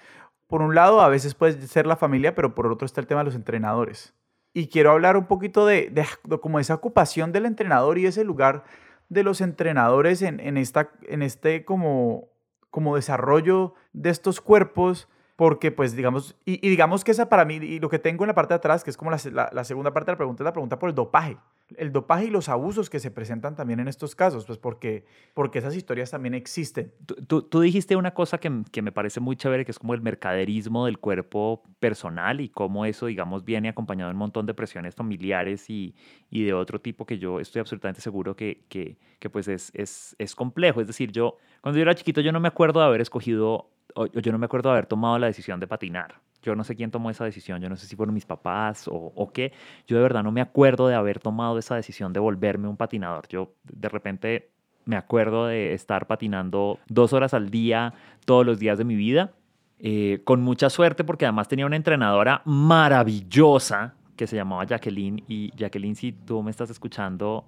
Por 0.46 0.62
un 0.62 0.76
lado, 0.76 1.00
a 1.00 1.08
veces 1.08 1.34
puede 1.34 1.60
ser 1.66 1.86
la 1.86 1.96
familia, 1.96 2.36
pero 2.36 2.54
por 2.54 2.68
otro 2.68 2.86
está 2.86 3.00
el 3.00 3.08
tema 3.08 3.22
de 3.22 3.24
los 3.24 3.34
entrenadores. 3.34 4.14
Y 4.52 4.68
quiero 4.68 4.92
hablar 4.92 5.16
un 5.16 5.26
poquito 5.26 5.66
de, 5.66 5.90
de, 5.90 6.06
como 6.38 6.60
esa 6.60 6.74
ocupación 6.74 7.32
del 7.32 7.46
entrenador 7.46 7.98
y 7.98 8.06
ese 8.06 8.22
lugar 8.22 8.62
de 9.08 9.24
los 9.24 9.40
entrenadores 9.40 10.22
en, 10.22 10.38
en, 10.38 10.56
esta, 10.56 10.92
en 11.08 11.22
este 11.22 11.64
como, 11.64 12.28
como 12.70 12.94
desarrollo 12.94 13.74
de 13.92 14.10
estos 14.10 14.40
cuerpos 14.40 15.08
porque 15.40 15.72
pues 15.72 15.96
digamos, 15.96 16.36
y, 16.44 16.58
digamos 16.68 17.02
que 17.02 17.12
esa 17.12 17.30
para 17.30 17.46
mí, 17.46 17.54
y 17.54 17.80
lo 17.80 17.88
que 17.88 17.98
tengo 17.98 18.24
en 18.24 18.28
la 18.28 18.34
parte 18.34 18.52
de 18.52 18.56
atrás, 18.56 18.84
que 18.84 18.90
es 18.90 18.98
como 18.98 19.10
la, 19.10 19.16
segunda 19.64 19.90
parte 19.90 20.10
de 20.10 20.12
la 20.12 20.18
pregunta, 20.18 20.42
es 20.42 20.44
la 20.44 20.52
pregunta 20.52 20.78
por 20.78 20.90
el 20.90 20.94
dopaje. 20.94 21.38
El 21.78 21.92
dopaje 21.92 22.26
y 22.26 22.30
los 22.30 22.50
abusos 22.50 22.90
que 22.90 23.00
se 23.00 23.10
presentan 23.10 23.56
también 23.56 23.80
en 23.80 23.88
estos 23.88 24.14
casos, 24.14 24.44
pues 24.44 24.58
porque, 24.58 25.06
porque 25.32 25.60
esas 25.60 25.74
historias 25.74 26.10
también 26.10 26.34
existen. 26.34 26.92
Tú, 27.26 27.40
tú, 27.40 27.62
dijiste 27.62 27.96
una 27.96 28.12
cosa 28.12 28.36
que, 28.36 28.64
que, 28.70 28.82
me 28.82 28.92
parece 28.92 29.20
muy 29.20 29.34
chévere, 29.34 29.64
que 29.64 29.70
es 29.70 29.78
como 29.78 29.94
el 29.94 30.02
mercaderismo 30.02 30.84
del 30.84 30.98
cuerpo 30.98 31.62
personal 31.78 32.42
y 32.42 32.50
cómo 32.50 32.84
eso, 32.84 33.06
digamos, 33.06 33.42
viene 33.42 33.70
acompañado 33.70 34.10
de 34.10 34.12
un 34.12 34.18
montón 34.18 34.44
de 34.44 34.52
presiones 34.52 34.94
familiares 34.94 35.70
y, 35.70 35.94
y 36.28 36.44
de 36.44 36.52
otro 36.52 36.82
tipo 36.82 37.06
que 37.06 37.16
yo 37.16 37.40
estoy 37.40 37.60
absolutamente 37.60 38.02
seguro 38.02 38.36
que, 38.36 38.66
que, 38.68 38.98
que 39.18 39.30
pues 39.30 39.48
es, 39.48 39.70
es, 39.72 40.14
es 40.18 40.34
complejo. 40.34 40.82
Es 40.82 40.86
decir, 40.86 41.12
yo, 41.12 41.38
cuando 41.62 41.78
yo 41.78 41.82
era 41.84 41.94
chiquito, 41.94 42.20
yo 42.20 42.30
no 42.30 42.40
me 42.40 42.48
acuerdo 42.48 42.80
de 42.80 42.86
haber 42.86 43.00
escogido 43.00 43.70
yo 43.94 44.32
no 44.32 44.38
me 44.38 44.46
acuerdo 44.46 44.70
de 44.70 44.74
haber 44.74 44.86
tomado 44.86 45.18
la 45.18 45.26
decisión 45.26 45.60
de 45.60 45.66
patinar. 45.66 46.20
yo 46.42 46.54
no 46.56 46.64
sé 46.64 46.74
quién 46.74 46.90
tomó 46.90 47.10
esa 47.10 47.24
decisión, 47.24 47.60
yo 47.60 47.68
no 47.68 47.76
sé 47.76 47.86
si 47.86 47.96
fueron 47.96 48.14
mis 48.14 48.26
papás 48.26 48.88
o, 48.90 49.30
qué. 49.32 49.52
Yo 49.86 49.96
de 49.96 50.02
verdad 50.02 50.22
no 50.22 50.32
me 50.32 50.40
acuerdo 50.40 50.88
de 50.88 50.94
haber 50.94 51.18
tomado 51.18 51.58
esa 51.58 51.76
decisión 51.76 52.12
de 52.12 52.20
volverme 52.20 52.68
un 52.68 52.76
patinador. 52.76 53.28
Yo 53.28 53.54
de 53.64 53.88
repente 53.88 54.50
me 54.84 54.96
acuerdo 54.96 55.46
de 55.46 55.74
estar 55.74 56.06
patinando 56.06 56.78
dos 56.88 57.12
horas 57.12 57.34
al 57.34 57.50
día, 57.50 57.94
todos 58.24 58.46
los 58.46 58.58
días 58.58 58.78
de 58.78 58.84
mi 58.84 58.96
vida, 58.96 59.32
eh, 59.78 60.20
con 60.24 60.40
mucha 60.42 60.70
suerte 60.70 61.04
porque 61.04 61.26
además 61.26 61.48
tenía 61.48 61.66
una 61.66 61.76
entrenadora 61.76 62.42
maravillosa 62.44 63.94
que 64.16 64.26
se 64.26 64.36
llamaba 64.36 64.64
Jacqueline. 64.64 65.24
Y 65.28 65.50
Jacqueline, 65.56 65.96
si 65.96 66.12
tú 66.12 66.42
me 66.42 66.50
estás 66.50 66.70
escuchando, 66.70 67.46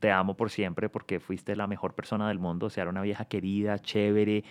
te 0.00 0.10
amo 0.10 0.36
por 0.36 0.50
siempre 0.50 0.88
porque 0.88 1.20
fuiste 1.20 1.56
la 1.56 1.66
mejor 1.66 1.94
persona 1.94 2.28
del 2.28 2.38
mundo. 2.38 2.66
O 2.66 2.70
sea, 2.70 2.82
era 2.82 2.90
una 2.90 3.02
vieja 3.02 3.24
querida, 3.24 3.78
chévere, 3.78 4.44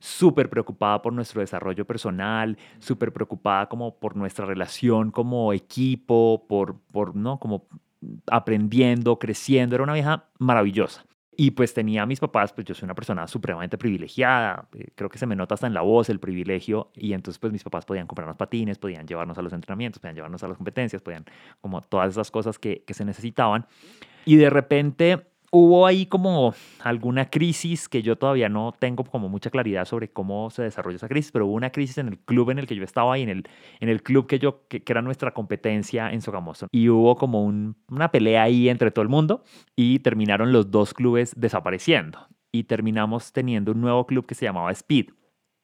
súper 0.00 0.50
preocupada 0.50 1.02
por 1.02 1.12
nuestro 1.12 1.40
desarrollo 1.40 1.86
personal, 1.86 2.58
súper 2.78 3.12
preocupada 3.12 3.68
como 3.68 3.98
por 3.98 4.16
nuestra 4.16 4.46
relación 4.46 5.10
como 5.10 5.52
equipo, 5.52 6.46
por, 6.48 6.78
por, 6.92 7.16
¿no? 7.16 7.38
Como 7.38 7.66
aprendiendo, 8.30 9.18
creciendo. 9.18 9.74
Era 9.74 9.84
una 9.84 9.94
vieja 9.94 10.24
maravillosa. 10.38 11.04
Y 11.40 11.52
pues 11.52 11.72
tenía 11.72 12.02
a 12.02 12.06
mis 12.06 12.18
papás, 12.18 12.52
pues 12.52 12.66
yo 12.66 12.74
soy 12.74 12.86
una 12.86 12.96
persona 12.96 13.28
supremamente 13.28 13.78
privilegiada, 13.78 14.66
eh, 14.76 14.88
creo 14.96 15.08
que 15.08 15.18
se 15.18 15.26
me 15.26 15.36
nota 15.36 15.54
hasta 15.54 15.68
en 15.68 15.72
la 15.72 15.82
voz 15.82 16.10
el 16.10 16.18
privilegio, 16.18 16.90
y 16.96 17.12
entonces 17.12 17.38
pues 17.38 17.52
mis 17.52 17.62
papás 17.62 17.84
podían 17.84 18.08
comprarnos 18.08 18.36
patines, 18.36 18.76
podían 18.76 19.06
llevarnos 19.06 19.38
a 19.38 19.42
los 19.42 19.52
entrenamientos, 19.52 20.00
podían 20.00 20.16
llevarnos 20.16 20.42
a 20.42 20.48
las 20.48 20.56
competencias, 20.56 21.00
podían 21.00 21.24
como 21.60 21.80
todas 21.82 22.10
esas 22.10 22.32
cosas 22.32 22.58
que, 22.58 22.82
que 22.84 22.92
se 22.92 23.04
necesitaban. 23.04 23.66
Y 24.28 24.36
de 24.36 24.50
repente 24.50 25.26
hubo 25.50 25.86
ahí 25.86 26.04
como 26.04 26.52
alguna 26.80 27.30
crisis 27.30 27.88
que 27.88 28.02
yo 28.02 28.16
todavía 28.16 28.50
no 28.50 28.74
tengo 28.78 29.04
como 29.04 29.30
mucha 29.30 29.48
claridad 29.48 29.86
sobre 29.86 30.10
cómo 30.10 30.50
se 30.50 30.64
desarrolla 30.64 30.96
esa 30.96 31.08
crisis, 31.08 31.32
pero 31.32 31.46
hubo 31.46 31.54
una 31.54 31.70
crisis 31.70 31.96
en 31.96 32.08
el 32.08 32.18
club 32.18 32.50
en 32.50 32.58
el 32.58 32.66
que 32.66 32.76
yo 32.76 32.84
estaba 32.84 33.18
y 33.18 33.22
en 33.22 33.30
el, 33.30 33.48
en 33.80 33.88
el 33.88 34.02
club 34.02 34.26
que, 34.26 34.38
yo, 34.38 34.68
que, 34.68 34.82
era 34.86 35.00
nuestra 35.00 35.32
competencia 35.32 36.12
en 36.12 36.20
Sogamoso. 36.20 36.66
Y 36.72 36.90
hubo 36.90 37.16
como 37.16 37.42
una 37.42 38.10
pelea 38.12 38.42
ahí 38.42 38.68
entre 38.68 38.90
todo 38.90 39.02
el 39.02 39.08
mundo 39.08 39.44
y 39.74 40.00
terminaron 40.00 40.52
los 40.52 40.70
dos 40.70 40.92
clubes 40.92 41.32
desapareciendo. 41.34 42.28
Y 42.52 42.64
terminamos 42.64 43.32
teniendo 43.32 43.72
un 43.72 43.80
nuevo 43.80 44.06
club 44.06 44.26
que 44.26 44.34
se 44.34 44.44
llamaba 44.44 44.72
Speed. 44.72 45.06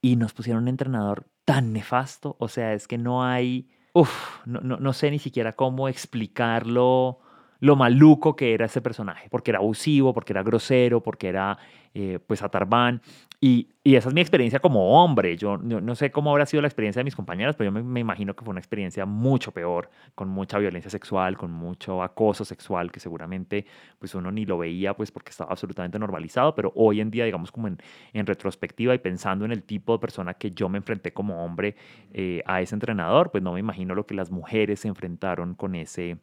Y 0.00 0.16
nos 0.16 0.32
pusieron 0.32 0.62
un 0.62 0.68
entrenador 0.68 1.26
tan 1.44 1.74
nefasto, 1.74 2.34
o 2.38 2.48
sea, 2.48 2.72
es 2.72 2.88
que 2.88 2.96
no 2.96 3.24
hay, 3.24 3.68
uff, 3.92 4.40
no, 4.46 4.62
no, 4.62 4.78
no 4.78 4.94
sé 4.94 5.10
ni 5.10 5.18
siquiera 5.18 5.52
cómo 5.52 5.86
explicarlo 5.86 7.20
lo 7.64 7.76
maluco 7.76 8.36
que 8.36 8.52
era 8.52 8.66
ese 8.66 8.82
personaje, 8.82 9.28
porque 9.30 9.50
era 9.50 9.58
abusivo, 9.58 10.12
porque 10.12 10.34
era 10.34 10.42
grosero, 10.42 11.02
porque 11.02 11.28
era 11.28 11.56
eh, 11.94 12.18
pues 12.26 12.42
atarbán. 12.42 13.00
Y, 13.40 13.68
y, 13.82 13.94
esa 13.94 14.10
es 14.10 14.14
mi 14.14 14.20
experiencia 14.20 14.58
como 14.58 15.02
hombre. 15.02 15.38
Yo 15.38 15.56
no, 15.56 15.94
sé 15.94 16.10
cómo 16.10 16.30
habrá 16.30 16.44
sido 16.44 16.60
la 16.60 16.68
experiencia 16.68 17.00
de 17.00 17.04
mis 17.04 17.16
compañeras, 17.16 17.56
pero 17.56 17.72
yo 17.72 17.82
me, 17.82 18.00
imagino 18.00 18.36
que 18.36 18.44
fue 18.44 18.50
una 18.50 18.60
experiencia 18.60 19.06
mucho 19.06 19.52
peor, 19.52 19.88
con 20.14 20.28
mucha 20.28 20.58
violencia 20.58 20.90
sexual, 20.90 21.38
con 21.38 21.52
mucho 21.52 22.02
acoso 22.02 22.44
sexual, 22.44 22.92
que 22.92 23.00
seguramente 23.00 23.64
pues 23.98 24.14
uno 24.14 24.30
ni 24.30 24.44
lo 24.44 24.58
veía 24.58 24.94
pues 24.94 25.10
porque 25.10 25.30
estaba 25.30 25.50
absolutamente 25.50 25.98
normalizado, 25.98 26.54
pero 26.54 26.70
hoy 26.74 27.00
en 27.00 27.10
día, 27.10 27.24
digamos 27.24 27.50
como 27.50 27.68
en, 27.68 27.78
en 28.12 28.26
retrospectiva 28.26 28.94
y 28.94 28.98
pensando 28.98 29.46
en 29.46 29.52
el 29.52 29.62
tipo 29.62 29.94
de 29.94 30.00
persona 30.00 30.34
que 30.34 30.50
yo 30.50 30.68
me 30.68 30.76
enfrenté 30.76 31.14
como 31.14 31.42
hombre 31.42 31.76
eh, 32.12 32.42
a 32.44 32.60
ese 32.60 32.74
entrenador, 32.74 33.30
pues 33.30 33.42
no 33.42 33.54
me 33.54 33.60
imagino 33.60 33.94
lo 33.94 34.04
que 34.04 34.14
las 34.14 34.30
mujeres 34.30 34.80
se 34.80 34.88
enfrentaron 34.88 35.54
con 35.54 35.74
ese 35.74 36.18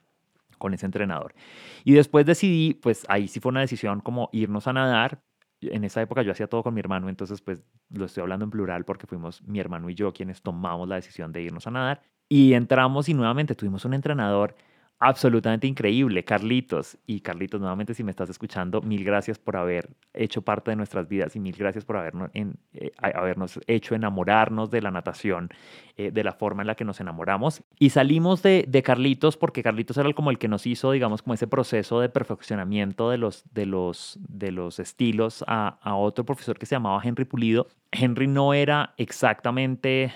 con 0.61 0.73
ese 0.73 0.85
entrenador. 0.85 1.33
Y 1.83 1.93
después 1.93 2.25
decidí, 2.25 2.75
pues 2.75 3.05
ahí 3.09 3.27
sí 3.27 3.41
fue 3.41 3.49
una 3.49 3.59
decisión 3.59 3.99
como 3.99 4.29
irnos 4.31 4.67
a 4.67 4.73
nadar. 4.73 5.21
En 5.61 5.83
esa 5.83 6.01
época 6.01 6.21
yo 6.21 6.31
hacía 6.31 6.47
todo 6.47 6.63
con 6.63 6.73
mi 6.73 6.79
hermano, 6.79 7.09
entonces 7.09 7.41
pues 7.41 7.63
lo 7.89 8.05
estoy 8.05 8.21
hablando 8.21 8.45
en 8.45 8.51
plural 8.51 8.85
porque 8.85 9.05
fuimos 9.07 9.43
mi 9.43 9.59
hermano 9.59 9.89
y 9.89 9.95
yo 9.95 10.13
quienes 10.13 10.41
tomamos 10.41 10.87
la 10.87 10.95
decisión 10.95 11.31
de 11.33 11.41
irnos 11.41 11.67
a 11.67 11.71
nadar. 11.71 12.01
Y 12.29 12.53
entramos 12.53 13.09
y 13.09 13.13
nuevamente 13.13 13.55
tuvimos 13.55 13.83
un 13.83 13.93
entrenador 13.93 14.55
absolutamente 15.01 15.67
increíble, 15.67 16.23
Carlitos. 16.23 16.97
Y 17.07 17.21
Carlitos, 17.21 17.59
nuevamente, 17.59 17.93
si 17.95 18.03
me 18.03 18.11
estás 18.11 18.29
escuchando, 18.29 18.81
mil 18.81 19.03
gracias 19.03 19.39
por 19.39 19.57
haber 19.57 19.89
hecho 20.13 20.43
parte 20.43 20.71
de 20.71 20.77
nuestras 20.77 21.09
vidas 21.09 21.35
y 21.35 21.39
mil 21.39 21.55
gracias 21.57 21.83
por 21.83 21.97
habernos, 21.97 22.29
eh, 22.33 22.91
hecho 23.67 23.95
enamorarnos 23.95 24.69
de 24.69 24.81
la 24.81 24.91
natación, 24.91 25.49
eh, 25.97 26.11
de 26.11 26.23
la 26.23 26.33
forma 26.33 26.61
en 26.61 26.67
la 26.67 26.75
que 26.75 26.85
nos 26.85 26.99
enamoramos. 26.99 27.63
Y 27.79 27.89
salimos 27.89 28.43
de, 28.43 28.83
Carlitos 28.85 29.37
porque 29.37 29.63
Carlitos 29.63 29.97
era 29.97 30.11
como 30.13 30.29
el 30.29 30.37
que 30.37 30.47
nos 30.47 30.67
hizo, 30.67 30.91
digamos, 30.91 31.23
como 31.23 31.33
ese 31.33 31.47
proceso 31.47 31.99
de 31.99 32.09
perfeccionamiento 32.09 33.09
de 33.09 33.17
los, 33.17 33.43
de 33.51 33.65
los, 33.65 34.79
estilos 34.79 35.43
a 35.47 35.95
otro 35.95 36.25
profesor 36.25 36.59
que 36.59 36.67
se 36.67 36.75
llamaba 36.75 37.01
Henry 37.03 37.25
Pulido. 37.25 37.67
Henry 37.91 38.27
no 38.27 38.53
era 38.53 38.93
exactamente 38.97 40.13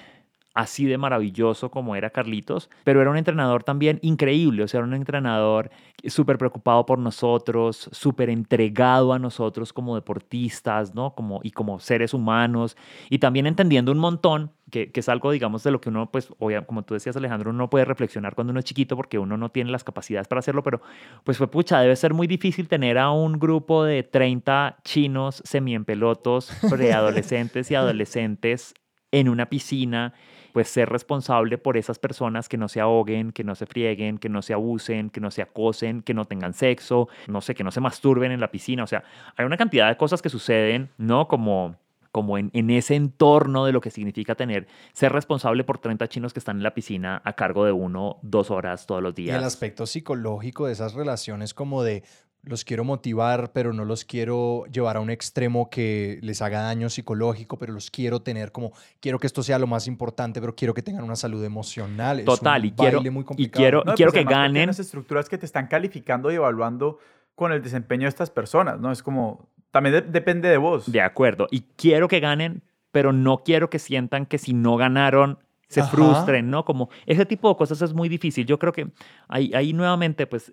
así 0.55 0.85
de 0.85 0.97
maravilloso 0.97 1.69
como 1.69 1.95
era 1.95 2.09
Carlitos, 2.09 2.69
pero 2.85 3.01
era 3.01 3.11
un 3.11 3.17
entrenador 3.17 3.63
también 3.63 3.99
increíble, 4.01 4.63
o 4.63 4.67
sea, 4.67 4.79
era 4.79 4.87
un 4.87 4.93
entrenador 4.93 5.69
súper 6.05 6.37
preocupado 6.37 6.85
por 6.85 6.97
nosotros, 6.97 7.89
súper 7.91 8.29
entregado 8.29 9.11
a 9.11 9.19
nosotros 9.19 9.73
como 9.73 9.95
deportistas, 9.95 10.95
¿no? 10.95 11.13
Como, 11.13 11.41
y 11.43 11.51
como 11.51 11.79
seres 11.79 12.13
humanos, 12.13 12.77
y 13.09 13.19
también 13.19 13.47
entendiendo 13.47 13.91
un 13.91 13.99
montón, 13.99 14.51
que, 14.71 14.91
que 14.91 15.01
es 15.01 15.09
algo, 15.09 15.31
digamos, 15.31 15.61
de 15.63 15.71
lo 15.71 15.79
que 15.79 15.89
uno, 15.89 16.09
pues, 16.09 16.29
como 16.65 16.83
tú 16.83 16.93
decías, 16.95 17.15
Alejandro, 17.17 17.51
uno 17.51 17.59
no 17.59 17.69
puede 17.69 17.85
reflexionar 17.85 18.33
cuando 18.33 18.51
uno 18.51 18.59
es 18.59 18.65
chiquito 18.65 18.95
porque 18.95 19.19
uno 19.19 19.37
no 19.37 19.49
tiene 19.49 19.71
las 19.71 19.83
capacidades 19.83 20.27
para 20.27 20.39
hacerlo, 20.39 20.63
pero 20.63 20.81
pues 21.23 21.37
fue 21.37 21.51
pucha, 21.51 21.79
debe 21.81 21.95
ser 21.95 22.13
muy 22.13 22.27
difícil 22.27 22.67
tener 22.67 22.97
a 22.97 23.11
un 23.11 23.39
grupo 23.39 23.83
de 23.83 24.03
30 24.03 24.77
chinos 24.83 25.41
semiempelotos, 25.45 26.51
preadolescentes 26.69 27.69
y 27.69 27.75
adolescentes 27.75 28.73
en 29.11 29.29
una 29.29 29.47
piscina 29.47 30.13
pues 30.55 30.69
ser 30.69 30.87
responsable 30.87 31.57
por 31.57 31.75
esas 31.75 31.99
personas 31.99 32.47
que 32.47 32.55
no 32.55 32.69
se 32.69 32.79
ahoguen, 32.79 33.33
que 33.33 33.43
no 33.43 33.55
se 33.55 33.65
frieguen, 33.65 34.17
que 34.17 34.29
no 34.29 34.41
se 34.41 34.53
abusen, 34.53 35.09
que 35.09 35.19
no 35.19 35.29
se 35.29 35.41
acosen, 35.41 36.01
que 36.01 36.13
no 36.13 36.23
tengan 36.23 36.53
sexo, 36.53 37.09
no 37.27 37.41
sé, 37.41 37.55
que 37.55 37.65
no 37.65 37.71
se 37.71 37.81
masturben 37.81 38.31
en 38.31 38.39
la 38.39 38.49
piscina. 38.49 38.85
O 38.85 38.87
sea, 38.87 39.03
hay 39.35 39.45
una 39.45 39.57
cantidad 39.57 39.89
de 39.89 39.97
cosas 39.97 40.21
que 40.21 40.29
suceden, 40.29 40.91
¿no? 40.97 41.27
Como 41.27 41.75
como 42.13 42.37
en, 42.37 42.51
en, 42.53 42.69
ese 42.69 42.95
entorno 42.95 43.65
de 43.65 43.73
lo 43.73 43.81
que 43.81 43.91
significa 43.91 44.35
tener, 44.35 44.67
ser 44.93 45.11
responsable 45.11 45.65
por 45.65 45.79
30 45.79 46.07
chinos 46.07 46.31
que 46.31 46.39
están 46.39 46.55
en 46.55 46.63
la 46.63 46.73
piscina 46.73 47.21
a 47.25 47.33
cargo 47.33 47.65
de 47.65 47.73
uno 47.73 48.19
dos 48.21 48.49
horas 48.49 48.85
todos 48.87 49.03
los 49.03 49.13
días. 49.13 49.35
Y 49.35 49.37
el 49.37 49.43
aspecto 49.43 49.85
psicológico 49.85 50.67
de 50.67 50.71
esas 50.71 50.93
relaciones 50.93 51.53
como 51.53 51.83
de 51.83 52.05
los 52.45 52.63
quiero 52.63 52.83
motivar, 52.83 53.51
pero 53.51 53.73
no 53.73 53.85
los 53.85 54.05
quiero 54.05 54.65
llevar 54.71 54.97
a 54.97 54.99
un 54.99 55.09
extremo 55.09 55.69
que 55.69 56.19
les 56.21 56.41
haga 56.41 56.61
daño 56.61 56.89
psicológico, 56.89 57.57
pero 57.57 57.73
los 57.73 57.91
quiero 57.91 58.21
tener 58.21 58.51
como, 58.51 58.71
quiero 58.99 59.19
que 59.19 59.27
esto 59.27 59.43
sea 59.43 59.59
lo 59.59 59.67
más 59.67 59.87
importante, 59.87 60.39
pero 60.39 60.55
quiero 60.55 60.73
que 60.73 60.81
tengan 60.81 61.03
una 61.03 61.15
salud 61.15 61.43
emocional. 61.43 62.23
Total, 62.23 62.65
y, 62.65 62.71
quiero, 62.71 63.01
y 63.37 63.49
quiero, 63.49 63.83
y 63.85 63.91
quiero, 63.95 64.11
que 64.11 64.23
ganen. 64.23 64.67
Las 64.67 64.79
estructuras 64.79 65.27
que 65.27 65.37
te 65.37 65.45
están 65.45 65.67
calificando 65.67 66.31
y 66.31 66.35
evaluando 66.35 66.99
con 67.35 67.51
el 67.51 67.61
desempeño 67.61 68.03
de 68.03 68.09
estas 68.09 68.29
personas, 68.29 68.79
¿no? 68.79 68.91
Es 68.91 69.03
como, 69.03 69.49
también 69.71 70.11
depende 70.11 70.47
de 70.49 70.57
vos. 70.57 70.91
De 70.91 71.01
acuerdo, 71.01 71.47
y 71.51 71.61
quiero 71.75 72.07
que 72.07 72.19
ganen, 72.19 72.63
pero 72.91 73.11
no 73.11 73.39
quiero 73.43 73.69
que 73.69 73.79
sientan 73.79 74.25
que 74.25 74.37
si 74.37 74.53
no 74.53 74.77
ganaron 74.77 75.39
se 75.67 75.83
frustren, 75.83 76.49
¿no? 76.49 76.63
Como 76.63 76.89
ese 77.05 77.25
tipo 77.25 77.49
de 77.49 77.55
cosas 77.55 77.81
es 77.81 77.93
muy 77.93 78.09
difícil. 78.09 78.45
Yo 78.45 78.59
creo 78.59 78.71
que 78.71 78.87
ahí, 79.27 79.51
ahí 79.53 79.73
nuevamente, 79.73 80.27
pues, 80.27 80.51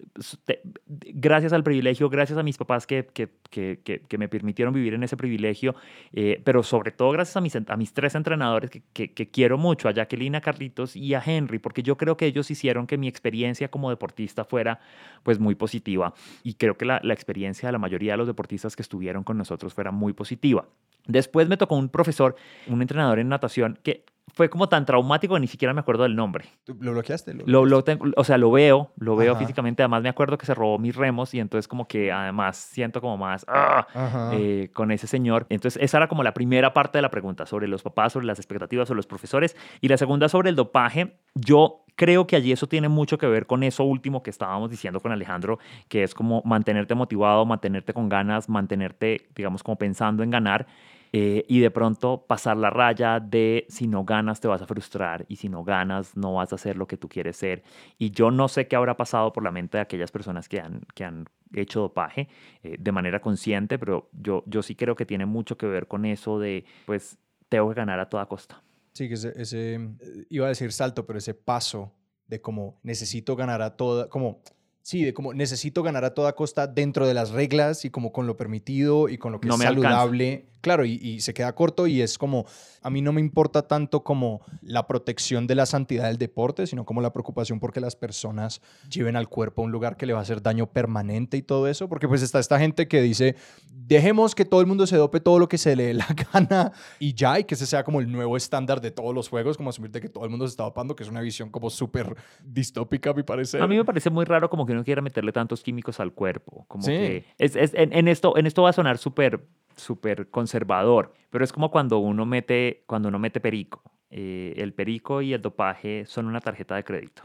gracias 0.87 1.53
al 1.53 1.63
privilegio, 1.63 2.09
gracias 2.09 2.39
a 2.39 2.43
mis 2.43 2.57
papás 2.57 2.87
que, 2.87 3.07
que, 3.13 3.29
que, 3.51 3.81
que 3.83 4.19
me 4.19 4.29
permitieron 4.29 4.73
vivir 4.73 4.95
en 4.95 5.03
ese 5.03 5.17
privilegio, 5.17 5.75
eh, 6.13 6.41
pero 6.45 6.63
sobre 6.63 6.91
todo 6.91 7.11
gracias 7.11 7.37
a 7.37 7.41
mis, 7.41 7.55
a 7.55 7.77
mis 7.77 7.93
tres 7.93 8.15
entrenadores 8.15 8.71
que, 8.71 9.31
quiero 9.31 9.59
mucho, 9.59 9.89
a 9.89 9.93
Jacqueline, 9.93 10.37
a 10.37 10.41
Carlitos 10.41 10.97
y 10.97 11.15
a 11.15 11.23
Henry, 11.25 11.59
porque 11.59 11.83
yo 11.83 11.97
creo 11.97 12.17
que 12.17 12.27
ellos 12.27 12.51
hicieron 12.51 12.87
que 12.87 12.99
mi 12.99 13.09
experiencia 13.09 13.69
como 13.69 13.91
deportista 13.91 14.45
fuera, 14.45 14.81
pues, 15.23 15.39
muy 15.39 15.55
positiva. 15.55 16.15
Y 16.43 16.55
creo 16.55 16.77
que 16.77 16.85
la, 16.85 17.01
la 17.03 17.15
experiencia 17.15 17.69
de 17.69 17.73
la 17.73 17.79
mayoría 17.79 18.13
de 18.13 18.19
los 18.19 18.27
deportistas 18.27 18.77
que 18.77 18.83
estuvieron 18.83 19.25
con 19.25 19.37
nosotros 19.37 19.75
fuera 19.75 19.91
muy 19.91 20.13
positiva. 20.13 20.67
Después 21.07 21.49
me 21.49 21.57
tocó 21.57 21.77
un 21.77 21.89
profesor, 21.89 22.37
un 22.69 22.81
entrenador 22.81 23.19
en 23.19 23.29
natación, 23.29 23.79
que 23.83 24.05
fue 24.33 24.49
como 24.49 24.69
tan 24.69 24.87
traumático 24.87 25.35
que 25.35 25.41
ni 25.41 25.47
siquiera 25.47 25.75
me 25.75 25.81
acuerdo 25.81 26.05
del 26.05 26.17
nombre. 26.17 26.47
¿Lo 26.67 26.93
bloqueaste? 26.93 27.35
Lo, 27.47 27.67
lo, 27.67 27.85
o 28.17 28.25
sea, 28.25 28.39
lo 28.39 28.51
veo, 28.51 28.93
lo 28.97 29.17
veo 29.17 29.37
físicamente. 29.37 29.83
Además, 29.83 30.03
me 30.03 30.09
acuerdo 30.09 30.39
que 30.39 30.47
se 30.47 30.55
robó 30.55 30.79
mis 30.79 30.97
remos 30.97 31.35
y 31.35 31.41
entonces 31.41 31.69
como 31.69 31.87
que 31.87 32.11
además 32.11 32.57
siento 32.57 33.01
como 33.01 33.17
más 33.17 33.45
¡ah! 33.49 34.31
eh, 34.33 34.71
con 34.73 34.91
ese 34.91 35.07
señor. 35.07 35.47
Entonces, 35.49 35.83
esa 35.83 35.99
era 35.99 36.09
como 36.09 36.23
la 36.23 36.35
primera 36.35 36.73
parte 36.73 36.99
de 36.99 37.03
la 37.03 37.11
pregunta 37.11 37.47
sobre 37.47 37.69
los 37.69 37.83
papás, 37.83 38.13
sobre 38.13 38.27
las 38.27 38.39
expectativas, 38.39 38.89
sobre 38.89 38.97
los 38.99 39.07
profesores. 39.07 39.57
Y 39.81 39.89
la 39.89 39.99
segunda 39.99 40.29
sobre 40.29 40.51
el 40.51 40.57
dopaje. 40.57 41.17
Yo 41.35 41.85
creo 41.97 42.27
que 42.27 42.37
allí 42.37 42.53
eso 42.53 42.67
tiene 42.67 42.89
mucho 42.89 43.19
que 43.19 43.27
ver 43.27 43.47
con 43.47 43.63
eso 43.63 43.85
último 43.85 44.23
que 44.23 44.31
estábamos 44.31 44.71
diciendo 44.71 45.01
con 45.01 45.13
Alejandro, 45.13 45.59
que 45.89 46.03
es 46.03 46.15
como 46.15 46.43
mantenerte 46.45 46.95
motivado, 46.95 47.45
mantenerte 47.45 47.93
con 47.93 48.09
ganas, 48.09 48.49
mantenerte, 48.49 49.29
digamos, 49.35 49.63
como 49.63 49.77
pensando 49.77 50.23
en 50.23 50.31
ganar. 50.31 50.67
Eh, 51.15 51.45
y 51.47 51.61
de 51.61 51.71
pronto 51.71 52.25
pasar 52.27 52.57
la 52.57 52.71
raya 52.71 53.21
de 53.21 53.67
si 53.69 53.87
no 53.87 54.03
ganas 54.05 54.41
te 54.41 54.49
vas 54.49 54.63
a 54.63 54.67
frustrar 54.67 55.27
y 55.29 55.37
si 55.37 55.51
no 55.51 55.63
ganas 55.63 56.17
no 56.17 56.35
vas 56.35 56.53
a 56.53 56.55
hacer 56.55 56.77
lo 56.77 56.87
que 56.87 56.97
tú 56.97 57.09
quieres 57.09 57.37
ser. 57.37 57.63
Y 57.99 58.13
yo 58.13 58.31
no 58.31 58.49
sé 58.49 58.67
qué 58.67 58.77
habrá 58.77 58.97
pasado 58.97 59.31
por 59.33 59.45
la 59.45 59.51
mente 59.51 59.77
de 59.77 59.83
aquellas 59.83 60.11
personas 60.11 60.49
que 60.49 60.61
han, 60.61 60.81
que 60.95 61.05
han 61.05 61.27
hecho 61.55 61.81
dopaje 61.81 62.29
eh, 62.63 62.77
de 62.79 62.93
manera 62.93 63.21
consciente, 63.21 63.79
pero 63.79 64.09
yo, 64.13 64.43
yo 64.47 64.63
sí 64.63 64.75
creo 64.75 64.97
que 64.97 65.05
tiene 65.05 65.27
mucho 65.27 65.59
que 65.59 65.67
ver 65.67 65.87
con 65.87 66.07
eso 66.07 66.39
de, 66.39 66.65
pues, 66.87 67.19
tengo 67.51 67.69
que 67.69 67.75
ganar 67.75 68.01
a 68.01 68.09
toda 68.09 68.25
costa. 68.25 68.63
Sí, 68.93 69.09
que 69.09 69.15
ese, 69.15 69.35
ese, 69.37 69.75
eh, 69.75 70.27
iba 70.31 70.47
a 70.47 70.49
decir 70.49 70.73
salto, 70.73 71.07
pero 71.07 71.19
ese 71.19 71.35
paso 71.35 71.93
de 72.27 72.41
como 72.41 72.81
necesito 72.83 73.37
ganar 73.37 73.61
a 73.61 73.77
toda, 73.77 74.09
como 74.09 74.41
Sí, 74.83 75.05
de 75.05 75.15
como 75.15 75.33
necesito 75.33 75.85
ganar 75.85 76.05
a 76.05 76.13
toda 76.13 76.35
costa 76.35 76.67
dentro 76.67 77.07
de 77.07 77.15
las 77.15 77.31
reglas 77.31 77.85
y 77.85 77.91
como 77.91 78.13
con 78.13 78.27
lo 78.27 78.37
permitido 78.37 79.09
y 79.09 79.17
con 79.17 79.31
lo 79.31 79.41
que 79.41 79.49
es 79.49 79.57
saludable. 79.57 80.47
Claro, 80.63 80.85
y, 80.85 81.21
se 81.21 81.35
queda 81.35 81.53
corto 81.55 81.89
y 81.89 82.01
es 82.01 82.17
como, 82.17 82.47
a 82.83 82.89
mí 82.89 83.03
no 83.03 83.13
me 83.13 83.21
importa 83.21 83.63
tanto 83.63 84.05
como 84.05 84.41
la 84.63 84.87
protección 84.87 85.49
de 85.49 85.57
la 85.57 85.67
santidad 85.67 86.07
del 86.07 86.19
deporte, 86.19 86.69
sino 86.69 86.85
como 86.85 87.01
la 87.01 87.13
preocupación 87.13 87.59
porque 87.59 87.81
las 87.81 87.97
personas 87.97 88.63
lleven 88.89 89.17
al 89.17 89.29
cuerpo 89.29 89.63
a 89.63 89.65
un 89.65 89.73
lugar 89.73 89.97
que 89.97 90.07
le 90.07 90.13
va 90.13 90.21
a 90.21 90.23
hacer 90.23 90.41
daño 90.41 90.69
permanente 90.69 91.37
y 91.37 91.43
todo 91.43 91.67
eso, 91.67 91.89
porque 91.89 92.07
pues 92.07 92.23
está 92.23 92.39
esta 92.39 92.61
gente 92.61 92.87
que 92.87 93.03
dice, 93.03 93.35
dejemos 93.73 94.37
que 94.37 94.45
todo 94.45 94.61
el 94.61 94.69
mundo 94.69 94.87
se 94.87 94.97
dope 94.97 95.19
todo 95.19 95.41
lo 95.41 95.49
que 95.49 95.59
se 95.59 95.75
le 95.75 95.87
dé 95.87 95.95
la 95.95 96.07
gana 96.33 96.73
y 97.01 97.13
ya, 97.13 97.41
y 97.41 97.45
que 97.45 97.57
ese 97.57 97.67
sea 97.67 97.83
como 97.83 98.01
el 98.01 98.11
nuevo 98.11 98.37
estándar 98.37 98.81
de 98.81 98.93
todos 98.93 99.13
los 99.13 99.29
juegos, 99.29 99.57
como 99.57 99.71
asumir 99.71 99.91
de 99.91 100.01
que 100.01 100.09
todo 100.09 100.25
el 100.25 100.31
mundo 100.31 100.47
se 100.47 100.53
está 100.53 100.63
dopando, 100.63 100.95
que 100.95 101.03
es 101.03 101.09
una 101.09 101.23
visión 101.23 101.51
como 101.51 101.71
súper 101.71 102.15
distópica, 102.45 103.13
me 103.13 103.25
parece. 103.25 103.61
A 103.61 103.67
mí 103.67 103.77
me 103.77 103.85
parece 103.85 104.11
muy 104.11 104.25
raro 104.25 104.49
como 104.49 104.65
que 104.65 104.73
uno 104.75 104.85
quiera 104.85 105.03
meterle 105.03 105.33
tantos 105.33 105.61
químicos 105.65 105.99
al 105.99 106.13
cuerpo, 106.13 106.65
como 106.69 106.87
que 106.87 107.25
es, 107.39 107.57
es 107.57 107.73
en, 107.75 108.07
esto, 108.07 108.37
en 108.39 108.47
esto 108.47 108.63
va 108.63 108.71
a 108.71 108.73
sonar 108.73 108.99
súper 108.99 109.45
súper 109.77 110.29
conservador, 110.31 111.15
pero 111.31 111.45
es 111.45 111.53
como 111.53 111.71
cuando 111.71 111.99
uno 111.99 112.27
mete, 112.27 112.85
cuando 112.87 113.09
uno 113.09 113.19
mete 113.19 113.41
perico. 113.41 113.83
Eh, 114.11 114.55
el 114.59 114.75
perico 114.75 115.23
y 115.23 115.33
el 115.33 115.41
dopaje 115.41 116.05
son 116.07 116.27
una 116.27 116.41
tarjeta 116.41 116.77
de 116.77 116.85
crédito 116.85 117.23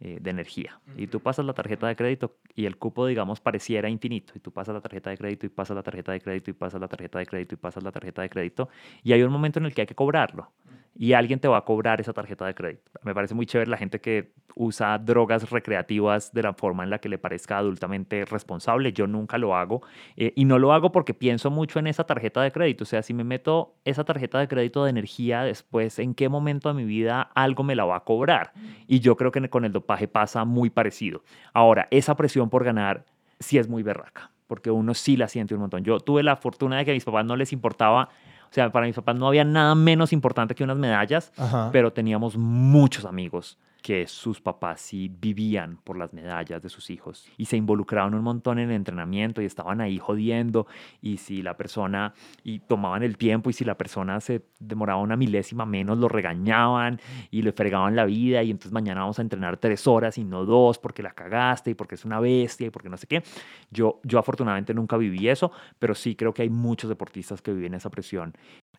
eh, 0.00 0.18
de 0.20 0.30
energía. 0.30 0.80
Y 0.96 1.06
tú 1.06 1.20
pasas 1.20 1.44
la 1.44 1.52
tarjeta 1.52 1.86
de 1.86 1.96
crédito 1.96 2.36
y 2.54 2.64
el 2.64 2.78
cupo, 2.78 3.06
digamos, 3.06 3.40
pareciera 3.40 3.90
infinito. 3.90 4.32
Y 4.34 4.40
tú 4.40 4.50
pasas 4.50 4.74
la 4.74 4.80
tarjeta 4.80 5.10
de 5.10 5.18
crédito 5.18 5.44
y 5.44 5.50
pasas 5.50 5.74
la 5.74 5.82
tarjeta 5.82 6.12
de 6.12 6.20
crédito 6.20 6.50
y 6.50 6.54
pasas 6.54 6.80
la 6.80 6.88
tarjeta 6.88 7.18
de 7.18 7.26
crédito 7.26 7.54
y 7.54 7.58
pasas 7.58 7.82
la 7.84 7.92
tarjeta 7.92 8.22
de 8.22 8.30
crédito. 8.30 8.70
Y 9.02 9.12
hay 9.12 9.22
un 9.22 9.30
momento 9.30 9.58
en 9.58 9.66
el 9.66 9.74
que 9.74 9.82
hay 9.82 9.86
que 9.86 9.94
cobrarlo 9.94 10.50
y 10.94 11.12
alguien 11.12 11.40
te 11.40 11.48
va 11.48 11.58
a 11.58 11.64
cobrar 11.64 12.00
esa 12.00 12.12
tarjeta 12.12 12.46
de 12.46 12.54
crédito. 12.54 12.90
Me 13.02 13.14
parece 13.14 13.34
muy 13.34 13.46
chévere 13.46 13.70
la 13.70 13.76
gente 13.76 14.00
que 14.00 14.32
usa 14.54 14.98
drogas 14.98 15.48
recreativas 15.50 16.32
de 16.32 16.42
la 16.42 16.52
forma 16.52 16.84
en 16.84 16.90
la 16.90 16.98
que 16.98 17.08
le 17.08 17.18
parezca 17.18 17.58
adultamente 17.58 18.24
responsable. 18.24 18.92
Yo 18.92 19.06
nunca 19.06 19.38
lo 19.38 19.56
hago 19.56 19.82
eh, 20.16 20.32
y 20.36 20.44
no 20.44 20.58
lo 20.58 20.72
hago 20.72 20.92
porque 20.92 21.14
pienso 21.14 21.50
mucho 21.50 21.78
en 21.78 21.86
esa 21.86 22.04
tarjeta 22.04 22.42
de 22.42 22.52
crédito. 22.52 22.84
O 22.84 22.86
sea, 22.86 23.02
si 23.02 23.14
me 23.14 23.24
meto 23.24 23.76
esa 23.84 24.04
tarjeta 24.04 24.38
de 24.38 24.48
crédito 24.48 24.84
de 24.84 24.90
energía 24.90 25.42
después, 25.42 25.98
¿en 25.98 26.14
qué 26.14 26.28
momento 26.28 26.68
de 26.68 26.74
mi 26.74 26.84
vida 26.84 27.22
algo 27.34 27.62
me 27.62 27.76
la 27.76 27.84
va 27.84 27.96
a 27.96 28.04
cobrar? 28.04 28.52
Y 28.86 29.00
yo 29.00 29.16
creo 29.16 29.30
que 29.30 29.48
con 29.48 29.64
el 29.64 29.72
dopaje 29.72 30.08
pasa 30.08 30.44
muy 30.44 30.70
parecido. 30.70 31.22
Ahora, 31.54 31.88
esa 31.90 32.16
presión 32.16 32.50
por 32.50 32.64
ganar 32.64 33.06
sí 33.38 33.58
es 33.58 33.68
muy 33.68 33.82
berraca 33.82 34.30
porque 34.50 34.72
uno 34.72 34.94
sí 34.94 35.16
la 35.16 35.28
siente 35.28 35.54
un 35.54 35.60
montón. 35.60 35.84
Yo 35.84 36.00
tuve 36.00 36.24
la 36.24 36.34
fortuna 36.34 36.78
de 36.78 36.84
que 36.84 36.90
a 36.90 36.94
mis 36.94 37.04
papás 37.04 37.24
no 37.24 37.36
les 37.36 37.52
importaba 37.52 38.08
o 38.50 38.52
sea, 38.52 38.70
para 38.70 38.86
mis 38.86 38.96
papás 38.96 39.16
no 39.16 39.28
había 39.28 39.44
nada 39.44 39.74
menos 39.74 40.12
importante 40.12 40.54
que 40.54 40.64
unas 40.64 40.76
medallas, 40.76 41.32
pero 41.72 41.92
teníamos 41.92 42.36
muchos 42.36 43.04
amigos 43.04 43.58
que 43.80 44.06
sus 44.06 44.40
papás 44.40 44.80
sí 44.80 45.10
vivían 45.20 45.78
por 45.84 45.96
las 45.96 46.12
medallas 46.12 46.62
de 46.62 46.68
sus 46.68 46.90
hijos 46.90 47.28
y 47.36 47.46
se 47.46 47.56
involucraban 47.56 48.14
un 48.14 48.22
montón 48.22 48.58
en 48.58 48.70
el 48.70 48.76
entrenamiento 48.76 49.42
y 49.42 49.46
estaban 49.46 49.80
ahí 49.80 49.98
jodiendo 49.98 50.66
y 51.00 51.18
si 51.18 51.42
la 51.42 51.56
persona 51.56 52.14
y 52.44 52.60
tomaban 52.60 53.02
el 53.02 53.16
tiempo 53.16 53.50
y 53.50 53.52
si 53.52 53.64
la 53.64 53.76
persona 53.76 54.20
se 54.20 54.42
demoraba 54.58 55.00
una 55.00 55.16
milésima 55.16 55.66
menos 55.66 55.98
lo 55.98 56.08
regañaban 56.08 57.00
y 57.30 57.42
le 57.42 57.52
fregaban 57.52 57.96
la 57.96 58.04
vida 58.04 58.42
y 58.42 58.50
entonces 58.50 58.72
mañana 58.72 59.00
vamos 59.00 59.18
a 59.18 59.22
entrenar 59.22 59.56
tres 59.56 59.86
horas 59.86 60.18
y 60.18 60.24
no 60.24 60.44
dos 60.44 60.78
porque 60.78 61.02
la 61.02 61.12
cagaste 61.12 61.70
y 61.70 61.74
porque 61.74 61.94
es 61.94 62.04
una 62.04 62.20
bestia 62.20 62.66
y 62.66 62.70
porque 62.70 62.88
no 62.88 62.96
sé 62.96 63.06
qué. 63.06 63.22
Yo, 63.70 64.00
yo 64.04 64.18
afortunadamente 64.18 64.74
nunca 64.74 64.96
viví 64.96 65.28
eso, 65.28 65.52
pero 65.78 65.94
sí 65.94 66.14
creo 66.14 66.34
que 66.34 66.42
hay 66.42 66.50
muchos 66.50 66.88
deportistas 66.88 67.42
que 67.42 67.52
viven 67.52 67.74
esa 67.74 67.90
presión 67.90 68.34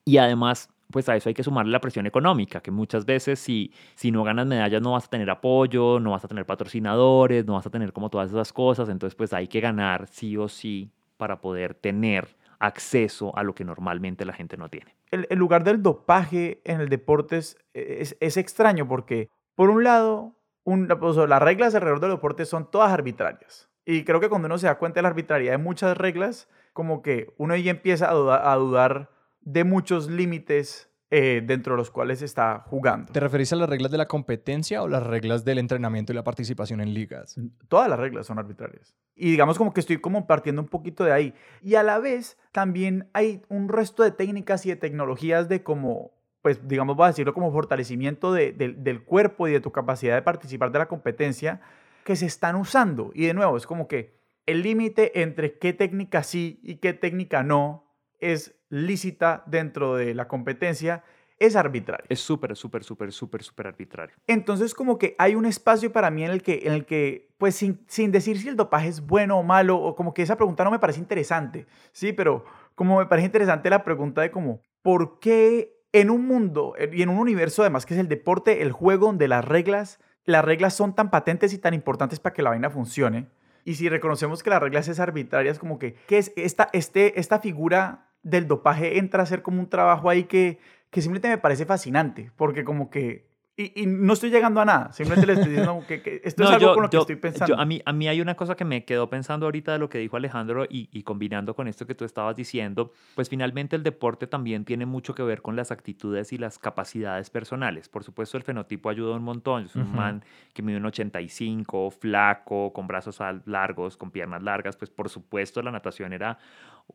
y 0.05 0.17
además 0.17 0.69
pues 0.91 1.09
a 1.09 1.15
eso 1.15 1.29
hay 1.29 1.33
que 1.33 1.43
sumarle 1.43 1.71
la 1.71 1.79
presión 1.79 2.05
económica, 2.05 2.61
que 2.61 2.69
muchas 2.69 3.05
veces 3.05 3.39
si, 3.39 3.71
si 3.95 4.11
no 4.11 4.23
ganas 4.23 4.45
medallas 4.45 4.81
no 4.81 4.91
vas 4.91 5.05
a 5.05 5.09
tener 5.09 5.29
apoyo, 5.29 5.99
no 5.99 6.11
vas 6.11 6.25
a 6.25 6.27
tener 6.27 6.45
patrocinadores, 6.45 7.45
no 7.45 7.53
vas 7.53 7.65
a 7.65 7.69
tener 7.69 7.93
como 7.93 8.09
todas 8.09 8.29
esas 8.29 8.53
cosas, 8.53 8.89
entonces 8.89 9.15
pues 9.15 9.33
hay 9.33 9.47
que 9.47 9.61
ganar 9.61 10.07
sí 10.07 10.37
o 10.37 10.47
sí 10.47 10.91
para 11.17 11.39
poder 11.39 11.73
tener 11.73 12.35
acceso 12.59 13.35
a 13.35 13.43
lo 13.43 13.55
que 13.55 13.65
normalmente 13.65 14.23
la 14.23 14.33
gente 14.33 14.55
no 14.55 14.69
tiene. 14.69 14.95
El, 15.09 15.27
lugar 15.37 15.63
del 15.63 15.81
dopaje 15.81 16.61
en 16.63 16.79
el 16.79 16.89
deporte 16.89 17.37
es, 17.37 17.57
es, 17.73 18.37
extraño 18.37 18.87
porque, 18.87 19.29
por 19.55 19.69
un 19.71 19.83
lado, 19.83 20.35
un, 20.63 20.87
pues, 20.87 21.17
las 21.17 21.41
reglas 21.41 21.75
alrededor 21.75 21.99
del 21.99 22.11
deporte 22.11 22.45
son 22.45 22.69
todas 22.69 22.91
arbitrarias. 22.91 23.69
Y 23.83 24.03
creo 24.03 24.19
que 24.19 24.29
cuando 24.29 24.45
uno 24.45 24.59
se 24.59 24.67
da 24.67 24.77
cuenta 24.77 24.99
de 24.99 25.01
la 25.01 25.09
arbitrariedad 25.09 25.53
de 25.53 25.57
muchas 25.57 25.97
reglas, 25.97 26.47
como 26.71 27.01
que 27.01 27.33
uno 27.37 27.55
ya 27.55 27.71
empieza 27.71 28.07
a, 28.09 28.53
a 28.53 28.55
dudar 28.55 29.09
de 29.41 29.63
muchos 29.63 30.09
límites 30.09 30.91
eh, 31.13 31.41
dentro 31.45 31.73
de 31.73 31.77
los 31.77 31.91
cuales 31.91 32.21
está 32.21 32.63
jugando. 32.67 33.11
¿Te 33.11 33.19
referís 33.19 33.51
a 33.51 33.57
las 33.57 33.67
reglas 33.67 33.91
de 33.91 33.97
la 33.97 34.07
competencia 34.07 34.81
o 34.81 34.87
las 34.87 35.03
reglas 35.03 35.43
del 35.43 35.57
entrenamiento 35.57 36.13
y 36.13 36.15
la 36.15 36.23
participación 36.23 36.79
en 36.79 36.93
ligas? 36.93 37.35
Todas 37.67 37.89
las 37.89 37.99
reglas 37.99 38.27
son 38.27 38.39
arbitrarias. 38.39 38.95
Y 39.13 39.31
digamos 39.31 39.57
como 39.57 39.73
que 39.73 39.81
estoy 39.81 39.97
como 39.97 40.25
partiendo 40.25 40.61
un 40.61 40.69
poquito 40.69 41.03
de 41.03 41.11
ahí. 41.11 41.33
Y 41.61 41.75
a 41.75 41.83
la 41.83 41.99
vez 41.99 42.37
también 42.53 43.09
hay 43.11 43.41
un 43.49 43.67
resto 43.67 44.03
de 44.03 44.11
técnicas 44.11 44.65
y 44.65 44.69
de 44.69 44.77
tecnologías 44.77 45.49
de 45.49 45.63
como, 45.63 46.13
pues 46.41 46.65
digamos, 46.65 46.95
voy 46.95 47.03
a 47.03 47.07
decirlo 47.07 47.33
como 47.33 47.51
fortalecimiento 47.51 48.31
del 48.31 49.03
cuerpo 49.03 49.49
y 49.49 49.51
de 49.51 49.59
tu 49.59 49.73
capacidad 49.73 50.15
de 50.15 50.21
participar 50.21 50.71
de 50.71 50.79
la 50.79 50.87
competencia 50.87 51.59
que 52.05 52.15
se 52.15 52.25
están 52.25 52.55
usando. 52.55 53.11
Y 53.13 53.25
de 53.25 53.33
nuevo, 53.33 53.57
es 53.57 53.67
como 53.67 53.89
que 53.89 54.17
el 54.45 54.61
límite 54.61 55.21
entre 55.21 55.57
qué 55.57 55.73
técnica 55.73 56.23
sí 56.23 56.61
y 56.63 56.75
qué 56.75 56.93
técnica 56.93 57.43
no 57.43 57.90
es 58.21 58.55
lícita 58.69 59.43
dentro 59.47 59.95
de 59.95 60.13
la 60.15 60.27
competencia 60.27 61.03
es 61.41 61.55
arbitrario. 61.55 62.05
Es 62.07 62.19
súper, 62.19 62.55
súper, 62.55 62.83
súper, 62.83 63.11
súper, 63.11 63.41
súper 63.41 63.67
arbitrario. 63.67 64.15
Entonces 64.27 64.75
como 64.75 64.99
que 64.99 65.15
hay 65.17 65.33
un 65.33 65.47
espacio 65.47 65.91
para 65.91 66.11
mí 66.11 66.23
en 66.23 66.29
el 66.29 66.43
que, 66.43 66.61
en 66.65 66.73
el 66.73 66.85
que 66.85 67.33
pues 67.39 67.55
sin, 67.55 67.83
sin 67.87 68.11
decir 68.11 68.39
si 68.39 68.47
el 68.47 68.55
dopaje 68.55 68.87
es 68.87 69.01
bueno 69.01 69.39
o 69.39 69.43
malo, 69.43 69.75
o 69.77 69.95
como 69.95 70.13
que 70.13 70.21
esa 70.21 70.37
pregunta 70.37 70.63
no 70.63 70.69
me 70.69 70.77
parece 70.77 70.99
interesante, 70.99 71.65
sí, 71.91 72.13
pero 72.13 72.45
como 72.75 72.99
me 72.99 73.07
parece 73.07 73.25
interesante 73.25 73.71
la 73.71 73.83
pregunta 73.83 74.21
de 74.21 74.29
como, 74.29 74.61
¿por 74.83 75.19
qué 75.19 75.81
en 75.93 76.11
un 76.11 76.27
mundo 76.27 76.75
y 76.93 77.01
en 77.01 77.09
un 77.09 77.17
universo 77.17 77.63
además 77.63 77.87
que 77.87 77.95
es 77.95 77.99
el 77.99 78.07
deporte, 78.07 78.61
el 78.61 78.71
juego 78.71 79.07
donde 79.07 79.27
las 79.27 79.43
reglas, 79.43 79.99
las 80.25 80.45
reglas 80.45 80.75
son 80.75 80.93
tan 80.93 81.09
patentes 81.09 81.53
y 81.53 81.57
tan 81.57 81.73
importantes 81.73 82.19
para 82.19 82.33
que 82.33 82.43
la 82.43 82.51
vaina 82.51 82.69
funcione? 82.69 83.29
Y 83.65 83.75
si 83.75 83.89
reconocemos 83.89 84.43
que 84.43 84.51
las 84.51 84.61
reglas 84.61 84.87
es 84.87 84.99
arbitraria, 84.99 85.51
es 85.51 85.57
como 85.57 85.79
que, 85.79 85.95
¿qué 86.07 86.19
es 86.19 86.33
esta, 86.35 86.69
este, 86.71 87.19
esta 87.19 87.39
figura 87.39 88.10
del 88.23 88.47
dopaje 88.47 88.97
entra 88.97 89.23
a 89.23 89.25
ser 89.25 89.41
como 89.41 89.59
un 89.59 89.69
trabajo 89.69 90.09
ahí 90.09 90.25
que, 90.25 90.59
que 90.89 91.01
simplemente 91.01 91.29
me 91.29 91.37
parece 91.37 91.65
fascinante, 91.65 92.31
porque 92.35 92.63
como 92.63 92.89
que 92.89 93.31
y, 93.57 93.85
no 93.85 94.13
estoy 94.13 94.29
llegando 94.29 94.61
a 94.61 94.65
nada, 94.65 94.93
simplemente 94.93 95.27
le 95.27 95.33
estoy 95.33 95.49
diciendo 95.49 95.83
que, 95.87 96.21
esto 96.23 96.43
es 96.43 96.49
algo 96.49 96.73
con 96.73 96.83
lo 96.83 96.89
que 96.89 96.97
estoy 96.97 97.15
pensando. 97.17 97.59
a, 97.59 97.65
mí, 97.65 97.81
a 97.85 97.93
mí 97.93 98.07
hay 98.07 98.21
una 98.21 98.35
cosa 98.35 98.55
que 98.55 98.63
me 98.65 98.85
quedó 98.85 99.09
pensando 99.09 99.45
ahorita 99.45 99.73
de 99.73 99.79
lo 99.79 99.89
que 99.89 99.97
dijo 99.97 100.15
Alejandro 100.17 100.65
y, 100.69 100.89
y, 100.91 101.03
combinando 101.03 101.53
con 101.53 101.67
esto 101.67 101.85
que 101.85 101.93
tú 101.93 102.05
estabas 102.05 102.35
diciendo, 102.35 102.91
pues 103.13 103.29
finalmente 103.29 103.75
el 103.75 103.83
deporte 103.83 104.25
también 104.25 104.63
tiene 104.65 104.85
mucho 104.85 105.13
que 105.13 105.23
ver 105.23 105.41
con 105.41 105.55
las 105.55 105.71
actitudes 105.71 106.31
y 106.33 106.37
las 106.37 106.59
capacidades 106.59 107.29
personales. 107.29 107.89
Por 107.89 108.03
supuesto, 108.03 108.37
el 108.37 108.43
fenotipo 108.43 108.89
ayuda 108.89 109.15
un 109.15 109.23
montón. 109.23 109.65
Es 109.65 109.75
un 109.75 109.93
man 109.93 110.23
que 110.53 110.61
mide 110.61 110.77
un 110.77 110.85
85, 110.85 111.91
flaco, 111.91 112.71
con 112.73 112.87
brazos 112.87 113.19
largos, 113.45 113.97
con 113.97 114.11
piernas 114.11 114.41
largas, 114.41 114.77
pues 114.77 114.89
por 114.89 115.09
supuesto 115.09 115.61
la 115.61 115.71
natación 115.71 116.13
era 116.13 116.39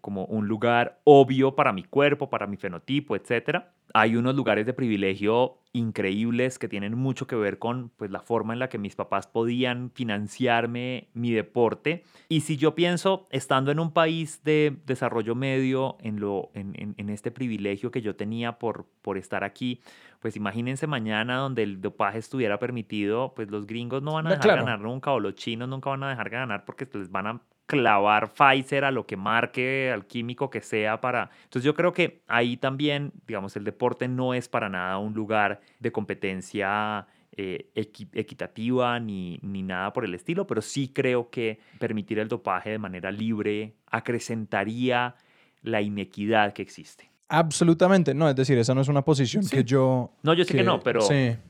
como 0.01 0.25
un 0.27 0.49
lugar 0.49 1.01
obvio 1.05 1.55
para 1.55 1.73
mi 1.73 1.85
cuerpo, 1.85 2.31
para 2.31 2.47
mi 2.47 2.57
fenotipo, 2.57 3.17
etc. 3.17 3.65
Hay 3.95 4.17
unos 4.17 4.35
lugares 4.35 4.67
de 4.67 4.73
privilegio 4.73 5.59
increíbles 5.73 6.59
que 6.59 6.69
tienen 6.69 6.97
mucho 6.97 7.27
que 7.27 7.37
ver 7.37 7.59
con 7.59 7.91
pues, 7.97 8.11
la 8.11 8.21
forma 8.21 8.53
en 8.53 8.59
la 8.59 8.69
que 8.69 8.79
mis 8.79 8.97
papás 8.97 9.27
podían 9.27 9.91
financiarme 9.95 11.09
mi 11.13 11.33
deporte. 11.33 12.03
Y 12.29 12.41
si 12.41 12.57
yo 12.57 12.75
pienso, 12.75 13.27
estando 13.31 13.71
en 13.71 13.79
un 13.79 13.93
país 13.93 14.43
de 14.43 14.77
desarrollo 14.87 15.35
medio, 15.35 15.97
en, 16.01 16.19
lo, 16.19 16.51
en, 16.55 16.95
en, 16.97 17.11
este 17.11 17.31
privilegio 17.31 17.91
que 17.91 18.01
yo 18.01 18.17
tenía 18.17 18.59
por, 18.59 18.87
por 19.03 19.19
estar 19.19 19.45
aquí, 19.45 19.81
pues 20.21 20.37
imagínense 20.37 20.87
mañana 20.87 21.37
donde 21.37 21.63
el 21.63 21.81
dopaje 21.81 22.19
estuviera 22.19 22.59
permitido, 22.59 23.33
pues 23.35 23.51
los 23.51 23.67
gringos 23.67 24.03
no 24.03 24.15
van 24.15 24.27
a 24.27 24.31
dejar 24.31 24.59
ganar 24.59 24.81
nunca 24.81 25.13
o 25.13 25.21
los 25.21 25.35
chinos 25.35 25.69
nunca 25.69 25.91
van 25.91 26.03
a 26.03 26.11
dejar 26.11 26.31
ganar 26.31 26.65
porque 26.65 26.89
les 26.95 27.11
van 27.11 27.27
a 27.27 27.41
clavar 27.67 28.33
Pfizer 28.33 28.85
a 28.85 28.91
lo 28.91 29.07
que 29.07 29.17
marque, 29.17 29.91
al 29.93 30.07
químico 30.07 30.51
que 30.51 30.61
sea 30.61 31.01
para... 31.01 31.31
Entonces 31.45 31.65
yo 31.65 31.75
creo 31.75 31.93
que 31.93 32.23
ahí 32.29 32.57
también, 32.57 33.13
digamos, 33.27 33.57
el 33.57 33.65
deporte 33.65 34.09
no 34.09 34.35
es 34.35 34.49
para 34.49 34.69
nada 34.69 34.99
un 34.99 35.15
lugar 35.15 35.61
de 35.81 35.93
competencia 35.93 37.07
eh, 37.37 37.71
equitativa 37.75 38.99
ni, 39.01 39.39
ni 39.43 39.63
nada 39.63 39.93
por 39.93 40.05
el 40.05 40.15
estilo, 40.15 40.47
pero 40.47 40.63
sí 40.63 40.89
creo 40.89 41.29
que 41.29 41.59
permitir 41.79 42.19
el 42.19 42.29
dopaje 42.29 42.71
de 42.71 42.79
manera 42.79 43.11
libre 43.11 43.75
acrecentaría 43.91 45.17
la 45.63 45.83
inequidad 45.83 46.53
que 46.53 46.63
existe. 46.63 47.11
Absolutamente, 47.29 48.15
no, 48.15 48.29
es 48.29 48.37
decir, 48.37 48.57
esa 48.57 48.73
no 48.73 48.81
es 48.81 48.89
una 48.89 49.03
posición 49.03 49.45
que 49.49 49.65
yo... 49.65 50.13
No, 50.23 50.33
yo 50.33 50.45
sé 50.45 50.55
que, 50.55 50.63
no, 50.63 50.79
pero, 50.81 51.01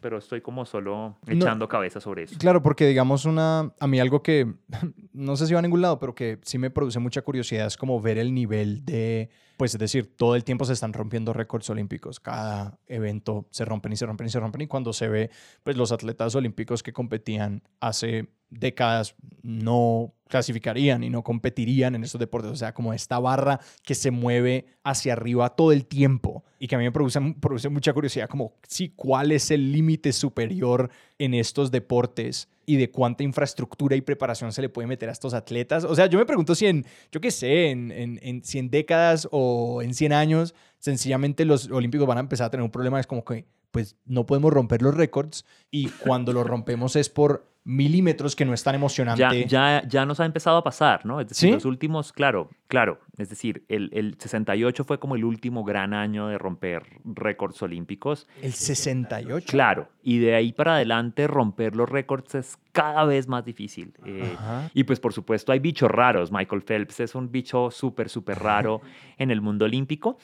pero 0.01 0.17
estoy 0.17 0.41
como 0.41 0.64
solo 0.64 1.19
echando 1.27 1.69
cabeza 1.69 2.01
sobre 2.01 2.23
eso. 2.23 2.39
Claro, 2.39 2.62
porque 2.62 2.87
digamos 2.87 3.27
una, 3.27 3.71
a 3.79 3.87
mí 3.87 4.01
algo 4.01 4.23
que 4.23 4.55
no 5.17 5.35
sé 5.37 5.47
si 5.47 5.55
va 5.55 5.61
a 5.61 5.62
ningún 5.62 5.81
lado, 5.81 5.99
pero 5.99 6.14
que 6.14 6.39
sí 6.43 6.59
me 6.59 6.71
produce 6.71 6.99
mucha 6.99 7.23
curiosidad 7.23 7.67
es 7.67 7.77
como 7.79 8.01
ver 8.01 8.19
el 8.19 8.35
nivel 8.35 8.85
de, 8.85 9.31
pues 9.57 9.75
es 9.75 9.81
decir, 9.81 10.14
todo 10.14 10.37
el 10.37 10.45
tiempo 10.45 10.67
se 10.67 10.75
están 10.75 10.93
rompiendo 10.93 11.33
récords 11.33 11.71
olímpicos. 11.71 12.21
Cada 12.21 12.79
evento 12.87 13.49
se 13.51 13.64
rompen 13.64 13.93
y 13.93 13.97
se 13.97 14.05
rompen 14.05 14.27
y 14.27 14.31
se 14.31 14.39
rompen. 14.39 14.61
Y 14.61 14.67
cuando 14.67 14.93
se 14.93 15.09
ve, 15.09 15.31
pues 15.62 15.77
los 15.77 15.91
atletas 15.91 16.35
olímpicos 16.35 16.83
que 16.83 16.93
competían 16.93 17.62
hace 17.81 18.29
décadas 18.51 19.14
no 19.43 20.12
clasificarían 20.29 21.03
y 21.03 21.09
no 21.09 21.22
competirían 21.22 21.95
en 21.95 22.05
estos 22.05 22.18
deportes. 22.18 22.51
O 22.51 22.57
sea, 22.57 22.75
como 22.75 22.93
esta 22.93 23.18
barra 23.18 23.59
que 23.84 23.95
se 23.95 24.11
mueve 24.11 24.67
hacia 24.84 25.14
arriba 25.14 25.49
todo 25.51 25.72
el 25.72 25.87
tiempo 25.87 26.45
y 26.59 26.68
que 26.68 26.75
a 26.75 26.79
mí 26.79 26.84
me 26.84 26.93
produce, 26.93 27.21
produce 27.41 27.71
mucha 27.71 27.95
curiosidad, 27.95 28.29
como, 28.29 28.53
sí, 28.68 28.93
¿cuál 28.95 29.33
es 29.33 29.51
el 29.51 29.72
límite 29.72 30.13
superior 30.13 30.91
en 31.18 31.33
estos 31.33 31.71
deportes? 31.71 32.51
Y 32.67 32.76
de 32.76 32.91
cuánta 32.91 33.22
infraestructura 33.22 33.97
y 33.97 34.01
preparación 34.01 34.53
se 34.53 34.61
le 34.61 34.68
puede 34.68 34.88
meter 34.88 35.09
a 35.09 35.13
estos 35.13 35.33
atletas. 35.33 35.84
O 35.84 35.95
sea, 35.95 36.07
yo 36.07 36.18
me 36.18 36.26
pregunto 36.26 36.55
si 36.55 36.67
en, 36.67 36.84
yo 37.13 37.21
qué 37.21 37.30
sé, 37.30 37.71
en, 37.71 37.93
en, 37.93 38.18
en 38.22 38.43
100 38.43 38.71
décadas 38.71 39.29
o 39.30 39.80
en 39.83 39.95
100 39.95 40.13
años, 40.13 40.55
sencillamente 40.79 41.45
los 41.45 41.71
olímpicos 41.71 42.07
van 42.07 42.18
a 42.18 42.21
empezar 42.21 42.49
a 42.49 42.51
tener 42.51 42.64
un 42.64 42.71
problema. 42.71 42.99
Es 42.99 43.07
como 43.07 43.25
que, 43.25 43.47
pues, 43.71 43.97
no 44.05 44.26
podemos 44.26 44.53
romper 44.53 44.83
los 44.83 44.95
récords 44.95 45.47
y 45.71 45.88
cuando 45.88 46.33
los 46.33 46.47
rompemos 46.47 46.97
es 46.97 47.09
por 47.09 47.55
milímetros 47.67 48.37
que 48.37 48.45
no 48.45 48.55
es 48.55 48.63
tan 48.63 48.76
emocionante. 48.76 49.21
Ya, 49.21 49.83
ya, 49.83 49.88
ya 49.88 50.07
nos 50.07 50.21
ha 50.21 50.25
empezado 50.25 50.57
a 50.57 50.63
pasar, 50.63 51.05
¿no? 51.05 51.21
Es 51.21 51.29
decir, 51.29 51.53
los 51.53 51.64
últimos, 51.64 52.13
claro, 52.13 52.49
claro, 52.68 53.01
es 53.18 53.29
decir, 53.29 53.64
el, 53.68 53.91
el, 53.93 54.17
68 54.17 54.84
fue 54.84 55.01
como 55.01 55.17
el 55.17 55.25
último 55.25 55.64
gran 55.64 55.93
año 55.93 56.29
de 56.29 56.38
romper 56.38 56.84
récords 57.05 57.61
olímpicos. 57.63 58.29
¿El 58.41 58.53
68? 58.53 59.47
Claro, 59.51 59.88
y 60.05 60.18
de 60.18 60.37
ahí 60.37 60.53
para 60.53 60.76
adelante 60.76 61.26
romper 61.26 61.75
los 61.75 61.88
récords 61.88 62.37
es 62.37 62.57
cada 62.71 63.05
vez 63.05 63.26
más 63.26 63.45
difícil. 63.45 63.93
Eh, 64.05 64.37
y 64.72 64.84
pues 64.84 65.01
por 65.01 65.13
supuesto 65.13 65.51
hay 65.51 65.59
bichos 65.59 65.91
raros. 65.91 66.30
Michael 66.30 66.63
Phelps 66.63 67.01
es 67.01 67.14
un 67.17 67.33
bicho 67.33 67.72
súper, 67.72 68.09
súper 68.09 68.38
raro 68.38 68.80
en 69.18 69.33
el 69.33 69.41
mundo 69.41 69.64
olímpico. 69.64 70.18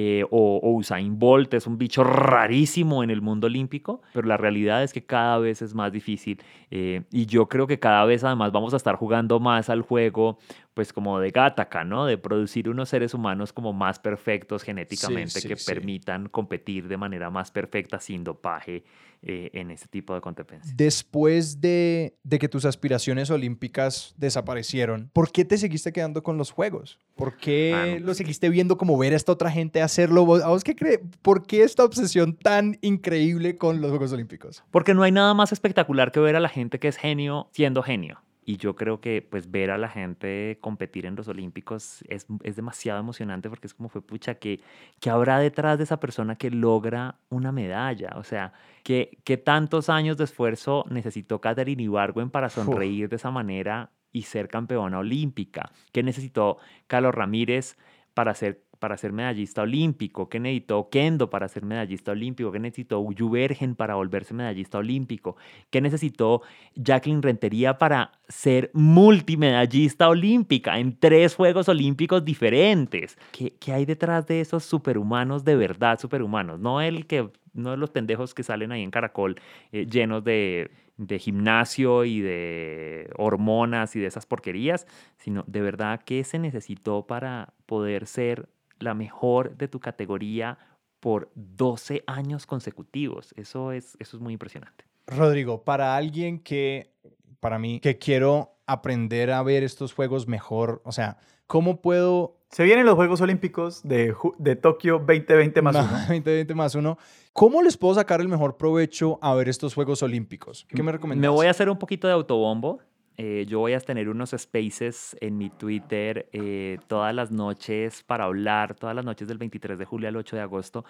Eh, 0.00 0.24
o, 0.30 0.60
Usain 0.62 1.18
Bolt 1.18 1.52
es 1.54 1.66
un 1.66 1.76
bicho 1.76 2.04
rarísimo 2.04 3.02
en 3.02 3.10
el 3.10 3.20
mundo 3.20 3.48
olímpico, 3.48 4.00
pero 4.12 4.28
la 4.28 4.36
realidad 4.36 4.84
es 4.84 4.92
que 4.92 5.04
cada 5.04 5.38
vez 5.38 5.60
es 5.60 5.74
más 5.74 5.90
difícil 5.90 6.40
eh, 6.70 7.02
y 7.10 7.26
yo 7.26 7.48
creo 7.48 7.66
que 7.66 7.80
cada 7.80 8.04
vez 8.04 8.22
además 8.22 8.52
vamos 8.52 8.74
a 8.74 8.76
estar 8.76 8.94
jugando 8.94 9.40
más 9.40 9.68
al 9.70 9.82
juego 9.82 10.38
pues 10.72 10.92
como 10.92 11.18
de 11.18 11.32
Gattaca, 11.32 11.82
¿no? 11.82 12.06
De 12.06 12.16
producir 12.16 12.68
unos 12.68 12.90
seres 12.90 13.12
humanos 13.12 13.52
como 13.52 13.72
más 13.72 13.98
perfectos 13.98 14.62
genéticamente 14.62 15.42
que 15.42 15.56
permitan 15.56 16.28
competir 16.28 16.86
de 16.86 16.96
manera 16.96 17.28
más 17.30 17.50
perfecta 17.50 17.98
sin 17.98 18.22
dopaje 18.22 18.84
eh, 19.22 19.50
en 19.52 19.70
este 19.70 19.88
tipo 19.88 20.14
de 20.14 20.20
competencias. 20.20 20.76
Después 20.76 21.60
de, 21.60 22.16
de, 22.22 22.38
que 22.38 22.48
tus 22.48 22.64
aspiraciones 22.64 23.30
olímpicas 23.30 24.14
desaparecieron, 24.16 25.10
¿por 25.12 25.32
qué 25.32 25.44
te 25.44 25.58
seguiste 25.58 25.92
quedando 25.92 26.22
con 26.22 26.38
los 26.38 26.50
Juegos? 26.50 26.98
¿Por 27.16 27.36
qué 27.36 28.00
lo 28.00 28.14
seguiste 28.14 28.48
viendo 28.48 28.78
como 28.78 28.96
ver 28.96 29.12
a 29.12 29.16
esta 29.16 29.32
otra 29.32 29.50
gente 29.50 29.82
hacerlo? 29.82 30.20
¿A 30.36 30.48
vos 30.48 30.62
qué 30.62 30.76
crees? 30.76 31.00
¿Por 31.20 31.46
qué 31.46 31.64
esta 31.64 31.84
obsesión 31.84 32.36
tan 32.36 32.78
increíble 32.80 33.56
con 33.56 33.80
los 33.80 33.90
Juegos 33.90 34.12
Olímpicos? 34.12 34.62
Porque 34.70 34.94
no 34.94 35.02
hay 35.02 35.10
nada 35.10 35.34
más 35.34 35.50
espectacular 35.50 36.12
que 36.12 36.20
ver 36.20 36.36
a 36.36 36.40
la 36.40 36.48
gente 36.48 36.78
que 36.78 36.86
es 36.86 36.96
genio 36.96 37.48
siendo 37.52 37.82
genio. 37.82 38.22
Y 38.48 38.56
yo 38.56 38.74
creo 38.76 38.98
que 39.02 39.20
pues 39.20 39.50
ver 39.50 39.70
a 39.70 39.76
la 39.76 39.90
gente 39.90 40.56
competir 40.62 41.04
en 41.04 41.14
los 41.16 41.28
Olímpicos 41.28 42.02
es, 42.08 42.26
es 42.42 42.56
demasiado 42.56 42.98
emocionante 42.98 43.50
porque 43.50 43.66
es 43.66 43.74
como 43.74 43.90
fue, 43.90 44.00
pucha, 44.00 44.36
que, 44.36 44.62
que 45.00 45.10
habrá 45.10 45.38
detrás 45.38 45.76
de 45.76 45.84
esa 45.84 46.00
persona 46.00 46.36
que 46.36 46.50
logra 46.50 47.16
una 47.28 47.52
medalla? 47.52 48.14
O 48.16 48.24
sea, 48.24 48.54
¿qué, 48.84 49.18
qué 49.22 49.36
tantos 49.36 49.90
años 49.90 50.16
de 50.16 50.24
esfuerzo 50.24 50.86
necesitó 50.88 51.42
Catherine 51.42 51.82
Ibargüen 51.82 52.30
para 52.30 52.48
sonreír 52.48 53.10
de 53.10 53.16
esa 53.16 53.30
manera 53.30 53.90
y 54.12 54.22
ser 54.22 54.48
campeona 54.48 55.00
olímpica? 55.00 55.70
¿Qué 55.92 56.02
necesitó 56.02 56.56
Carlos 56.86 57.14
Ramírez 57.14 57.76
para 58.14 58.34
ser 58.34 58.64
para 58.78 58.96
ser 58.96 59.12
medallista 59.12 59.62
olímpico, 59.62 60.28
que 60.28 60.40
necesitó 60.40 60.88
Kendo 60.90 61.30
para 61.30 61.48
ser 61.48 61.64
medallista 61.64 62.12
olímpico, 62.12 62.52
que 62.52 62.58
necesitó 62.58 63.04
Vergen 63.30 63.74
para 63.74 63.94
volverse 63.94 64.34
medallista 64.34 64.78
olímpico, 64.78 65.36
que 65.70 65.80
necesitó 65.80 66.42
Jacqueline 66.74 67.22
Rentería 67.22 67.78
para 67.78 68.12
ser 68.28 68.70
multimedallista 68.72 70.08
olímpica 70.08 70.78
en 70.78 70.98
tres 70.98 71.34
Juegos 71.34 71.68
Olímpicos 71.68 72.24
diferentes. 72.24 73.18
¿Qué, 73.32 73.54
qué 73.58 73.72
hay 73.72 73.84
detrás 73.84 74.26
de 74.26 74.40
esos 74.40 74.64
superhumanos 74.64 75.44
de 75.44 75.56
verdad, 75.56 75.98
superhumanos? 75.98 76.60
No 76.60 76.80
el 76.80 77.06
que 77.06 77.30
no 77.58 77.76
los 77.76 77.90
pendejos 77.90 78.34
que 78.34 78.42
salen 78.42 78.72
ahí 78.72 78.82
en 78.82 78.90
Caracol 78.90 79.36
eh, 79.72 79.86
llenos 79.86 80.24
de, 80.24 80.70
de, 80.96 81.18
gimnasio 81.18 82.04
y 82.04 82.20
de 82.20 83.10
hormonas 83.16 83.96
y 83.96 84.00
de 84.00 84.06
esas 84.06 84.26
porquerías, 84.26 84.86
sino 85.16 85.44
de 85.46 85.60
verdad 85.60 86.00
qué 86.04 86.24
se 86.24 86.38
necesitó 86.38 87.06
para 87.06 87.52
poder 87.66 88.06
ser 88.06 88.48
la 88.80 88.94
mejor 88.94 89.56
de 89.56 89.68
tu 89.68 89.80
categoría 89.80 90.58
por 91.00 91.30
12 91.34 92.04
años 92.06 92.46
consecutivos. 92.46 93.32
Eso 93.36 93.72
es, 93.72 93.96
eso 94.00 94.16
es 94.16 94.22
muy 94.22 94.32
impresionante. 94.32 94.84
Rodrigo, 95.06 95.64
para 95.64 95.96
alguien 95.96 96.38
que, 96.38 96.92
para 97.40 97.58
mí, 97.58 97.80
que 97.80 97.98
quiero 97.98 98.56
aprender 98.66 99.30
a 99.30 99.42
ver 99.42 99.62
estos 99.62 99.94
juegos 99.94 100.28
mejor, 100.28 100.82
o 100.84 100.92
sea, 100.92 101.18
¿cómo 101.46 101.80
puedo... 101.80 102.36
Se 102.50 102.64
vienen 102.64 102.86
los 102.86 102.94
Juegos 102.94 103.20
Olímpicos 103.20 103.82
de, 103.82 104.14
de 104.38 104.56
Tokio 104.56 104.98
2020 104.98 105.62
más 105.62 105.76
uno. 105.76 105.98
2020 106.08 106.54
más 106.54 106.74
uno. 106.74 106.98
¿Cómo 107.32 107.62
les 107.62 107.76
puedo 107.76 107.94
sacar 107.94 108.20
el 108.20 108.28
mejor 108.28 108.56
provecho 108.56 109.18
a 109.22 109.34
ver 109.34 109.48
estos 109.48 109.74
Juegos 109.74 110.02
Olímpicos? 110.02 110.66
¿Qué 110.68 110.82
me 110.82 110.92
recomiendas? 110.92 111.20
Me 111.20 111.28
voy 111.28 111.46
a 111.46 111.50
hacer 111.50 111.68
un 111.68 111.78
poquito 111.78 112.06
de 112.06 112.14
autobombo. 112.14 112.80
Eh, 113.20 113.46
yo 113.48 113.58
voy 113.58 113.72
a 113.72 113.80
tener 113.80 114.08
unos 114.08 114.30
spaces 114.30 115.16
en 115.20 115.36
mi 115.36 115.50
Twitter 115.50 116.28
eh, 116.32 116.78
todas 116.86 117.12
las 117.12 117.32
noches 117.32 118.04
para 118.04 118.26
hablar, 118.26 118.76
todas 118.76 118.94
las 118.94 119.04
noches 119.04 119.26
del 119.26 119.38
23 119.38 119.76
de 119.76 119.84
julio 119.84 120.08
al 120.08 120.14
8 120.14 120.36
de 120.36 120.42
agosto, 120.42 120.84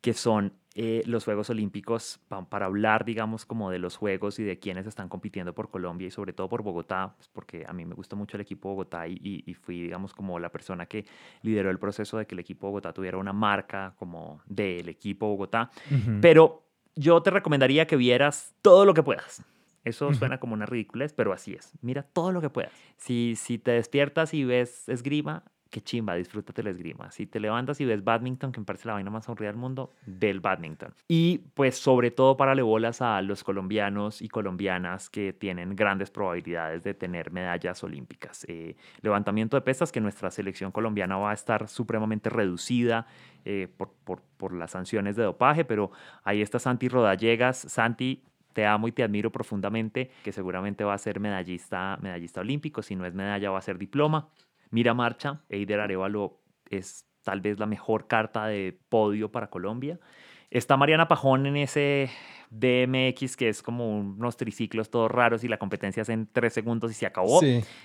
que 0.00 0.12
son 0.12 0.54
eh, 0.74 1.04
los 1.06 1.24
Juegos 1.24 1.50
Olímpicos, 1.50 2.18
para 2.48 2.66
hablar, 2.66 3.04
digamos, 3.04 3.46
como 3.46 3.70
de 3.70 3.78
los 3.78 3.96
Juegos 3.96 4.40
y 4.40 4.42
de 4.42 4.58
quienes 4.58 4.88
están 4.88 5.08
compitiendo 5.08 5.54
por 5.54 5.70
Colombia 5.70 6.08
y 6.08 6.10
sobre 6.10 6.32
todo 6.32 6.48
por 6.48 6.64
Bogotá, 6.64 7.14
pues, 7.16 7.28
porque 7.28 7.64
a 7.64 7.72
mí 7.72 7.84
me 7.84 7.94
gustó 7.94 8.16
mucho 8.16 8.36
el 8.36 8.40
equipo 8.40 8.70
Bogotá 8.70 9.06
y, 9.06 9.44
y, 9.46 9.54
fui, 9.54 9.80
digamos, 9.80 10.12
como 10.12 10.40
la 10.40 10.50
persona 10.50 10.86
que 10.86 11.04
lideró 11.42 11.70
el 11.70 11.78
proceso 11.78 12.18
de 12.18 12.26
que 12.26 12.34
el 12.34 12.40
equipo 12.40 12.66
Bogotá 12.66 12.92
tuviera 12.92 13.18
una 13.18 13.32
marca 13.32 13.94
como 14.00 14.40
del 14.46 14.88
equipo 14.88 15.28
Bogotá. 15.28 15.70
Pero 16.20 16.64
yo 16.96 17.22
te 17.22 17.30
recomendaría 17.30 17.86
que 17.86 17.94
vieras 17.94 18.52
todo 18.62 18.84
lo 18.84 18.94
que 18.94 19.04
puedas 19.04 19.44
eso 19.84 20.12
suena 20.12 20.38
como 20.38 20.54
una 20.54 20.66
ridiculez, 20.66 21.12
pero 21.12 21.32
así 21.32 21.54
es. 21.54 21.72
Mira 21.80 22.02
todo 22.02 22.32
lo 22.32 22.40
que 22.40 22.50
puedas. 22.50 22.72
Si, 22.96 23.34
si 23.36 23.58
te 23.58 23.72
despiertas 23.72 24.34
y 24.34 24.44
ves 24.44 24.88
esgrima, 24.88 25.44
qué 25.70 25.80
chimba, 25.80 26.14
disfrútate 26.14 26.62
la 26.62 26.70
esgrima. 26.70 27.10
Si 27.10 27.26
te 27.26 27.40
levantas 27.40 27.80
y 27.80 27.84
ves 27.84 28.02
badminton, 28.02 28.52
que 28.52 28.60
me 28.60 28.66
parece 28.66 28.88
la 28.88 28.94
vaina 28.94 29.10
más 29.10 29.28
aburrida 29.28 29.50
del 29.50 29.58
mundo, 29.58 29.92
del 30.06 30.40
badminton. 30.40 30.94
Y 31.08 31.38
pues 31.54 31.76
sobre 31.76 32.10
todo 32.10 32.36
para 32.36 32.58
bolas 32.62 33.02
a 33.02 33.20
los 33.22 33.44
colombianos 33.44 34.22
y 34.22 34.28
colombianas 34.28 35.10
que 35.10 35.32
tienen 35.32 35.76
grandes 35.76 36.10
probabilidades 36.10 36.82
de 36.84 36.94
tener 36.94 37.30
medallas 37.30 37.82
olímpicas. 37.84 38.44
Eh, 38.48 38.76
levantamiento 39.02 39.56
de 39.56 39.60
pesas, 39.60 39.92
que 39.92 40.00
nuestra 40.00 40.30
selección 40.30 40.72
colombiana 40.72 41.16
va 41.18 41.30
a 41.30 41.34
estar 41.34 41.68
supremamente 41.68 42.30
reducida 42.30 43.06
eh, 43.44 43.68
por, 43.76 43.92
por, 44.04 44.22
por, 44.36 44.52
las 44.52 44.72
sanciones 44.72 45.16
de 45.16 45.22
dopaje, 45.22 45.64
pero 45.64 45.90
ahí 46.24 46.42
está 46.42 46.58
Santi 46.58 46.88
Rodallegas. 46.88 47.58
Santi, 47.58 48.22
te 48.52 48.66
amo 48.66 48.88
y 48.88 48.92
te 48.92 49.02
admiro 49.02 49.30
profundamente, 49.30 50.10
que 50.22 50.32
seguramente 50.32 50.84
va 50.84 50.94
a 50.94 50.98
ser 50.98 51.20
medallista, 51.20 51.98
medallista 52.00 52.40
olímpico, 52.40 52.82
si 52.82 52.96
no 52.96 53.06
es 53.06 53.14
medalla 53.14 53.50
va 53.50 53.58
a 53.58 53.62
ser 53.62 53.78
diploma. 53.78 54.28
Mira 54.70 54.94
marcha, 54.94 55.42
Eider 55.48 55.80
Arevalo 55.80 56.40
es 56.68 57.06
tal 57.22 57.40
vez 57.40 57.58
la 57.58 57.66
mejor 57.66 58.06
carta 58.06 58.46
de 58.46 58.78
podio 58.88 59.30
para 59.30 59.50
Colombia. 59.50 59.98
Está 60.50 60.76
Mariana 60.76 61.08
Pajón 61.08 61.46
en 61.46 61.56
ese 61.56 62.10
DMX, 62.50 63.36
que 63.36 63.48
es 63.48 63.62
como 63.62 63.98
unos 63.98 64.36
triciclos 64.36 64.90
todos 64.90 65.10
raros 65.10 65.44
y 65.44 65.48
la 65.48 65.58
competencia 65.58 66.02
es 66.02 66.08
en 66.08 66.26
tres 66.26 66.54
segundos 66.54 66.90
y 66.90 66.94
se 66.94 67.06
acabó. 67.06 67.40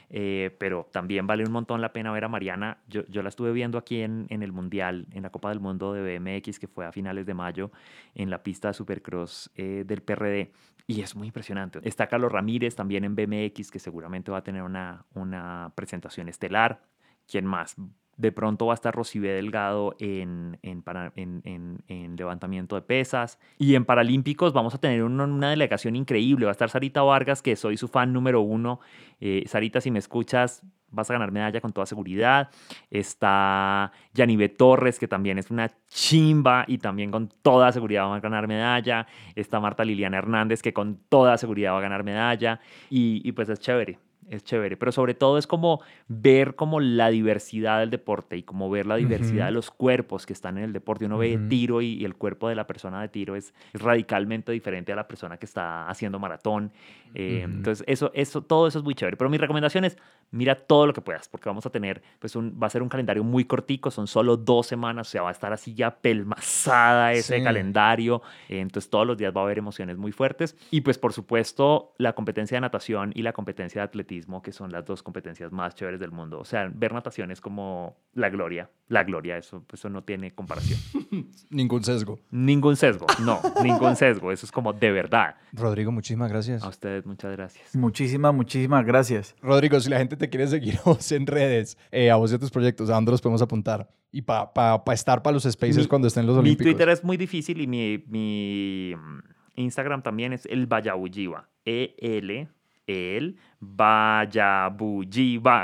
Eh, 0.10 0.56
pero 0.58 0.88
también 0.92 1.28
vale 1.28 1.44
un 1.44 1.52
montón 1.52 1.82
la 1.82 1.92
pena 1.92 2.12
ver 2.12 2.24
a 2.24 2.30
Mariana. 2.30 2.82
Yo, 2.88 3.06
yo 3.08 3.22
la 3.22 3.30
estuve 3.30 3.52
viendo 3.52 3.78
aquí 3.78 4.02
en, 4.02 4.28
en, 4.30 4.44
el 4.44 4.52
Mundial, 4.52 5.08
en 5.12 5.24
la 5.24 5.30
Copa 5.30 5.50
del 5.50 5.60
Mundo 5.60 5.94
de 5.94 6.20
BMX, 6.20 6.60
que 6.60 6.68
fue 6.68 6.86
a 6.86 6.92
finales 6.92 7.26
de 7.26 7.34
mayo, 7.34 7.72
en 8.16 8.30
la 8.30 8.44
pista 8.44 8.70
de 8.70 8.74
Supercross 8.76 9.52
eh, 9.56 9.84
del 9.86 10.02
PRD. 10.02 10.52
Y 10.88 11.02
es 11.02 11.16
muy 11.16 11.28
impresionante. 11.28 11.80
Está 11.84 12.08
Carlos 12.08 12.32
Ramírez 12.32 12.76
también 12.76 13.04
en 13.04 13.16
BMX, 13.16 13.72
que 13.72 13.80
seguramente 13.80 14.32
va 14.32 14.40
a 14.40 14.44
tener 14.44 14.64
una, 14.64 15.06
una 15.14 15.72
presentación 15.76 16.30
estelar. 16.30 16.82
¿Quién 17.26 17.46
más? 17.46 17.76
De 18.18 18.32
pronto 18.32 18.68
va 18.68 18.74
a 18.74 18.76
estar 18.76 18.94
Rocibé 18.94 19.32
Delgado 19.34 19.96
en, 20.00 20.60
en, 20.62 20.84
en, 21.16 21.84
en, 21.88 22.16
levantamiento 22.16 22.76
de 22.76 22.82
pesas. 22.82 23.40
Y 23.58 23.76
en 23.76 23.86
Paralímpicos 23.86 24.54
vamos 24.54 24.76
a 24.76 24.78
tener 24.78 25.04
una, 25.04 25.50
delegación 25.50 25.96
increíble. 25.96 26.46
Va 26.46 26.52
a 26.52 26.54
estar 26.54 26.70
Sarita 26.70 27.02
Vargas, 27.02 27.42
que 27.42 27.56
soy 27.56 27.78
su 27.78 27.88
fan 27.88 28.14
número 28.14 28.42
uno. 28.42 28.80
Eh, 29.20 29.44
Sarita, 29.48 29.82
si 29.82 29.90
me 29.90 30.00
escuchas, 30.00 30.62
vas 30.90 31.10
a 31.10 31.14
ganar 31.14 31.32
medalla 31.32 31.60
con 31.60 31.74
toda 31.74 31.86
seguridad. 31.86 32.50
Está 32.92 33.92
Yanive 34.14 34.50
Torres, 34.50 35.00
que 35.00 35.08
también 35.08 35.40
es 35.40 35.50
una 35.50 35.72
chimba 35.88 36.66
y 36.68 36.78
también 36.78 37.12
con 37.12 37.30
toda 37.42 37.72
seguridad 37.72 38.06
va 38.06 38.18
a 38.18 38.20
ganar 38.20 38.48
medalla. 38.48 39.08
Está 39.36 39.60
Marta 39.60 39.84
Liliana 39.84 40.18
Hernández, 40.18 40.62
que 40.62 40.74
con 40.74 41.00
toda 41.10 41.38
seguridad 41.38 41.74
va 41.74 41.80
a 41.80 41.82
ganar 41.82 42.04
medalla. 42.04 42.60
Y, 42.90 43.22
y 43.28 43.32
pues 43.32 43.50
es 43.50 43.60
chévere 43.60 43.98
es 44.36 44.44
chévere, 44.44 44.78
pero 44.78 44.92
sobre 44.92 45.14
todo 45.14 45.38
es 45.38 45.48
como 45.48 45.82
ver 46.08 46.56
como 46.56 46.80
la 46.80 47.10
diversidad 47.10 47.80
del 47.80 47.90
deporte 47.90 48.38
y 48.38 48.44
como 48.44 48.70
ver 48.70 48.86
la 48.86 48.96
diversidad 48.96 49.46
de 49.48 49.52
los 49.52 49.72
cuerpos 49.72 50.26
que 50.26 50.34
están 50.34 50.58
en 50.58 50.66
el 50.66 50.74
deporte. 50.74 51.06
Uno 51.06 51.18
ve 51.18 51.40
tiro 51.50 51.82
y, 51.82 52.04
el 52.04 52.16
cuerpo 52.16 52.50
de 52.50 52.56
la 52.56 52.68
persona 52.68 53.02
de 53.02 53.10
tiro 53.10 53.36
es, 53.36 53.54
radicalmente 53.74 54.52
diferente 54.52 54.92
a 54.92 54.96
la 54.96 55.08
persona 55.08 55.38
que 55.38 55.46
está 55.46 55.88
haciendo 55.88 56.20
maratón. 56.20 56.72
Eh, 57.16 57.42
entonces, 57.44 57.86
eso, 57.88 58.12
eso, 58.14 58.42
todo 58.42 58.68
eso 58.68 58.80
es 58.80 58.84
muy 58.84 58.96
chévere. 58.96 59.18
Pero 59.18 59.30
mi 59.30 59.38
recomendación 59.38 59.86
es, 59.86 59.98
mira 60.32 60.56
todo 60.56 60.88
lo 60.88 60.94
que 60.94 61.02
puedas, 61.02 61.30
porque 61.30 61.50
vamos 61.50 61.66
a 61.66 61.70
tener, 61.70 62.02
pues 62.20 62.36
un, 62.36 62.60
va 62.62 62.68
a 62.68 62.70
ser 62.70 62.82
un 62.82 62.90
calendario 62.90 63.24
muy 63.24 63.46
cortico, 63.46 63.92
son 63.92 64.08
solo 64.08 64.38
dos 64.38 64.68
semanas, 64.68 65.08
o 65.08 65.12
sea, 65.12 65.22
va 65.22 65.30
a 65.30 65.32
estar 65.32 65.54
así 65.54 65.74
ya 65.74 65.96
pelmazada 65.96 67.14
ese 67.14 67.44
calendario. 67.44 68.22
Eh, 68.50 68.60
entonces, 68.60 68.90
todos 68.90 69.06
los 69.06 69.18
días 69.18 69.34
va 69.36 69.42
a 69.42 69.44
haber 69.44 69.58
emociones 69.58 69.98
muy 69.98 70.12
fuertes. 70.12 70.56
Y 70.72 70.82
pues, 70.82 70.98
por 70.98 71.14
supuesto, 71.14 71.94
la 71.98 72.14
competencia 72.14 72.58
de 72.58 72.62
natación 72.62 73.12
y 73.16 73.22
la 73.22 73.34
competencia 73.34 73.82
de 73.82 73.86
atletismo, 73.86 74.14
que 74.42 74.52
son 74.52 74.72
las 74.72 74.86
dos 74.86 75.04
competencias 75.04 75.52
más 75.52 75.76
chéveres 75.76 76.00
del 76.00 76.12
mundo. 76.12 76.40
O 76.40 76.46
sea, 76.46 76.70
ver 76.74 76.94
natación 76.94 77.32
es 77.32 77.42
como 77.42 77.98
la 78.14 78.30
gloria, 78.30 78.70
la 78.88 79.04
gloria, 79.04 79.38
eso, 79.38 79.66
eso 79.72 79.90
no 79.90 80.04
tiene 80.04 80.34
comparación. 80.34 80.80
ningún 81.50 81.84
sesgo. 81.84 82.20
Ningún 82.32 82.76
sesgo, 82.76 83.06
no, 83.24 83.42
ningún 83.64 83.96
sesgo, 83.96 84.32
eso 84.32 84.46
es 84.46 84.52
como 84.52 84.74
de 84.74 84.92
verdad. 84.92 85.36
Rodrigo, 85.52 85.92
muchísimas 85.92 86.32
gracias. 86.32 86.64
A 86.64 86.70
ustedes, 86.70 87.06
muchas 87.06 87.32
gracias. 87.32 87.76
Muchísimas, 87.76 88.34
muchísimas 88.34 88.86
gracias. 88.86 89.36
Rodrigo, 89.42 89.80
si 89.80 89.90
la 89.90 89.98
gente 89.98 90.16
te 90.16 90.30
quiere 90.30 90.48
seguir 90.48 90.80
en 91.12 91.28
redes, 91.28 91.78
eh, 91.92 92.12
a 92.12 92.16
vos 92.16 92.32
y 92.32 92.36
a 92.36 92.40
tus 92.40 92.52
proyectos, 92.52 92.90
¿a 92.90 92.94
dónde 92.94 93.12
los 93.12 93.22
podemos 93.22 93.42
apuntar? 93.42 93.90
Y 94.12 94.22
para 94.22 94.54
pa, 94.54 94.94
estar 94.94 95.24
para 95.24 95.34
los 95.34 95.44
spaces 95.44 95.88
cuando 95.88 96.08
estén 96.08 96.26
los 96.26 96.38
Olímpicos. 96.38 96.66
Mi 96.66 96.72
Twitter 96.72 96.90
es 96.90 97.04
muy 97.04 97.18
difícil 97.18 97.62
y 97.62 97.68
mi, 97.68 98.04
mi 98.08 98.94
mm, 98.96 99.20
Instagram 99.56 100.04
también 100.04 100.34
es 100.34 100.46
el 100.46 100.68
Vayabulliva. 100.68 101.50
E-L 101.66 102.50
el 102.88 103.38
va 103.64 104.28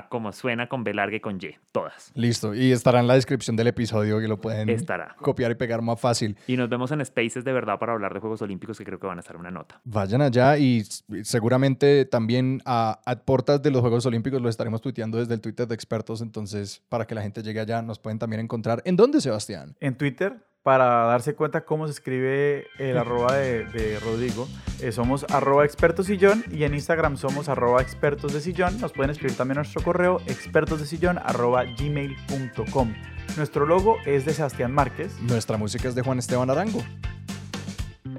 como 0.09 0.31
suena 0.31 0.69
con 0.69 0.83
B 0.83 0.93
larga 0.93 1.17
y 1.17 1.19
con 1.19 1.37
Y, 1.37 1.55
todas. 1.71 2.11
Listo, 2.15 2.55
y 2.55 2.71
estará 2.71 2.99
en 2.99 3.07
la 3.07 3.15
descripción 3.15 3.55
del 3.55 3.67
episodio 3.67 4.19
que 4.19 4.27
lo 4.27 4.39
pueden 4.39 4.69
Estará. 4.69 5.15
copiar 5.19 5.51
y 5.51 5.55
pegar 5.55 5.81
más 5.81 5.99
fácil. 5.99 6.37
Y 6.47 6.55
nos 6.55 6.69
vemos 6.69 6.91
en 6.91 7.03
Spaces 7.05 7.43
de 7.43 7.53
verdad 7.53 7.77
para 7.77 7.93
hablar 7.93 8.13
de 8.13 8.19
Juegos 8.19 8.41
Olímpicos 8.41 8.77
que 8.77 8.85
creo 8.85 8.99
que 8.99 9.07
van 9.07 9.17
a 9.17 9.21
estar 9.21 9.35
una 9.35 9.51
nota. 9.51 9.81
Vayan 9.83 10.21
allá 10.21 10.57
y 10.57 10.83
seguramente 11.23 12.05
también 12.05 12.61
a, 12.65 12.99
a 13.05 13.15
portas 13.17 13.61
de 13.61 13.71
los 13.71 13.81
Juegos 13.81 14.05
Olímpicos 14.05 14.41
lo 14.41 14.49
estaremos 14.49 14.81
tuiteando 14.81 15.17
desde 15.17 15.33
el 15.33 15.41
Twitter 15.41 15.67
de 15.67 15.75
expertos, 15.75 16.21
entonces 16.21 16.81
para 16.89 17.05
que 17.05 17.15
la 17.15 17.21
gente 17.21 17.43
llegue 17.43 17.59
allá 17.59 17.81
nos 17.81 17.99
pueden 17.99 18.19
también 18.19 18.41
encontrar. 18.41 18.81
¿En 18.85 18.95
dónde, 18.95 19.21
Sebastián? 19.21 19.75
En 19.79 19.97
Twitter 19.97 20.45
para 20.69 21.05
darse 21.05 21.33
cuenta 21.33 21.61
cómo 21.61 21.87
se 21.87 21.93
escribe 21.93 22.67
el 22.77 22.95
arroba 22.95 23.33
de, 23.33 23.97
Rodrigo. 24.03 24.47
Eh, 24.79 24.91
somos 24.91 25.25
arroba 25.31 25.65
expertos 25.65 26.05
sillón 26.05 26.43
y 26.51 26.63
en 26.63 26.75
Instagram 26.75 27.17
somos 27.17 27.49
arroba 27.49 27.81
expertos 27.81 28.33
de 28.33 28.39
sillón. 28.39 28.79
Nos 28.79 28.93
pueden 28.93 29.09
escribir 29.09 29.35
también 29.35 29.55
nuestro 29.55 29.81
correo 29.81 30.21
expertos 30.27 30.79
de 30.79 30.85
sillón 30.85 31.17
arroba 31.17 31.63
gmail.com. 31.63 32.93
Nuestro 33.35 33.65
logo 33.65 33.97
es 34.05 34.25
de 34.25 34.33
Sebastián 34.35 34.71
Márquez. 34.71 35.19
Nuestra 35.21 35.57
música 35.57 35.87
es 35.87 35.95
de 35.95 36.03
Juan 36.03 36.19
Esteban 36.19 36.51
Arango. 36.51 36.83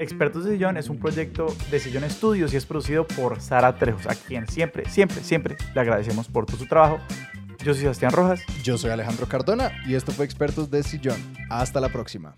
Expertos 0.00 0.44
de 0.44 0.52
Sillón 0.52 0.76
es 0.76 0.88
un 0.88 0.98
proyecto 0.98 1.54
de 1.70 1.78
Sillón 1.78 2.02
Estudios 2.02 2.52
y 2.52 2.56
es 2.56 2.66
producido 2.66 3.06
por 3.06 3.40
Sara 3.40 3.76
Trejos, 3.76 4.06
a 4.08 4.16
quien 4.16 4.48
siempre, 4.48 4.88
siempre, 4.88 5.22
siempre 5.22 5.56
le 5.72 5.80
agradecemos 5.80 6.26
por 6.26 6.46
todo 6.46 6.56
su 6.56 6.66
trabajo. 6.66 6.98
Yo 7.62 7.74
soy 7.74 7.82
Sebastián 7.82 8.12
Rojas. 8.12 8.40
Yo 8.62 8.78
soy 8.78 8.90
Alejandro 8.90 9.26
Cardona 9.26 9.70
y 9.86 9.94
esto 9.94 10.12
fue 10.12 10.24
Expertos 10.24 10.70
de 10.70 10.82
Sillón. 10.82 11.20
Hasta 11.50 11.80
la 11.80 11.90
próxima. 11.90 12.34